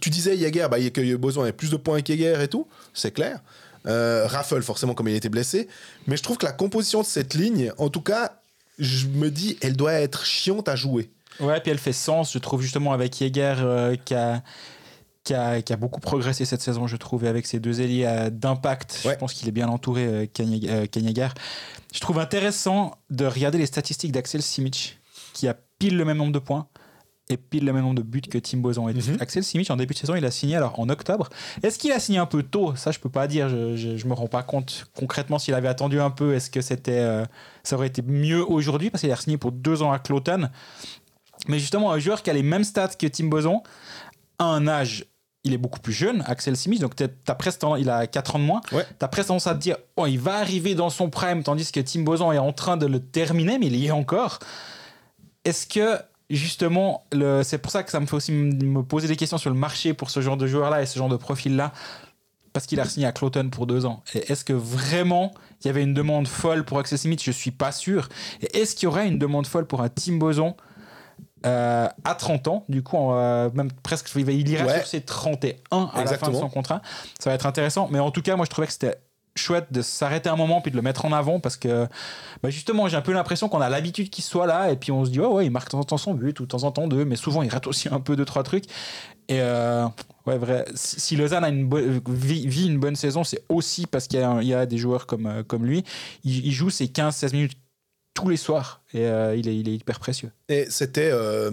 tu 0.00 0.10
disais, 0.10 0.36
Jäger, 0.36 0.66
bah, 0.70 0.78
il 0.78 0.84
y 0.84 0.86
a 0.86 0.90
que 0.90 1.16
besoin 1.16 1.46
de 1.46 1.50
plus 1.52 1.70
de 1.70 1.76
points 1.76 2.00
que 2.00 2.12
Jäger 2.12 2.42
et 2.42 2.48
tout, 2.48 2.66
c'est 2.94 3.12
clair. 3.12 3.40
Euh, 3.86 4.26
Raffel, 4.26 4.62
forcément, 4.62 4.94
comme 4.94 5.08
il 5.08 5.14
était 5.14 5.28
blessé. 5.28 5.68
Mais 6.06 6.16
je 6.16 6.22
trouve 6.22 6.36
que 6.36 6.46
la 6.46 6.52
composition 6.52 7.00
de 7.00 7.06
cette 7.06 7.34
ligne, 7.34 7.72
en 7.78 7.88
tout 7.88 8.00
cas, 8.00 8.40
je 8.78 9.06
me 9.06 9.30
dis, 9.30 9.56
elle 9.60 9.76
doit 9.76 9.94
être 9.94 10.24
chiante 10.24 10.68
à 10.68 10.76
jouer. 10.76 11.10
Ouais, 11.40 11.60
puis 11.60 11.70
elle 11.70 11.78
fait 11.78 11.92
sens, 11.92 12.32
je 12.32 12.38
trouve, 12.38 12.60
justement, 12.60 12.92
avec 12.92 13.16
Jäger 13.16 13.54
euh, 13.60 13.96
qui, 14.04 14.14
a, 14.14 14.42
qui, 15.28 15.34
a, 15.34 15.60
qui 15.62 15.72
a 15.74 15.76
beaucoup 15.76 16.00
progressé 16.00 16.44
cette 16.46 16.62
saison, 16.62 16.86
je 16.86 16.96
trouve, 16.96 17.24
et 17.24 17.28
avec 17.28 17.46
ses 17.46 17.60
deux 17.60 17.80
ailiers 17.82 18.06
euh, 18.06 18.30
d'impact. 18.30 19.02
Ouais. 19.04 19.12
Je 19.12 19.18
pense 19.18 19.34
qu'il 19.34 19.46
est 19.46 19.52
bien 19.52 19.68
entouré, 19.68 20.06
euh, 20.06 20.26
Ken 20.32 20.48
Jäger- 20.50 20.70
euh. 20.70 21.28
Je 21.94 22.00
trouve 22.00 22.18
intéressant 22.18 22.96
de 23.10 23.26
regarder 23.26 23.58
les 23.58 23.66
statistiques 23.66 24.12
d'Axel 24.12 24.40
Simic, 24.42 24.98
qui 25.34 25.46
a 25.46 25.54
pile 25.78 25.96
le 25.98 26.04
même 26.06 26.16
nombre 26.16 26.32
de 26.32 26.38
points 26.38 26.66
et 27.28 27.36
pile 27.36 27.66
le 27.66 27.74
même 27.74 27.82
nombre 27.82 27.96
de 27.96 28.02
buts 28.02 28.22
que 28.22 28.38
Tim 28.38 28.56
Boson. 28.58 28.88
Et 28.88 28.94
Mhm. 28.94 29.18
Axel 29.20 29.44
Simic, 29.44 29.70
en 29.70 29.76
début 29.76 29.92
de 29.92 29.98
saison, 29.98 30.14
il 30.14 30.24
a 30.24 30.30
signé 30.30 30.56
alors 30.56 30.80
en 30.80 30.88
octobre. 30.88 31.28
Est-ce 31.62 31.78
qu'il 31.78 31.92
a 31.92 32.00
signé 32.00 32.18
un 32.18 32.24
peu 32.26 32.42
tôt? 32.42 32.74
Ça, 32.74 32.90
je 32.90 32.98
peux 32.98 33.10
pas 33.10 33.26
dire. 33.26 33.50
Je, 33.50 33.76
je, 33.76 33.98
je 33.98 34.06
me 34.06 34.14
rends 34.14 34.28
pas 34.28 34.42
compte 34.42 34.86
concrètement 34.96 35.38
s'il 35.38 35.52
avait 35.52 35.68
attendu 35.68 36.00
un 36.00 36.08
peu. 36.10 36.32
Est-ce 36.34 36.50
que 36.50 36.62
c'était, 36.62 36.92
euh, 37.00 37.26
ça 37.64 37.76
aurait 37.76 37.88
été 37.88 38.00
mieux 38.00 38.42
aujourd'hui? 38.50 38.88
Parce 38.88 39.02
qu'il 39.02 39.12
a 39.12 39.16
signé 39.16 39.36
pour 39.36 39.52
deux 39.52 39.82
ans 39.82 39.92
à 39.92 39.98
Cloton. 39.98 40.48
Mais 41.48 41.58
justement, 41.58 41.92
un 41.92 41.98
joueur 41.98 42.22
qui 42.22 42.30
a 42.30 42.32
les 42.32 42.42
mêmes 42.42 42.64
stats 42.64 42.88
que 42.98 43.06
Tim 43.06 43.26
Boson, 43.26 43.62
à 44.38 44.44
un 44.46 44.66
âge, 44.66 45.04
il 45.48 45.54
est 45.54 45.58
beaucoup 45.58 45.80
plus 45.80 45.92
jeune, 45.92 46.22
Axel 46.26 46.56
Simic, 46.56 46.80
donc 46.80 46.94
t'as- 46.96 47.34
presque 47.34 47.58
tendance- 47.60 47.78
il 47.80 47.90
a 47.90 48.06
4 48.06 48.36
ans 48.36 48.38
de 48.38 48.44
moins. 48.44 48.60
Ouais. 48.72 48.86
T'as 48.98 49.08
presque 49.08 49.28
tendance 49.28 49.46
à 49.46 49.54
te 49.54 49.60
dire, 49.60 49.76
oh, 49.96 50.06
il 50.06 50.18
va 50.20 50.36
arriver 50.36 50.74
dans 50.74 50.90
son 50.90 51.10
prime, 51.10 51.42
tandis 51.42 51.70
que 51.72 51.80
Tim 51.80 52.02
Boson 52.02 52.30
est 52.32 52.38
en 52.38 52.52
train 52.52 52.76
de 52.76 52.86
le 52.86 53.00
terminer, 53.00 53.58
mais 53.58 53.66
il 53.66 53.76
y 53.76 53.86
est 53.86 53.90
encore. 53.90 54.38
Est-ce 55.44 55.66
que 55.66 55.98
justement, 56.30 57.04
c'est 57.42 57.58
pour 57.58 57.72
ça 57.72 57.82
que 57.82 57.90
ça 57.90 58.00
me 58.00 58.06
fait 58.06 58.14
aussi 58.16 58.32
me 58.32 58.82
poser 58.82 59.08
des 59.08 59.16
questions 59.16 59.38
sur 59.38 59.50
le 59.50 59.56
marché 59.56 59.94
pour 59.94 60.10
ce 60.10 60.20
genre 60.20 60.36
de 60.36 60.46
joueur-là 60.46 60.82
et 60.82 60.86
ce 60.86 60.98
genre 60.98 61.08
de 61.08 61.16
profil-là, 61.16 61.72
parce 62.52 62.66
qu'il 62.66 62.80
a 62.80 62.84
signé 62.86 63.06
à 63.06 63.12
Cloton 63.12 63.48
pour 63.50 63.66
deux 63.66 63.86
ans. 63.86 64.02
Est-ce 64.14 64.44
que 64.44 64.52
vraiment 64.52 65.32
il 65.62 65.68
y 65.68 65.70
avait 65.70 65.82
une 65.82 65.94
demande 65.94 66.28
folle 66.28 66.64
pour 66.64 66.78
Axel 66.78 66.98
Simic 66.98 67.22
Je 67.24 67.30
suis 67.30 67.50
pas 67.50 67.72
sûr. 67.72 68.08
Et 68.42 68.58
est-ce 68.58 68.74
qu'il 68.76 68.84
y 68.84 68.86
aurait 68.88 69.06
une 69.08 69.18
demande 69.18 69.46
folle 69.46 69.66
pour 69.66 69.80
un 69.80 69.88
Tim 69.88 70.14
Boson 70.16 70.54
euh, 71.46 71.88
à 72.04 72.14
30 72.14 72.48
ans, 72.48 72.64
du 72.68 72.82
coup, 72.82 73.12
euh, 73.12 73.50
même 73.54 73.70
presque, 73.82 74.10
il, 74.16 74.24
va- 74.24 74.32
il 74.32 74.48
ira 74.48 74.64
Ouais. 74.66 74.78
sur 74.78 74.86
ses 74.86 75.00
31 75.00 75.90
à 75.94 76.04
la 76.04 76.18
fin 76.18 76.30
de 76.30 76.36
son 76.36 76.48
contrat. 76.48 76.82
Ça 77.20 77.30
va 77.30 77.34
être 77.34 77.46
intéressant. 77.46 77.88
Mais 77.90 77.98
en 78.00 78.10
tout 78.10 78.22
cas, 78.22 78.36
moi, 78.36 78.44
je 78.44 78.50
trouvais 78.50 78.66
que 78.66 78.72
c'était 78.72 78.96
chouette 79.36 79.66
de 79.72 79.82
s'arrêter 79.82 80.28
un 80.28 80.34
moment 80.34 80.60
puis 80.60 80.72
de 80.72 80.76
le 80.76 80.82
mettre 80.82 81.04
en 81.04 81.12
avant 81.12 81.38
parce 81.38 81.56
que 81.56 81.86
bah, 82.42 82.50
justement 82.50 82.88
j'ai 82.88 82.96
un 82.96 83.02
peu 83.02 83.12
l'impression 83.12 83.48
qu'on 83.48 83.60
a 83.60 83.68
l'habitude 83.68 84.10
qu'il 84.10 84.24
soit 84.24 84.46
là 84.48 84.72
et 84.72 84.74
puis 84.76 84.90
on 84.90 85.04
se 85.04 85.10
dit 85.10 85.20
ouais 85.20 85.28
ouais 85.28 85.46
il 85.46 85.52
marque 85.52 85.66
de 85.68 85.70
temps 85.70 85.78
en 85.78 85.84
temps 85.84 85.96
son 85.96 86.12
but 86.14 86.40
ou 86.40 86.42
de 86.42 86.48
temps 86.48 86.64
en 86.64 86.72
temps 86.72 86.88
deux 86.88 87.04
mais 87.04 87.14
souvent 87.14 87.42
il 87.44 87.48
rate 87.48 87.68
aussi 87.68 87.88
un 87.88 88.00
peu 88.00 88.16
deux 88.16 88.24
trois 88.24 88.42
trucs 88.42 88.64
et 89.28 89.40
euh, 89.40 89.86
ouais 90.26 90.38
vrai 90.38 90.64
si, 90.74 91.14
Lausanne 91.14 91.44
a 91.44 91.50
une 91.50 91.68
bo- 91.68 91.78
vit, 92.08 92.48
vit 92.48 92.66
une 92.66 92.80
bonne 92.80 92.96
saison 92.96 93.22
c'est 93.22 93.44
aussi 93.48 93.86
parce 93.86 94.08
qu'il 94.08 94.18
y, 94.18 94.24
a 94.24 94.42
y 94.42 94.66
des 94.66 94.78
joueurs 94.78 95.06
comme, 95.06 95.44
comme 95.46 95.64
lui 95.64 95.84
il, 96.24 96.44
il 96.44 96.50
joue 96.52 96.70
ses 96.70 96.86
15-16 96.86 97.32
minutes 97.32 97.52
tous 98.22 98.28
les 98.28 98.36
soirs 98.36 98.80
et 98.94 99.06
euh, 99.06 99.36
il, 99.36 99.46
est, 99.48 99.56
il 99.56 99.68
est 99.68 99.74
hyper 99.74 99.98
précieux 100.00 100.30
Et 100.48 100.66
c'était. 100.70 101.10
euh, 101.12 101.50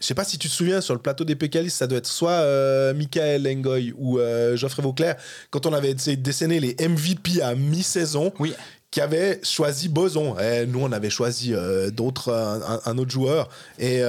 je 0.00 0.06
sais 0.06 0.14
pas 0.14 0.24
si 0.24 0.38
tu 0.38 0.48
te 0.48 0.52
souviens, 0.52 0.80
sur 0.80 0.94
le 0.94 1.00
plateau 1.00 1.24
des 1.24 1.34
Pécalistes, 1.36 1.76
ça 1.76 1.86
doit 1.86 1.98
être 1.98 2.06
soit 2.06 2.30
euh, 2.30 2.94
Michael 2.94 3.46
Engoy 3.48 3.92
ou 3.98 4.18
Geoffrey 4.54 4.82
Vauclair, 4.82 5.16
quand 5.50 5.66
on 5.66 5.72
avait 5.72 5.90
essayé 5.90 6.16
de 6.16 6.22
décerner 6.22 6.60
les 6.60 6.76
MVP 6.88 7.42
à 7.42 7.54
mi-saison, 7.54 8.32
oui 8.38 8.52
qui 8.90 9.02
avaient 9.02 9.38
choisi 9.42 9.90
Boson. 9.90 10.38
Et 10.38 10.64
nous, 10.66 10.80
on 10.80 10.90
avait 10.92 11.10
choisi 11.10 11.52
d'autres, 11.92 12.32
un, 12.32 12.80
un- 12.90 12.96
autre 12.96 13.10
joueur. 13.10 13.50
Et, 13.78 14.00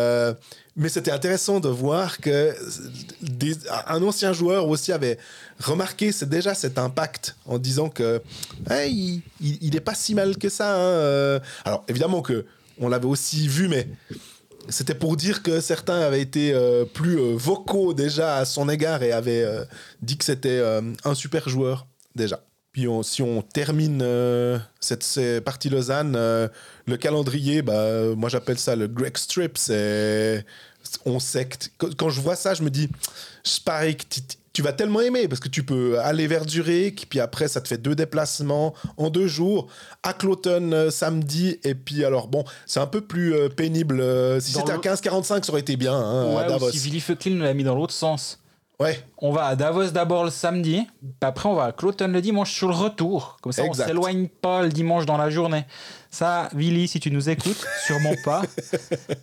mais 0.77 0.87
c'était 0.87 1.11
intéressant 1.11 1.59
de 1.59 1.67
voir 1.67 2.19
que 2.19 2.55
des- 3.21 3.57
un 3.87 4.01
ancien 4.01 4.31
joueur 4.31 4.69
aussi 4.69 4.93
avait 4.93 5.17
remarqué 5.59 6.11
c'est 6.11 6.29
déjà 6.29 6.53
cet 6.53 6.77
impact 6.77 7.35
en 7.45 7.57
disant 7.57 7.89
que 7.89 8.21
il, 8.69 9.21
il 9.39 9.75
est 9.75 9.81
pas 9.81 9.95
si 9.95 10.15
mal 10.15 10.37
que 10.37 10.49
ça. 10.49 10.75
hein, 10.75 10.79
euh. 10.79 11.39
Alors 11.65 11.83
évidemment 11.87 12.21
que 12.21 12.45
on 12.79 12.87
l'avait 12.87 13.07
aussi 13.07 13.47
vu, 13.47 13.67
mais 13.67 13.87
c'était 14.69 14.95
pour 14.95 15.17
dire 15.17 15.43
que 15.43 15.59
certains 15.59 15.99
avaient 15.99 16.21
été 16.21 16.53
euh, 16.53 16.85
plus 16.85 17.19
euh, 17.19 17.35
vocaux 17.35 17.93
déjà 17.93 18.37
à 18.37 18.45
son 18.45 18.69
égard 18.69 19.03
et 19.03 19.11
avaient 19.11 19.45
dit 20.01 20.17
que 20.17 20.25
c'était 20.25 20.61
un 21.03 21.15
super 21.15 21.49
joueur 21.49 21.87
déjà. 22.15 22.43
Puis 22.71 22.85
si 23.03 23.21
on 23.21 23.41
termine 23.41 24.03
cette, 24.79 25.03
cette 25.03 25.43
partie 25.43 25.69
Lausanne, 25.69 26.13
le 26.13 26.97
calendrier, 26.97 27.61
bah, 27.61 28.15
moi 28.15 28.29
j'appelle 28.29 28.59
ça 28.59 28.75
le 28.75 28.87
Greg 28.87 29.17
Strip. 29.17 29.57
C'est 29.57 30.45
on 31.05 31.17
quand 31.77 32.09
je 32.09 32.21
vois 32.21 32.35
ça, 32.35 32.53
je 32.53 32.63
me 32.63 32.69
dis, 32.69 32.89
je 33.45 33.59
parie 33.59 33.95
que 33.97 34.05
tu- 34.53 34.61
vas 34.61 34.73
tellement 34.73 35.01
aimer 35.01 35.27
parce 35.27 35.39
que 35.39 35.47
tu 35.49 35.63
peux 35.63 35.99
aller 35.99 36.27
vers 36.27 36.47
Zurich, 36.47 37.07
puis 37.09 37.19
après 37.19 37.47
ça 37.47 37.61
te 37.61 37.67
fait 37.67 37.77
deux 37.77 37.95
déplacements 37.95 38.73
en 38.97 39.09
deux 39.09 39.27
jours 39.27 39.67
à 40.03 40.13
Cloton 40.13 40.71
euh, 40.73 40.89
samedi, 40.89 41.57
et 41.63 41.75
puis 41.75 42.03
alors 42.05 42.27
bon, 42.27 42.43
c'est 42.65 42.79
un 42.79 42.87
peu 42.87 43.01
plus 43.01 43.33
euh, 43.33 43.49
pénible. 43.49 43.99
euh, 44.01 44.39
si 44.39 44.51
c'était 44.53 44.71
à 44.71 44.75
le- 44.75 44.81
15-45, 44.81 45.45
ça 45.45 45.51
aurait 45.51 45.61
été 45.61 45.75
bien 45.77 45.93
hein, 45.93 46.31
à 46.31 46.35
ouais, 46.43 46.47
Davos. 46.47 46.67
ou 46.67 46.71
si 46.71 46.77
Willy 46.79 46.99
Feucklin 46.99 47.39
l'a 47.39 47.53
mis 47.53 47.63
dans 47.63 47.75
l'autre 47.75 47.93
sens 47.93 48.39
Ouais, 48.81 48.97
on 49.17 49.33
va 49.33 49.47
à 49.47 49.55
Davos 49.57 49.87
d'abord 49.91 50.23
le 50.23 50.29
samedi, 50.29 50.87
puis 51.01 51.11
après 51.19 51.49
on 51.49 51.53
va 51.55 51.65
à 51.65 51.71
Cloton 51.73 52.07
le 52.07 52.21
dimanche 52.21 52.53
sur 52.53 52.69
le 52.69 52.75
retour. 52.75 53.37
Comme 53.41 53.51
ça, 53.51 53.65
Exact. 53.65 53.83
on 53.83 53.87
s'éloigne 53.87 54.27
pas 54.29 54.61
le 54.63 54.69
dimanche 54.69 55.05
dans 55.05 55.17
la 55.17 55.29
journée. 55.29 55.65
Ça, 56.11 56.49
Willy, 56.55 56.87
si 56.87 56.99
tu 56.99 57.11
nous 57.11 57.29
écoutes, 57.29 57.63
sûrement 57.85 58.15
pas. 58.25 58.41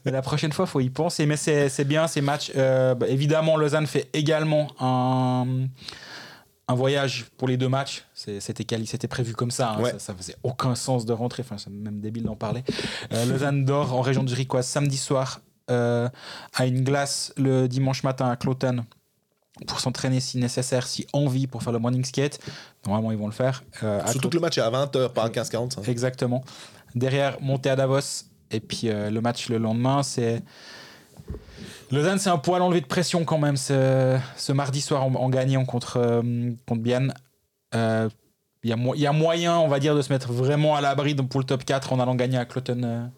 Mais 0.05 0.13
la 0.13 0.23
prochaine 0.23 0.53
fois, 0.53 0.67
faut 0.67 0.81
y 0.81 0.91
penser. 0.91 1.27
Mais 1.27 1.37
c'est 1.37 1.69
c'est 1.69 1.85
bien 1.85 2.07
ces 2.07 2.21
matchs. 2.21 2.53
Euh, 2.57 2.95
bah, 2.95 3.09
évidemment, 3.09 3.57
Lausanne 3.57 3.87
fait 3.87 4.09
également 4.13 4.69
un, 4.81 5.67
un 6.69 6.75
voyage 6.75 7.27
pour 7.39 7.49
les 7.49 7.57
deux 7.57 7.69
matchs. 7.69 8.05
C'est- 8.15 8.39
C'était 8.41 9.09
prévu 9.09 9.33
comme 9.35 9.51
ça, 9.51 9.71
hein. 9.73 9.81
Ouais. 9.83 9.91
ça. 9.93 9.99
ça 9.99 10.15
faisait 10.15 10.37
aucun 10.45 10.75
sens 10.77 11.05
de 11.07 11.13
rentrer. 11.13 11.43
Enfin, 11.43 11.59
c'est 11.59 11.71
même 11.71 12.01
débile 12.01 12.23
d'en 12.25 12.37
parler. 12.37 12.63
Euh, 13.13 13.25
Lausanne 13.27 13.65
dort 13.65 13.93
en 13.95 14.01
région 14.01 14.23
de 14.23 14.33
samedi 14.63 14.97
soir 14.97 15.41
euh, 15.71 16.09
à 16.55 16.67
une 16.67 16.85
glace 16.85 17.33
le 17.37 17.67
dimanche 17.67 18.05
matin 18.05 18.31
à 18.31 18.37
Cloton 18.37 18.85
pour 19.67 19.81
s'entraîner 19.81 20.21
si 20.21 20.39
nécessaire, 20.39 20.87
si 20.87 21.07
envie 21.13 21.47
pour 21.47 21.63
faire 21.63 21.73
le 21.73 21.79
morning 21.79 22.05
skate. 22.05 22.39
Normalement, 22.85 23.13
ils 23.13 23.19
vont 23.19 23.27
le 23.27 23.33
faire. 23.33 23.65
Euh, 23.83 24.01
surtout 24.07 24.29
que 24.29 24.35
le 24.35 24.41
match 24.41 24.59
est 24.59 24.63
à 24.63 24.71
20h, 24.71 25.13
pas 25.13 25.25
à 25.25 25.29
15-45. 25.29 25.89
Exactement. 25.89 26.45
Derrière, 26.95 27.41
monter 27.41 27.71
à 27.71 27.77
Davos. 27.77 28.25
Et 28.51 28.61
puis 28.61 28.83
euh, 28.85 29.11
le 29.11 29.21
match 29.21 29.49
le 29.49 29.59
lendemain, 29.59 30.03
c'est. 30.03 30.43
Lausanne, 31.91 32.19
c'est 32.19 32.31
un 32.31 32.39
poil 32.39 32.63
enlevé 32.63 32.81
de 32.81 32.87
pression 32.87 33.25
quand 33.25 33.39
même 33.39 33.57
ce, 33.57 34.19
ce 34.37 34.53
mardi 34.53 34.81
soir 34.81 35.05
en, 35.05 35.15
en 35.15 35.29
gagnant 35.29 35.65
contre, 35.65 35.99
euh, 35.99 36.53
contre. 36.67 36.83
Euh, 37.75 38.09
Il 38.63 38.71
y, 38.71 39.07
a 39.07 39.13
moyen, 39.13 39.59
on 39.59 39.69
va 39.69 39.79
dire, 39.79 39.95
de 39.95 40.03
se 40.03 40.13
mettre 40.13 40.33
vraiment 40.33 40.75
à 40.77 40.81
l'abri 40.81 41.15
pour 41.15 41.41
le 41.41 41.47
top 41.47 41.65
4 41.65 41.93
en 41.93 42.01
allant 42.01 42.15
gagner 42.15 42.39
à 42.39 42.45
Cloton 42.45 43.11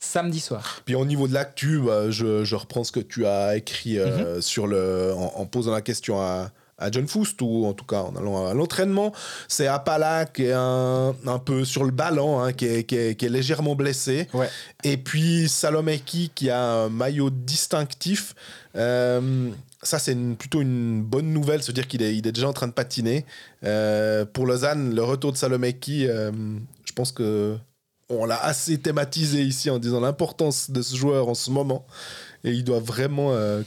samedi 0.00 0.40
soir. 0.40 0.80
Puis 0.84 0.94
au 0.94 1.04
niveau 1.04 1.26
de 1.28 1.34
l'actu, 1.34 1.80
bah, 1.80 2.10
je, 2.10 2.44
je 2.44 2.56
reprends 2.56 2.84
ce 2.84 2.92
que 2.92 3.00
tu 3.00 3.26
as 3.26 3.56
écrit 3.56 3.98
euh, 3.98 4.34
Mhm. 4.36 4.40
sur 4.42 4.66
le, 4.66 5.12
en, 5.14 5.32
en 5.40 5.46
posant 5.46 5.72
la 5.72 5.80
question 5.82 6.20
à, 6.20 6.50
à 6.78 6.90
John 6.92 7.08
Foust, 7.08 7.42
ou 7.42 7.66
en 7.66 7.72
tout 7.72 7.84
cas 7.84 8.02
en 8.02 8.14
allant 8.14 8.46
à 8.46 8.54
l'entraînement. 8.54 9.12
C'est 9.48 9.66
Apala 9.66 10.26
qui 10.26 10.44
est 10.44 10.52
un, 10.52 11.12
un 11.26 11.38
peu 11.40 11.64
sur 11.64 11.82
le 11.84 11.90
ballon, 11.90 12.40
hein, 12.40 12.52
qui, 12.52 12.66
est, 12.66 12.84
qui 12.84 12.94
est- 12.96 13.14
qui 13.16 13.26
est 13.26 13.28
légèrement 13.30 13.74
blessé. 13.74 14.28
Ouais. 14.32 14.48
Et 14.84 14.96
puis 14.96 15.48
Salomeki 15.48 16.30
qui 16.34 16.50
a 16.50 16.62
un 16.62 16.88
maillot 16.88 17.30
distinctif. 17.30 18.34
Euh, 18.76 19.50
ça, 19.82 19.98
c'est 19.98 20.14
plutôt 20.38 20.60
une 20.60 21.02
bonne 21.02 21.32
nouvelle, 21.32 21.62
se 21.62 21.72
dire 21.72 21.86
qu'il 21.88 22.02
est, 22.02 22.16
il 22.16 22.26
est 22.26 22.32
déjà 22.32 22.48
en 22.48 22.52
train 22.52 22.66
de 22.68 22.72
patiner. 22.72 23.24
Euh, 23.64 24.24
pour 24.24 24.46
Lausanne, 24.46 24.94
le 24.94 25.02
retour 25.02 25.32
de 25.32 25.36
Salomeki, 25.36 26.06
je 26.06 26.92
pense 26.94 27.10
que 27.12 27.56
on 28.10 28.24
l'a 28.24 28.42
assez 28.42 28.78
thématisé 28.78 29.42
ici 29.42 29.70
en 29.70 29.78
disant 29.78 30.00
l'importance 30.00 30.70
de 30.70 30.80
ce 30.82 30.96
joueur 30.96 31.28
en 31.28 31.34
ce 31.34 31.50
moment. 31.50 31.86
Et 32.44 32.52
il 32.52 32.64
doit 32.64 32.80
vraiment 32.80 33.32
euh, 33.32 33.62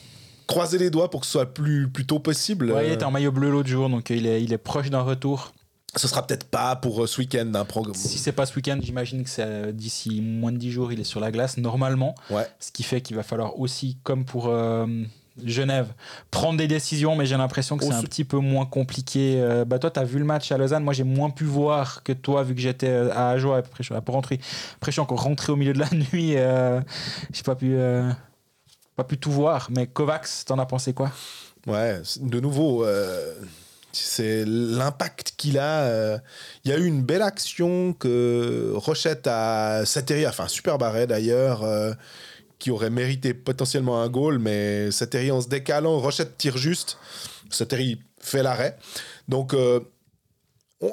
croiser 0.48 0.78
les 0.78 0.90
doigts 0.90 1.10
pour 1.10 1.22
que 1.22 1.26
ce 1.26 1.34
soit 1.34 1.54
plus, 1.54 1.88
plus 1.90 2.06
tôt 2.06 2.20
possible. 2.20 2.72
Ouais, 2.72 2.88
il 2.88 2.92
Euh, 2.92 2.94
était 2.96 3.04
en 3.06 3.12
maillot 3.12 3.32
bleu 3.32 3.52
l'autre 3.52 3.70
jour, 3.70 3.90
donc 3.90 4.10
euh, 4.12 4.16
il 4.16 4.26
est, 4.26 4.44
il 4.44 4.52
est 4.54 4.58
proche 4.58 4.90
d'un 4.90 5.02
retour. 5.02 5.54
Ce 5.98 6.08
sera 6.08 6.26
peut-être 6.26 6.46
pas 6.46 6.76
pour 6.78 7.04
euh, 7.04 7.08
ce 7.08 7.20
week-end 7.20 7.52
un 7.54 7.66
programme. 7.66 7.94
Si 7.96 8.18
c'est 8.18 8.32
pas 8.32 8.46
ce 8.46 8.56
week-end, 8.56 8.80
j'imagine 8.82 9.24
que 9.26 9.30
c'est 9.30 9.76
d'ici 9.76 10.22
moins 10.22 10.54
de 10.54 10.58
10 10.58 10.72
jours, 10.72 10.92
il 10.94 11.00
est 11.02 11.06
sur 11.06 11.20
la 11.20 11.32
glace 11.32 11.58
normalement. 11.58 12.16
Ouais. 12.30 12.48
Ce 12.60 12.72
qui 12.72 12.84
fait 12.84 13.02
qu'il 13.02 13.18
va 13.18 13.24
falloir 13.24 13.60
aussi, 13.60 13.98
comme 14.04 14.24
pour 14.24 14.50
Genève, 15.46 15.88
prendre 16.30 16.58
des 16.58 16.68
décisions, 16.68 17.16
mais 17.16 17.26
j'ai 17.26 17.38
l'impression 17.38 17.78
que 17.78 17.86
c'est 17.86 17.94
un 17.94 18.02
petit 18.04 18.26
peu 18.26 18.38
moins 18.38 18.66
compliqué. 18.66 19.36
Euh, 19.40 19.64
bah, 19.66 19.80
toi, 19.80 19.90
tu 19.90 20.00
as 20.00 20.04
vu 20.04 20.20
le 20.20 20.26
match 20.26 20.52
à 20.52 20.58
Lausanne. 20.58 20.84
Moi, 20.84 20.94
j'ai 20.94 21.04
moins 21.06 21.30
pu 21.30 21.46
voir 21.46 22.04
que 22.04 22.12
toi, 22.14 22.44
vu 22.44 22.54
que 22.54 22.62
j'étais 22.62 22.90
euh, 22.90 23.12
à 23.14 23.30
Ajoie. 23.30 23.58
Après, 23.58 23.84
je 23.84 23.94
suis 23.94 24.02
pour 24.02 24.16
rentrer. 24.16 24.40
Après, 24.76 24.92
je 24.92 24.94
suis 24.94 25.02
encore 25.02 25.24
rentré 25.24 25.52
au 25.52 25.56
milieu 25.56 25.74
de 25.74 25.80
la 25.80 25.90
nuit. 26.14 26.34
Euh, 26.36 26.82
j'ai 27.32 27.44
pas 27.44 27.56
pu. 27.56 27.76
euh, 27.76 28.12
pas 28.96 29.04
pu 29.06 29.18
tout 29.18 29.32
voir, 29.32 29.70
mais 29.72 29.88
Kovacs, 29.88 30.28
t'en 30.46 30.60
as 30.60 30.66
pensé 30.66 30.94
quoi? 30.94 31.12
Ouais, 31.66 32.02
de 32.20 32.40
nouveau, 32.40 32.86
c'est 33.94 34.46
l'impact 34.46 35.34
qu'il 35.38 35.58
a. 35.58 35.82
euh. 35.82 36.18
Il 36.64 36.72
y 36.72 36.74
a 36.74 36.78
eu 36.78 36.86
une 36.86 37.02
belle 37.02 37.22
action 37.22 37.94
que 37.94 38.72
Rochette 38.76 39.28
a 39.28 39.84
fait 39.86 40.42
un 40.42 40.48
super 40.48 40.82
arrêt 40.82 41.08
d'ailleurs, 41.08 41.64
euh, 41.64 41.94
qui 42.62 42.70
aurait 42.70 42.92
mérité 42.92 43.34
potentiellement 43.34 44.04
un 44.04 44.08
goal, 44.08 44.38
mais 44.38 44.92
Sateri 44.92 45.32
en 45.32 45.42
se 45.42 45.50
décalant, 45.50 45.98
Rochette 45.98 46.38
tire 46.38 46.58
juste, 46.58 47.00
Sateri 47.50 48.00
fait 48.20 48.44
l'arrêt. 48.44 48.78
Donc, 49.28 49.56
euh, 49.56 49.80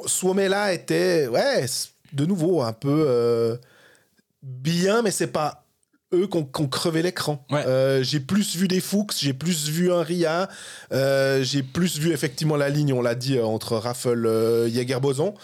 Suomela 0.06 0.72
était, 0.72 1.26
ouais, 1.26 1.66
de 2.14 2.24
nouveau 2.24 2.62
un 2.62 2.72
peu 2.72 3.04
euh, 3.06 3.56
bien, 4.42 5.02
mais 5.02 5.10
c'est 5.10 5.26
pas 5.26 5.66
eux 6.14 6.26
qui 6.26 6.38
ont, 6.38 6.44
qui 6.44 6.62
ont 6.62 6.68
crevé 6.68 7.02
l'écran. 7.02 7.44
Ouais. 7.50 7.66
Euh, 7.66 8.02
j'ai 8.02 8.20
plus 8.20 8.56
vu 8.56 8.66
des 8.66 8.80
Fuchs, 8.80 9.18
j'ai 9.18 9.34
plus 9.34 9.68
vu 9.68 9.92
un 9.92 10.02
Ria, 10.02 10.48
euh, 10.92 11.42
j'ai 11.42 11.62
plus 11.62 11.98
vu 11.98 12.14
effectivement 12.14 12.56
la 12.56 12.70
ligne, 12.70 12.94
on 12.94 13.02
l'a 13.02 13.14
dit, 13.14 13.38
entre 13.38 13.76
Raffle 13.76 14.24
euh, 14.24 14.70
Jäger-Boson. 14.70 15.34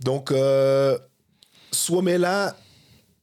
Donc, 0.00 0.34
Suomela, 1.70 2.56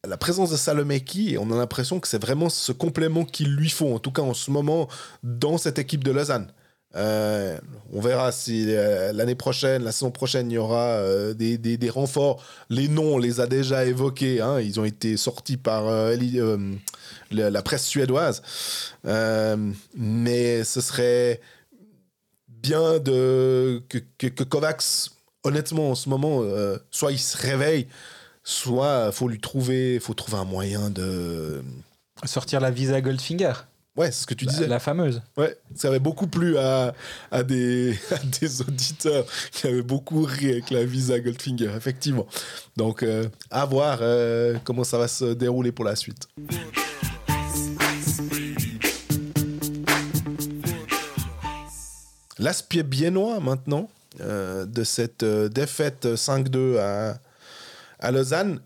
la 0.07 0.17
présence 0.17 0.49
de 0.49 0.57
Salomeki, 0.57 1.37
on 1.39 1.51
a 1.51 1.55
l'impression 1.55 1.99
que 1.99 2.07
c'est 2.07 2.21
vraiment 2.21 2.49
ce 2.49 2.71
complément 2.71 3.23
qu'il 3.23 3.55
lui 3.55 3.69
faut, 3.69 3.93
en 3.93 3.99
tout 3.99 4.11
cas 4.11 4.23
en 4.23 4.33
ce 4.33 4.49
moment, 4.49 4.87
dans 5.23 5.57
cette 5.57 5.77
équipe 5.77 6.03
de 6.03 6.11
Lausanne. 6.11 6.51
Euh, 6.95 7.57
on 7.93 8.01
verra 8.01 8.31
si 8.33 8.65
euh, 8.67 9.13
l'année 9.13 9.35
prochaine, 9.35 9.83
la 9.83 9.91
saison 9.91 10.11
prochaine, 10.11 10.51
il 10.51 10.55
y 10.55 10.57
aura 10.57 10.87
euh, 10.87 11.33
des, 11.33 11.57
des- 11.57 11.89
renforts. 11.89 12.43
Les 12.69 12.87
noms, 12.87 13.15
on 13.15 13.17
les 13.17 13.39
a 13.39 13.47
déjà 13.47 13.85
évoqués. 13.85 14.41
hein. 14.41 14.59
Ils 14.59 14.79
ont 14.79 14.85
été 14.85 15.15
sortis 15.17 15.55
par 15.57 15.85
la, 17.31 17.61
presse 17.61 17.85
suédoise. 17.85 18.41
Mais 19.05 20.63
ce 20.63 20.81
serait 20.81 21.39
bien 22.47 22.99
que, 22.99 23.81
que, 24.17 24.27
que 24.27 24.43
Kovacs, 24.43 25.11
honnêtement, 25.43 25.91
en 25.91 25.95
ce 25.95 26.09
moment, 26.09 26.43
soit 26.91 27.11
il 27.13 27.19
se 27.19 27.37
réveille, 27.37 27.87
soit 28.43 29.11
faut 29.11 29.27
lui 29.27 29.39
trouver, 29.39 29.99
faut 29.99 30.13
trouver 30.13 30.37
un 30.37 30.45
moyen 30.45 30.89
de. 30.89 31.63
Sortir 32.25 32.59
la 32.59 32.69
visa 32.71 33.01
Goldfinger, 33.01 33.53
Ouais, 33.97 34.09
c'est 34.11 34.21
ce 34.21 34.27
que 34.27 34.33
tu 34.33 34.45
disais. 34.45 34.67
la 34.67 34.79
fameuse. 34.79 35.21
Ouais, 35.35 35.57
ça 35.75 35.89
avait 35.89 35.99
beaucoup 35.99 36.25
plu 36.27 36.57
à, 36.57 36.93
à, 37.29 37.43
des, 37.43 37.93
à 38.11 38.19
des 38.39 38.61
auditeurs 38.61 39.25
qui 39.51 39.67
avaient 39.67 39.81
beaucoup 39.81 40.23
ri 40.23 40.49
avec 40.51 40.69
la 40.69 40.85
Visa 40.85 41.19
Goldfinger, 41.19 41.71
effectivement. 41.75 42.25
Donc, 42.77 43.03
euh, 43.03 43.27
à 43.49 43.65
voir 43.65 43.99
euh, 44.01 44.57
comment 44.63 44.85
ça 44.85 44.97
va 44.97 45.09
se 45.09 45.33
dérouler 45.33 45.73
pour 45.73 45.83
la 45.83 45.97
suite. 45.97 46.27
L'aspect 52.39 52.83
biennois 52.83 53.39
maintenant 53.39 53.89
euh, 54.21 54.65
de 54.65 54.83
cette 54.83 55.23
euh, 55.23 55.47
défaite 55.49 56.05
5-2 56.05 56.77
à, 56.79 57.19
à 58.01 58.11
Lausanne, 58.11 58.59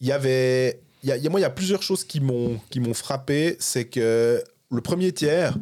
il 0.00 0.06
y 0.08 0.12
avait. 0.12 0.80
il 1.02 1.08
Y 1.08 1.12
a, 1.12 1.16
il 1.16 1.22
y 1.22 1.26
a- 1.26 1.30
moi, 1.30 1.40
il 1.40 1.42
y 1.42 1.46
a 1.46 1.50
plusieurs 1.50 1.82
choses 1.82 2.04
qui 2.04 2.20
m'ont 2.20 2.60
frappé. 2.94 3.56
C'est 3.58 3.84
que 3.86 4.42
le 4.70 4.80
premier 4.80 5.12
tiers, 5.12 5.54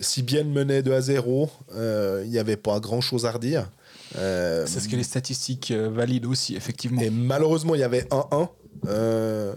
si 0.00 0.22
bien 0.22 0.44
menait 0.44 0.82
2 0.82 0.92
à 0.92 1.00
0, 1.00 1.50
euh, 1.74 2.22
il 2.24 2.30
n'y 2.30 2.38
avait 2.38 2.56
pas 2.56 2.80
grand 2.80 3.00
chose 3.00 3.26
à 3.26 3.32
redire. 3.32 3.70
Euh, 4.16 4.64
C'est 4.66 4.80
ce 4.80 4.88
que 4.88 4.96
les 4.96 5.02
statistiques 5.02 5.70
euh, 5.70 5.88
valident 5.90 6.26
aussi, 6.26 6.56
effectivement. 6.56 7.00
et 7.02 7.10
malheureusement, 7.10 7.74
il 7.74 7.80
y 7.80 7.84
avait 7.84 8.06
1-1. 8.10 8.48
Euh, 8.86 9.54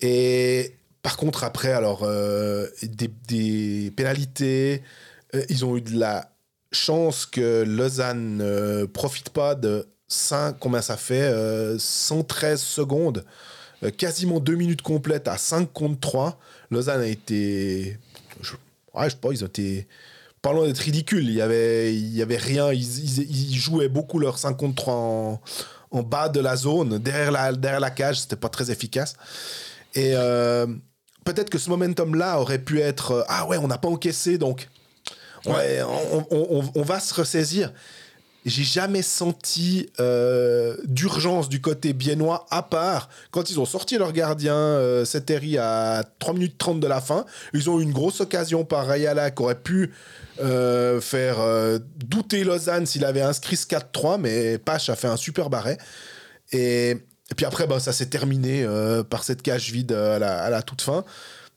et 0.00 0.76
par 1.02 1.16
contre, 1.16 1.44
après, 1.44 1.72
alors, 1.72 2.02
euh, 2.04 2.66
des, 2.82 3.08
des 3.28 3.90
pénalités, 3.96 4.82
euh, 5.34 5.44
ils 5.48 5.64
ont 5.64 5.76
eu 5.76 5.80
de 5.82 5.98
la 5.98 6.30
chance 6.72 7.26
que 7.26 7.64
Lausanne 7.66 8.36
ne 8.38 8.84
profite 8.86 9.30
pas 9.30 9.54
de 9.54 9.86
5, 10.14 10.56
combien 10.58 10.82
ça 10.82 10.96
fait 10.96 11.22
euh, 11.22 11.78
113 11.78 12.60
secondes, 12.60 13.24
euh, 13.84 13.90
quasiment 13.90 14.40
2 14.40 14.56
minutes 14.56 14.82
complètes 14.82 15.28
à 15.28 15.38
5 15.38 15.72
contre 15.72 16.00
3. 16.00 16.38
Lausanne 16.70 17.00
a 17.00 17.06
été. 17.06 17.96
Je, 18.42 18.52
ouais, 18.94 19.04
je 19.04 19.10
sais 19.10 19.16
pas, 19.16 19.30
ils 19.30 19.42
ont 19.44 19.46
été. 19.46 19.86
Pas 20.42 20.52
loin 20.52 20.66
d'être 20.66 20.78
ridicules. 20.78 21.28
Il 21.28 21.34
y 21.34 21.40
avait, 21.42 21.94
il 21.94 22.14
y 22.16 22.22
avait 22.22 22.36
rien. 22.38 22.72
Ils, 22.72 22.80
ils- 23.20 23.52
ils 23.52 23.56
jouaient 23.58 23.88
beaucoup 23.88 24.18
leur 24.18 24.38
5 24.38 24.54
contre 24.56 24.74
3 24.76 24.94
en, 24.94 25.40
en 25.92 26.02
bas 26.02 26.28
de 26.28 26.40
la 26.40 26.56
zone, 26.56 26.98
derrière 26.98 27.30
la, 27.30 27.52
derrière 27.52 27.80
la 27.80 27.90
cage. 27.90 28.20
C'était 28.20 28.36
pas 28.36 28.48
très 28.48 28.70
efficace. 28.70 29.14
Et 29.94 30.12
euh, 30.14 30.66
peut-être 31.24 31.50
que 31.50 31.58
ce 31.58 31.70
momentum-là 31.70 32.40
aurait 32.40 32.58
pu 32.58 32.80
être 32.80 33.12
euh, 33.12 33.22
Ah 33.28 33.46
ouais, 33.46 33.58
on 33.58 33.68
n'a 33.68 33.78
pas 33.78 33.88
encaissé, 33.88 34.38
donc 34.38 34.68
ouais, 35.46 35.82
on, 35.82 36.26
on- 36.30 36.46
on- 36.60 36.72
on 36.74 36.82
va 36.82 36.98
se 37.00 37.12
ressaisir. 37.14 37.72
J'ai 38.46 38.64
jamais 38.64 39.02
senti 39.02 39.90
euh, 40.00 40.74
d'urgence 40.84 41.50
du 41.50 41.60
côté 41.60 41.92
biennois, 41.92 42.46
à 42.50 42.62
part 42.62 43.10
quand 43.30 43.50
ils 43.50 43.60
ont 43.60 43.66
sorti 43.66 43.98
leur 43.98 44.12
gardien, 44.12 44.54
euh, 44.54 45.04
à 45.58 46.04
3 46.18 46.34
minutes 46.34 46.56
30 46.56 46.80
de 46.80 46.86
la 46.86 47.02
fin. 47.02 47.26
Ils 47.52 47.68
ont 47.68 47.80
eu 47.80 47.82
une 47.82 47.92
grosse 47.92 48.20
occasion 48.22 48.64
par 48.64 48.86
Rayala 48.86 49.30
qui 49.30 49.42
aurait 49.42 49.60
pu 49.60 49.92
euh, 50.40 51.02
faire 51.02 51.38
euh, 51.40 51.78
douter 51.96 52.44
Lausanne 52.44 52.86
s'il 52.86 53.04
avait 53.04 53.20
inscrit 53.20 53.56
ce 53.56 53.66
4-3, 53.66 54.18
mais 54.18 54.56
Pache 54.56 54.88
a 54.88 54.96
fait 54.96 55.08
un 55.08 55.18
super 55.18 55.50
barret. 55.50 55.76
Et, 56.52 56.96
puis 57.36 57.44
après, 57.44 57.66
ben, 57.66 57.78
ça 57.78 57.92
s'est 57.92 58.08
terminé 58.08 58.66
par 59.08 59.22
cette 59.22 59.42
cage 59.42 59.70
vide 59.70 59.92
à 59.92 60.18
la, 60.18 60.42
à 60.42 60.50
la 60.50 60.62
toute 60.62 60.80
fin. 60.80 61.04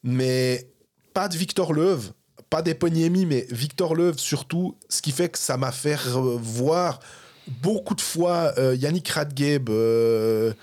Mais 0.03 0.67
pas 1.13 1.29
de 1.29 1.37
Victor 1.37 1.73
Leuve, 1.73 2.11
pas 2.53 2.61
d'Eponiemi, 2.61 3.25
mais 3.25 3.47
Victor 3.49 3.95
Leuve 3.95 4.19
surtout, 4.19 4.77
ce 4.87 5.01
qui 5.01 5.09
fait 5.09 5.27
que 5.27 5.39
ça 5.39 5.57
m'a 5.57 5.71
fait 5.71 5.97
voir 6.37 6.99
beaucoup 7.63 7.95
de 7.95 8.01
fois 8.01 8.53
euh, 8.59 8.75
Yannick 8.75 9.09
Radgeb 9.09 9.71
euh, 9.71 10.53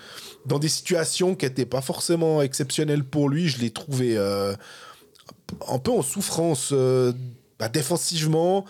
dans 0.45 0.57
des 0.57 0.69
situations 0.69 1.35
qui 1.35 1.45
n'étaient 1.45 1.65
pas 1.65 1.81
forcément 1.81 2.41
exceptionnelles 2.41 3.03
pour 3.03 3.27
lui. 3.27 3.49
Je 3.49 3.59
l'ai 3.59 3.71
trouvé 3.71 4.17
euh, 4.17 4.55
un 5.67 5.79
peu 5.79 5.91
en 5.91 6.01
souffrance 6.01 6.73
bah, 7.59 7.67
défensivement. 7.67 8.63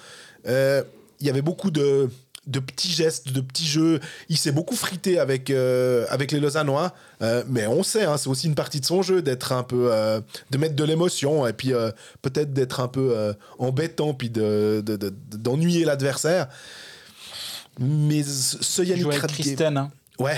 Il 0.48 0.84
y 1.20 1.30
avait 1.30 1.44
beaucoup 1.44 1.70
de, 1.70 2.10
de 2.48 2.60
petits 2.60 2.92
gestes, 2.92 3.32
de 3.32 3.40
petits 3.42 3.68
jeux. 3.68 4.00
Il 4.30 4.38
s'est 4.38 4.52
beaucoup 4.52 4.76
frité 4.76 5.20
avec, 5.20 5.50
euh, 5.50 6.06
avec 6.10 6.32
les 6.32 6.40
Lausannois. 6.40 6.94
Euh, 7.22 7.44
mais 7.48 7.68
on 7.68 7.84
sait, 7.84 8.06
hein, 8.06 8.18
c'est 8.18 8.30
aussi 8.30 8.48
une 8.48 8.56
partie 8.56 8.80
de 8.80 8.86
son 8.86 9.02
jeu 9.04 9.22
d'être 9.22 9.52
un 9.52 9.64
peu. 9.64 9.90
euh, 9.94 10.22
de 10.50 10.58
mettre 10.58 10.76
de 10.76 10.84
l'émotion 10.84 11.46
et 11.48 11.54
puis 11.54 11.72
peut-être 12.22 12.52
d'être 12.54 12.80
un 12.80 12.88
peu 12.88 13.36
embêtant 13.60 14.14
puis 14.14 14.30
de- 14.30 14.82
de- 14.86 14.96
de- 14.98 15.14
d'ennuyer 15.38 15.86
l'adversaire. 15.86 16.48
Mais 17.80 18.24
ce 18.24 18.82
Yannick 18.82 19.06
avec 19.08 19.58
hein. 19.78 19.92
Ouais, 20.20 20.38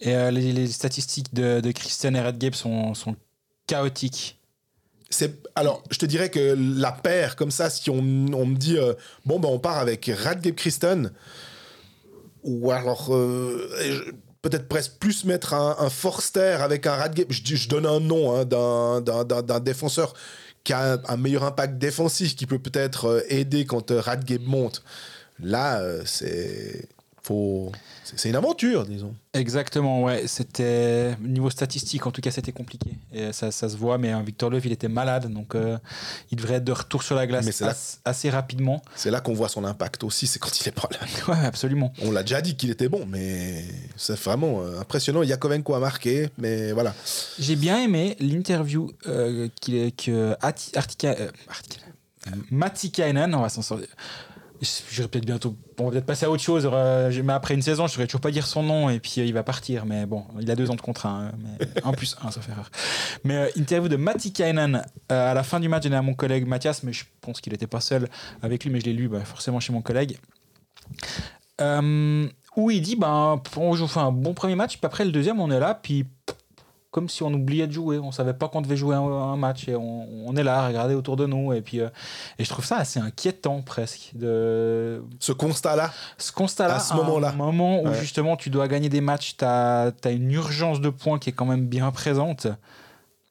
Et 0.00 0.14
les, 0.30 0.52
les 0.52 0.66
statistiques 0.68 1.32
de, 1.34 1.60
de 1.60 1.72
Kristen 1.72 2.16
et 2.16 2.20
Redgate 2.20 2.54
sont, 2.54 2.94
sont 2.94 3.14
chaotiques. 3.66 4.39
Alors, 5.54 5.82
je 5.90 5.98
te 5.98 6.06
dirais 6.06 6.30
que 6.30 6.56
la 6.78 6.92
paire 6.92 7.36
comme 7.36 7.50
ça, 7.50 7.68
si 7.68 7.90
on, 7.90 8.00
me 8.00 8.54
dit 8.54 8.78
euh, 8.78 8.94
bon 9.26 9.40
ben 9.40 9.48
on 9.48 9.58
part 9.58 9.78
avec 9.78 10.10
Radgeb 10.12 10.54
Kristen 10.54 11.12
ou 12.44 12.70
alors 12.70 13.14
euh, 13.14 13.68
peut-être 14.40 14.68
presque 14.68 14.92
plus 14.98 15.24
mettre 15.24 15.54
un, 15.54 15.90
Forster 15.90 16.58
avec 16.60 16.86
un 16.86 16.94
Radgeb. 16.94 17.30
Je, 17.30 17.68
donne 17.68 17.86
un 17.86 18.00
nom 18.00 18.36
hein, 18.36 18.44
d'un- 18.44 19.60
défenseur 19.60 20.14
qui 20.62 20.72
a 20.72 21.00
un, 21.08 21.16
meilleur 21.16 21.44
impact 21.44 21.78
défensif, 21.78 22.36
qui 22.36 22.46
peut 22.46 22.58
peut-être 22.58 23.06
euh, 23.06 23.22
aider 23.28 23.64
quand 23.64 23.90
Radgeb 23.90 24.42
monte. 24.46 24.82
Là, 25.42 25.82
c'est 26.04 26.86
faut 27.30 27.72
c'est 28.16 28.28
une 28.28 28.34
aventure, 28.34 28.86
disons. 28.86 29.14
Exactement, 29.34 30.02
ouais. 30.02 30.26
C'était 30.26 31.14
niveau 31.20 31.48
statistique, 31.48 32.04
en 32.08 32.10
tout 32.10 32.20
cas, 32.20 32.32
c'était 32.32 32.50
compliqué. 32.50 32.90
Et 33.12 33.32
ça, 33.32 33.52
ça 33.52 33.68
se 33.68 33.76
voit, 33.76 33.98
mais 33.98 34.10
hein, 34.10 34.20
Victor 34.26 34.50
Leuve, 34.50 34.66
il 34.66 34.72
était 34.72 34.88
malade, 34.88 35.32
donc 35.32 35.54
euh, 35.54 35.78
il 36.32 36.36
devrait 36.36 36.54
être 36.54 36.64
de 36.64 36.72
retour 36.72 37.04
sur 37.04 37.14
la 37.14 37.28
glace 37.28 37.44
Mais 37.46 37.52
c'est 37.52 37.64
là- 37.66 37.70
as- 37.70 38.00
assez 38.04 38.28
rapidement. 38.28 38.82
C'est 38.96 39.12
là 39.12 39.20
qu'on 39.20 39.32
voit 39.34 39.48
son 39.48 39.64
impact 39.64 40.02
aussi, 40.02 40.26
c'est 40.26 40.40
quand 40.40 40.50
il 40.60 40.66
est 40.66 40.72
pas 40.72 40.88
là. 40.90 40.98
Ouais, 41.28 41.46
absolument. 41.46 41.92
On 42.02 42.10
l'a 42.10 42.22
déjà 42.24 42.40
dit 42.40 42.56
qu'il 42.56 42.70
était 42.70 42.88
bon, 42.88 43.06
mais 43.06 43.64
c'est 43.96 44.18
vraiment 44.18 44.62
euh, 44.62 44.80
impressionnant. 44.80 45.22
Yakovenko 45.22 45.74
a 45.74 45.78
marqué, 45.78 46.30
mais 46.36 46.72
voilà. 46.72 46.92
J'ai 47.38 47.54
bien 47.54 47.78
aimé 47.80 48.16
l'interview 48.18 48.90
euh, 49.06 49.46
qu'il- 49.60 49.94
que 49.94 50.34
Artica, 50.40 51.14
euh, 51.20 51.30
Matikainen, 52.50 53.34
on 53.34 53.40
va 53.42 53.48
s'en 53.48 53.62
sortir. 53.62 53.88
J'aurais 54.90 55.08
peut-être 55.08 55.24
bientôt. 55.24 55.56
On 55.78 55.84
va 55.84 55.90
peut-être 55.92 56.06
passer 56.06 56.26
à 56.26 56.30
autre 56.30 56.42
chose. 56.42 56.68
euh, 56.70 57.22
Mais 57.24 57.32
après 57.32 57.54
une 57.54 57.62
saison, 57.62 57.86
je 57.86 57.92
ne 57.92 57.94
saurais 57.94 58.06
toujours 58.06 58.20
pas 58.20 58.30
dire 58.30 58.46
son 58.46 58.62
nom 58.62 58.90
et 58.90 59.00
puis 59.00 59.14
euh, 59.18 59.24
il 59.24 59.32
va 59.32 59.42
partir. 59.42 59.86
Mais 59.86 60.04
bon, 60.04 60.24
il 60.38 60.50
a 60.50 60.54
deux 60.54 60.70
ans 60.70 60.74
de 60.74 60.80
contrat. 60.82 61.08
hein, 61.10 61.32
mais 61.38 61.66
un 61.84 61.92
plus 61.92 62.14
un, 62.22 62.30
sauf 62.30 62.46
erreur. 62.48 62.70
Mais 63.24 63.36
euh, 63.36 63.48
interview 63.56 63.88
de 63.88 63.96
Matikainen 63.96 64.82
euh, 65.10 65.30
à 65.30 65.34
la 65.34 65.42
fin 65.42 65.60
du 65.60 65.68
match, 65.68 65.84
j'ai 65.84 65.94
à 65.94 66.02
mon 66.02 66.14
collègue 66.14 66.46
Mathias, 66.46 66.82
mais 66.82 66.92
je 66.92 67.04
pense 67.22 67.40
qu'il 67.40 67.52
n'était 67.52 67.66
pas 67.66 67.80
seul 67.80 68.08
avec 68.42 68.64
lui, 68.64 68.70
mais 68.70 68.80
je 68.80 68.84
l'ai 68.86 68.92
lu 68.92 69.08
bah, 69.08 69.24
forcément 69.24 69.60
chez 69.60 69.72
mon 69.72 69.80
collègue. 69.80 70.18
Euh, 71.60 72.28
où 72.56 72.70
il 72.70 72.82
dit 72.82 72.96
ben, 72.96 73.40
on 73.56 73.74
joue 73.74 73.86
fait 73.86 74.00
un 74.00 74.12
bon 74.12 74.34
premier 74.34 74.56
match, 74.56 74.76
puis 74.76 74.86
après 74.86 75.04
le 75.04 75.12
deuxième, 75.12 75.40
on 75.40 75.50
est 75.50 75.60
là, 75.60 75.74
puis 75.74 76.04
comme 76.90 77.08
si 77.08 77.22
on 77.22 77.32
oubliait 77.32 77.66
de 77.66 77.72
jouer. 77.72 77.98
On 77.98 78.10
savait 78.12 78.34
pas 78.34 78.48
qu'on 78.48 78.60
devait 78.62 78.76
jouer 78.76 78.96
un, 78.96 79.00
un 79.02 79.36
match 79.36 79.68
et 79.68 79.76
on, 79.76 80.08
on 80.28 80.36
est 80.36 80.42
là 80.42 80.58
à 80.62 80.66
regarder 80.68 80.94
autour 80.94 81.16
de 81.16 81.26
nous. 81.26 81.52
Et 81.52 81.60
puis, 81.60 81.80
euh, 81.80 81.88
et 82.38 82.44
je 82.44 82.48
trouve 82.50 82.64
ça 82.64 82.76
assez 82.78 82.98
inquiétant 83.00 83.62
presque 83.62 84.10
de 84.14 85.02
Ce 85.20 85.32
constat-là, 85.32 85.92
ce 86.18 86.32
constat-là. 86.32 86.76
À 86.76 86.80
ce 86.80 86.94
moment-là. 86.94 87.28
un 87.30 87.32
moment 87.36 87.80
où 87.82 87.86
Ouais. 87.88 88.00
justement 88.00 88.36
tu 88.36 88.50
dois 88.50 88.66
gagner 88.68 88.88
des 88.88 89.00
matchs, 89.00 89.36
tu 89.38 89.44
as, 89.44 89.92
une 90.06 90.30
urgence 90.32 90.80
de 90.80 90.88
points 90.90 91.18
qui 91.18 91.30
est 91.30 91.32
quand 91.32 91.46
même 91.46 91.66
bien 91.66 91.90
présente. 91.92 92.46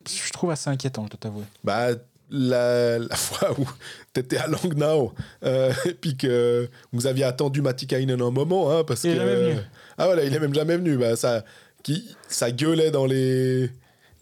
Je 0.08 0.32
trouve 0.32 0.52
assez 0.52 0.70
inquiétant, 0.70 1.04
je 1.06 1.10
dois 1.12 1.20
t'avouer. 1.20 1.44
bah, 1.64 1.88
la, 2.32 3.00
la 3.00 3.16
fois 3.16 3.52
où 3.60 3.66
tu 4.14 4.20
étais 4.22 4.38
à 4.38 4.46
Langnau 4.48 5.14
euh, 5.44 5.74
et 5.86 5.94
puis 5.96 6.16
que 6.16 6.70
vous 6.94 7.08
aviez 7.08 7.24
attendu 7.24 7.62
Matikainen 7.64 8.22
un 8.22 8.30
moment, 8.32 8.72
hein, 8.72 8.84
parce 8.86 9.04
Il 9.04 9.10
est 9.12 9.14
que. 9.16 9.20
jamais 9.20 9.36
venu. 9.36 9.60
Ah 9.98 10.06
voilà, 10.06 10.24
il 10.24 10.34
est 10.34 10.40
même 10.40 10.54
jamais 10.54 10.78
venu. 10.78 10.96
Bah, 10.98 11.16
ça, 11.16 11.44
qui, 11.84 12.16
ça 12.28 12.52
gueulait 12.52 12.92
dans 12.92 13.06
les. 13.06 13.70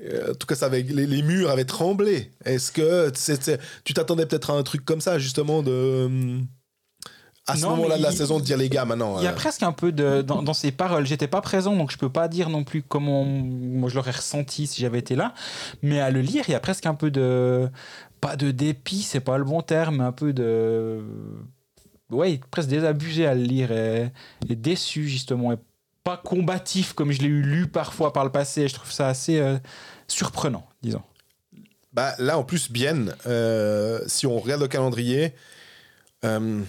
euh, 0.02 0.32
En 0.32 0.36
tout 0.36 0.46
cas, 0.48 0.56
ça 0.56 0.68
avait, 0.68 0.84
les, 0.84 1.06
les 1.08 1.22
murs 1.24 1.50
avaient 1.50 1.66
tremblé. 1.66 2.32
Est-ce 2.46 2.72
que 2.72 3.12
c'est- 3.16 3.60
tu 3.84 3.94
t'attendais 3.94 4.26
peut-être 4.26 4.52
à 4.52 4.54
un 4.54 4.64
truc 4.64 4.86
comme 4.86 5.02
ça, 5.02 5.18
justement, 5.20 5.64
de. 5.64 6.06
hum, 6.06 6.48
À 7.48 7.56
ce 7.56 7.66
moment-là 7.66 7.98
de 7.98 8.04
la 8.04 8.12
il- 8.12 8.18
saison, 8.18 8.40
de 8.40 8.44
dire 8.44 8.58
les 8.58 8.70
gars, 8.70 8.84
maintenant. 8.86 9.18
Il 9.20 9.24
y 9.24 9.28
a 9.28 9.32
euh, 9.32 9.36
presque 9.36 9.64
un 9.64 9.72
peu 9.72 9.92
de 9.92 10.22
dans, 10.22 10.44
dans 10.44 10.54
ces 10.54 10.72
paroles. 10.72 11.06
J'étais 11.08 11.28
pas 11.30 11.42
présent, 11.42 11.76
donc 11.76 11.92
je 11.92 11.98
peux 11.98 12.10
pas 12.12 12.28
dire 12.28 12.50
non 12.50 12.64
plus 12.66 12.84
comment 12.84 13.24
moi 13.26 13.90
je 13.90 13.96
l'aurais 13.96 14.12
ressenti 14.12 14.68
si 14.68 14.82
j'avais 14.82 15.00
été 15.00 15.16
là. 15.16 15.34
Mais 15.82 16.00
à 16.00 16.12
le 16.12 16.22
lire, 16.22 16.44
il 16.48 16.52
y 16.52 16.56
a 16.56 16.60
presque 16.60 16.86
un 16.86 16.94
peu 16.96 17.10
de 17.10 17.70
pas 18.22 18.36
de 18.36 18.52
dépit, 18.52 19.02
c'est 19.02 19.20
pas 19.22 19.38
le 19.38 19.46
bon 19.46 19.62
terme, 19.62 20.02
un 20.02 20.12
peu 20.12 20.34
de 20.34 21.02
ouais, 22.12 22.40
presque 22.52 22.70
désabusé 22.70 23.26
à 23.28 23.36
le 23.36 23.44
lire 23.44 23.72
et, 23.72 24.12
et 24.50 24.56
déçu 24.56 25.08
justement 25.08 25.52
et 25.54 25.58
pas 26.08 26.16
combatif 26.18 26.94
comme 26.94 27.12
je 27.12 27.20
l'ai 27.22 27.28
eu 27.28 27.42
lu 27.42 27.68
parfois 27.68 28.14
par 28.14 28.24
le 28.24 28.32
passé. 28.32 28.68
Je 28.70 28.74
trouve 28.76 28.92
ça 28.92 29.10
assez 29.10 29.40
euh, 29.40 29.58
surprenant, 30.08 30.66
disons. 30.82 31.02
Bah, 31.92 32.14
là, 32.18 32.38
en 32.38 32.44
plus, 32.46 32.72
bien, 32.72 33.08
euh, 33.26 34.00
si 34.08 34.26
on 34.26 34.40
regarde 34.40 34.62
le 34.62 34.70
calendrier, 34.70 35.34
euh, 36.24 36.62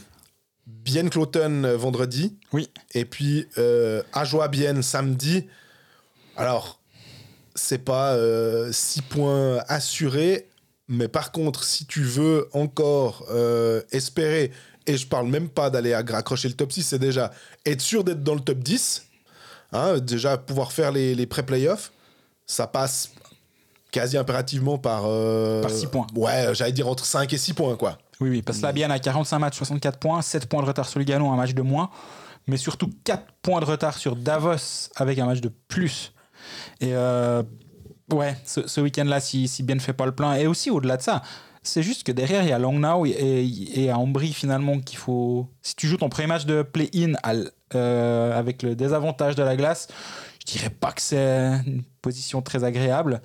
bien 0.67 1.09
Cloton 1.09 1.63
euh, 1.65 1.77
vendredi, 1.77 2.37
Oui. 2.53 2.69
et 2.95 3.05
puis 3.05 3.47
euh, 3.59 4.03
Ajoie 4.13 4.49
bien 4.49 4.83
samedi. 4.83 5.47
Alors, 6.37 6.81
c'est 7.55 7.85
pas 7.85 8.17
6 8.73 9.03
points 9.03 9.59
assurés, 9.69 10.49
mais 10.89 11.07
par 11.09 11.31
contre, 11.33 11.63
si 11.65 11.87
tu 11.87 12.03
veux 12.03 12.49
encore 12.53 13.27
espérer, 13.91 14.53
et 14.87 14.97
je 14.97 15.07
parle 15.07 15.27
même 15.29 15.49
pas 15.49 15.69
d'aller 15.69 15.93
à- 15.93 15.99
accrocher 15.99 16.49
le 16.49 16.55
top 16.55 16.73
6, 16.73 16.83
c'est 16.85 16.99
déjà 16.99 17.33
être 17.67 17.81
sûr 17.81 18.05
d'être 18.05 18.23
dans 18.23 18.35
le 18.37 18.41
top 18.41 18.59
10, 18.61 19.08
hein, 19.73 19.99
déjà 19.99 20.37
pouvoir 20.39 20.73
faire 20.73 20.93
les, 20.93 21.15
les 21.15 21.27
pré-playoffs, 21.27 21.93
ça 22.47 22.67
passe 22.67 23.11
quasi 23.91 24.17
impérativement 24.17 24.79
par... 24.79 25.03
euh, 25.07 25.63
Par 25.63 25.71
six 25.71 25.87
points. 25.87 26.07
Ouais, 26.15 26.55
j'allais 26.55 26.73
dire 26.73 26.89
entre 26.89 27.05
5 27.05 27.33
et 27.33 27.39
6 27.39 27.55
points, 27.55 27.77
quoi. 27.77 27.99
Oui, 28.21 28.29
oui, 28.31 28.43
parce 28.43 28.59
que 28.59 28.63
la 28.65 28.73
Bienne 28.73 28.91
a 28.91 28.99
45 28.99 29.39
matchs, 29.39 29.57
64 29.59 29.99
points, 29.99 30.23
7 30.23 30.47
points 30.47 30.63
de 30.63 30.67
retard 30.67 30.89
sur 30.89 30.99
Lugano, 30.99 31.31
un 31.31 31.37
match 31.37 31.55
de 31.55 31.63
moins, 31.63 31.89
mais 32.47 32.57
surtout 32.57 32.91
4 33.05 33.23
points 33.43 33.61
de 33.61 33.65
retard 33.65 33.97
sur 33.97 34.17
Davos 34.17 34.91
avec 34.97 35.19
un 35.19 35.27
match 35.27 35.41
de 35.41 35.51
plus. 35.69 36.13
Et 36.81 36.95
euh, 36.95 37.43
ouais, 38.13 38.37
ce, 38.45 38.67
ce 38.67 38.81
week-end-là, 38.81 39.21
si, 39.21 39.47
si 39.49 39.63
Bien 39.63 39.79
fait 39.79 39.93
pas 39.93 40.07
le 40.07 40.13
plein, 40.15 40.35
et 40.35 40.47
aussi 40.47 40.71
au-delà 40.71 40.97
de 40.97 41.03
ça, 41.03 41.23
c'est 41.69 41.83
juste 41.83 42.05
que 42.05 42.13
derrière, 42.13 42.43
il 42.43 42.49
y 42.49 42.53
a 42.53 42.59
Langnau 42.59 43.07
et, 43.07 43.51
et 43.75 43.91
à 43.91 43.99
Ambry 43.99 44.33
finalement 44.33 44.81
qu'il 44.81 44.99
faut. 44.99 45.49
Si 45.63 45.75
tu 45.77 45.87
joues 45.87 45.97
ton 45.97 46.09
premier 46.09 46.29
match 46.29 46.47
de 46.47 46.63
play-in 46.63 47.13
euh, 47.75 48.39
avec 48.39 48.63
le 48.63 48.75
désavantage 48.75 49.35
de 49.35 49.43
la 49.43 49.57
glace, 49.57 49.89
je 50.41 50.53
dirais 50.53 50.71
pas 50.71 50.93
que 50.93 51.03
c'est 51.03 51.61
une 51.67 51.83
position 52.03 52.43
très 52.43 52.65
agréable 52.65 53.21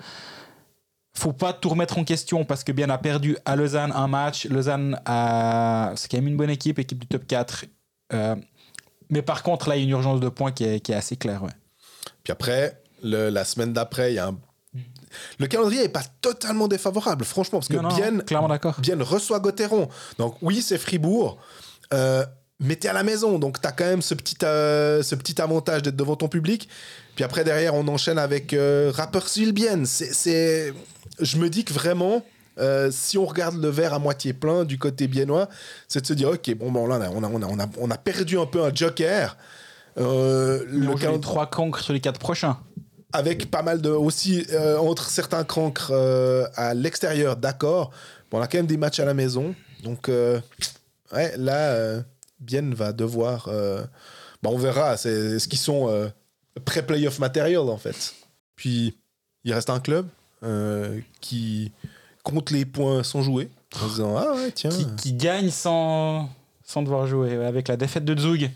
faut 1.15 1.33
pas 1.33 1.53
tout 1.53 1.69
remettre 1.69 1.97
en 1.97 2.03
question 2.03 2.43
parce 2.43 2.63
que 2.63 2.71
bien 2.71 2.89
a 2.89 2.97
perdu 2.97 3.37
à 3.45 3.55
Lausanne 3.55 3.91
un 3.93 4.07
match. 4.07 4.45
Lausanne 4.47 4.99
c'est 5.95 6.11
quand 6.11 6.17
même 6.17 6.27
une 6.27 6.37
bonne 6.37 6.49
équipe, 6.49 6.79
équipe 6.79 6.99
du 6.99 7.07
top 7.07 7.25
4. 7.27 7.65
Euh, 8.13 8.35
mais 9.09 9.21
par 9.21 9.43
contre, 9.43 9.69
là, 9.69 9.75
il 9.75 9.79
y 9.79 9.81
a 9.81 9.83
une 9.85 9.91
urgence 9.91 10.19
de 10.19 10.29
points 10.29 10.51
qui 10.51 10.63
est, 10.63 10.89
assez 10.89 11.15
claire. 11.15 11.43
Puis 12.23 12.31
après, 12.31 12.81
la 13.03 13.45
semaine 13.45 13.73
d'après, 13.73 14.11
il 14.13 14.15
y 14.15 14.19
a 14.19 14.27
un... 14.27 14.37
Le 15.39 15.47
calendrier 15.47 15.81
n'est 15.83 15.89
pas 15.89 16.03
totalement 16.21 16.67
défavorable, 16.67 17.25
franchement, 17.25 17.59
parce 17.59 17.67
que 17.69 17.75
Non, 17.75 17.83
non, 17.89 17.95
bien, 17.95 18.19
clairement 18.19 18.47
d'accord. 18.47 18.75
bien 18.79 18.97
reçoit 19.01 19.39
Gauthieron. 19.39 19.89
Donc 20.17 20.35
oui, 20.41 20.61
c'est 20.61 20.77
Fribourg, 20.77 21.37
euh, 21.93 22.25
mais 22.59 22.75
t'es 22.75 22.87
à 22.87 22.93
la 22.93 23.03
maison, 23.03 23.39
donc 23.39 23.59
t'as 23.61 23.71
quand 23.71 23.85
même 23.85 24.01
ce 24.01 24.13
petit, 24.13 24.37
euh, 24.43 25.03
ce 25.03 25.15
petit 25.15 25.41
avantage 25.41 25.81
d'être 25.81 25.95
devant 25.95 26.15
ton 26.15 26.27
public. 26.27 26.69
Puis 27.15 27.23
après, 27.23 27.43
derrière, 27.43 27.75
on 27.75 27.87
enchaîne 27.87 28.17
avec 28.17 28.53
euh, 28.53 28.91
Rapperswil-Bienne. 28.93 29.85
C'est, 29.85 30.13
c'est... 30.13 30.73
Je 31.19 31.37
me 31.37 31.49
dis 31.49 31.63
que 31.65 31.73
vraiment... 31.73 32.23
euh, 32.59 32.91
si 32.91 33.17
on 33.17 33.25
regarde 33.25 33.55
le 33.61 33.69
verre 33.69 33.93
à 33.95 33.99
moitié 33.99 34.31
plein 34.31 34.63
du 34.63 34.77
côté 34.77 35.07
biennois, 35.07 35.49
c'est 35.87 36.01
de 36.01 36.05
se 36.05 36.13
dire 36.13 36.29
ok 36.29 36.53
bon 36.53 36.71
bon 36.71 36.85
là 36.85 36.99
on 37.11 37.23
a, 37.23 37.27
on 37.27 37.41
a, 37.41 37.45
on 37.47 37.59
a, 37.59 37.65
on 37.79 37.89
a 37.89 37.97
perdu 37.97 38.37
un 38.37 38.45
peu 38.45 38.63
un 38.63 38.71
joker. 38.73 39.35
Euh, 39.97 40.63
le 40.67 40.87
on 40.87 40.91
joue 40.91 40.97
les 40.97 41.01
calendrier- 41.01 41.21
trois 41.21 41.49
cancres 41.49 41.79
sur 41.81 41.93
les 41.93 41.99
quatre 41.99 42.19
prochains. 42.19 42.57
Avec 43.13 43.49
pas 43.49 43.61
mal 43.61 43.81
de 43.81 43.89
aussi 43.89 44.45
euh, 44.51 44.77
entre 44.77 45.09
certains 45.09 45.43
cancres 45.43 45.91
euh, 45.91 46.45
à 46.55 46.73
l'extérieur, 46.73 47.37
d'accord. 47.37 47.91
Bon, 48.29 48.39
on 48.39 48.41
a 48.41 48.47
quand 48.47 48.57
même 48.57 48.67
des 48.67 48.77
matchs 48.77 48.99
à 48.99 49.05
la 49.05 49.13
maison, 49.13 49.55
donc 49.83 50.09
euh, 50.09 50.41
ouais, 51.13 51.33
là, 51.37 51.71
euh, 51.71 52.01
Bien 52.39 52.73
va 52.73 52.91
devoir. 52.91 53.47
bah, 53.47 54.49
on 54.51 54.57
verra. 54.57 54.97
C'est 54.97 55.39
ce 55.39 55.47
qu'ils 55.47 55.59
sont 55.59 56.11
pré-playoff 56.65 57.19
matériel 57.19 57.59
en 57.59 57.77
fait. 57.77 58.13
Puis 58.57 58.97
il 59.45 59.53
reste 59.53 59.69
un 59.69 59.79
club 59.79 60.07
qui 61.21 61.71
compte 62.21 62.51
les 62.51 62.65
points 62.65 63.01
sans 63.01 63.21
jouer, 63.21 63.49
en 64.01 64.17
ah 64.17 64.35
tiens. 64.53 64.71
Qui, 64.97 65.13
gagne 65.13 65.51
sans, 65.51 66.29
sans 66.65 66.81
devoir 66.81 67.07
jouer. 67.07 67.33
Avec 67.45 67.69
la 67.69 67.77
défaite 67.77 68.03
de 68.03 68.19
Zug 68.19 68.51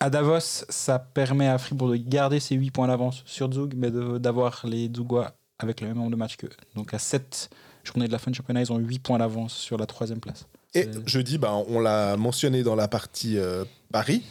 à 0.00 0.10
Davos, 0.10 0.40
ça 0.40 0.98
permet 0.98 1.48
à 1.48 1.58
Fribourg 1.58 1.90
de 1.90 1.96
garder 1.96 2.40
ses 2.40 2.54
8 2.54 2.70
points 2.70 2.86
d'avance 2.88 3.22
sur 3.26 3.50
Zug, 3.52 3.74
mais 3.76 3.90
de- 3.90 4.18
d'avoir 4.18 4.62
les 4.66 4.90
Zugois 4.94 5.32
avec 5.58 5.80
le 5.80 5.88
même 5.88 5.96
nombre 5.96 6.10
de 6.10 6.16
matchs 6.16 6.36
qu'eux. 6.36 6.50
Donc 6.74 6.92
à 6.94 6.98
7 6.98 7.48
journées 7.84 8.06
de 8.06 8.12
la 8.12 8.18
fin 8.18 8.30
du 8.30 8.36
championnat, 8.36 8.60
ils 8.60 8.72
ont 8.72 8.78
8 8.78 8.98
points 8.98 9.18
d'avance 9.18 9.54
sur 9.54 9.78
la 9.78 9.86
troisième 9.86 10.20
place. 10.20 10.46
Et 10.74 10.86
jeudi, 11.06 11.38
bah, 11.38 11.52
on 11.68 11.80
l'a 11.80 12.16
mentionné 12.18 12.62
dans 12.62 12.74
la 12.74 12.88
partie 12.88 13.38
euh, 13.38 13.64
Paris. 13.90 14.22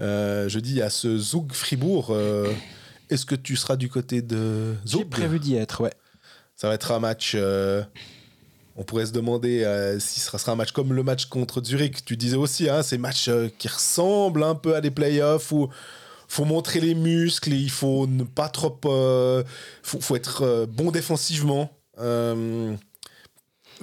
Euh, 0.00 0.48
jeudi, 0.48 0.70
il 0.72 0.76
y 0.76 0.82
a 0.82 0.90
ce 0.90 1.18
Zoug 1.18 1.52
Fribourg. 1.52 2.08
euh, 2.10 2.52
Est-ce 3.10 3.26
que 3.26 3.34
tu 3.34 3.56
seras 3.56 3.74
du 3.76 3.88
côté 3.88 4.22
de 4.22 4.74
J'ai 4.84 4.98
Zoug 4.98 5.08
prévu 5.08 5.40
d'y 5.40 5.56
être, 5.56 5.80
ouais. 5.82 5.92
Ça 6.54 6.68
va 6.68 6.74
être 6.74 6.92
un 6.92 7.00
match. 7.00 7.36
On 8.76 8.84
pourrait 8.84 9.06
se 9.06 9.12
demander 9.12 9.64
euh, 9.64 9.98
si 9.98 10.20
ce 10.20 10.36
sera 10.38 10.52
un 10.52 10.56
match 10.56 10.72
comme 10.72 10.92
le 10.92 11.02
match 11.02 11.26
contre 11.26 11.62
Zurich. 11.62 12.04
Tu 12.04 12.16
disais 12.16 12.36
aussi, 12.36 12.68
hein, 12.68 12.82
ces 12.82 12.98
matchs 12.98 13.28
euh, 13.28 13.48
qui 13.58 13.68
ressemblent 13.68 14.42
un 14.42 14.54
peu 14.54 14.74
à 14.74 14.80
des 14.80 14.90
playoffs 14.90 15.52
où 15.52 15.68
faut 16.28 16.44
montrer 16.46 16.80
les 16.80 16.94
muscles, 16.94 17.52
il 17.52 17.70
faut 17.70 18.06
ne 18.06 18.24
pas 18.24 18.48
trop. 18.48 18.78
euh, 18.86 19.42
faut, 19.82 20.16
être 20.16 20.66
bon 20.66 20.90
défensivement. 20.90 21.70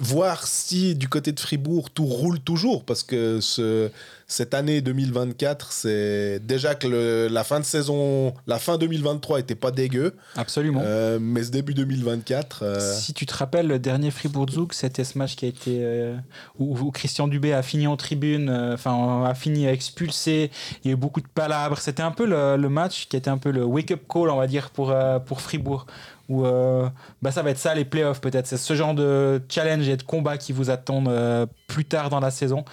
Voir 0.02 0.46
si 0.46 0.94
du 0.94 1.08
côté 1.08 1.30
de 1.32 1.38
Fribourg 1.38 1.90
tout 1.90 2.06
roule 2.06 2.40
toujours 2.40 2.84
parce 2.84 3.02
que 3.02 3.38
ce, 3.40 3.90
cette 4.26 4.54
année 4.54 4.80
2024 4.80 5.72
c'est 5.72 6.40
déjà 6.42 6.74
que 6.74 6.86
le- 6.86 7.28
la 7.28 7.44
fin 7.44 7.60
de 7.60 7.66
saison 7.66 8.32
la 8.46 8.58
fin 8.58 8.78
2023 8.78 9.40
était 9.40 9.54
pas 9.54 9.70
dégueu 9.70 10.14
Absolument. 10.36 10.80
euh, 10.82 11.18
mais 11.20 11.42
ce 11.42 11.50
début 11.50 11.74
2024 11.74 12.62
euh, 12.62 12.80
Si 12.94 13.12
tu 13.12 13.26
te 13.26 13.34
rappelles, 13.34 13.66
le 13.66 13.78
dernier 13.78 14.10
Fribourg-Zoug, 14.10 14.72
c'était 14.72 15.04
ce 15.04 15.18
match 15.18 15.36
qui 15.36 15.44
a 15.44 15.48
été 15.48 15.78
euh, 15.82 16.16
où, 16.58 16.78
où 16.78 16.90
Christian 16.92 17.28
Dubé 17.28 17.52
a 17.52 17.62
fini 17.62 17.86
en 17.86 17.98
tribune, 17.98 18.48
enfin 18.72 19.24
a 19.26 19.34
fini 19.34 19.66
expulsé. 19.66 20.50
Il 20.82 20.88
y 20.88 20.90
a 20.90 20.94
eu 20.94 20.96
beaucoup 20.96 21.20
de 21.20 21.28
palabres. 21.28 21.76
C'était 21.78 22.02
un 22.02 22.10
peu 22.12 22.24
le, 22.24 22.56
le 22.56 22.68
match 22.70 23.06
qui 23.08 23.16
était 23.18 23.28
un 23.30 23.36
peu 23.38 23.50
le 23.50 23.64
wake-up 23.64 24.00
call, 24.08 24.30
on 24.30 24.36
va 24.36 24.46
dire, 24.46 24.70
pour, 24.70 24.94
pour 25.26 25.42
Fribourg. 25.42 25.86
Où 26.30 26.46
euh, 26.46 26.88
bah, 27.22 27.32
ça 27.32 27.42
va 27.42 27.50
être 27.50 27.58
ça 27.58 27.74
les 27.74 27.84
playoffs 27.84 28.20
peut-être. 28.20 28.46
C'est 28.46 28.56
ce 28.56 28.74
genre 28.74 28.94
de 28.94 29.42
challenge 29.48 29.88
et 29.88 29.96
de 29.96 30.02
combat 30.04 30.38
qui 30.38 30.52
vous 30.52 30.70
attendent 30.70 31.08
euh, 31.08 31.44
plus 31.66 31.84
tard 31.84 32.08
dans 32.08 32.20
la 32.20 32.30
saison. 32.30 32.64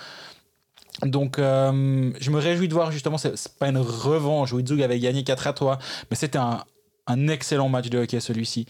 Donc, 1.01 1.39
euh, 1.39 2.11
je 2.19 2.29
me 2.29 2.37
réjouis 2.37 2.67
de 2.67 2.73
voir 2.73 2.91
justement, 2.91 3.17
c'est 3.17 3.57
pas 3.57 3.67
une 3.67 3.79
revanche 3.79 4.53
où 4.53 4.59
avait 4.81 4.99
gagné 4.99 5.23
4 5.23 5.47
à 5.47 5.53
3, 5.53 5.79
mais 6.09 6.15
c'était 6.15 6.37
un, 6.37 7.27
excellent 7.27 7.67
match 7.67 7.89
de 7.89 7.97
hockey 7.97 8.19
celui-ci. 8.19 8.67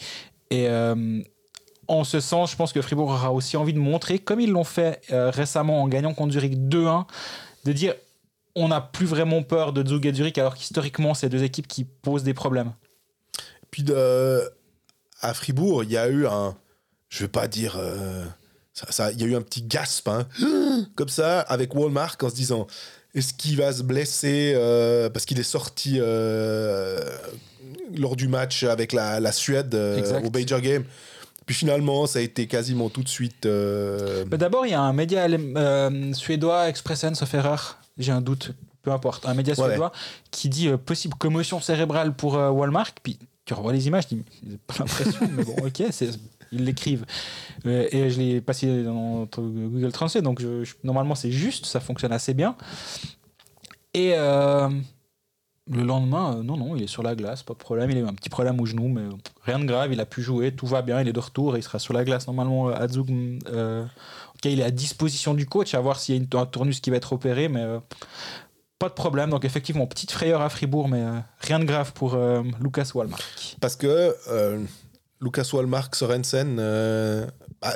Et 0.51 0.67
en 1.87 2.03
ce 2.03 2.19
sens, 2.19 2.51
je 2.51 2.55
pense 2.55 2.71
que 2.73 2.81
Fribourg 2.81 3.09
aura 3.09 3.31
aussi 3.31 3.57
envie 3.57 3.73
de 3.73 3.79
montrer, 3.79 4.19
comme 4.19 4.41
ils 4.41 4.51
l'ont 4.51 4.65
fait 4.65 5.01
récemment 5.09 5.81
en 5.81 5.87
gagnant 5.87 6.13
contre 6.13 6.33
Zurich 6.33 6.57
2-1, 6.57 7.05
de 7.65 7.73
dire 7.73 7.93
on 8.55 8.67
n'a 8.67 8.81
plus 8.81 9.05
vraiment 9.05 9.41
peur 9.41 9.71
de 9.71 9.87
Zug 9.87 10.05
et 10.05 10.13
Zurich, 10.13 10.37
alors 10.37 10.55
qu'historiquement, 10.55 11.13
c'est 11.13 11.29
deux 11.29 11.43
équipes 11.43 11.67
qui 11.67 11.85
posent 11.85 12.23
des 12.23 12.33
problèmes. 12.33 12.73
Puis 13.71 13.83
à 15.21 15.33
Fribourg, 15.33 15.83
il 15.83 15.91
y 15.91 15.97
a 15.97 16.07
eu 16.09 16.25
un. 16.27 16.55
Je 17.09 17.23
vais 17.23 17.27
pas 17.29 17.47
dire. 17.47 17.75
euh, 17.79 18.23
ça, 18.73 18.85
ça- 18.91 19.11
il 19.11 19.19
y 19.21 19.23
a 19.23 19.27
eu 19.27 19.35
un 19.35 19.41
petit 19.41 19.63
gasp, 19.63 20.07
hein, 20.07 20.27
comme 20.95 21.09
ça, 21.09 21.39
avec 21.41 21.73
Walmart 21.75 22.15
en 22.21 22.29
se 22.29 22.35
disant 22.35 22.67
est-ce 23.15 23.33
qu'il 23.33 23.57
va 23.57 23.71
se 23.73 23.81
blesser 23.81 24.53
euh, 24.55 25.09
parce 25.09 25.25
qu'il 25.25 25.39
est 25.39 25.43
sorti 25.43 25.97
euh, 25.99 26.99
lors 27.97 28.15
du 28.15 28.27
match 28.27 28.63
avec 28.63 28.93
la, 28.93 29.19
la 29.19 29.31
Suède 29.31 29.73
au 30.23 30.29
Major 30.29 30.61
Game 30.61 30.83
Puis 31.47 31.55
finalement, 31.55 32.05
ça 32.05 32.19
a 32.19 32.21
été 32.21 32.45
quasiment 32.47 32.89
tout 32.89 33.01
de 33.01 33.07
suite. 33.09 33.45
euh, 33.47 34.25
D'abord, 34.25 34.65
il 34.67 34.71
y 34.71 34.75
a 34.75 34.81
un 34.81 34.93
média 34.93 35.25
euh, 35.27 36.13
suédois, 36.13 36.69
Expressen, 36.69 37.15
sauf 37.15 37.33
erreur, 37.33 37.79
j'ai 37.97 38.11
un 38.11 38.21
doute, 38.21 38.51
peu 38.83 38.91
importe, 38.91 39.25
un 39.25 39.33
média 39.33 39.55
Ouais. 39.57 39.67
suédois 39.69 39.91
qui 40.29 40.49
dit 40.49 40.67
euh, 40.67 40.77
possible 40.77 41.15
commotion 41.17 41.59
cérébrale 41.61 42.13
pour 42.13 42.33
Walmart. 42.33 42.91
Puis 43.01 43.17
tu 43.47 43.53
revois 43.55 43.73
les 43.73 43.87
images, 43.87 44.07
tu 44.07 44.23
j'ai 44.47 44.57
pas 44.67 44.75
l'impression, 44.79 45.19
mais 45.31 45.43
bon, 45.43 45.55
ok, 45.65 45.81
ils 46.51 46.63
l'écrivent. 46.65 47.05
Euh, 47.65 47.87
et 47.91 48.09
je 48.11 48.19
l'ai 48.19 48.41
passé 48.41 48.83
dans 48.83 49.25
Google 49.37 49.91
Translate, 49.91 50.23
donc 50.23 50.39
je- 50.41 50.73
normalement 50.83 51.15
c'est 51.15 51.31
juste, 51.31 51.65
ça 51.65 51.79
fonctionne 51.79 52.11
assez 52.11 52.33
bien. 52.33 52.55
Et 53.93 54.11
euh, 54.15 54.69
le 55.69 55.83
lendemain, 55.83 56.37
euh, 56.37 56.43
non, 56.43 56.57
non, 56.57 56.75
il 56.75 56.83
est 56.83 56.87
sur 56.87 57.03
la 57.03 57.15
glace, 57.15 57.41
pas 57.43 57.53
de 57.53 57.59
problème. 57.59 57.89
Il 57.91 57.97
a 57.97 57.99
eu 58.01 58.05
un 58.05 58.13
petit 58.13 58.29
problème 58.29 58.59
au 58.61 58.65
genou, 58.65 58.87
mais 58.89 59.01
rien 59.43 59.59
de 59.59 59.65
grave. 59.65 59.91
Il 59.91 59.99
a 59.99 60.05
pu 60.05 60.21
jouer, 60.21 60.51
tout 60.53 60.67
va 60.67 60.81
bien, 60.81 61.01
il 61.01 61.07
est 61.07 61.13
de 61.13 61.19
retour 61.19 61.55
et 61.55 61.59
il 61.59 61.63
sera 61.63 61.79
sur 61.79 61.93
la 61.93 62.03
glace 62.03 62.27
normalement 62.27 62.67
à 62.67 62.87
Zug. 62.87 63.09
euh, 63.47 63.83
ok, 64.35 64.45
il 64.45 64.59
est 64.59 64.63
à 64.63 64.71
disposition 64.71 65.33
du 65.33 65.45
coach, 65.45 65.73
à 65.73 65.79
voir 65.79 65.99
s'il 65.99 66.15
y 66.15 66.17
a 66.17 66.21
une- 66.21 66.39
un 66.39 66.45
tournus 66.45 66.79
qui 66.81 66.89
va 66.89 66.97
être 66.97 67.11
opéré, 67.13 67.47
mais 67.49 67.65
pas 68.79 68.89
de 68.89 68.93
problème. 68.93 69.29
Donc 69.29 69.43
effectivement, 69.45 69.87
petite 69.87 70.11
frayeur 70.11 70.41
à 70.41 70.49
Fribourg, 70.49 70.87
mais 70.87 71.01
euh, 71.01 71.19
rien 71.39 71.59
de 71.59 71.65
grave 71.65 71.93
pour 71.93 72.13
euh, 72.15 72.43
Lucas 72.61 72.91
Walmark. 72.93 73.23
Parce 73.59 73.75
que 73.75 74.15
euh, 74.29 74.63
Lucas 75.21 75.49
Wallmark, 75.53 75.95
Sorensen, 75.95 76.57
bah, 77.61 77.73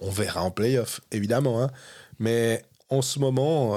on 0.00 0.10
verra 0.10 0.42
en 0.42 0.50
playoff, 0.50 1.00
évidemment. 1.12 1.62
hein. 1.62 1.70
mais 2.18 2.62
en 2.90 3.00
ce 3.00 3.18
moment, 3.20 3.74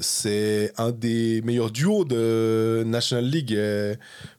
c'est 0.00 0.72
un 0.78 0.90
des 0.90 1.42
meilleurs 1.42 1.70
duos 1.70 2.06
de 2.06 2.82
National 2.86 3.26
League. 3.26 3.52
et 3.52 3.96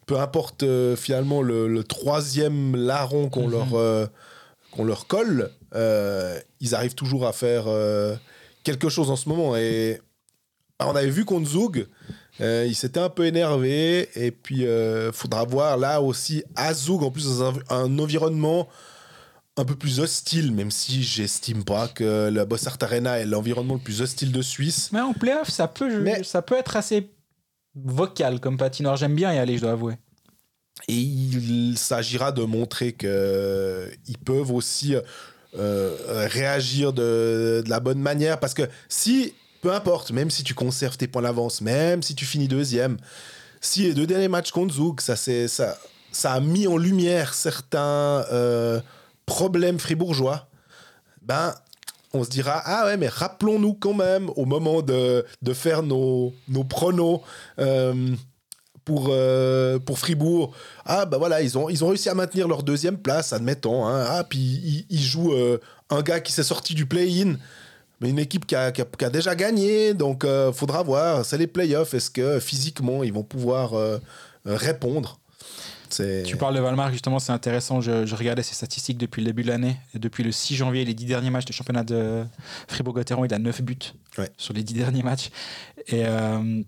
peu 0.08 0.20
importe 0.20 0.66
finalement 0.96 1.44
le, 1.44 1.68
le 1.68 1.84
troisième 1.84 2.76
larron 2.76 3.30
qu'on 3.30 3.48
Mhm. 3.48 3.52
leur, 3.52 4.10
qu'on 4.72 4.84
leur 4.84 5.06
colle, 5.06 5.52
ils 5.76 6.74
arrivent 6.74 6.96
toujours 6.96 7.28
à 7.28 7.34
faire 7.34 7.66
quelque 8.64 8.90
chose 8.90 9.12
en 9.12 9.16
ce 9.16 9.30
moment. 9.30 9.56
Et 9.56 10.02
on 10.88 10.96
avait 10.96 11.10
vu 11.10 11.26
contre 11.26 11.50
Zug, 11.50 11.88
euh, 12.42 12.66
il 12.68 12.76
s'était 12.76 13.00
un 13.00 13.10
peu 13.10 13.26
énervé 13.26 14.10
et 14.16 14.32
puis 14.32 14.66
euh, 14.66 15.12
faudra 15.12 15.44
voir 15.44 15.78
là 15.78 16.02
aussi 16.02 16.44
à 16.56 16.74
Zug 16.74 17.04
en 17.04 17.12
plus 17.12 17.26
dans 17.26 17.44
un, 17.50 17.54
un 17.70 18.00
environnement 18.00 18.68
un 19.58 19.66
peu 19.66 19.76
plus 19.76 20.00
hostile 20.00 20.54
même 20.54 20.72
si 20.72 21.04
j'estime 21.04 21.66
pas 21.66 21.90
que 21.90 22.30
la 22.30 22.46
Bossart 22.46 22.78
Arena 22.82 23.20
est 23.20 23.26
l'environnement 23.26 23.74
le 23.74 23.82
plus 23.82 24.02
hostile 24.02 24.32
de 24.32 24.42
Suisse. 24.42 24.90
Mais 24.94 25.02
en 25.02 25.12
playoff, 25.14 25.50
ça 25.50 25.68
peut, 25.68 26.00
Mais- 26.00 26.24
ça 26.24 26.42
peut 26.42 26.56
être 26.56 26.78
assez 26.78 27.10
vocal 27.76 28.40
comme 28.40 28.58
patinoire. 28.58 28.96
J'aime 28.96 29.16
bien 29.16 29.34
y 29.34 29.38
aller, 29.38 29.58
je 29.58 29.64
dois 29.64 29.72
avouer. 29.72 29.96
Et 30.88 30.96
il 30.96 31.78
s'agira 31.78 32.32
de 32.32 32.44
montrer 32.44 32.94
que 32.94 33.92
ils 34.08 34.18
peuvent 34.18 34.52
aussi 34.54 34.96
euh, 35.58 36.26
réagir 36.32 36.94
de, 36.94 37.62
de 37.66 37.70
la 37.70 37.82
bonne 37.82 38.00
manière 38.00 38.40
parce 38.40 38.54
que 38.54 38.62
si 38.88 39.34
peu 39.62 39.74
importe, 39.74 40.12
même 40.12 40.30
si 40.30 40.44
tu 40.44 40.54
conserves 40.54 40.98
tes 40.98 41.08
points 41.08 41.22
d'avance, 41.22 41.62
même 41.62 42.02
si 42.02 42.16
tu 42.16 42.26
finis 42.26 42.48
deuxième, 42.48 42.98
si 43.62 43.84
les 43.84 43.94
deux 43.94 44.08
derniers 44.08 44.28
matchs 44.28 44.52
contre 44.52 44.74
Zug, 44.74 45.02
ça, 45.02 45.16
ça, 45.16 45.78
ça 46.12 46.34
a 46.34 46.40
mis 46.40 46.68
en 46.68 46.78
lumière 46.78 47.34
certains 47.34 48.26
euh, 48.32 48.80
problèmes 49.26 49.80
fribourgeois, 49.80 50.48
ben, 51.22 51.54
on 52.14 52.24
se 52.24 52.30
dira 52.30 52.62
Ah 52.66 52.86
ouais, 52.86 52.98
mais 52.98 53.08
rappelons-nous 53.08 53.74
quand 53.74 53.94
même 53.94 54.30
au 54.36 54.46
moment 54.46 54.82
de, 54.82 55.26
faire 55.54 55.84
nos, 55.84 56.34
nos 56.48 56.64
pronos 56.64 57.22
euh, 57.60 58.16
pour, 58.86 59.10
euh, 59.10 59.78
pour 59.78 60.00
Fribourg. 60.00 60.56
Ah 60.86 61.06
bah 61.06 61.18
voilà, 61.18 61.42
ils 61.42 61.58
ont, 61.58 61.66
réussi 61.66 62.10
à 62.10 62.16
maintenir 62.16 62.48
leur 62.48 62.64
deuxième 62.64 62.98
place, 62.98 63.34
admettons. 63.34 63.86
hein. 63.86 64.06
Ah, 64.08 64.24
puis 64.28 64.86
ils, 64.90 65.02
jouent 65.02 65.34
un 65.90 66.02
gars 66.02 66.20
qui 66.20 66.32
s'est 66.32 66.44
sorti 66.44 66.74
du 66.74 66.86
play-in. 66.86 67.36
Mais 68.02 68.10
une 68.10 68.20
équipe 68.20 68.46
qui 68.48 68.56
a, 68.56 68.72
qui 68.72 68.82
a- 68.82 68.86
qui 68.86 69.06
a 69.06 69.10
déjà 69.10 69.36
gagné, 69.36 69.94
donc 69.94 70.24
euh, 70.24 70.52
faudra 70.54 70.84
voir. 70.84 71.26
C'est 71.26 71.38
les 71.38 71.48
playoffs. 71.48 71.94
Est-ce 71.94 72.10
que 72.12 72.40
physiquement 72.40 73.04
ils 73.04 73.12
vont 73.14 73.24
pouvoir 73.24 73.74
euh, 73.74 73.98
répondre? 74.46 75.20
Tu 76.26 76.38
parles 76.38 76.54
de 76.56 76.60
Valmar, 76.60 76.92
justement, 76.92 77.18
c'est 77.18 77.32
intéressant. 77.32 77.82
Je, 77.82 78.06
je 78.06 78.16
regardais 78.16 78.44
ses 78.44 78.54
statistiques 78.54 79.00
depuis 79.00 79.22
le 79.24 79.26
début 79.26 79.42
de 79.42 79.48
l'année. 79.48 79.76
Depuis 79.96 80.24
le 80.24 80.32
6 80.32 80.56
janvier, 80.56 80.86
les 80.86 80.94
10 80.94 81.06
derniers 81.06 81.32
matchs 81.32 81.46
de 81.46 81.52
championnat 81.52 81.84
de 81.84 82.24
Fribourg-Gotteron, 82.68 83.26
il 83.26 83.34
a 83.34 83.40
9 83.40 83.64
buts 83.64 83.80
Ouais. 84.20 84.30
sur 84.38 84.54
les 84.54 84.62
10 84.64 84.76
derniers 84.76 85.02
matchs. 85.02 85.30
Et 85.88 86.04
euh, 86.06 86.62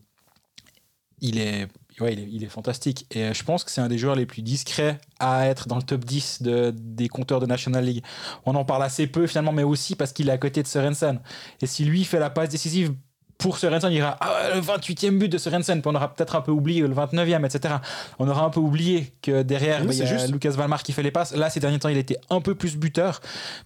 il, 1.22 1.38
est, 1.40 1.68
ouais, 2.02 2.14
il, 2.14 2.44
est, 2.44 2.48
fantastique. 2.48 3.06
Et 3.12 3.24
euh, 3.24 3.34
je 3.34 3.44
pense 3.44 3.64
que 3.64 3.72
c'est 3.72 3.82
un 3.82 3.88
des 3.88 3.98
joueurs 3.98 4.16
les 4.16 4.26
plus 4.26 4.42
discrets 4.42 5.00
à 5.20 5.48
être 5.48 5.68
dans 5.68 5.78
le 5.78 5.84
top 5.84 6.04
10 6.04 6.42
de, 6.42 6.74
des 6.76 7.08
compteurs 7.08 7.40
de 7.40 7.46
National 7.46 7.86
League. 7.86 8.04
On 8.46 8.56
en 8.56 8.66
parle 8.66 8.84
assez 8.84 9.08
peu, 9.08 9.28
finalement, 9.28 9.52
mais 9.52 9.64
aussi 9.64 9.96
parce 9.96 10.12
qu'il 10.14 10.30
est 10.30 10.32
à 10.34 10.38
côté 10.38 10.64
de 10.64 10.68
Sorensen. 10.68 11.20
Et 11.62 11.68
si 11.68 11.86
lui 11.86 12.04
fait 12.04 12.20
la 12.20 12.30
passe 12.30 12.50
décisive 12.50 12.94
pour 13.42 13.58
Sorensen, 13.58 13.92
il 13.92 13.96
dira 13.96 14.16
Ah, 14.22 14.52
le 14.56 14.62
28e 14.62 15.18
but 15.18 15.28
de 15.28 15.38
Sorensen, 15.38 15.82
puis 15.82 15.92
on 15.92 15.96
aura 15.96 16.14
peut-être 16.14 16.36
un 16.36 16.42
peu 16.42 16.52
oublié 16.52 16.82
le 16.82 16.94
29e, 16.94 17.46
etc. 17.46 17.76
On 18.20 18.28
aura 18.30 18.46
un 18.46 18.50
peu 18.50 18.60
oublié 18.60 19.14
que 19.22 19.42
derrière, 19.42 19.82
Oui, 19.82 19.88
bah, 19.88 19.94
il 19.94 20.00
y 20.00 20.02
a 20.04 20.06
juste. 20.06 20.32
Lucas 20.32 20.52
Valmar 20.52 20.84
qui 20.84 20.94
fait 20.94 21.04
les 21.04 21.12
passes. 21.12 21.36
Là, 21.36 21.50
ces 21.50 21.60
derniers 21.60 21.80
temps, 21.80 21.90
il 21.90 21.98
était 21.98 22.18
un 22.30 22.40
peu 22.42 22.56
plus 22.56 22.78
buteur, 22.78 23.20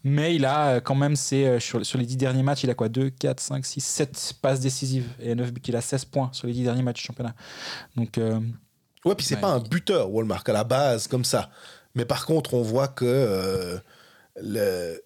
mais 0.03 0.33
il 0.35 0.45
a 0.45 0.67
euh, 0.67 0.79
quand 0.79 0.95
même, 0.95 1.15
euh, 1.33 1.59
sur, 1.59 1.85
sur 1.85 1.97
les 1.99 2.05
10 2.05 2.17
derniers 2.17 2.43
matchs, 2.43 2.63
il 2.63 2.69
a 2.69 2.73
quoi? 2.73 2.89
2, 2.89 3.09
4, 3.11 3.39
5, 3.39 3.65
6, 3.65 3.81
7 3.81 4.33
passes 4.41 4.59
décisives 4.59 5.07
et 5.19 5.35
9 5.35 5.51
buts. 5.51 5.61
Il 5.67 5.75
a 5.75 5.81
16 5.81 6.05
points 6.05 6.29
sur 6.31 6.47
les 6.47 6.53
10 6.53 6.63
derniers 6.63 6.83
matchs 6.83 7.01
du 7.01 7.03
championnat. 7.03 7.35
Donc, 7.95 8.17
euh, 8.17 8.39
Ouais, 9.03 9.13
puis 9.13 9.23
c'est 9.25 9.35
Ouais. 9.35 9.41
pas 9.41 9.49
un 9.49 9.59
buteur, 9.59 10.09
Walmart, 10.11 10.43
à 10.47 10.51
la 10.51 10.63
base, 10.63 11.07
comme 11.07 11.23
ça. 11.25 11.49
Mais 11.93 12.05
par 12.05 12.25
contre, 12.25 12.55
on 12.55 12.63
voit 12.63 12.87
que 12.87 13.05
euh, 13.05 13.77
le- 14.41 14.99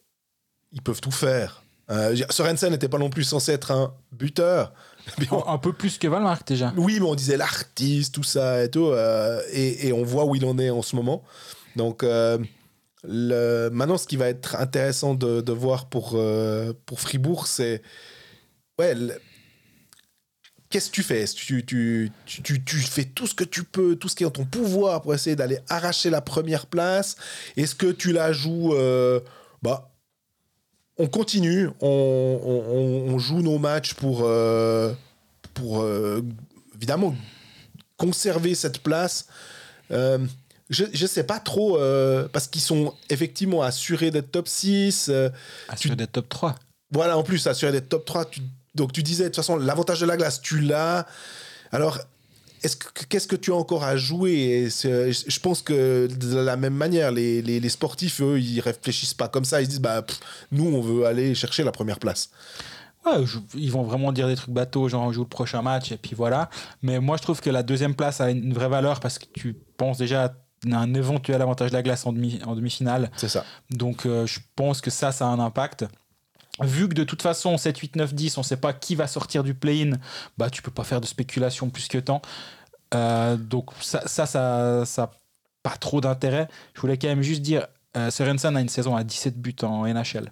ils 0.72 0.82
peuvent 0.82 1.02
tout 1.02 1.12
faire. 1.12 1.64
Euh, 1.92 2.16
Sorensen 2.30 2.72
n'était 2.72 2.88
pas 2.90 2.98
non 3.00 3.10
plus 3.10 3.24
censé 3.24 3.52
être 3.52 3.72
un 3.72 3.94
buteur. 4.12 4.74
On- 5.32 5.46
un, 5.48 5.58
peu 5.58 5.74
plus 5.74 5.98
que 5.98 6.08
Valmar 6.08 6.44
déjà. 6.46 6.72
oui, 6.78 7.00
mais 7.00 7.06
on 7.08 7.16
disait 7.16 7.38
l'artiste, 7.38 8.14
tout 8.14 8.24
ça 8.24 8.64
et 8.64 8.70
tout. 8.70 8.88
euh, 8.88 9.42
et, 9.52 9.88
et 9.88 9.94
on 9.94 10.04
voit 10.04 10.26
où 10.26 10.36
il 10.36 10.46
en 10.46 10.58
est 10.60 10.70
en 10.70 10.82
ce 10.84 10.96
moment. 10.96 11.24
Donc, 11.76 12.04
euh, 12.04 12.38
le, 13.04 13.70
maintenant, 13.70 13.98
ce 13.98 14.06
qui 14.06 14.18
va 14.18 14.28
être 14.28 14.56
intéressant 14.58 15.16
de, 15.16 15.42
de 15.42 15.52
voir 15.52 15.88
pour, 15.90 16.12
euh, 16.16 16.74
pour 16.86 17.00
Fribourg, 17.00 17.48
c'est. 17.48 17.82
Ouais, 18.78 18.94
le- 18.94 19.20
Qu'est-ce 20.70 20.90
que 20.92 20.96
tu 20.96 21.02
fais? 21.04 21.26
Tu, 21.26 21.66
tu, 21.66 22.12
tu, 22.28 22.44
tu- 22.44 22.64
tu 22.64 22.78
fais 22.78 23.06
tout 23.06 23.26
ce 23.26 23.34
que 23.34 23.44
tu 23.44 23.64
peux, 23.64 23.96
tout 23.96 24.08
ce 24.08 24.16
qui 24.16 24.22
est 24.22 24.28
en 24.28 24.32
ton 24.32 24.46
pouvoir 24.46 25.02
pour 25.02 25.16
essayer 25.16 25.36
d'aller 25.36 25.58
arracher 25.68 26.12
la 26.12 26.22
première 26.22 26.68
place? 26.68 27.16
Est-ce 27.58 27.74
que 27.74 27.88
tu 27.92 28.12
la 28.12 28.32
joues 28.32 28.76
bah, 29.64 29.92
On 31.00 31.08
continue, 31.08 31.70
on, 31.82 31.88
on- 31.88 32.74
on- 33.10 33.14
on 33.14 33.20
joue 33.20 33.42
nos 33.42 33.58
matchs 33.58 33.94
pour, 33.94 34.22
euh, 34.24 34.94
pour 35.54 35.82
euh, 35.82 36.22
évidemment 36.76 37.16
conserver 37.98 38.54
cette 38.54 38.80
place. 38.80 39.28
Euh, 39.92 40.20
je 40.70 40.84
ne 40.86 41.08
sais 41.08 41.24
pas 41.24 41.40
trop, 41.40 41.80
parce 42.32 42.48
qu'ils 42.48 42.62
sont 42.62 42.94
effectivement 43.10 43.64
assurés 43.64 44.12
d'être 44.12 44.32
top 44.32 44.48
6. 44.48 45.08
euh, 45.10 45.30
Assuré 45.68 45.96
d'être 45.96 46.12
top 46.12 46.30
3. 46.30 46.56
voilà, 46.92 47.18
en 47.18 47.24
plus, 47.24 47.48
assuré 47.48 47.72
d'être 47.72 47.90
top 47.90 48.06
3. 48.06 48.26
tu- 48.26 48.42
donc 48.76 48.92
tu 48.94 49.02
disais, 49.02 49.24
de 49.24 49.30
toute 49.30 49.38
façon, 49.38 49.58
l'avantage 49.58 50.00
de 50.00 50.06
la 50.06 50.16
glace, 50.16 50.42
tu 50.42 50.60
l'as. 50.60 51.08
Alors, 51.72 51.98
est-ce 52.64 52.76
que- 52.78 53.06
qu'est-ce 53.06 53.28
que 53.28 53.36
tu 53.36 53.52
as 53.52 53.56
encore 53.56 53.84
à 53.84 53.96
jouer? 53.98 54.32
Et 54.34 54.70
Je 54.70 55.40
pense 55.40 55.62
que 55.62 56.08
de 56.08 56.38
la 56.38 56.56
même 56.58 56.74
manière, 56.76 57.12
les, 57.12 57.42
les- 57.42 57.60
les 57.60 57.70
sportifs, 57.70 58.22
eux, 58.22 58.40
ils 58.40 58.60
réfléchissent 58.60 59.14
pas 59.14 59.28
comme 59.28 59.46
ça. 59.46 59.62
Ils 59.62 59.66
se 59.66 59.70
disent, 59.72 59.82
bah, 59.82 60.02
pff, 60.02 60.20
nous, 60.52 60.66
on 60.66 60.82
veut 60.82 61.06
aller 61.06 61.36
chercher 61.36 61.64
la 61.64 61.72
première 61.72 62.00
place. 62.00 62.30
Ouais, 63.06 63.26
je- 63.26 63.38
ils 63.56 63.72
vont 63.72 63.84
vraiment 63.84 64.12
dire 64.12 64.28
des 64.28 64.36
trucs 64.36 64.54
bateaux, 64.54 64.90
genre 64.90 65.04
on 65.04 65.12
joue 65.14 65.22
le 65.24 65.28
prochain 65.30 65.62
match 65.62 65.92
et 65.94 65.98
puis 65.98 66.16
voilà. 66.16 66.50
Mais 66.82 67.00
moi 67.00 67.16
je 67.16 67.22
trouve 67.24 67.40
que 67.40 67.50
la 67.50 67.64
deuxième 67.64 67.96
place 67.96 68.20
a 68.20 68.30
une 68.30 68.54
vraie 68.54 68.68
valeur 68.68 69.00
parce 69.00 69.18
que 69.18 69.26
tu 69.34 69.54
penses 69.78 69.98
déjà 69.98 70.24
à 70.26 70.32
un 70.78 70.94
éventuel 70.94 71.42
avantage 71.42 71.70
de 71.72 71.76
la 71.78 71.82
glace 71.82 72.06
en, 72.06 72.12
demi, 72.12 72.42
en 72.46 72.56
demi-finale. 72.56 73.10
C'est 73.16 73.30
ça. 73.30 73.46
Donc 73.72 74.06
euh, 74.06 74.28
je 74.28 74.40
pense 74.58 74.82
que 74.82 74.90
ça, 74.92 75.14
ça 75.14 75.26
a 75.28 75.30
un 75.30 75.40
impact. 75.40 75.86
Vu 76.62 76.90
que 76.90 76.94
de 76.94 77.04
toute 77.04 77.22
façon 77.22 77.58
7, 77.58 77.78
8, 77.78 77.96
9, 77.96 78.14
10, 78.14 78.38
on 78.38 78.44
sait 78.44 78.58
pas 78.58 78.74
qui 78.74 78.96
va 78.96 79.08
sortir 79.08 79.44
du 79.44 79.54
play-in, 79.54 79.98
bah 80.38 80.50
tu 80.50 80.62
peux 80.62 80.72
pas 80.72 80.84
faire 80.84 81.02
de 81.02 81.06
spéculation 81.06 81.70
plus 81.70 81.88
que 81.88 81.98
tant. 81.98 82.22
Euh, 82.94 83.38
donc 83.38 83.70
ça, 83.82 84.02
ça, 84.08 84.26
ça, 84.26 84.84
ça 84.86 85.12
pas 85.64 85.78
trop 85.78 86.02
d'intérêt. 86.02 86.48
Je 86.74 86.82
voulais 86.82 86.98
quand 86.98 87.08
même 87.08 87.22
juste 87.22 87.42
dire 87.42 87.68
Euh, 87.98 88.12
Sorensen 88.12 88.56
a 88.56 88.62
une 88.62 88.70
saison 88.70 88.96
à 88.96 89.04
17 89.04 89.42
buts 89.42 89.56
en 89.64 89.88
NHL, 89.88 90.32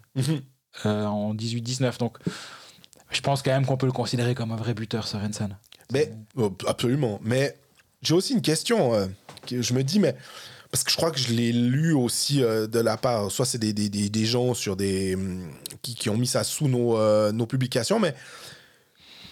euh, 0.86 1.06
en 1.06 1.34
18-19. 1.34 1.98
Donc, 1.98 2.18
je 3.10 3.20
pense 3.22 3.42
quand 3.42 3.50
même 3.52 3.66
qu'on 3.66 3.78
peut 3.78 3.88
le 3.88 3.92
considérer 3.92 4.36
comme 4.36 4.52
un 4.52 4.56
vrai 4.56 4.76
buteur, 4.76 5.08
Sorensen. 5.08 5.58
Mais, 5.92 6.12
oh, 6.36 6.56
absolument. 6.68 7.20
Mais 7.24 7.58
j'ai 8.04 8.14
aussi 8.14 8.34
une 8.34 8.44
question. 8.44 8.94
euh, 8.94 9.08
que 9.48 9.62
je 9.62 9.74
me 9.74 9.84
dis, 9.84 10.00
mais. 10.00 10.16
Parce 10.78 10.84
que 10.84 10.92
je 10.92 10.98
crois 10.98 11.10
que 11.10 11.18
je 11.20 11.34
l'ai 11.34 11.52
lu 11.52 11.94
aussi 11.94 12.44
euh, 12.44 12.68
de 12.68 12.78
la 12.80 12.98
part. 12.98 13.32
Soit 13.32 13.48
c'est 13.48 13.58
des, 13.58 13.74
des, 13.74 13.90
des, 13.90 14.10
des 14.10 14.26
gens 14.26 14.54
sur 14.54 14.76
des, 14.76 15.16
hum, 15.16 15.52
qui, 15.82 15.96
qui 15.96 16.08
ont 16.12 16.18
mis 16.18 16.28
ça 16.28 16.44
sous 16.44 16.68
nos, 16.68 16.96
euh, 17.00 17.32
nos 17.32 17.48
publications, 17.48 18.00
mais 18.00 18.14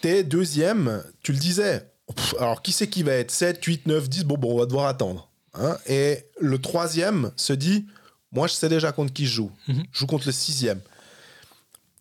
t'es 0.01 0.23
deuxième, 0.23 1.03
tu 1.21 1.33
le 1.33 1.37
disais. 1.37 1.87
Pff, 2.15 2.33
alors, 2.39 2.63
qui 2.63 2.71
c'est 2.71 2.87
qui 2.87 3.03
va 3.03 3.11
être 3.13 3.29
7, 3.29 3.63
8, 3.63 3.85
9, 3.85 4.09
10 4.09 4.23
Bon, 4.23 4.37
bon, 4.39 4.55
on 4.55 4.57
va 4.57 4.65
devoir 4.65 4.87
attendre. 4.87 5.29
hein. 5.53 5.77
Et 5.87 6.25
le 6.39 6.57
troisième 6.59 7.31
se 7.35 7.53
dit 7.53 7.85
Moi, 8.31 8.47
je 8.47 8.53
sais 8.53 8.67
déjà 8.69 8.91
contre 8.91 9.13
qui 9.13 9.27
je 9.27 9.33
joue. 9.33 9.51
Mhm. 9.67 9.83
Je 9.91 9.99
joue 9.99 10.07
contre 10.07 10.25
le 10.25 10.31
sixième 10.31 10.79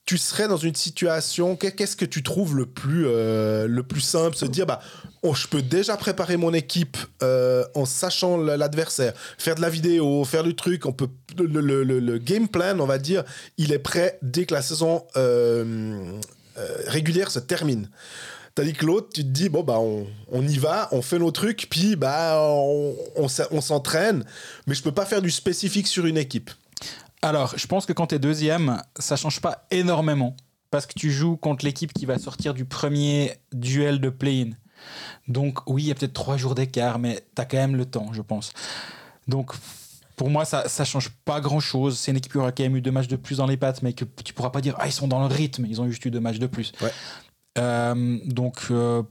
tu 0.07 0.19
serais 0.19 0.49
dans 0.49 0.59
une 0.59 0.75
situation, 0.75 1.57
qu'est- 1.57 1.73
qu'est-ce 1.73 1.97
que 1.97 2.05
tu 2.05 2.23
trouves 2.23 2.57
le 2.57 2.67
plus, 2.67 3.07
euh, 3.07 3.67
le 3.67 3.83
plus 3.83 4.03
simple? 4.03 4.37
Se 4.37 4.45
dire, 4.45 4.67
bah, 4.67 4.81
oh, 5.23 5.35
je 5.35 5.47
peux 5.47 5.63
déjà 5.63 5.97
préparer 5.97 6.37
mon 6.37 6.53
équipe 6.53 6.99
euh, 7.23 7.65
en 7.75 7.87
sachant 7.87 8.37
l'adversaire, 8.37 9.15
faire 9.39 9.55
de 9.55 9.63
la 9.63 9.71
vidéo, 9.71 10.25
faire 10.25 10.43
du 10.45 10.55
truc, 10.55 10.85
on 10.85 10.93
peut, 10.93 11.09
le, 11.39 12.19
game 12.19 12.49
plan, 12.49 12.79
on 12.81 12.87
va 12.87 12.99
dire, 12.99 13.25
il 13.57 13.73
est 13.73 13.79
prêt 13.79 14.19
dès 14.21 14.45
que 14.45 14.53
la 14.53 14.63
saison 14.63 15.05
euh, 15.17 16.19
régulière 16.87 17.31
se 17.31 17.39
termine. 17.39 17.89
Tandis 18.55 18.73
que 18.73 18.87
l'autre, 18.87 19.09
tu 19.13 19.23
te 19.23 19.29
dis, 19.29 19.49
bon, 19.49 19.65
bah, 19.65 19.81
on, 19.81 20.07
on 20.31 20.47
y 20.47 20.59
va, 20.59 20.89
on 20.93 21.03
fait 21.03 21.19
nos 21.19 21.33
trucs, 21.33 21.67
puis 21.71 21.97
bah, 21.97 22.39
on, 23.17 23.29
s'entraîne, 23.61 24.25
mais 24.67 24.75
je 24.77 24.83
peux 24.83 24.93
pas 24.93 25.07
faire 25.07 25.23
du 25.23 25.31
spécifique 25.31 25.89
sur 25.89 26.07
une 26.07 26.19
équipe. 26.19 26.51
Alors, 27.25 27.55
je 27.57 27.67
pense 27.67 27.87
que 27.87 27.95
quand 27.95 28.09
tu 28.09 28.17
es 28.17 28.19
deuxième, 28.19 28.83
ça 28.99 29.17
change 29.17 29.41
pas 29.41 29.67
énormément. 29.71 30.37
Parce 30.71 30.85
que 30.85 30.93
tu 30.93 31.11
joues 31.11 31.37
contre 31.37 31.65
l'équipe 31.65 31.91
qui 31.93 32.05
va 32.05 32.19
sortir 32.19 32.53
du 32.53 32.67
premier 32.67 33.33
duel 33.53 33.99
de 33.99 34.11
play-in. 34.11 34.51
Donc, 35.27 35.71
oui, 35.71 35.85
il 35.85 35.87
y 35.87 35.91
a 35.91 35.95
peut-être 35.95 36.13
trois 36.13 36.37
jours 36.37 36.55
d'écart, 36.55 36.99
mais 36.99 37.25
tu 37.35 37.41
as 37.41 37.47
quand 37.47 37.57
même 37.57 37.77
le 37.77 37.87
temps, 37.87 38.13
je 38.13 38.21
pense. 38.21 38.53
Donc, 39.27 39.53
pour 40.17 40.29
moi, 40.29 40.45
ça 40.45 40.65
ne 40.65 40.85
change 40.85 41.09
pas 41.25 41.41
grand-chose. 41.41 41.99
C'est 41.99 42.11
une 42.11 42.19
équipe 42.19 42.33
qui 42.33 42.39
aura 42.39 42.53
quand 42.53 42.63
même 42.63 42.77
eu 42.77 42.83
deux 42.83 42.91
matchs 42.91 43.09
de 43.09 43.17
plus 43.17 43.39
dans 43.39 43.47
les 43.47 43.57
pattes, 43.57 43.83
mais 43.83 43.95
que 43.95 44.05
tu 44.23 44.35
pourras 44.35 44.51
pas 44.51 44.61
dire 44.61 44.75
Ah, 44.79 44.87
ils 44.87 44.93
sont 44.93 45.09
dans 45.09 45.27
le 45.27 45.33
rythme, 45.33 45.65
ils 45.65 45.81
ont 45.81 45.89
juste 45.89 46.05
eu 46.05 46.11
deux 46.11 46.21
matchs 46.21 46.41
de 46.41 46.47
plus. 46.47 46.73
Ouais. 46.83 46.93
Euh, 47.57 48.19
donc, 48.27 48.67
euh, 48.71 49.03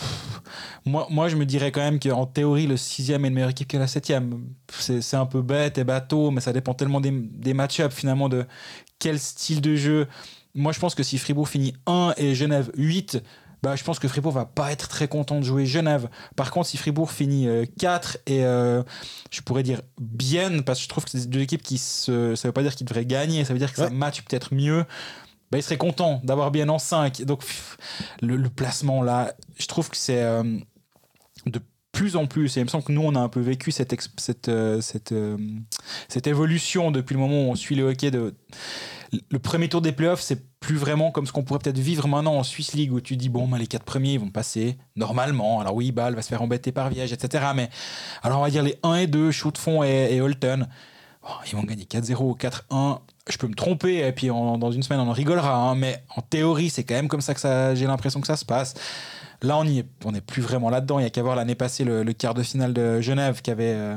pff, 0.00 0.42
moi, 0.84 1.06
moi, 1.10 1.28
je 1.28 1.36
me 1.36 1.44
dirais 1.44 1.72
quand 1.72 1.80
même 1.80 2.00
qu'en 2.00 2.26
théorie, 2.26 2.66
le 2.66 2.76
sixième 2.76 3.24
est 3.24 3.28
une 3.28 3.34
meilleure 3.34 3.50
équipe 3.50 3.68
que 3.68 3.76
la 3.76 3.86
septième. 3.86 4.46
C'est 4.70 5.02
c'est 5.02 5.16
un 5.16 5.26
peu 5.26 5.42
bête 5.42 5.78
et 5.78 5.84
bateau, 5.84 6.30
mais 6.30 6.40
ça 6.40 6.52
dépend 6.52 6.74
tellement 6.74 7.00
des, 7.00 7.10
des 7.12 7.54
match-ups, 7.54 7.94
finalement, 7.94 8.28
de 8.28 8.46
quel 8.98 9.18
style 9.18 9.60
de 9.60 9.76
jeu. 9.76 10.08
Moi, 10.54 10.72
je 10.72 10.80
pense 10.80 10.94
que 10.94 11.02
si 11.02 11.18
Fribourg 11.18 11.48
finit 11.48 11.74
1 11.86 12.14
et 12.16 12.34
Genève 12.34 12.70
8, 12.76 13.22
bah, 13.62 13.76
je 13.76 13.84
pense 13.84 13.98
que 13.98 14.08
Fribourg 14.08 14.32
va 14.32 14.46
pas 14.46 14.72
être 14.72 14.88
très 14.88 15.06
content 15.06 15.38
de 15.38 15.44
jouer 15.44 15.66
Genève. 15.66 16.08
Par 16.34 16.50
contre, 16.50 16.68
si 16.68 16.76
Fribourg 16.76 17.10
finit 17.10 17.46
euh, 17.46 17.66
4 17.78 18.18
et 18.26 18.44
euh, 18.44 18.82
je 19.30 19.42
pourrais 19.42 19.62
dire 19.62 19.82
bien, 20.00 20.62
parce 20.62 20.78
que 20.78 20.84
je 20.84 20.88
trouve 20.88 21.04
que 21.04 21.10
c'est 21.10 21.28
deux 21.28 21.40
équipes 21.40 21.62
qui 21.62 21.78
se. 21.78 22.34
Ça 22.36 22.48
veut 22.48 22.52
pas 22.52 22.62
dire 22.62 22.74
qu'ils 22.74 22.86
devraient 22.86 23.06
gagner, 23.06 23.44
ça 23.44 23.52
veut 23.52 23.58
dire 23.58 23.70
que 23.72 23.78
ça 23.78 23.90
match 23.90 24.22
peut-être 24.22 24.54
mieux. 24.54 24.84
Bah, 25.50 25.58
il 25.58 25.62
serait 25.62 25.78
content 25.78 26.20
d'avoir 26.22 26.50
bien 26.50 26.68
en 26.68 26.78
5. 26.78 27.22
Donc, 27.22 27.42
le, 28.22 28.48
placement 28.48 29.02
là, 29.02 29.34
je 29.58 29.66
trouve 29.66 29.90
que 29.90 29.96
c'est 29.96 30.22
euh, 30.22 30.44
de 31.46 31.60
plus 31.92 32.16
en 32.16 32.26
plus, 32.26 32.56
et 32.56 32.60
il 32.60 32.64
me 32.64 32.68
semble 32.68 32.84
que 32.84 32.92
nous, 32.92 33.02
on 33.02 33.14
a 33.16 33.20
un 33.20 33.28
peu 33.28 33.40
vécu 33.40 33.72
euh, 34.48 34.80
euh, 35.12 35.36
cette 36.08 36.26
évolution 36.26 36.90
depuis 36.90 37.14
le 37.14 37.20
moment 37.20 37.48
où 37.48 37.50
on 37.50 37.56
suit 37.56 37.74
le 37.74 37.84
hockey. 37.84 38.10
De, 38.12 38.34
le 39.28 39.38
premier 39.40 39.68
tour 39.68 39.80
des 39.80 39.90
playoffs, 39.90 40.20
c'est 40.20 40.40
plus 40.60 40.76
vraiment 40.76 41.10
comme 41.10 41.26
ce 41.26 41.32
qu'on 41.32 41.42
pourrait 41.42 41.58
peut-être 41.58 41.78
vivre 41.78 42.06
maintenant 42.06 42.36
en 42.36 42.44
Swiss 42.44 42.74
League, 42.74 42.92
où 42.92 43.00
tu 43.00 43.16
dis, 43.16 43.28
bon, 43.28 43.52
les 43.56 43.66
quatre 43.66 43.84
premiers, 43.84 44.12
ils 44.12 44.20
vont 44.20 44.30
passer 44.30 44.78
normalement. 44.94 45.60
Alors 45.60 45.74
oui, 45.74 45.90
Bâle 45.90 46.14
va 46.14 46.22
se 46.22 46.28
faire 46.28 46.42
embêter 46.42 46.70
par 46.70 46.90
Viège, 46.90 47.12
etc. 47.12 47.46
Mais 47.56 47.70
alors, 48.22 48.38
on 48.38 48.42
va 48.42 48.50
dire 48.50 48.62
les 48.62 48.78
1 48.84 48.94
et 48.94 49.06
2, 49.08 49.32
Shootfond 49.32 49.82
et, 49.82 50.14
et 50.14 50.20
Holton, 50.20 50.68
bon, 51.22 51.28
ils 51.50 51.56
vont 51.56 51.64
gagner 51.64 51.84
4-0 51.84 52.14
ou 52.22 52.34
4-1. 52.34 53.00
Je 53.28 53.36
peux 53.36 53.46
me 53.48 53.54
tromper, 53.54 54.06
et 54.06 54.12
puis 54.12 54.28
dans 54.28 54.72
une 54.72 54.82
semaine, 54.82 55.00
on 55.00 55.08
en 55.08 55.12
rigolera. 55.12 55.54
hein, 55.54 55.74
mais 55.74 56.02
en 56.16 56.20
théorie, 56.22 56.70
c'est 56.70 56.84
quand 56.84 56.94
même 56.94 57.08
comme 57.08 57.20
ça 57.20 57.34
que 57.34 57.40
ça, 57.40 57.74
j'ai 57.74 57.86
l'impression 57.86 58.20
que 58.20 58.26
ça 58.26 58.36
se 58.36 58.44
passe. 58.44 58.74
Là, 59.42 59.56
on 59.56 59.64
y 59.64 59.78
est, 59.78 59.86
on 60.04 60.12
n'est 60.12 60.20
plus 60.20 60.42
vraiment 60.42 60.68
là-dedans. 60.68 60.98
Il 60.98 61.02
y 61.02 61.06
a 61.06 61.10
qu'à 61.10 61.22
voir 61.22 61.34
l'année 61.36 61.54
passée 61.54 61.84
le, 61.84 62.02
le 62.02 62.12
quart 62.12 62.34
de 62.34 62.42
finale 62.42 62.74
de 62.74 63.00
Genève 63.00 63.40
qui 63.40 63.50
avait 63.50 63.72
euh, 63.74 63.96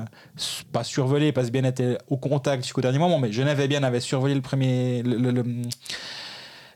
pas 0.71 0.83
survolé 0.85 1.31
parce 1.33 1.47
que 1.47 1.51
bien 1.51 1.63
était 1.65 1.97
au 2.09 2.15
contact 2.17 2.63
jusqu'au 2.63 2.79
dernier 2.81 2.97
moment, 2.99 3.19
mais 3.19 3.31
Genève 3.31 3.59
et 3.59 3.67
bien 3.67 3.83
avait 3.83 3.99
survolé 3.99 4.35
le 4.35 4.41
premier, 4.41 5.03
le- 5.03 5.17
le- 5.17 5.31
le- 5.31 5.45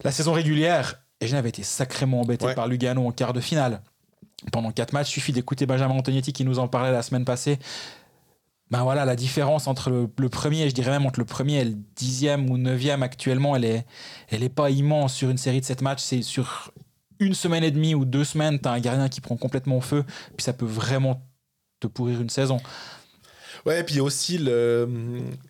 la 0.04 0.12
saison 0.12 0.34
régulière 0.34 0.96
et 1.22 1.28
Genève 1.28 1.46
a 1.46 1.50
été 1.50 1.64
sacrément 1.64 2.22
embêté 2.22 2.46
Ouais. 2.46 2.56
par 2.56 2.68
Lugano 2.68 3.08
en 3.08 3.12
quart 3.12 3.32
de 3.34 3.40
finale. 3.40 3.82
Pendant 4.52 4.72
quatre 4.72 4.94
matchs, 4.94 5.10
suffit 5.10 5.32
d'écouter 5.32 5.66
Benjamin 5.66 5.96
Antonietti 5.96 6.32
qui 6.34 6.44
nous 6.46 6.60
en 6.60 6.68
parlait 6.68 6.92
la 6.92 7.02
semaine 7.02 7.26
passée. 7.26 7.58
Ben 8.70 8.84
voilà, 8.84 9.06
la 9.06 9.16
différence 9.16 9.68
entre 9.68 9.90
le, 9.90 10.10
le 10.18 10.30
premier, 10.30 10.70
je 10.70 10.76
dirais 10.76 10.92
même 10.92 11.06
entre 11.06 11.20
le 11.20 11.26
premier 11.26 11.62
et 11.62 11.66
le 11.66 11.76
dixième 11.96 12.50
ou 12.50 12.58
neuvième 12.58 13.02
actuellement, 13.02 13.56
elle 13.56 13.64
est, 13.64 13.86
elle 14.30 14.44
est 14.44 14.50
pas 14.50 14.70
immense 14.70 15.14
sur 15.14 15.30
une 15.30 15.38
série 15.38 15.62
de 15.62 15.66
sept 15.66 15.82
matchs. 15.82 16.02
C'est 16.02 16.22
sur 16.22 16.74
une 17.20 17.34
semaine 17.34 17.64
et 17.64 17.72
demie 17.72 17.96
ou 17.96 18.04
deux 18.04 18.26
semaines, 18.26 18.60
t'as 18.60 18.72
un 18.72 18.80
gardien 18.80 19.08
qui 19.08 19.22
prend 19.22 19.38
complètement 19.38 19.80
feu, 19.82 20.04
puis 20.36 20.44
ça 20.44 20.54
peut 20.54 20.66
vraiment 20.66 21.26
te 21.80 21.88
pourrir 21.88 22.20
une 22.22 22.30
saison. 22.30 22.60
Ouais, 23.66 23.80
et 23.80 23.84
puis 23.84 24.00
aussi 24.00 24.40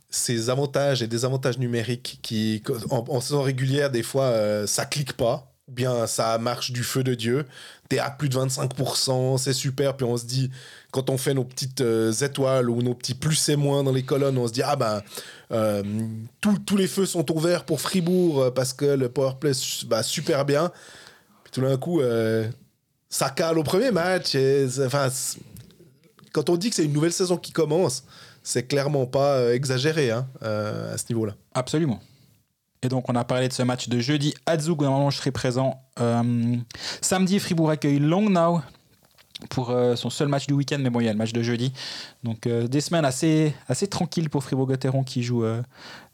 ces 0.10 0.50
avantages 0.50 1.02
et 1.02 1.08
désavantages 1.08 1.58
numériques 1.58 2.20
qui, 2.22 2.64
en, 2.90 3.04
en 3.08 3.20
saison 3.20 3.42
régulière, 3.42 3.90
des 3.90 4.04
fois, 4.04 4.26
euh, 4.26 4.68
ça 4.68 4.86
clique 4.86 5.14
pas. 5.14 5.54
Ou 5.68 5.74
bien 5.74 6.08
ça 6.08 6.38
marche 6.38 6.72
du 6.72 6.82
feu 6.82 7.04
de 7.04 7.14
Dieu. 7.14 7.46
T'es 7.90 8.00
à 8.00 8.10
plus 8.12 8.28
de 8.30 8.38
25%, 8.38 9.38
c'est 9.38 9.54
super. 9.54 9.96
Puis 9.96 10.06
on 10.06 10.18
se 10.18 10.26
dit, 10.26 10.52
quand 10.92 11.10
on 11.10 11.18
fait 11.18 11.34
nos 11.34 11.46
petites 11.46 11.82
euh, 11.82 12.12
étoiles 12.12 12.70
ou 12.70 12.82
nos 12.82 12.94
petits 12.94 13.14
plus 13.14 13.48
et 13.50 13.56
moins 13.56 13.84
dans 13.84 13.94
les 13.94 14.04
colonnes, 14.04 14.38
on 14.38 14.48
se 14.48 14.52
dit, 14.54 14.62
ah 14.62 14.76
ben, 14.76 15.02
euh, 15.52 15.84
tous- 16.42 16.76
les 16.76 16.88
feux 16.88 17.06
sont 17.06 17.30
ouverts 17.36 17.64
pour 17.64 17.80
Fribourg 17.80 18.42
euh, 18.42 18.52
parce 18.52 18.74
que 18.74 18.86
le 18.86 19.08
powerplay 19.10 19.52
va 19.88 20.04
super 20.04 20.44
bien. 20.44 20.72
Puis 21.44 21.52
tout 21.54 21.62
d'un 21.62 21.78
coup, 21.78 22.02
ça 23.10 23.30
cale 23.30 23.58
au 23.58 23.64
premier 23.64 23.92
match. 23.92 24.36
Enfin, 24.86 25.08
quand 26.34 26.50
on 26.50 26.58
dit 26.58 26.70
que 26.70 26.76
c'est 26.76 26.84
une 26.84 26.92
nouvelle 26.94 27.14
saison 27.14 27.38
qui 27.38 27.54
commence, 27.54 28.04
c'est 28.44 28.64
clairement 28.64 29.06
pas 29.06 29.54
exagéré 29.54 30.12
hein, 30.12 30.28
à 30.42 30.98
ce 30.98 31.06
niveau-là. 31.10 31.36
Absolument. 31.54 32.02
Et 32.88 32.90
donc, 32.90 33.10
on 33.10 33.16
a 33.16 33.26
parlé 33.26 33.50
de 33.50 33.54
ce 33.54 33.64
match 33.64 33.90
de 33.90 34.00
jeudi 34.00 34.34
à 34.46 34.58
Zug, 34.58 34.82
normalement 34.82 35.10
je 35.10 35.18
serai 35.18 35.32
présent. 35.32 35.82
Euh, 36.00 36.56
samedi, 37.02 37.38
Fribourg 37.38 37.70
accueille 37.70 38.00
Longnau 38.00 38.62
pour 39.50 39.72
euh, 39.72 39.98
son 39.98 40.10
seul 40.10 40.30
match 40.30 40.48
du 40.48 40.54
week-end, 40.54 40.78
mais 40.80 40.90
bon, 40.90 41.02
il 41.02 41.06
y 41.06 41.10
a 41.10 41.12
le 41.12 41.18
match 41.18 41.34
de 41.34 41.42
jeudi. 41.44 41.74
Donc, 42.24 42.48
euh, 42.48 42.66
des 42.70 42.80
semaines 42.80 43.04
assez, 43.04 43.54
assez 43.68 43.88
tranquilles 43.88 44.30
pour 44.30 44.42
Fribourg-Gotteron 44.46 45.04
qui 45.04 45.22
joue 45.22 45.44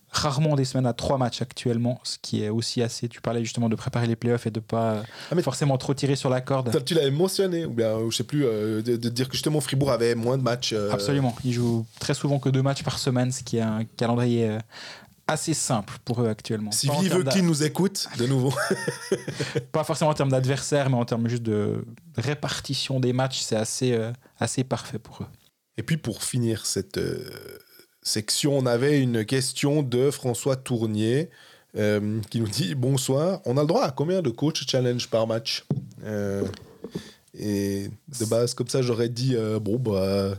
rarement 0.10 0.56
des 0.56 0.66
semaines 0.66 0.88
à 0.88 0.94
trois 0.94 1.20
matchs 1.20 1.44
actuellement, 1.44 2.00
ce 2.04 2.18
qui 2.20 2.44
est 2.44 2.50
aussi 2.50 2.82
assez. 2.82 3.08
Tu 3.08 3.22
parlais 3.22 3.44
justement 3.44 3.70
de 3.70 3.76
préparer 3.76 4.08
les 4.08 4.16
playoffs 4.16 4.48
et 4.48 4.52
de 4.52 4.60
pas 4.60 5.04
Ah, 5.32 5.36
mais- 5.36 5.44
forcément 5.44 5.78
trop 5.78 5.94
tirer 5.94 6.16
sur 6.16 6.32
la 6.32 6.42
corde. 6.42 6.84
Tu 6.86 6.96
l'avais 6.96 7.12
mentionné, 7.12 7.66
ou 7.66 7.72
bien 7.72 7.98
je 8.10 8.16
sais 8.18 8.24
plus, 8.24 8.46
euh, 8.46 8.82
de, 8.82 8.96
de 8.96 9.10
dire 9.10 9.28
que 9.28 9.34
justement 9.34 9.62
Fribourg 9.62 9.92
avait 9.92 10.16
moins 10.16 10.40
de 10.40 10.44
matchs. 10.44 10.74
euh, 10.74 10.92
Absolument. 10.92 11.36
Ils 11.46 11.54
jouent 11.54 11.86
très 12.00 12.16
souvent 12.16 12.40
que 12.40 12.50
deux 12.50 12.64
matchs 12.64 12.82
par 12.84 12.98
semaine, 12.98 13.32
ce 13.32 13.44
qui 13.44 13.58
est 13.58 13.62
un 13.62 13.86
calendrier 13.98 14.58
assez 15.28 15.54
simple 15.54 15.94
pour 16.06 16.22
eux 16.22 16.28
actuellement. 16.28 16.72
Si 16.72 16.88
d'a- 16.88 17.32
qui 17.32 17.42
nous 17.42 17.64
écoute, 17.64 18.08
de 18.18 18.28
nouveau. 18.28 18.54
pas 19.72 19.84
forcément 19.84 20.12
en 20.12 20.14
termes 20.14 20.32
d'adversaire, 20.32 20.90
mais 20.90 20.98
en 20.98 21.06
termes 21.06 21.28
juste 21.30 21.44
de 21.44 21.86
répartition 22.18 23.00
des 23.00 23.14
matchs, 23.14 23.42
c'est 23.42 23.56
assez, 23.56 23.94
euh, 23.94 24.12
assez 24.40 24.64
parfait 24.64 25.00
pour 25.00 25.22
eux. 25.22 25.28
Et 25.78 25.84
puis 25.84 25.98
pour 25.98 26.24
finir 26.24 26.66
cette 26.66 26.98
euh, 26.98 27.30
section, 28.02 28.58
on 28.58 28.66
avait 28.66 29.00
une 29.00 29.26
question 29.26 29.82
de 29.82 30.12
François 30.12 30.56
Tournier 30.56 31.30
euh, 31.76 32.20
qui 32.30 32.40
nous 32.40 32.48
dit 32.48 32.76
Bonsoir, 32.76 33.42
on 33.46 33.58
a 33.58 33.62
le 33.62 33.68
droit 33.68 33.84
à 33.84 33.92
combien 33.92 34.22
de 34.22 34.30
coach 34.30 34.68
challenge 34.68 35.10
par 35.10 35.26
match? 35.26 35.66
Euh, 36.04 36.44
Et 37.34 37.90
de 38.20 38.26
base, 38.26 38.54
comme 38.54 38.68
ça, 38.68 38.82
j'aurais 38.84 39.10
dit 39.10 39.36
euh, 39.36 39.60
Bon, 39.60 39.78
bah. 39.80 40.36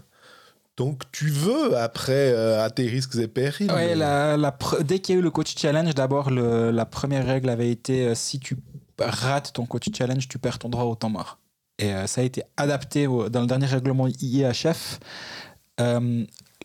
Donc 0.77 1.03
tu 1.13 1.29
veux 1.29 1.77
après 1.77 2.33
euh, 2.33 2.65
à 2.65 2.71
tes 2.71 2.89
risques 2.89 3.17
et 3.17 3.29
périls. 3.29 3.69
La, 3.69 4.57
dès 4.81 4.99
qu'il 4.99 5.15
y 5.15 5.17
a 5.17 5.21
eu 5.21 5.23
le 5.23 5.31
coach 5.31 5.55
challenge, 5.57 5.95
d'abord, 5.95 6.31
la 6.31 6.87
première 6.87 7.25
règle 7.25 7.49
avait 7.49 7.71
été 7.71 8.09
euh, 8.09 8.15
si 8.15 8.41
tu 8.41 8.57
rates 8.99 9.53
ton 9.53 9.67
coach 9.67 9.87
challenge, 9.97 10.29
tu 10.29 10.39
perds 10.39 10.59
ton 10.59 10.69
droit 10.69 10.85
au 10.85 10.97
temps 10.97 11.11
mort. 11.11 11.39
Et 11.79 11.93
euh, 11.93 12.07
ça 12.07 12.23
a 12.23 12.25
été 12.25 12.43
adapté 12.57 13.07
dans 13.07 13.41
le 13.41 13.47
dernier 13.47 13.67
règlement 13.67 14.09
IEHF. 14.09 14.99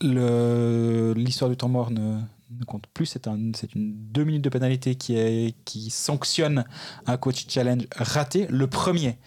L'histoire 0.01 1.49
du 1.49 1.57
temps 1.57 1.69
mort 1.69 1.91
ne, 1.91 2.19
compte 2.65 2.87
plus. 2.93 3.05
C'est 3.05 3.27
un, 3.27 3.51
c'est 3.55 3.75
une 3.75 3.93
deux 3.93 4.23
minutes 4.23 4.43
de 4.43 4.49
pénalité 4.49 4.95
qui, 4.95 5.55
qui 5.65 5.91
sanctionne 5.91 6.65
un 7.05 7.17
coach 7.17 7.45
challenge 7.47 7.83
raté, 7.95 8.47
le 8.49 8.65
premier. 8.65 9.19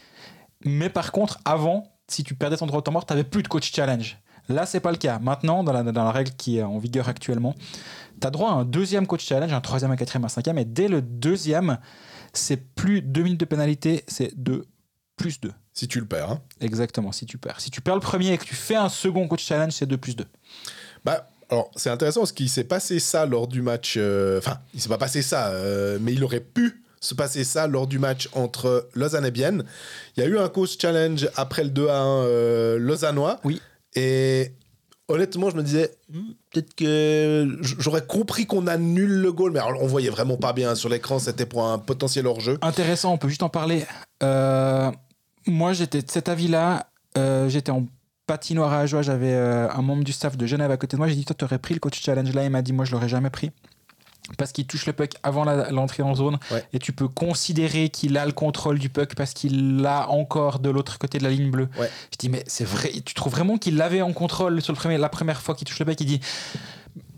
Mais 0.64 0.88
par 0.88 1.12
contre, 1.12 1.38
avant, 1.44 1.92
si 2.08 2.24
tu 2.24 2.34
perdais 2.34 2.56
ton 2.56 2.66
droit 2.66 2.78
au 2.78 2.82
temps 2.82 2.92
mort, 2.92 3.06
tu 3.06 3.12
n'avais 3.12 3.24
plus 3.24 3.44
de 3.44 3.48
coach 3.48 3.72
challenge. 3.72 4.18
Là, 4.48 4.66
c'est 4.66 4.80
pas 4.80 4.90
le 4.90 4.96
cas. 4.98 5.18
Maintenant, 5.18 5.62
dans 5.64 5.72
la, 5.72 5.82
dans 5.82 6.04
la 6.04 6.10
règle 6.12 6.32
qui 6.36 6.58
est 6.58 6.62
en 6.62 6.78
vigueur 6.78 7.08
actuellement, 7.08 7.54
tu 8.20 8.26
as 8.26 8.30
droit 8.30 8.50
à 8.50 8.54
un 8.54 8.64
deuxième 8.64 9.06
coach 9.06 9.24
challenge, 9.24 9.52
un 9.52 9.60
troisième, 9.60 9.90
un 9.90 9.96
quatrième, 9.96 10.24
un 10.24 10.28
cinquième, 10.28 10.58
et 10.58 10.64
dès 10.64 10.88
le 10.88 11.00
deuxième, 11.02 11.78
c'est 12.32 12.56
plus 12.74 13.02
deux 13.02 13.22
minutes 13.22 13.40
de 13.40 13.44
pénalité, 13.44 14.04
c'est 14.08 14.32
2 14.36 14.64
plus 15.16 15.40
2. 15.40 15.52
Si 15.74 15.88
tu 15.88 16.00
le 16.00 16.06
perds. 16.06 16.30
Hein. 16.30 16.40
Exactement, 16.60 17.12
si 17.12 17.26
tu 17.26 17.38
perds. 17.38 17.60
Si 17.60 17.70
tu 17.70 17.80
perds 17.80 17.94
le 17.94 18.00
premier 18.00 18.32
et 18.32 18.38
que 18.38 18.44
tu 18.44 18.54
fais 18.54 18.74
un 18.76 18.88
second 18.88 19.28
coach 19.28 19.44
challenge, 19.44 19.72
c'est 19.72 19.86
2 19.86 19.96
plus 19.96 20.16
2. 20.16 20.24
Bah, 21.04 21.28
alors, 21.50 21.70
c'est 21.76 21.90
intéressant 21.90 22.20
parce 22.20 22.32
qu'il 22.32 22.48
s'est 22.48 22.64
passé 22.64 22.98
ça 22.98 23.26
lors 23.26 23.46
du 23.46 23.62
match. 23.62 23.94
euh, 23.98 24.38
Enfin, 24.38 24.58
il 24.74 24.80
s'est 24.80 24.88
pas 24.88 24.98
passé 24.98 25.22
ça, 25.22 25.48
euh, 25.48 25.98
mais 26.00 26.12
il 26.14 26.24
aurait 26.24 26.40
pu 26.40 26.82
se 27.00 27.14
passer 27.14 27.44
ça 27.44 27.66
lors 27.66 27.86
du 27.86 27.98
match 27.98 28.28
entre 28.32 28.88
Lausanne 28.94 29.26
et 29.26 29.30
Bienne. 29.30 29.64
Il 30.16 30.22
y 30.22 30.26
a 30.26 30.28
eu 30.28 30.38
un 30.38 30.48
coach 30.48 30.78
challenge 30.80 31.28
après 31.36 31.64
le 31.64 31.70
2 31.70 31.88
à 31.88 31.98
1 32.00 32.06
euh, 32.24 32.78
lausannois. 32.78 33.40
Oui. 33.44 33.60
Et 33.94 34.52
honnêtement, 35.08 35.50
je 35.50 35.56
me 35.56 35.62
disais, 35.62 35.90
Hmm, 36.12 36.32
peut-être 36.50 36.74
que 36.74 37.58
j'aurais 37.62 38.04
compris 38.04 38.44
qu'on 38.44 38.66
annule 38.66 39.22
le 39.22 39.32
goal, 39.32 39.52
mais 39.52 39.60
on 39.80 39.86
voyait 39.86 40.10
vraiment 40.10 40.36
pas 40.36 40.52
bien 40.52 40.74
sur 40.74 40.90
l'écran, 40.90 41.18
c'était 41.18 41.46
pour 41.46 41.66
un 41.66 41.78
potentiel 41.78 42.26
hors-jeu. 42.26 42.58
Intéressant, 42.60 43.14
on 43.14 43.18
peut 43.18 43.28
juste 43.28 43.42
en 43.42 43.48
parler. 43.48 43.86
Euh, 44.22 44.90
moi, 45.46 45.72
j'étais 45.72 46.02
de 46.02 46.10
cet 46.10 46.28
avis-là. 46.28 46.86
Euh, 47.16 47.48
j'étais 47.48 47.70
en 47.70 47.86
patinoire 48.26 48.74
à 48.74 48.80
Ajoie. 48.80 49.00
J'avais 49.00 49.32
euh, 49.32 49.70
un 49.70 49.80
membre 49.80 50.04
du 50.04 50.12
staff 50.12 50.36
de 50.36 50.44
Genève 50.44 50.70
à 50.70 50.76
côté 50.76 50.96
de 50.96 50.98
moi. 50.98 51.08
J'ai 51.08 51.14
dit 51.14 51.24
Toi, 51.24 51.34
tu 51.38 51.46
aurais 51.46 51.58
pris 51.58 51.72
le 51.72 51.80
coach 51.80 51.98
challenge 52.02 52.34
là 52.34 52.44
Il 52.44 52.50
m'a 52.50 52.60
dit 52.60 52.74
Moi, 52.74 52.84
je 52.84 52.92
l'aurais 52.92 53.08
jamais 53.08 53.30
pris. 53.30 53.50
Parce 54.38 54.52
qu'il 54.52 54.66
touche 54.66 54.86
le 54.86 54.92
puck 54.92 55.12
avant 55.24 55.44
l'entrée 55.44 56.02
en 56.02 56.14
zone. 56.14 56.38
Ouais. 56.52 56.64
Et 56.72 56.78
tu 56.78 56.92
peux 56.92 57.08
considérer 57.08 57.88
qu'il 57.88 58.16
a 58.16 58.24
le 58.24 58.32
contrôle 58.32 58.78
du 58.78 58.88
puck 58.88 59.14
parce 59.16 59.34
qu'il 59.34 59.78
l'a 59.82 60.08
encore 60.10 60.58
de 60.60 60.70
l'autre 60.70 60.98
côté 60.98 61.18
de 61.18 61.24
la 61.24 61.30
ligne 61.30 61.50
bleue. 61.50 61.68
Ouais. 61.78 61.90
Je 62.12 62.18
dis 62.18 62.28
Mais 62.28 62.44
c'est 62.46 62.64
vrai. 62.64 62.90
Tu 63.04 63.14
trouves 63.14 63.32
vraiment 63.32 63.58
qu'il 63.58 63.76
l'avait 63.76 64.00
en 64.00 64.12
contrôle 64.12 64.62
sur 64.62 64.72
le 64.72 64.78
premier, 64.78 64.96
la 64.96 65.08
première 65.08 65.42
fois 65.42 65.54
qu'il 65.56 65.66
touche 65.66 65.78
le 65.80 65.84
puck? 65.86 66.00
Il 66.00 66.06
dit 66.06 66.20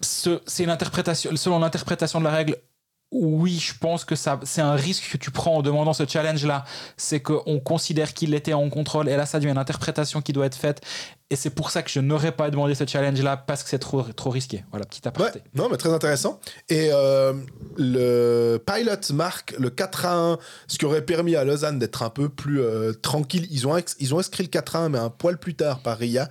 ce- 0.01 0.41
C'est 0.47 0.65
une 0.65 0.71
interprétation. 0.71 1.31
Selon 1.37 1.59
l'interprétation 1.59 2.19
de 2.21 2.25
la 2.25 2.31
règle, 2.31 2.57
oui, 3.15 3.59
je 3.61 3.75
pense 3.79 4.05
que 4.05 4.17
ça, 4.17 4.41
c'est 4.43 4.61
un 4.61 4.75
risque 4.75 5.13
que 5.13 5.17
tu 5.17 5.31
prends 5.31 5.55
en 5.57 5.63
demandant 5.63 5.93
ce 5.93 6.03
challenge-là. 6.07 6.65
C'est 6.97 7.21
qu'on 7.21 7.61
considère 7.61 8.13
qu'il 8.13 8.35
était 8.35 8.55
en 8.55 8.69
contrôle 8.69 9.09
et 9.09 9.17
là, 9.17 9.25
ça 9.25 9.39
devient 9.39 9.53
une 9.53 9.59
interprétation 9.59 10.21
qui 10.21 10.33
doit 10.33 10.47
être 10.47 10.57
faite. 10.57 10.81
Et 11.31 11.37
c'est 11.37 11.51
pour 11.51 11.71
ça 11.71 11.83
que 11.85 11.91
je 11.91 12.01
n'aurais 12.01 12.33
pas 12.33 12.51
demandé 12.51 12.75
ce 12.75 12.85
challenge-là 12.85 13.37
parce 13.37 13.63
que 13.63 13.69
c'est 13.71 13.79
trop, 13.79 14.03
trop 14.03 14.31
risqué. 14.31 14.65
Voilà, 14.71 14.85
petit 14.85 15.01
Ouais, 15.05 15.09
aparté. 15.09 15.43
non, 15.55 15.69
mais 15.71 15.77
très 15.77 15.93
intéressant. 15.93 16.41
Et 16.69 16.91
euh, 16.93 17.33
le 17.77 18.59
Pilot 18.67 19.15
marque 19.15 19.55
le 19.59 19.71
4 19.71 20.07
à 20.07 20.15
1, 20.17 20.39
ce 20.67 20.77
qui 20.77 20.85
aurait 20.85 21.03
permis 21.07 21.37
à 21.37 21.45
Lausanne 21.45 21.79
d'être 21.79 22.03
un 22.03 22.11
peu 22.11 22.29
plus 22.29 22.61
euh, 22.61 22.93
tranquille. 22.93 23.47
Ils 23.51 23.67
ont, 23.69 23.77
ils 24.01 24.13
ont 24.15 24.19
inscrit 24.19 24.43
le 24.43 24.49
4 24.49 24.77
à 24.77 24.79
1, 24.81 24.89
mais 24.89 24.99
un 24.99 25.11
poil 25.11 25.39
plus 25.39 25.55
tard 25.55 25.79
par 25.81 25.99
Ria. 25.99 26.29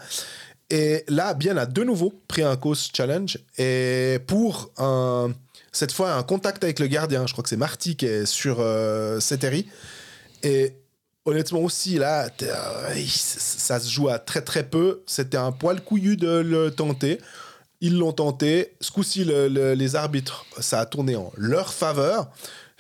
Et 0.70 1.06
là, 1.08 1.34
Bien 1.34 1.56
a 1.56 1.66
de 1.66 1.84
nouveau 1.84 2.14
pris 2.28 2.44
un 2.44 2.56
coast 2.58 2.96
challenge. 2.96 3.40
Et 3.58 4.20
pour 4.28 4.72
un, 4.78 5.32
cette 5.74 5.92
fois, 5.92 6.14
un 6.14 6.24
contact 6.24 6.64
avec 6.64 6.80
le 6.80 6.88
gardien, 6.88 7.28
je 7.28 7.34
crois 7.34 7.44
que 7.44 7.50
c'est 7.50 7.58
Marty 7.58 7.96
qui 7.98 8.06
est 8.06 8.26
sur 8.26 8.58
euh. 8.60 9.20
Et 10.44 10.76
honnêtement 11.26 11.60
aussi, 11.60 11.98
là, 11.98 12.30
euh, 12.44 12.96
ça 13.08 13.80
se 13.80 13.90
joue 13.90 14.08
à 14.10 14.20
très 14.20 14.42
très 14.42 14.64
peu. 14.64 15.04
C'était 15.08 15.38
un 15.38 15.52
poil 15.52 15.82
couillu 15.82 16.16
de 16.16 16.30
le 16.38 16.72
tenter. 16.72 17.20
Ils 17.82 17.98
l'ont 17.98 18.14
tenté. 18.14 18.76
Ce 18.82 18.92
coup-ci, 18.92 19.26
le- 19.26 19.48
le- 19.50 19.74
les 19.74 19.96
arbitres, 19.96 20.46
ça 20.60 20.80
a 20.80 20.86
tourné 20.86 21.16
en 21.16 21.32
leur 21.36 21.74
faveur. 21.74 22.30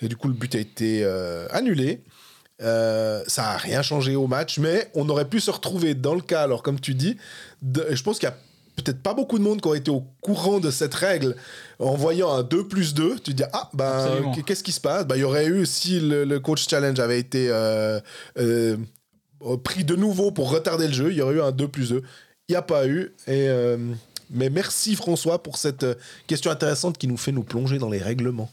Et 0.02 0.08
du 0.08 0.16
coup, 0.16 0.28
le 0.28 0.34
but 0.34 0.54
a 0.56 0.60
été 0.60 1.02
euh, 1.04 1.48
annulé. 1.52 2.04
Euh, 2.62 3.24
ça 3.28 3.42
n'a 3.42 3.58
rien 3.58 3.82
changé 3.82 4.16
au 4.16 4.28
match, 4.28 4.60
mais 4.60 4.90
on 4.94 5.10
aurait 5.10 5.28
pu 5.28 5.40
se 5.40 5.50
retrouver 5.52 5.96
dans 5.96 6.14
le 6.16 6.22
cas, 6.22 6.44
alors 6.44 6.62
comme 6.64 6.80
tu 6.80 6.94
dis, 6.94 7.18
je 7.64 8.02
pense 8.04 8.20
qu'il 8.20 8.30
y 8.30 8.32
a 8.32 8.38
peut-être 8.76 9.02
pas 9.02 9.14
beaucoup 9.14 9.38
de 9.38 9.44
monde 9.44 9.62
qui 9.62 9.68
aurait 9.68 9.80
été 9.80 9.92
au 9.92 10.04
courant 10.22 10.60
de 10.60 10.72
cette 10.72 10.94
règle 10.94 11.36
en 11.80 11.96
voyant 11.96 12.32
un 12.32 12.44
2 12.44 12.68
plus 12.68 12.94
2. 12.94 13.16
Tu 13.16 13.20
te 13.20 13.32
dis, 13.32 13.44
ah, 13.54 13.70
ben, 13.74 14.32
qu'est-ce 14.46 14.64
qui 14.64 14.72
se 14.72 14.82
passe? 14.82 15.06
Ben, 15.06 15.16
Il 15.16 15.22
y 15.22 15.24
aurait 15.24 15.48
eu, 15.48 15.66
si 15.66 16.00
le, 16.00 16.26
le 16.26 16.40
coach 16.40 16.68
challenge 16.68 17.00
avait 17.00 17.20
été 17.20 17.50
euh, 17.50 18.00
euh, 18.38 18.78
pris 19.64 19.84
de 19.84 19.96
nouveau 19.96 20.32
pour 20.32 20.50
retarder 20.50 20.88
le 20.88 20.94
jeu, 20.94 21.12
il 21.12 21.18
y 21.18 21.22
aurait 21.22 21.36
eu 21.36 21.42
un 21.42 21.52
2 21.52 21.68
plus 21.68 21.90
2. 21.90 22.02
Il 22.50 22.52
n'y 22.52 22.56
a 22.56 22.62
pas 22.62 22.88
eu. 22.88 23.14
Et, 23.28 23.48
euh, 23.48 23.78
mais 24.30 24.50
merci 24.50 24.96
François 24.96 25.44
pour 25.44 25.58
cette 25.58 25.86
question 26.28 26.52
intéressante 26.52 26.98
qui 26.98 27.08
nous 27.08 27.18
fait 27.18 27.32
nous 27.32 27.44
plonger 27.44 27.78
dans 27.78 27.90
les 27.90 28.00
règlements. 28.00 28.50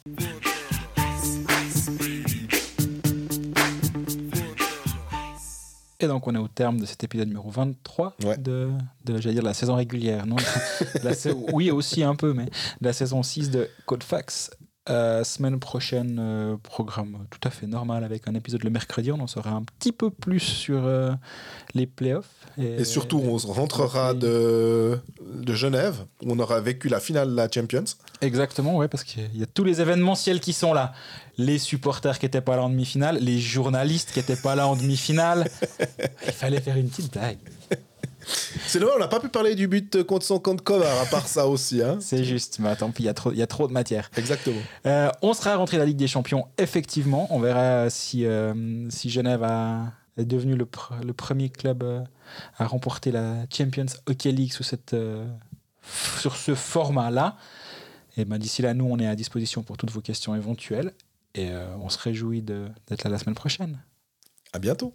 Et 6.00 6.06
donc, 6.06 6.26
on 6.26 6.34
est 6.34 6.38
au 6.38 6.48
terme 6.48 6.80
de 6.80 6.86
cet 6.86 7.04
épisode 7.04 7.28
numéro 7.28 7.50
23 7.50 8.16
Ouais. 8.24 8.38
de, 8.38 8.70
dire, 9.04 9.42
la 9.42 9.54
saison 9.54 9.74
régulière. 9.74 10.26
Non? 10.26 10.36
La 11.02 11.12
oui, 11.52 11.70
aussi 11.70 12.02
un 12.02 12.14
peu, 12.14 12.32
mais 12.32 12.46
de 12.46 12.86
la 12.86 12.92
saison 12.92 13.22
6 13.22 13.50
de 13.50 13.68
Code 13.86 14.02
Fax. 14.02 14.50
Euh, 14.88 15.24
semaine 15.24 15.60
prochaine, 15.60 16.16
euh, 16.18 16.56
programme 16.62 17.26
tout 17.28 17.46
à 17.46 17.50
fait 17.50 17.66
normal 17.66 18.02
avec 18.02 18.26
un 18.26 18.34
épisode 18.34 18.64
le 18.64 18.70
mercredi. 18.70 19.12
On 19.12 19.20
en 19.20 19.26
saura 19.26 19.50
un 19.50 19.62
petit 19.62 19.92
peu 19.92 20.10
plus 20.10 20.40
sur 20.40 20.86
euh, 20.86 21.12
les 21.74 21.86
playoffs. 21.86 22.30
Et 22.56 22.84
surtout, 22.84 23.20
on 23.22 23.36
rentrera 23.36 24.14
de, 24.14 24.98
de 25.22 25.54
Genève, 25.54 26.06
où 26.22 26.32
on 26.32 26.38
aura 26.38 26.62
vécu 26.62 26.88
la 26.88 26.98
finale 26.98 27.30
de 27.30 27.36
la 27.36 27.48
Champions. 27.50 27.84
Exactement, 28.22 28.76
ouais, 28.76 28.88
parce 28.88 29.04
qu'il 29.04 29.36
y 29.36 29.42
a 29.42 29.46
tous 29.46 29.64
les 29.64 29.82
événementiels 29.82 30.40
qui 30.40 30.54
sont 30.54 30.72
là. 30.72 30.92
Les 31.36 31.58
supporters 31.58 32.18
qui 32.18 32.24
n'étaient 32.24 32.40
pas 32.40 32.56
là 32.56 32.62
en 32.62 32.70
demi-finale, 32.70 33.18
les 33.20 33.38
journalistes 33.38 34.12
qui 34.12 34.18
n'étaient 34.18 34.34
pas 34.34 34.54
là 34.54 34.66
en 34.66 34.76
demi-finale. 34.76 35.46
Il 36.26 36.32
fallait 36.32 36.60
faire 36.60 36.78
une 36.78 36.88
petite 36.88 37.12
blague. 37.12 37.38
C'est 38.26 38.78
dommage, 38.78 38.94
on 38.96 39.00
n'a 39.00 39.08
pas 39.08 39.20
pu 39.20 39.28
parler 39.28 39.54
du 39.54 39.66
but 39.68 40.02
contre 40.04 40.24
son 40.26 40.38
camp 40.38 40.54
de 40.54 40.60
Kovar, 40.60 41.00
à 41.00 41.06
part 41.06 41.26
ça 41.26 41.46
aussi. 41.46 41.82
Hein. 41.82 41.98
C'est 42.00 42.24
juste, 42.24 42.58
mais 42.58 42.74
tant 42.76 42.90
pis, 42.90 43.02
il 43.02 43.06
y, 43.06 43.08
a 43.08 43.14
trop- 43.14 43.32
y 43.32 43.42
a 43.42 43.46
trop 43.46 43.66
de 43.68 43.72
matière. 43.72 44.10
Exactement. 44.16 44.60
Euh, 44.86 45.10
on 45.22 45.32
sera 45.34 45.56
rentré 45.56 45.76
à 45.76 45.80
la 45.80 45.86
Ligue 45.86 45.96
des 45.96 46.06
Champions, 46.08 46.46
effectivement. 46.58 47.26
On 47.30 47.40
verra 47.40 47.88
si, 47.90 48.24
euh, 48.26 48.88
si 48.90 49.10
Genève 49.10 49.42
a, 49.42 49.92
est 50.16 50.24
devenu 50.24 50.54
le, 50.56 50.64
pr- 50.64 51.02
le 51.04 51.12
premier 51.12 51.48
club 51.48 51.82
euh, 51.82 52.00
à 52.58 52.66
remporter 52.66 53.10
la 53.10 53.44
Champions 53.52 53.86
Hockey 54.06 54.32
League 54.32 54.52
sous 54.52 54.62
cette, 54.62 54.94
sur 56.20 56.36
ce 56.36 56.54
format-là. 56.54 57.36
Et 58.16 58.24
ben, 58.24 58.38
d'ici 58.38 58.60
là, 58.62 58.74
nous, 58.74 58.86
on 58.90 58.98
est 58.98 59.06
à 59.06 59.14
disposition 59.16 59.62
pour 59.62 59.76
toutes 59.76 59.90
vos 59.90 60.00
questions 60.00 60.34
éventuelles. 60.34 60.92
Et 61.34 61.48
on 61.80 61.88
se 61.88 61.98
réjouit 61.98 62.42
de- 62.42 62.66
d'être 62.88 63.04
là 63.04 63.10
la 63.10 63.18
semaine 63.18 63.36
prochaine. 63.36 63.78
À 64.52 64.58
bientôt. 64.58 64.92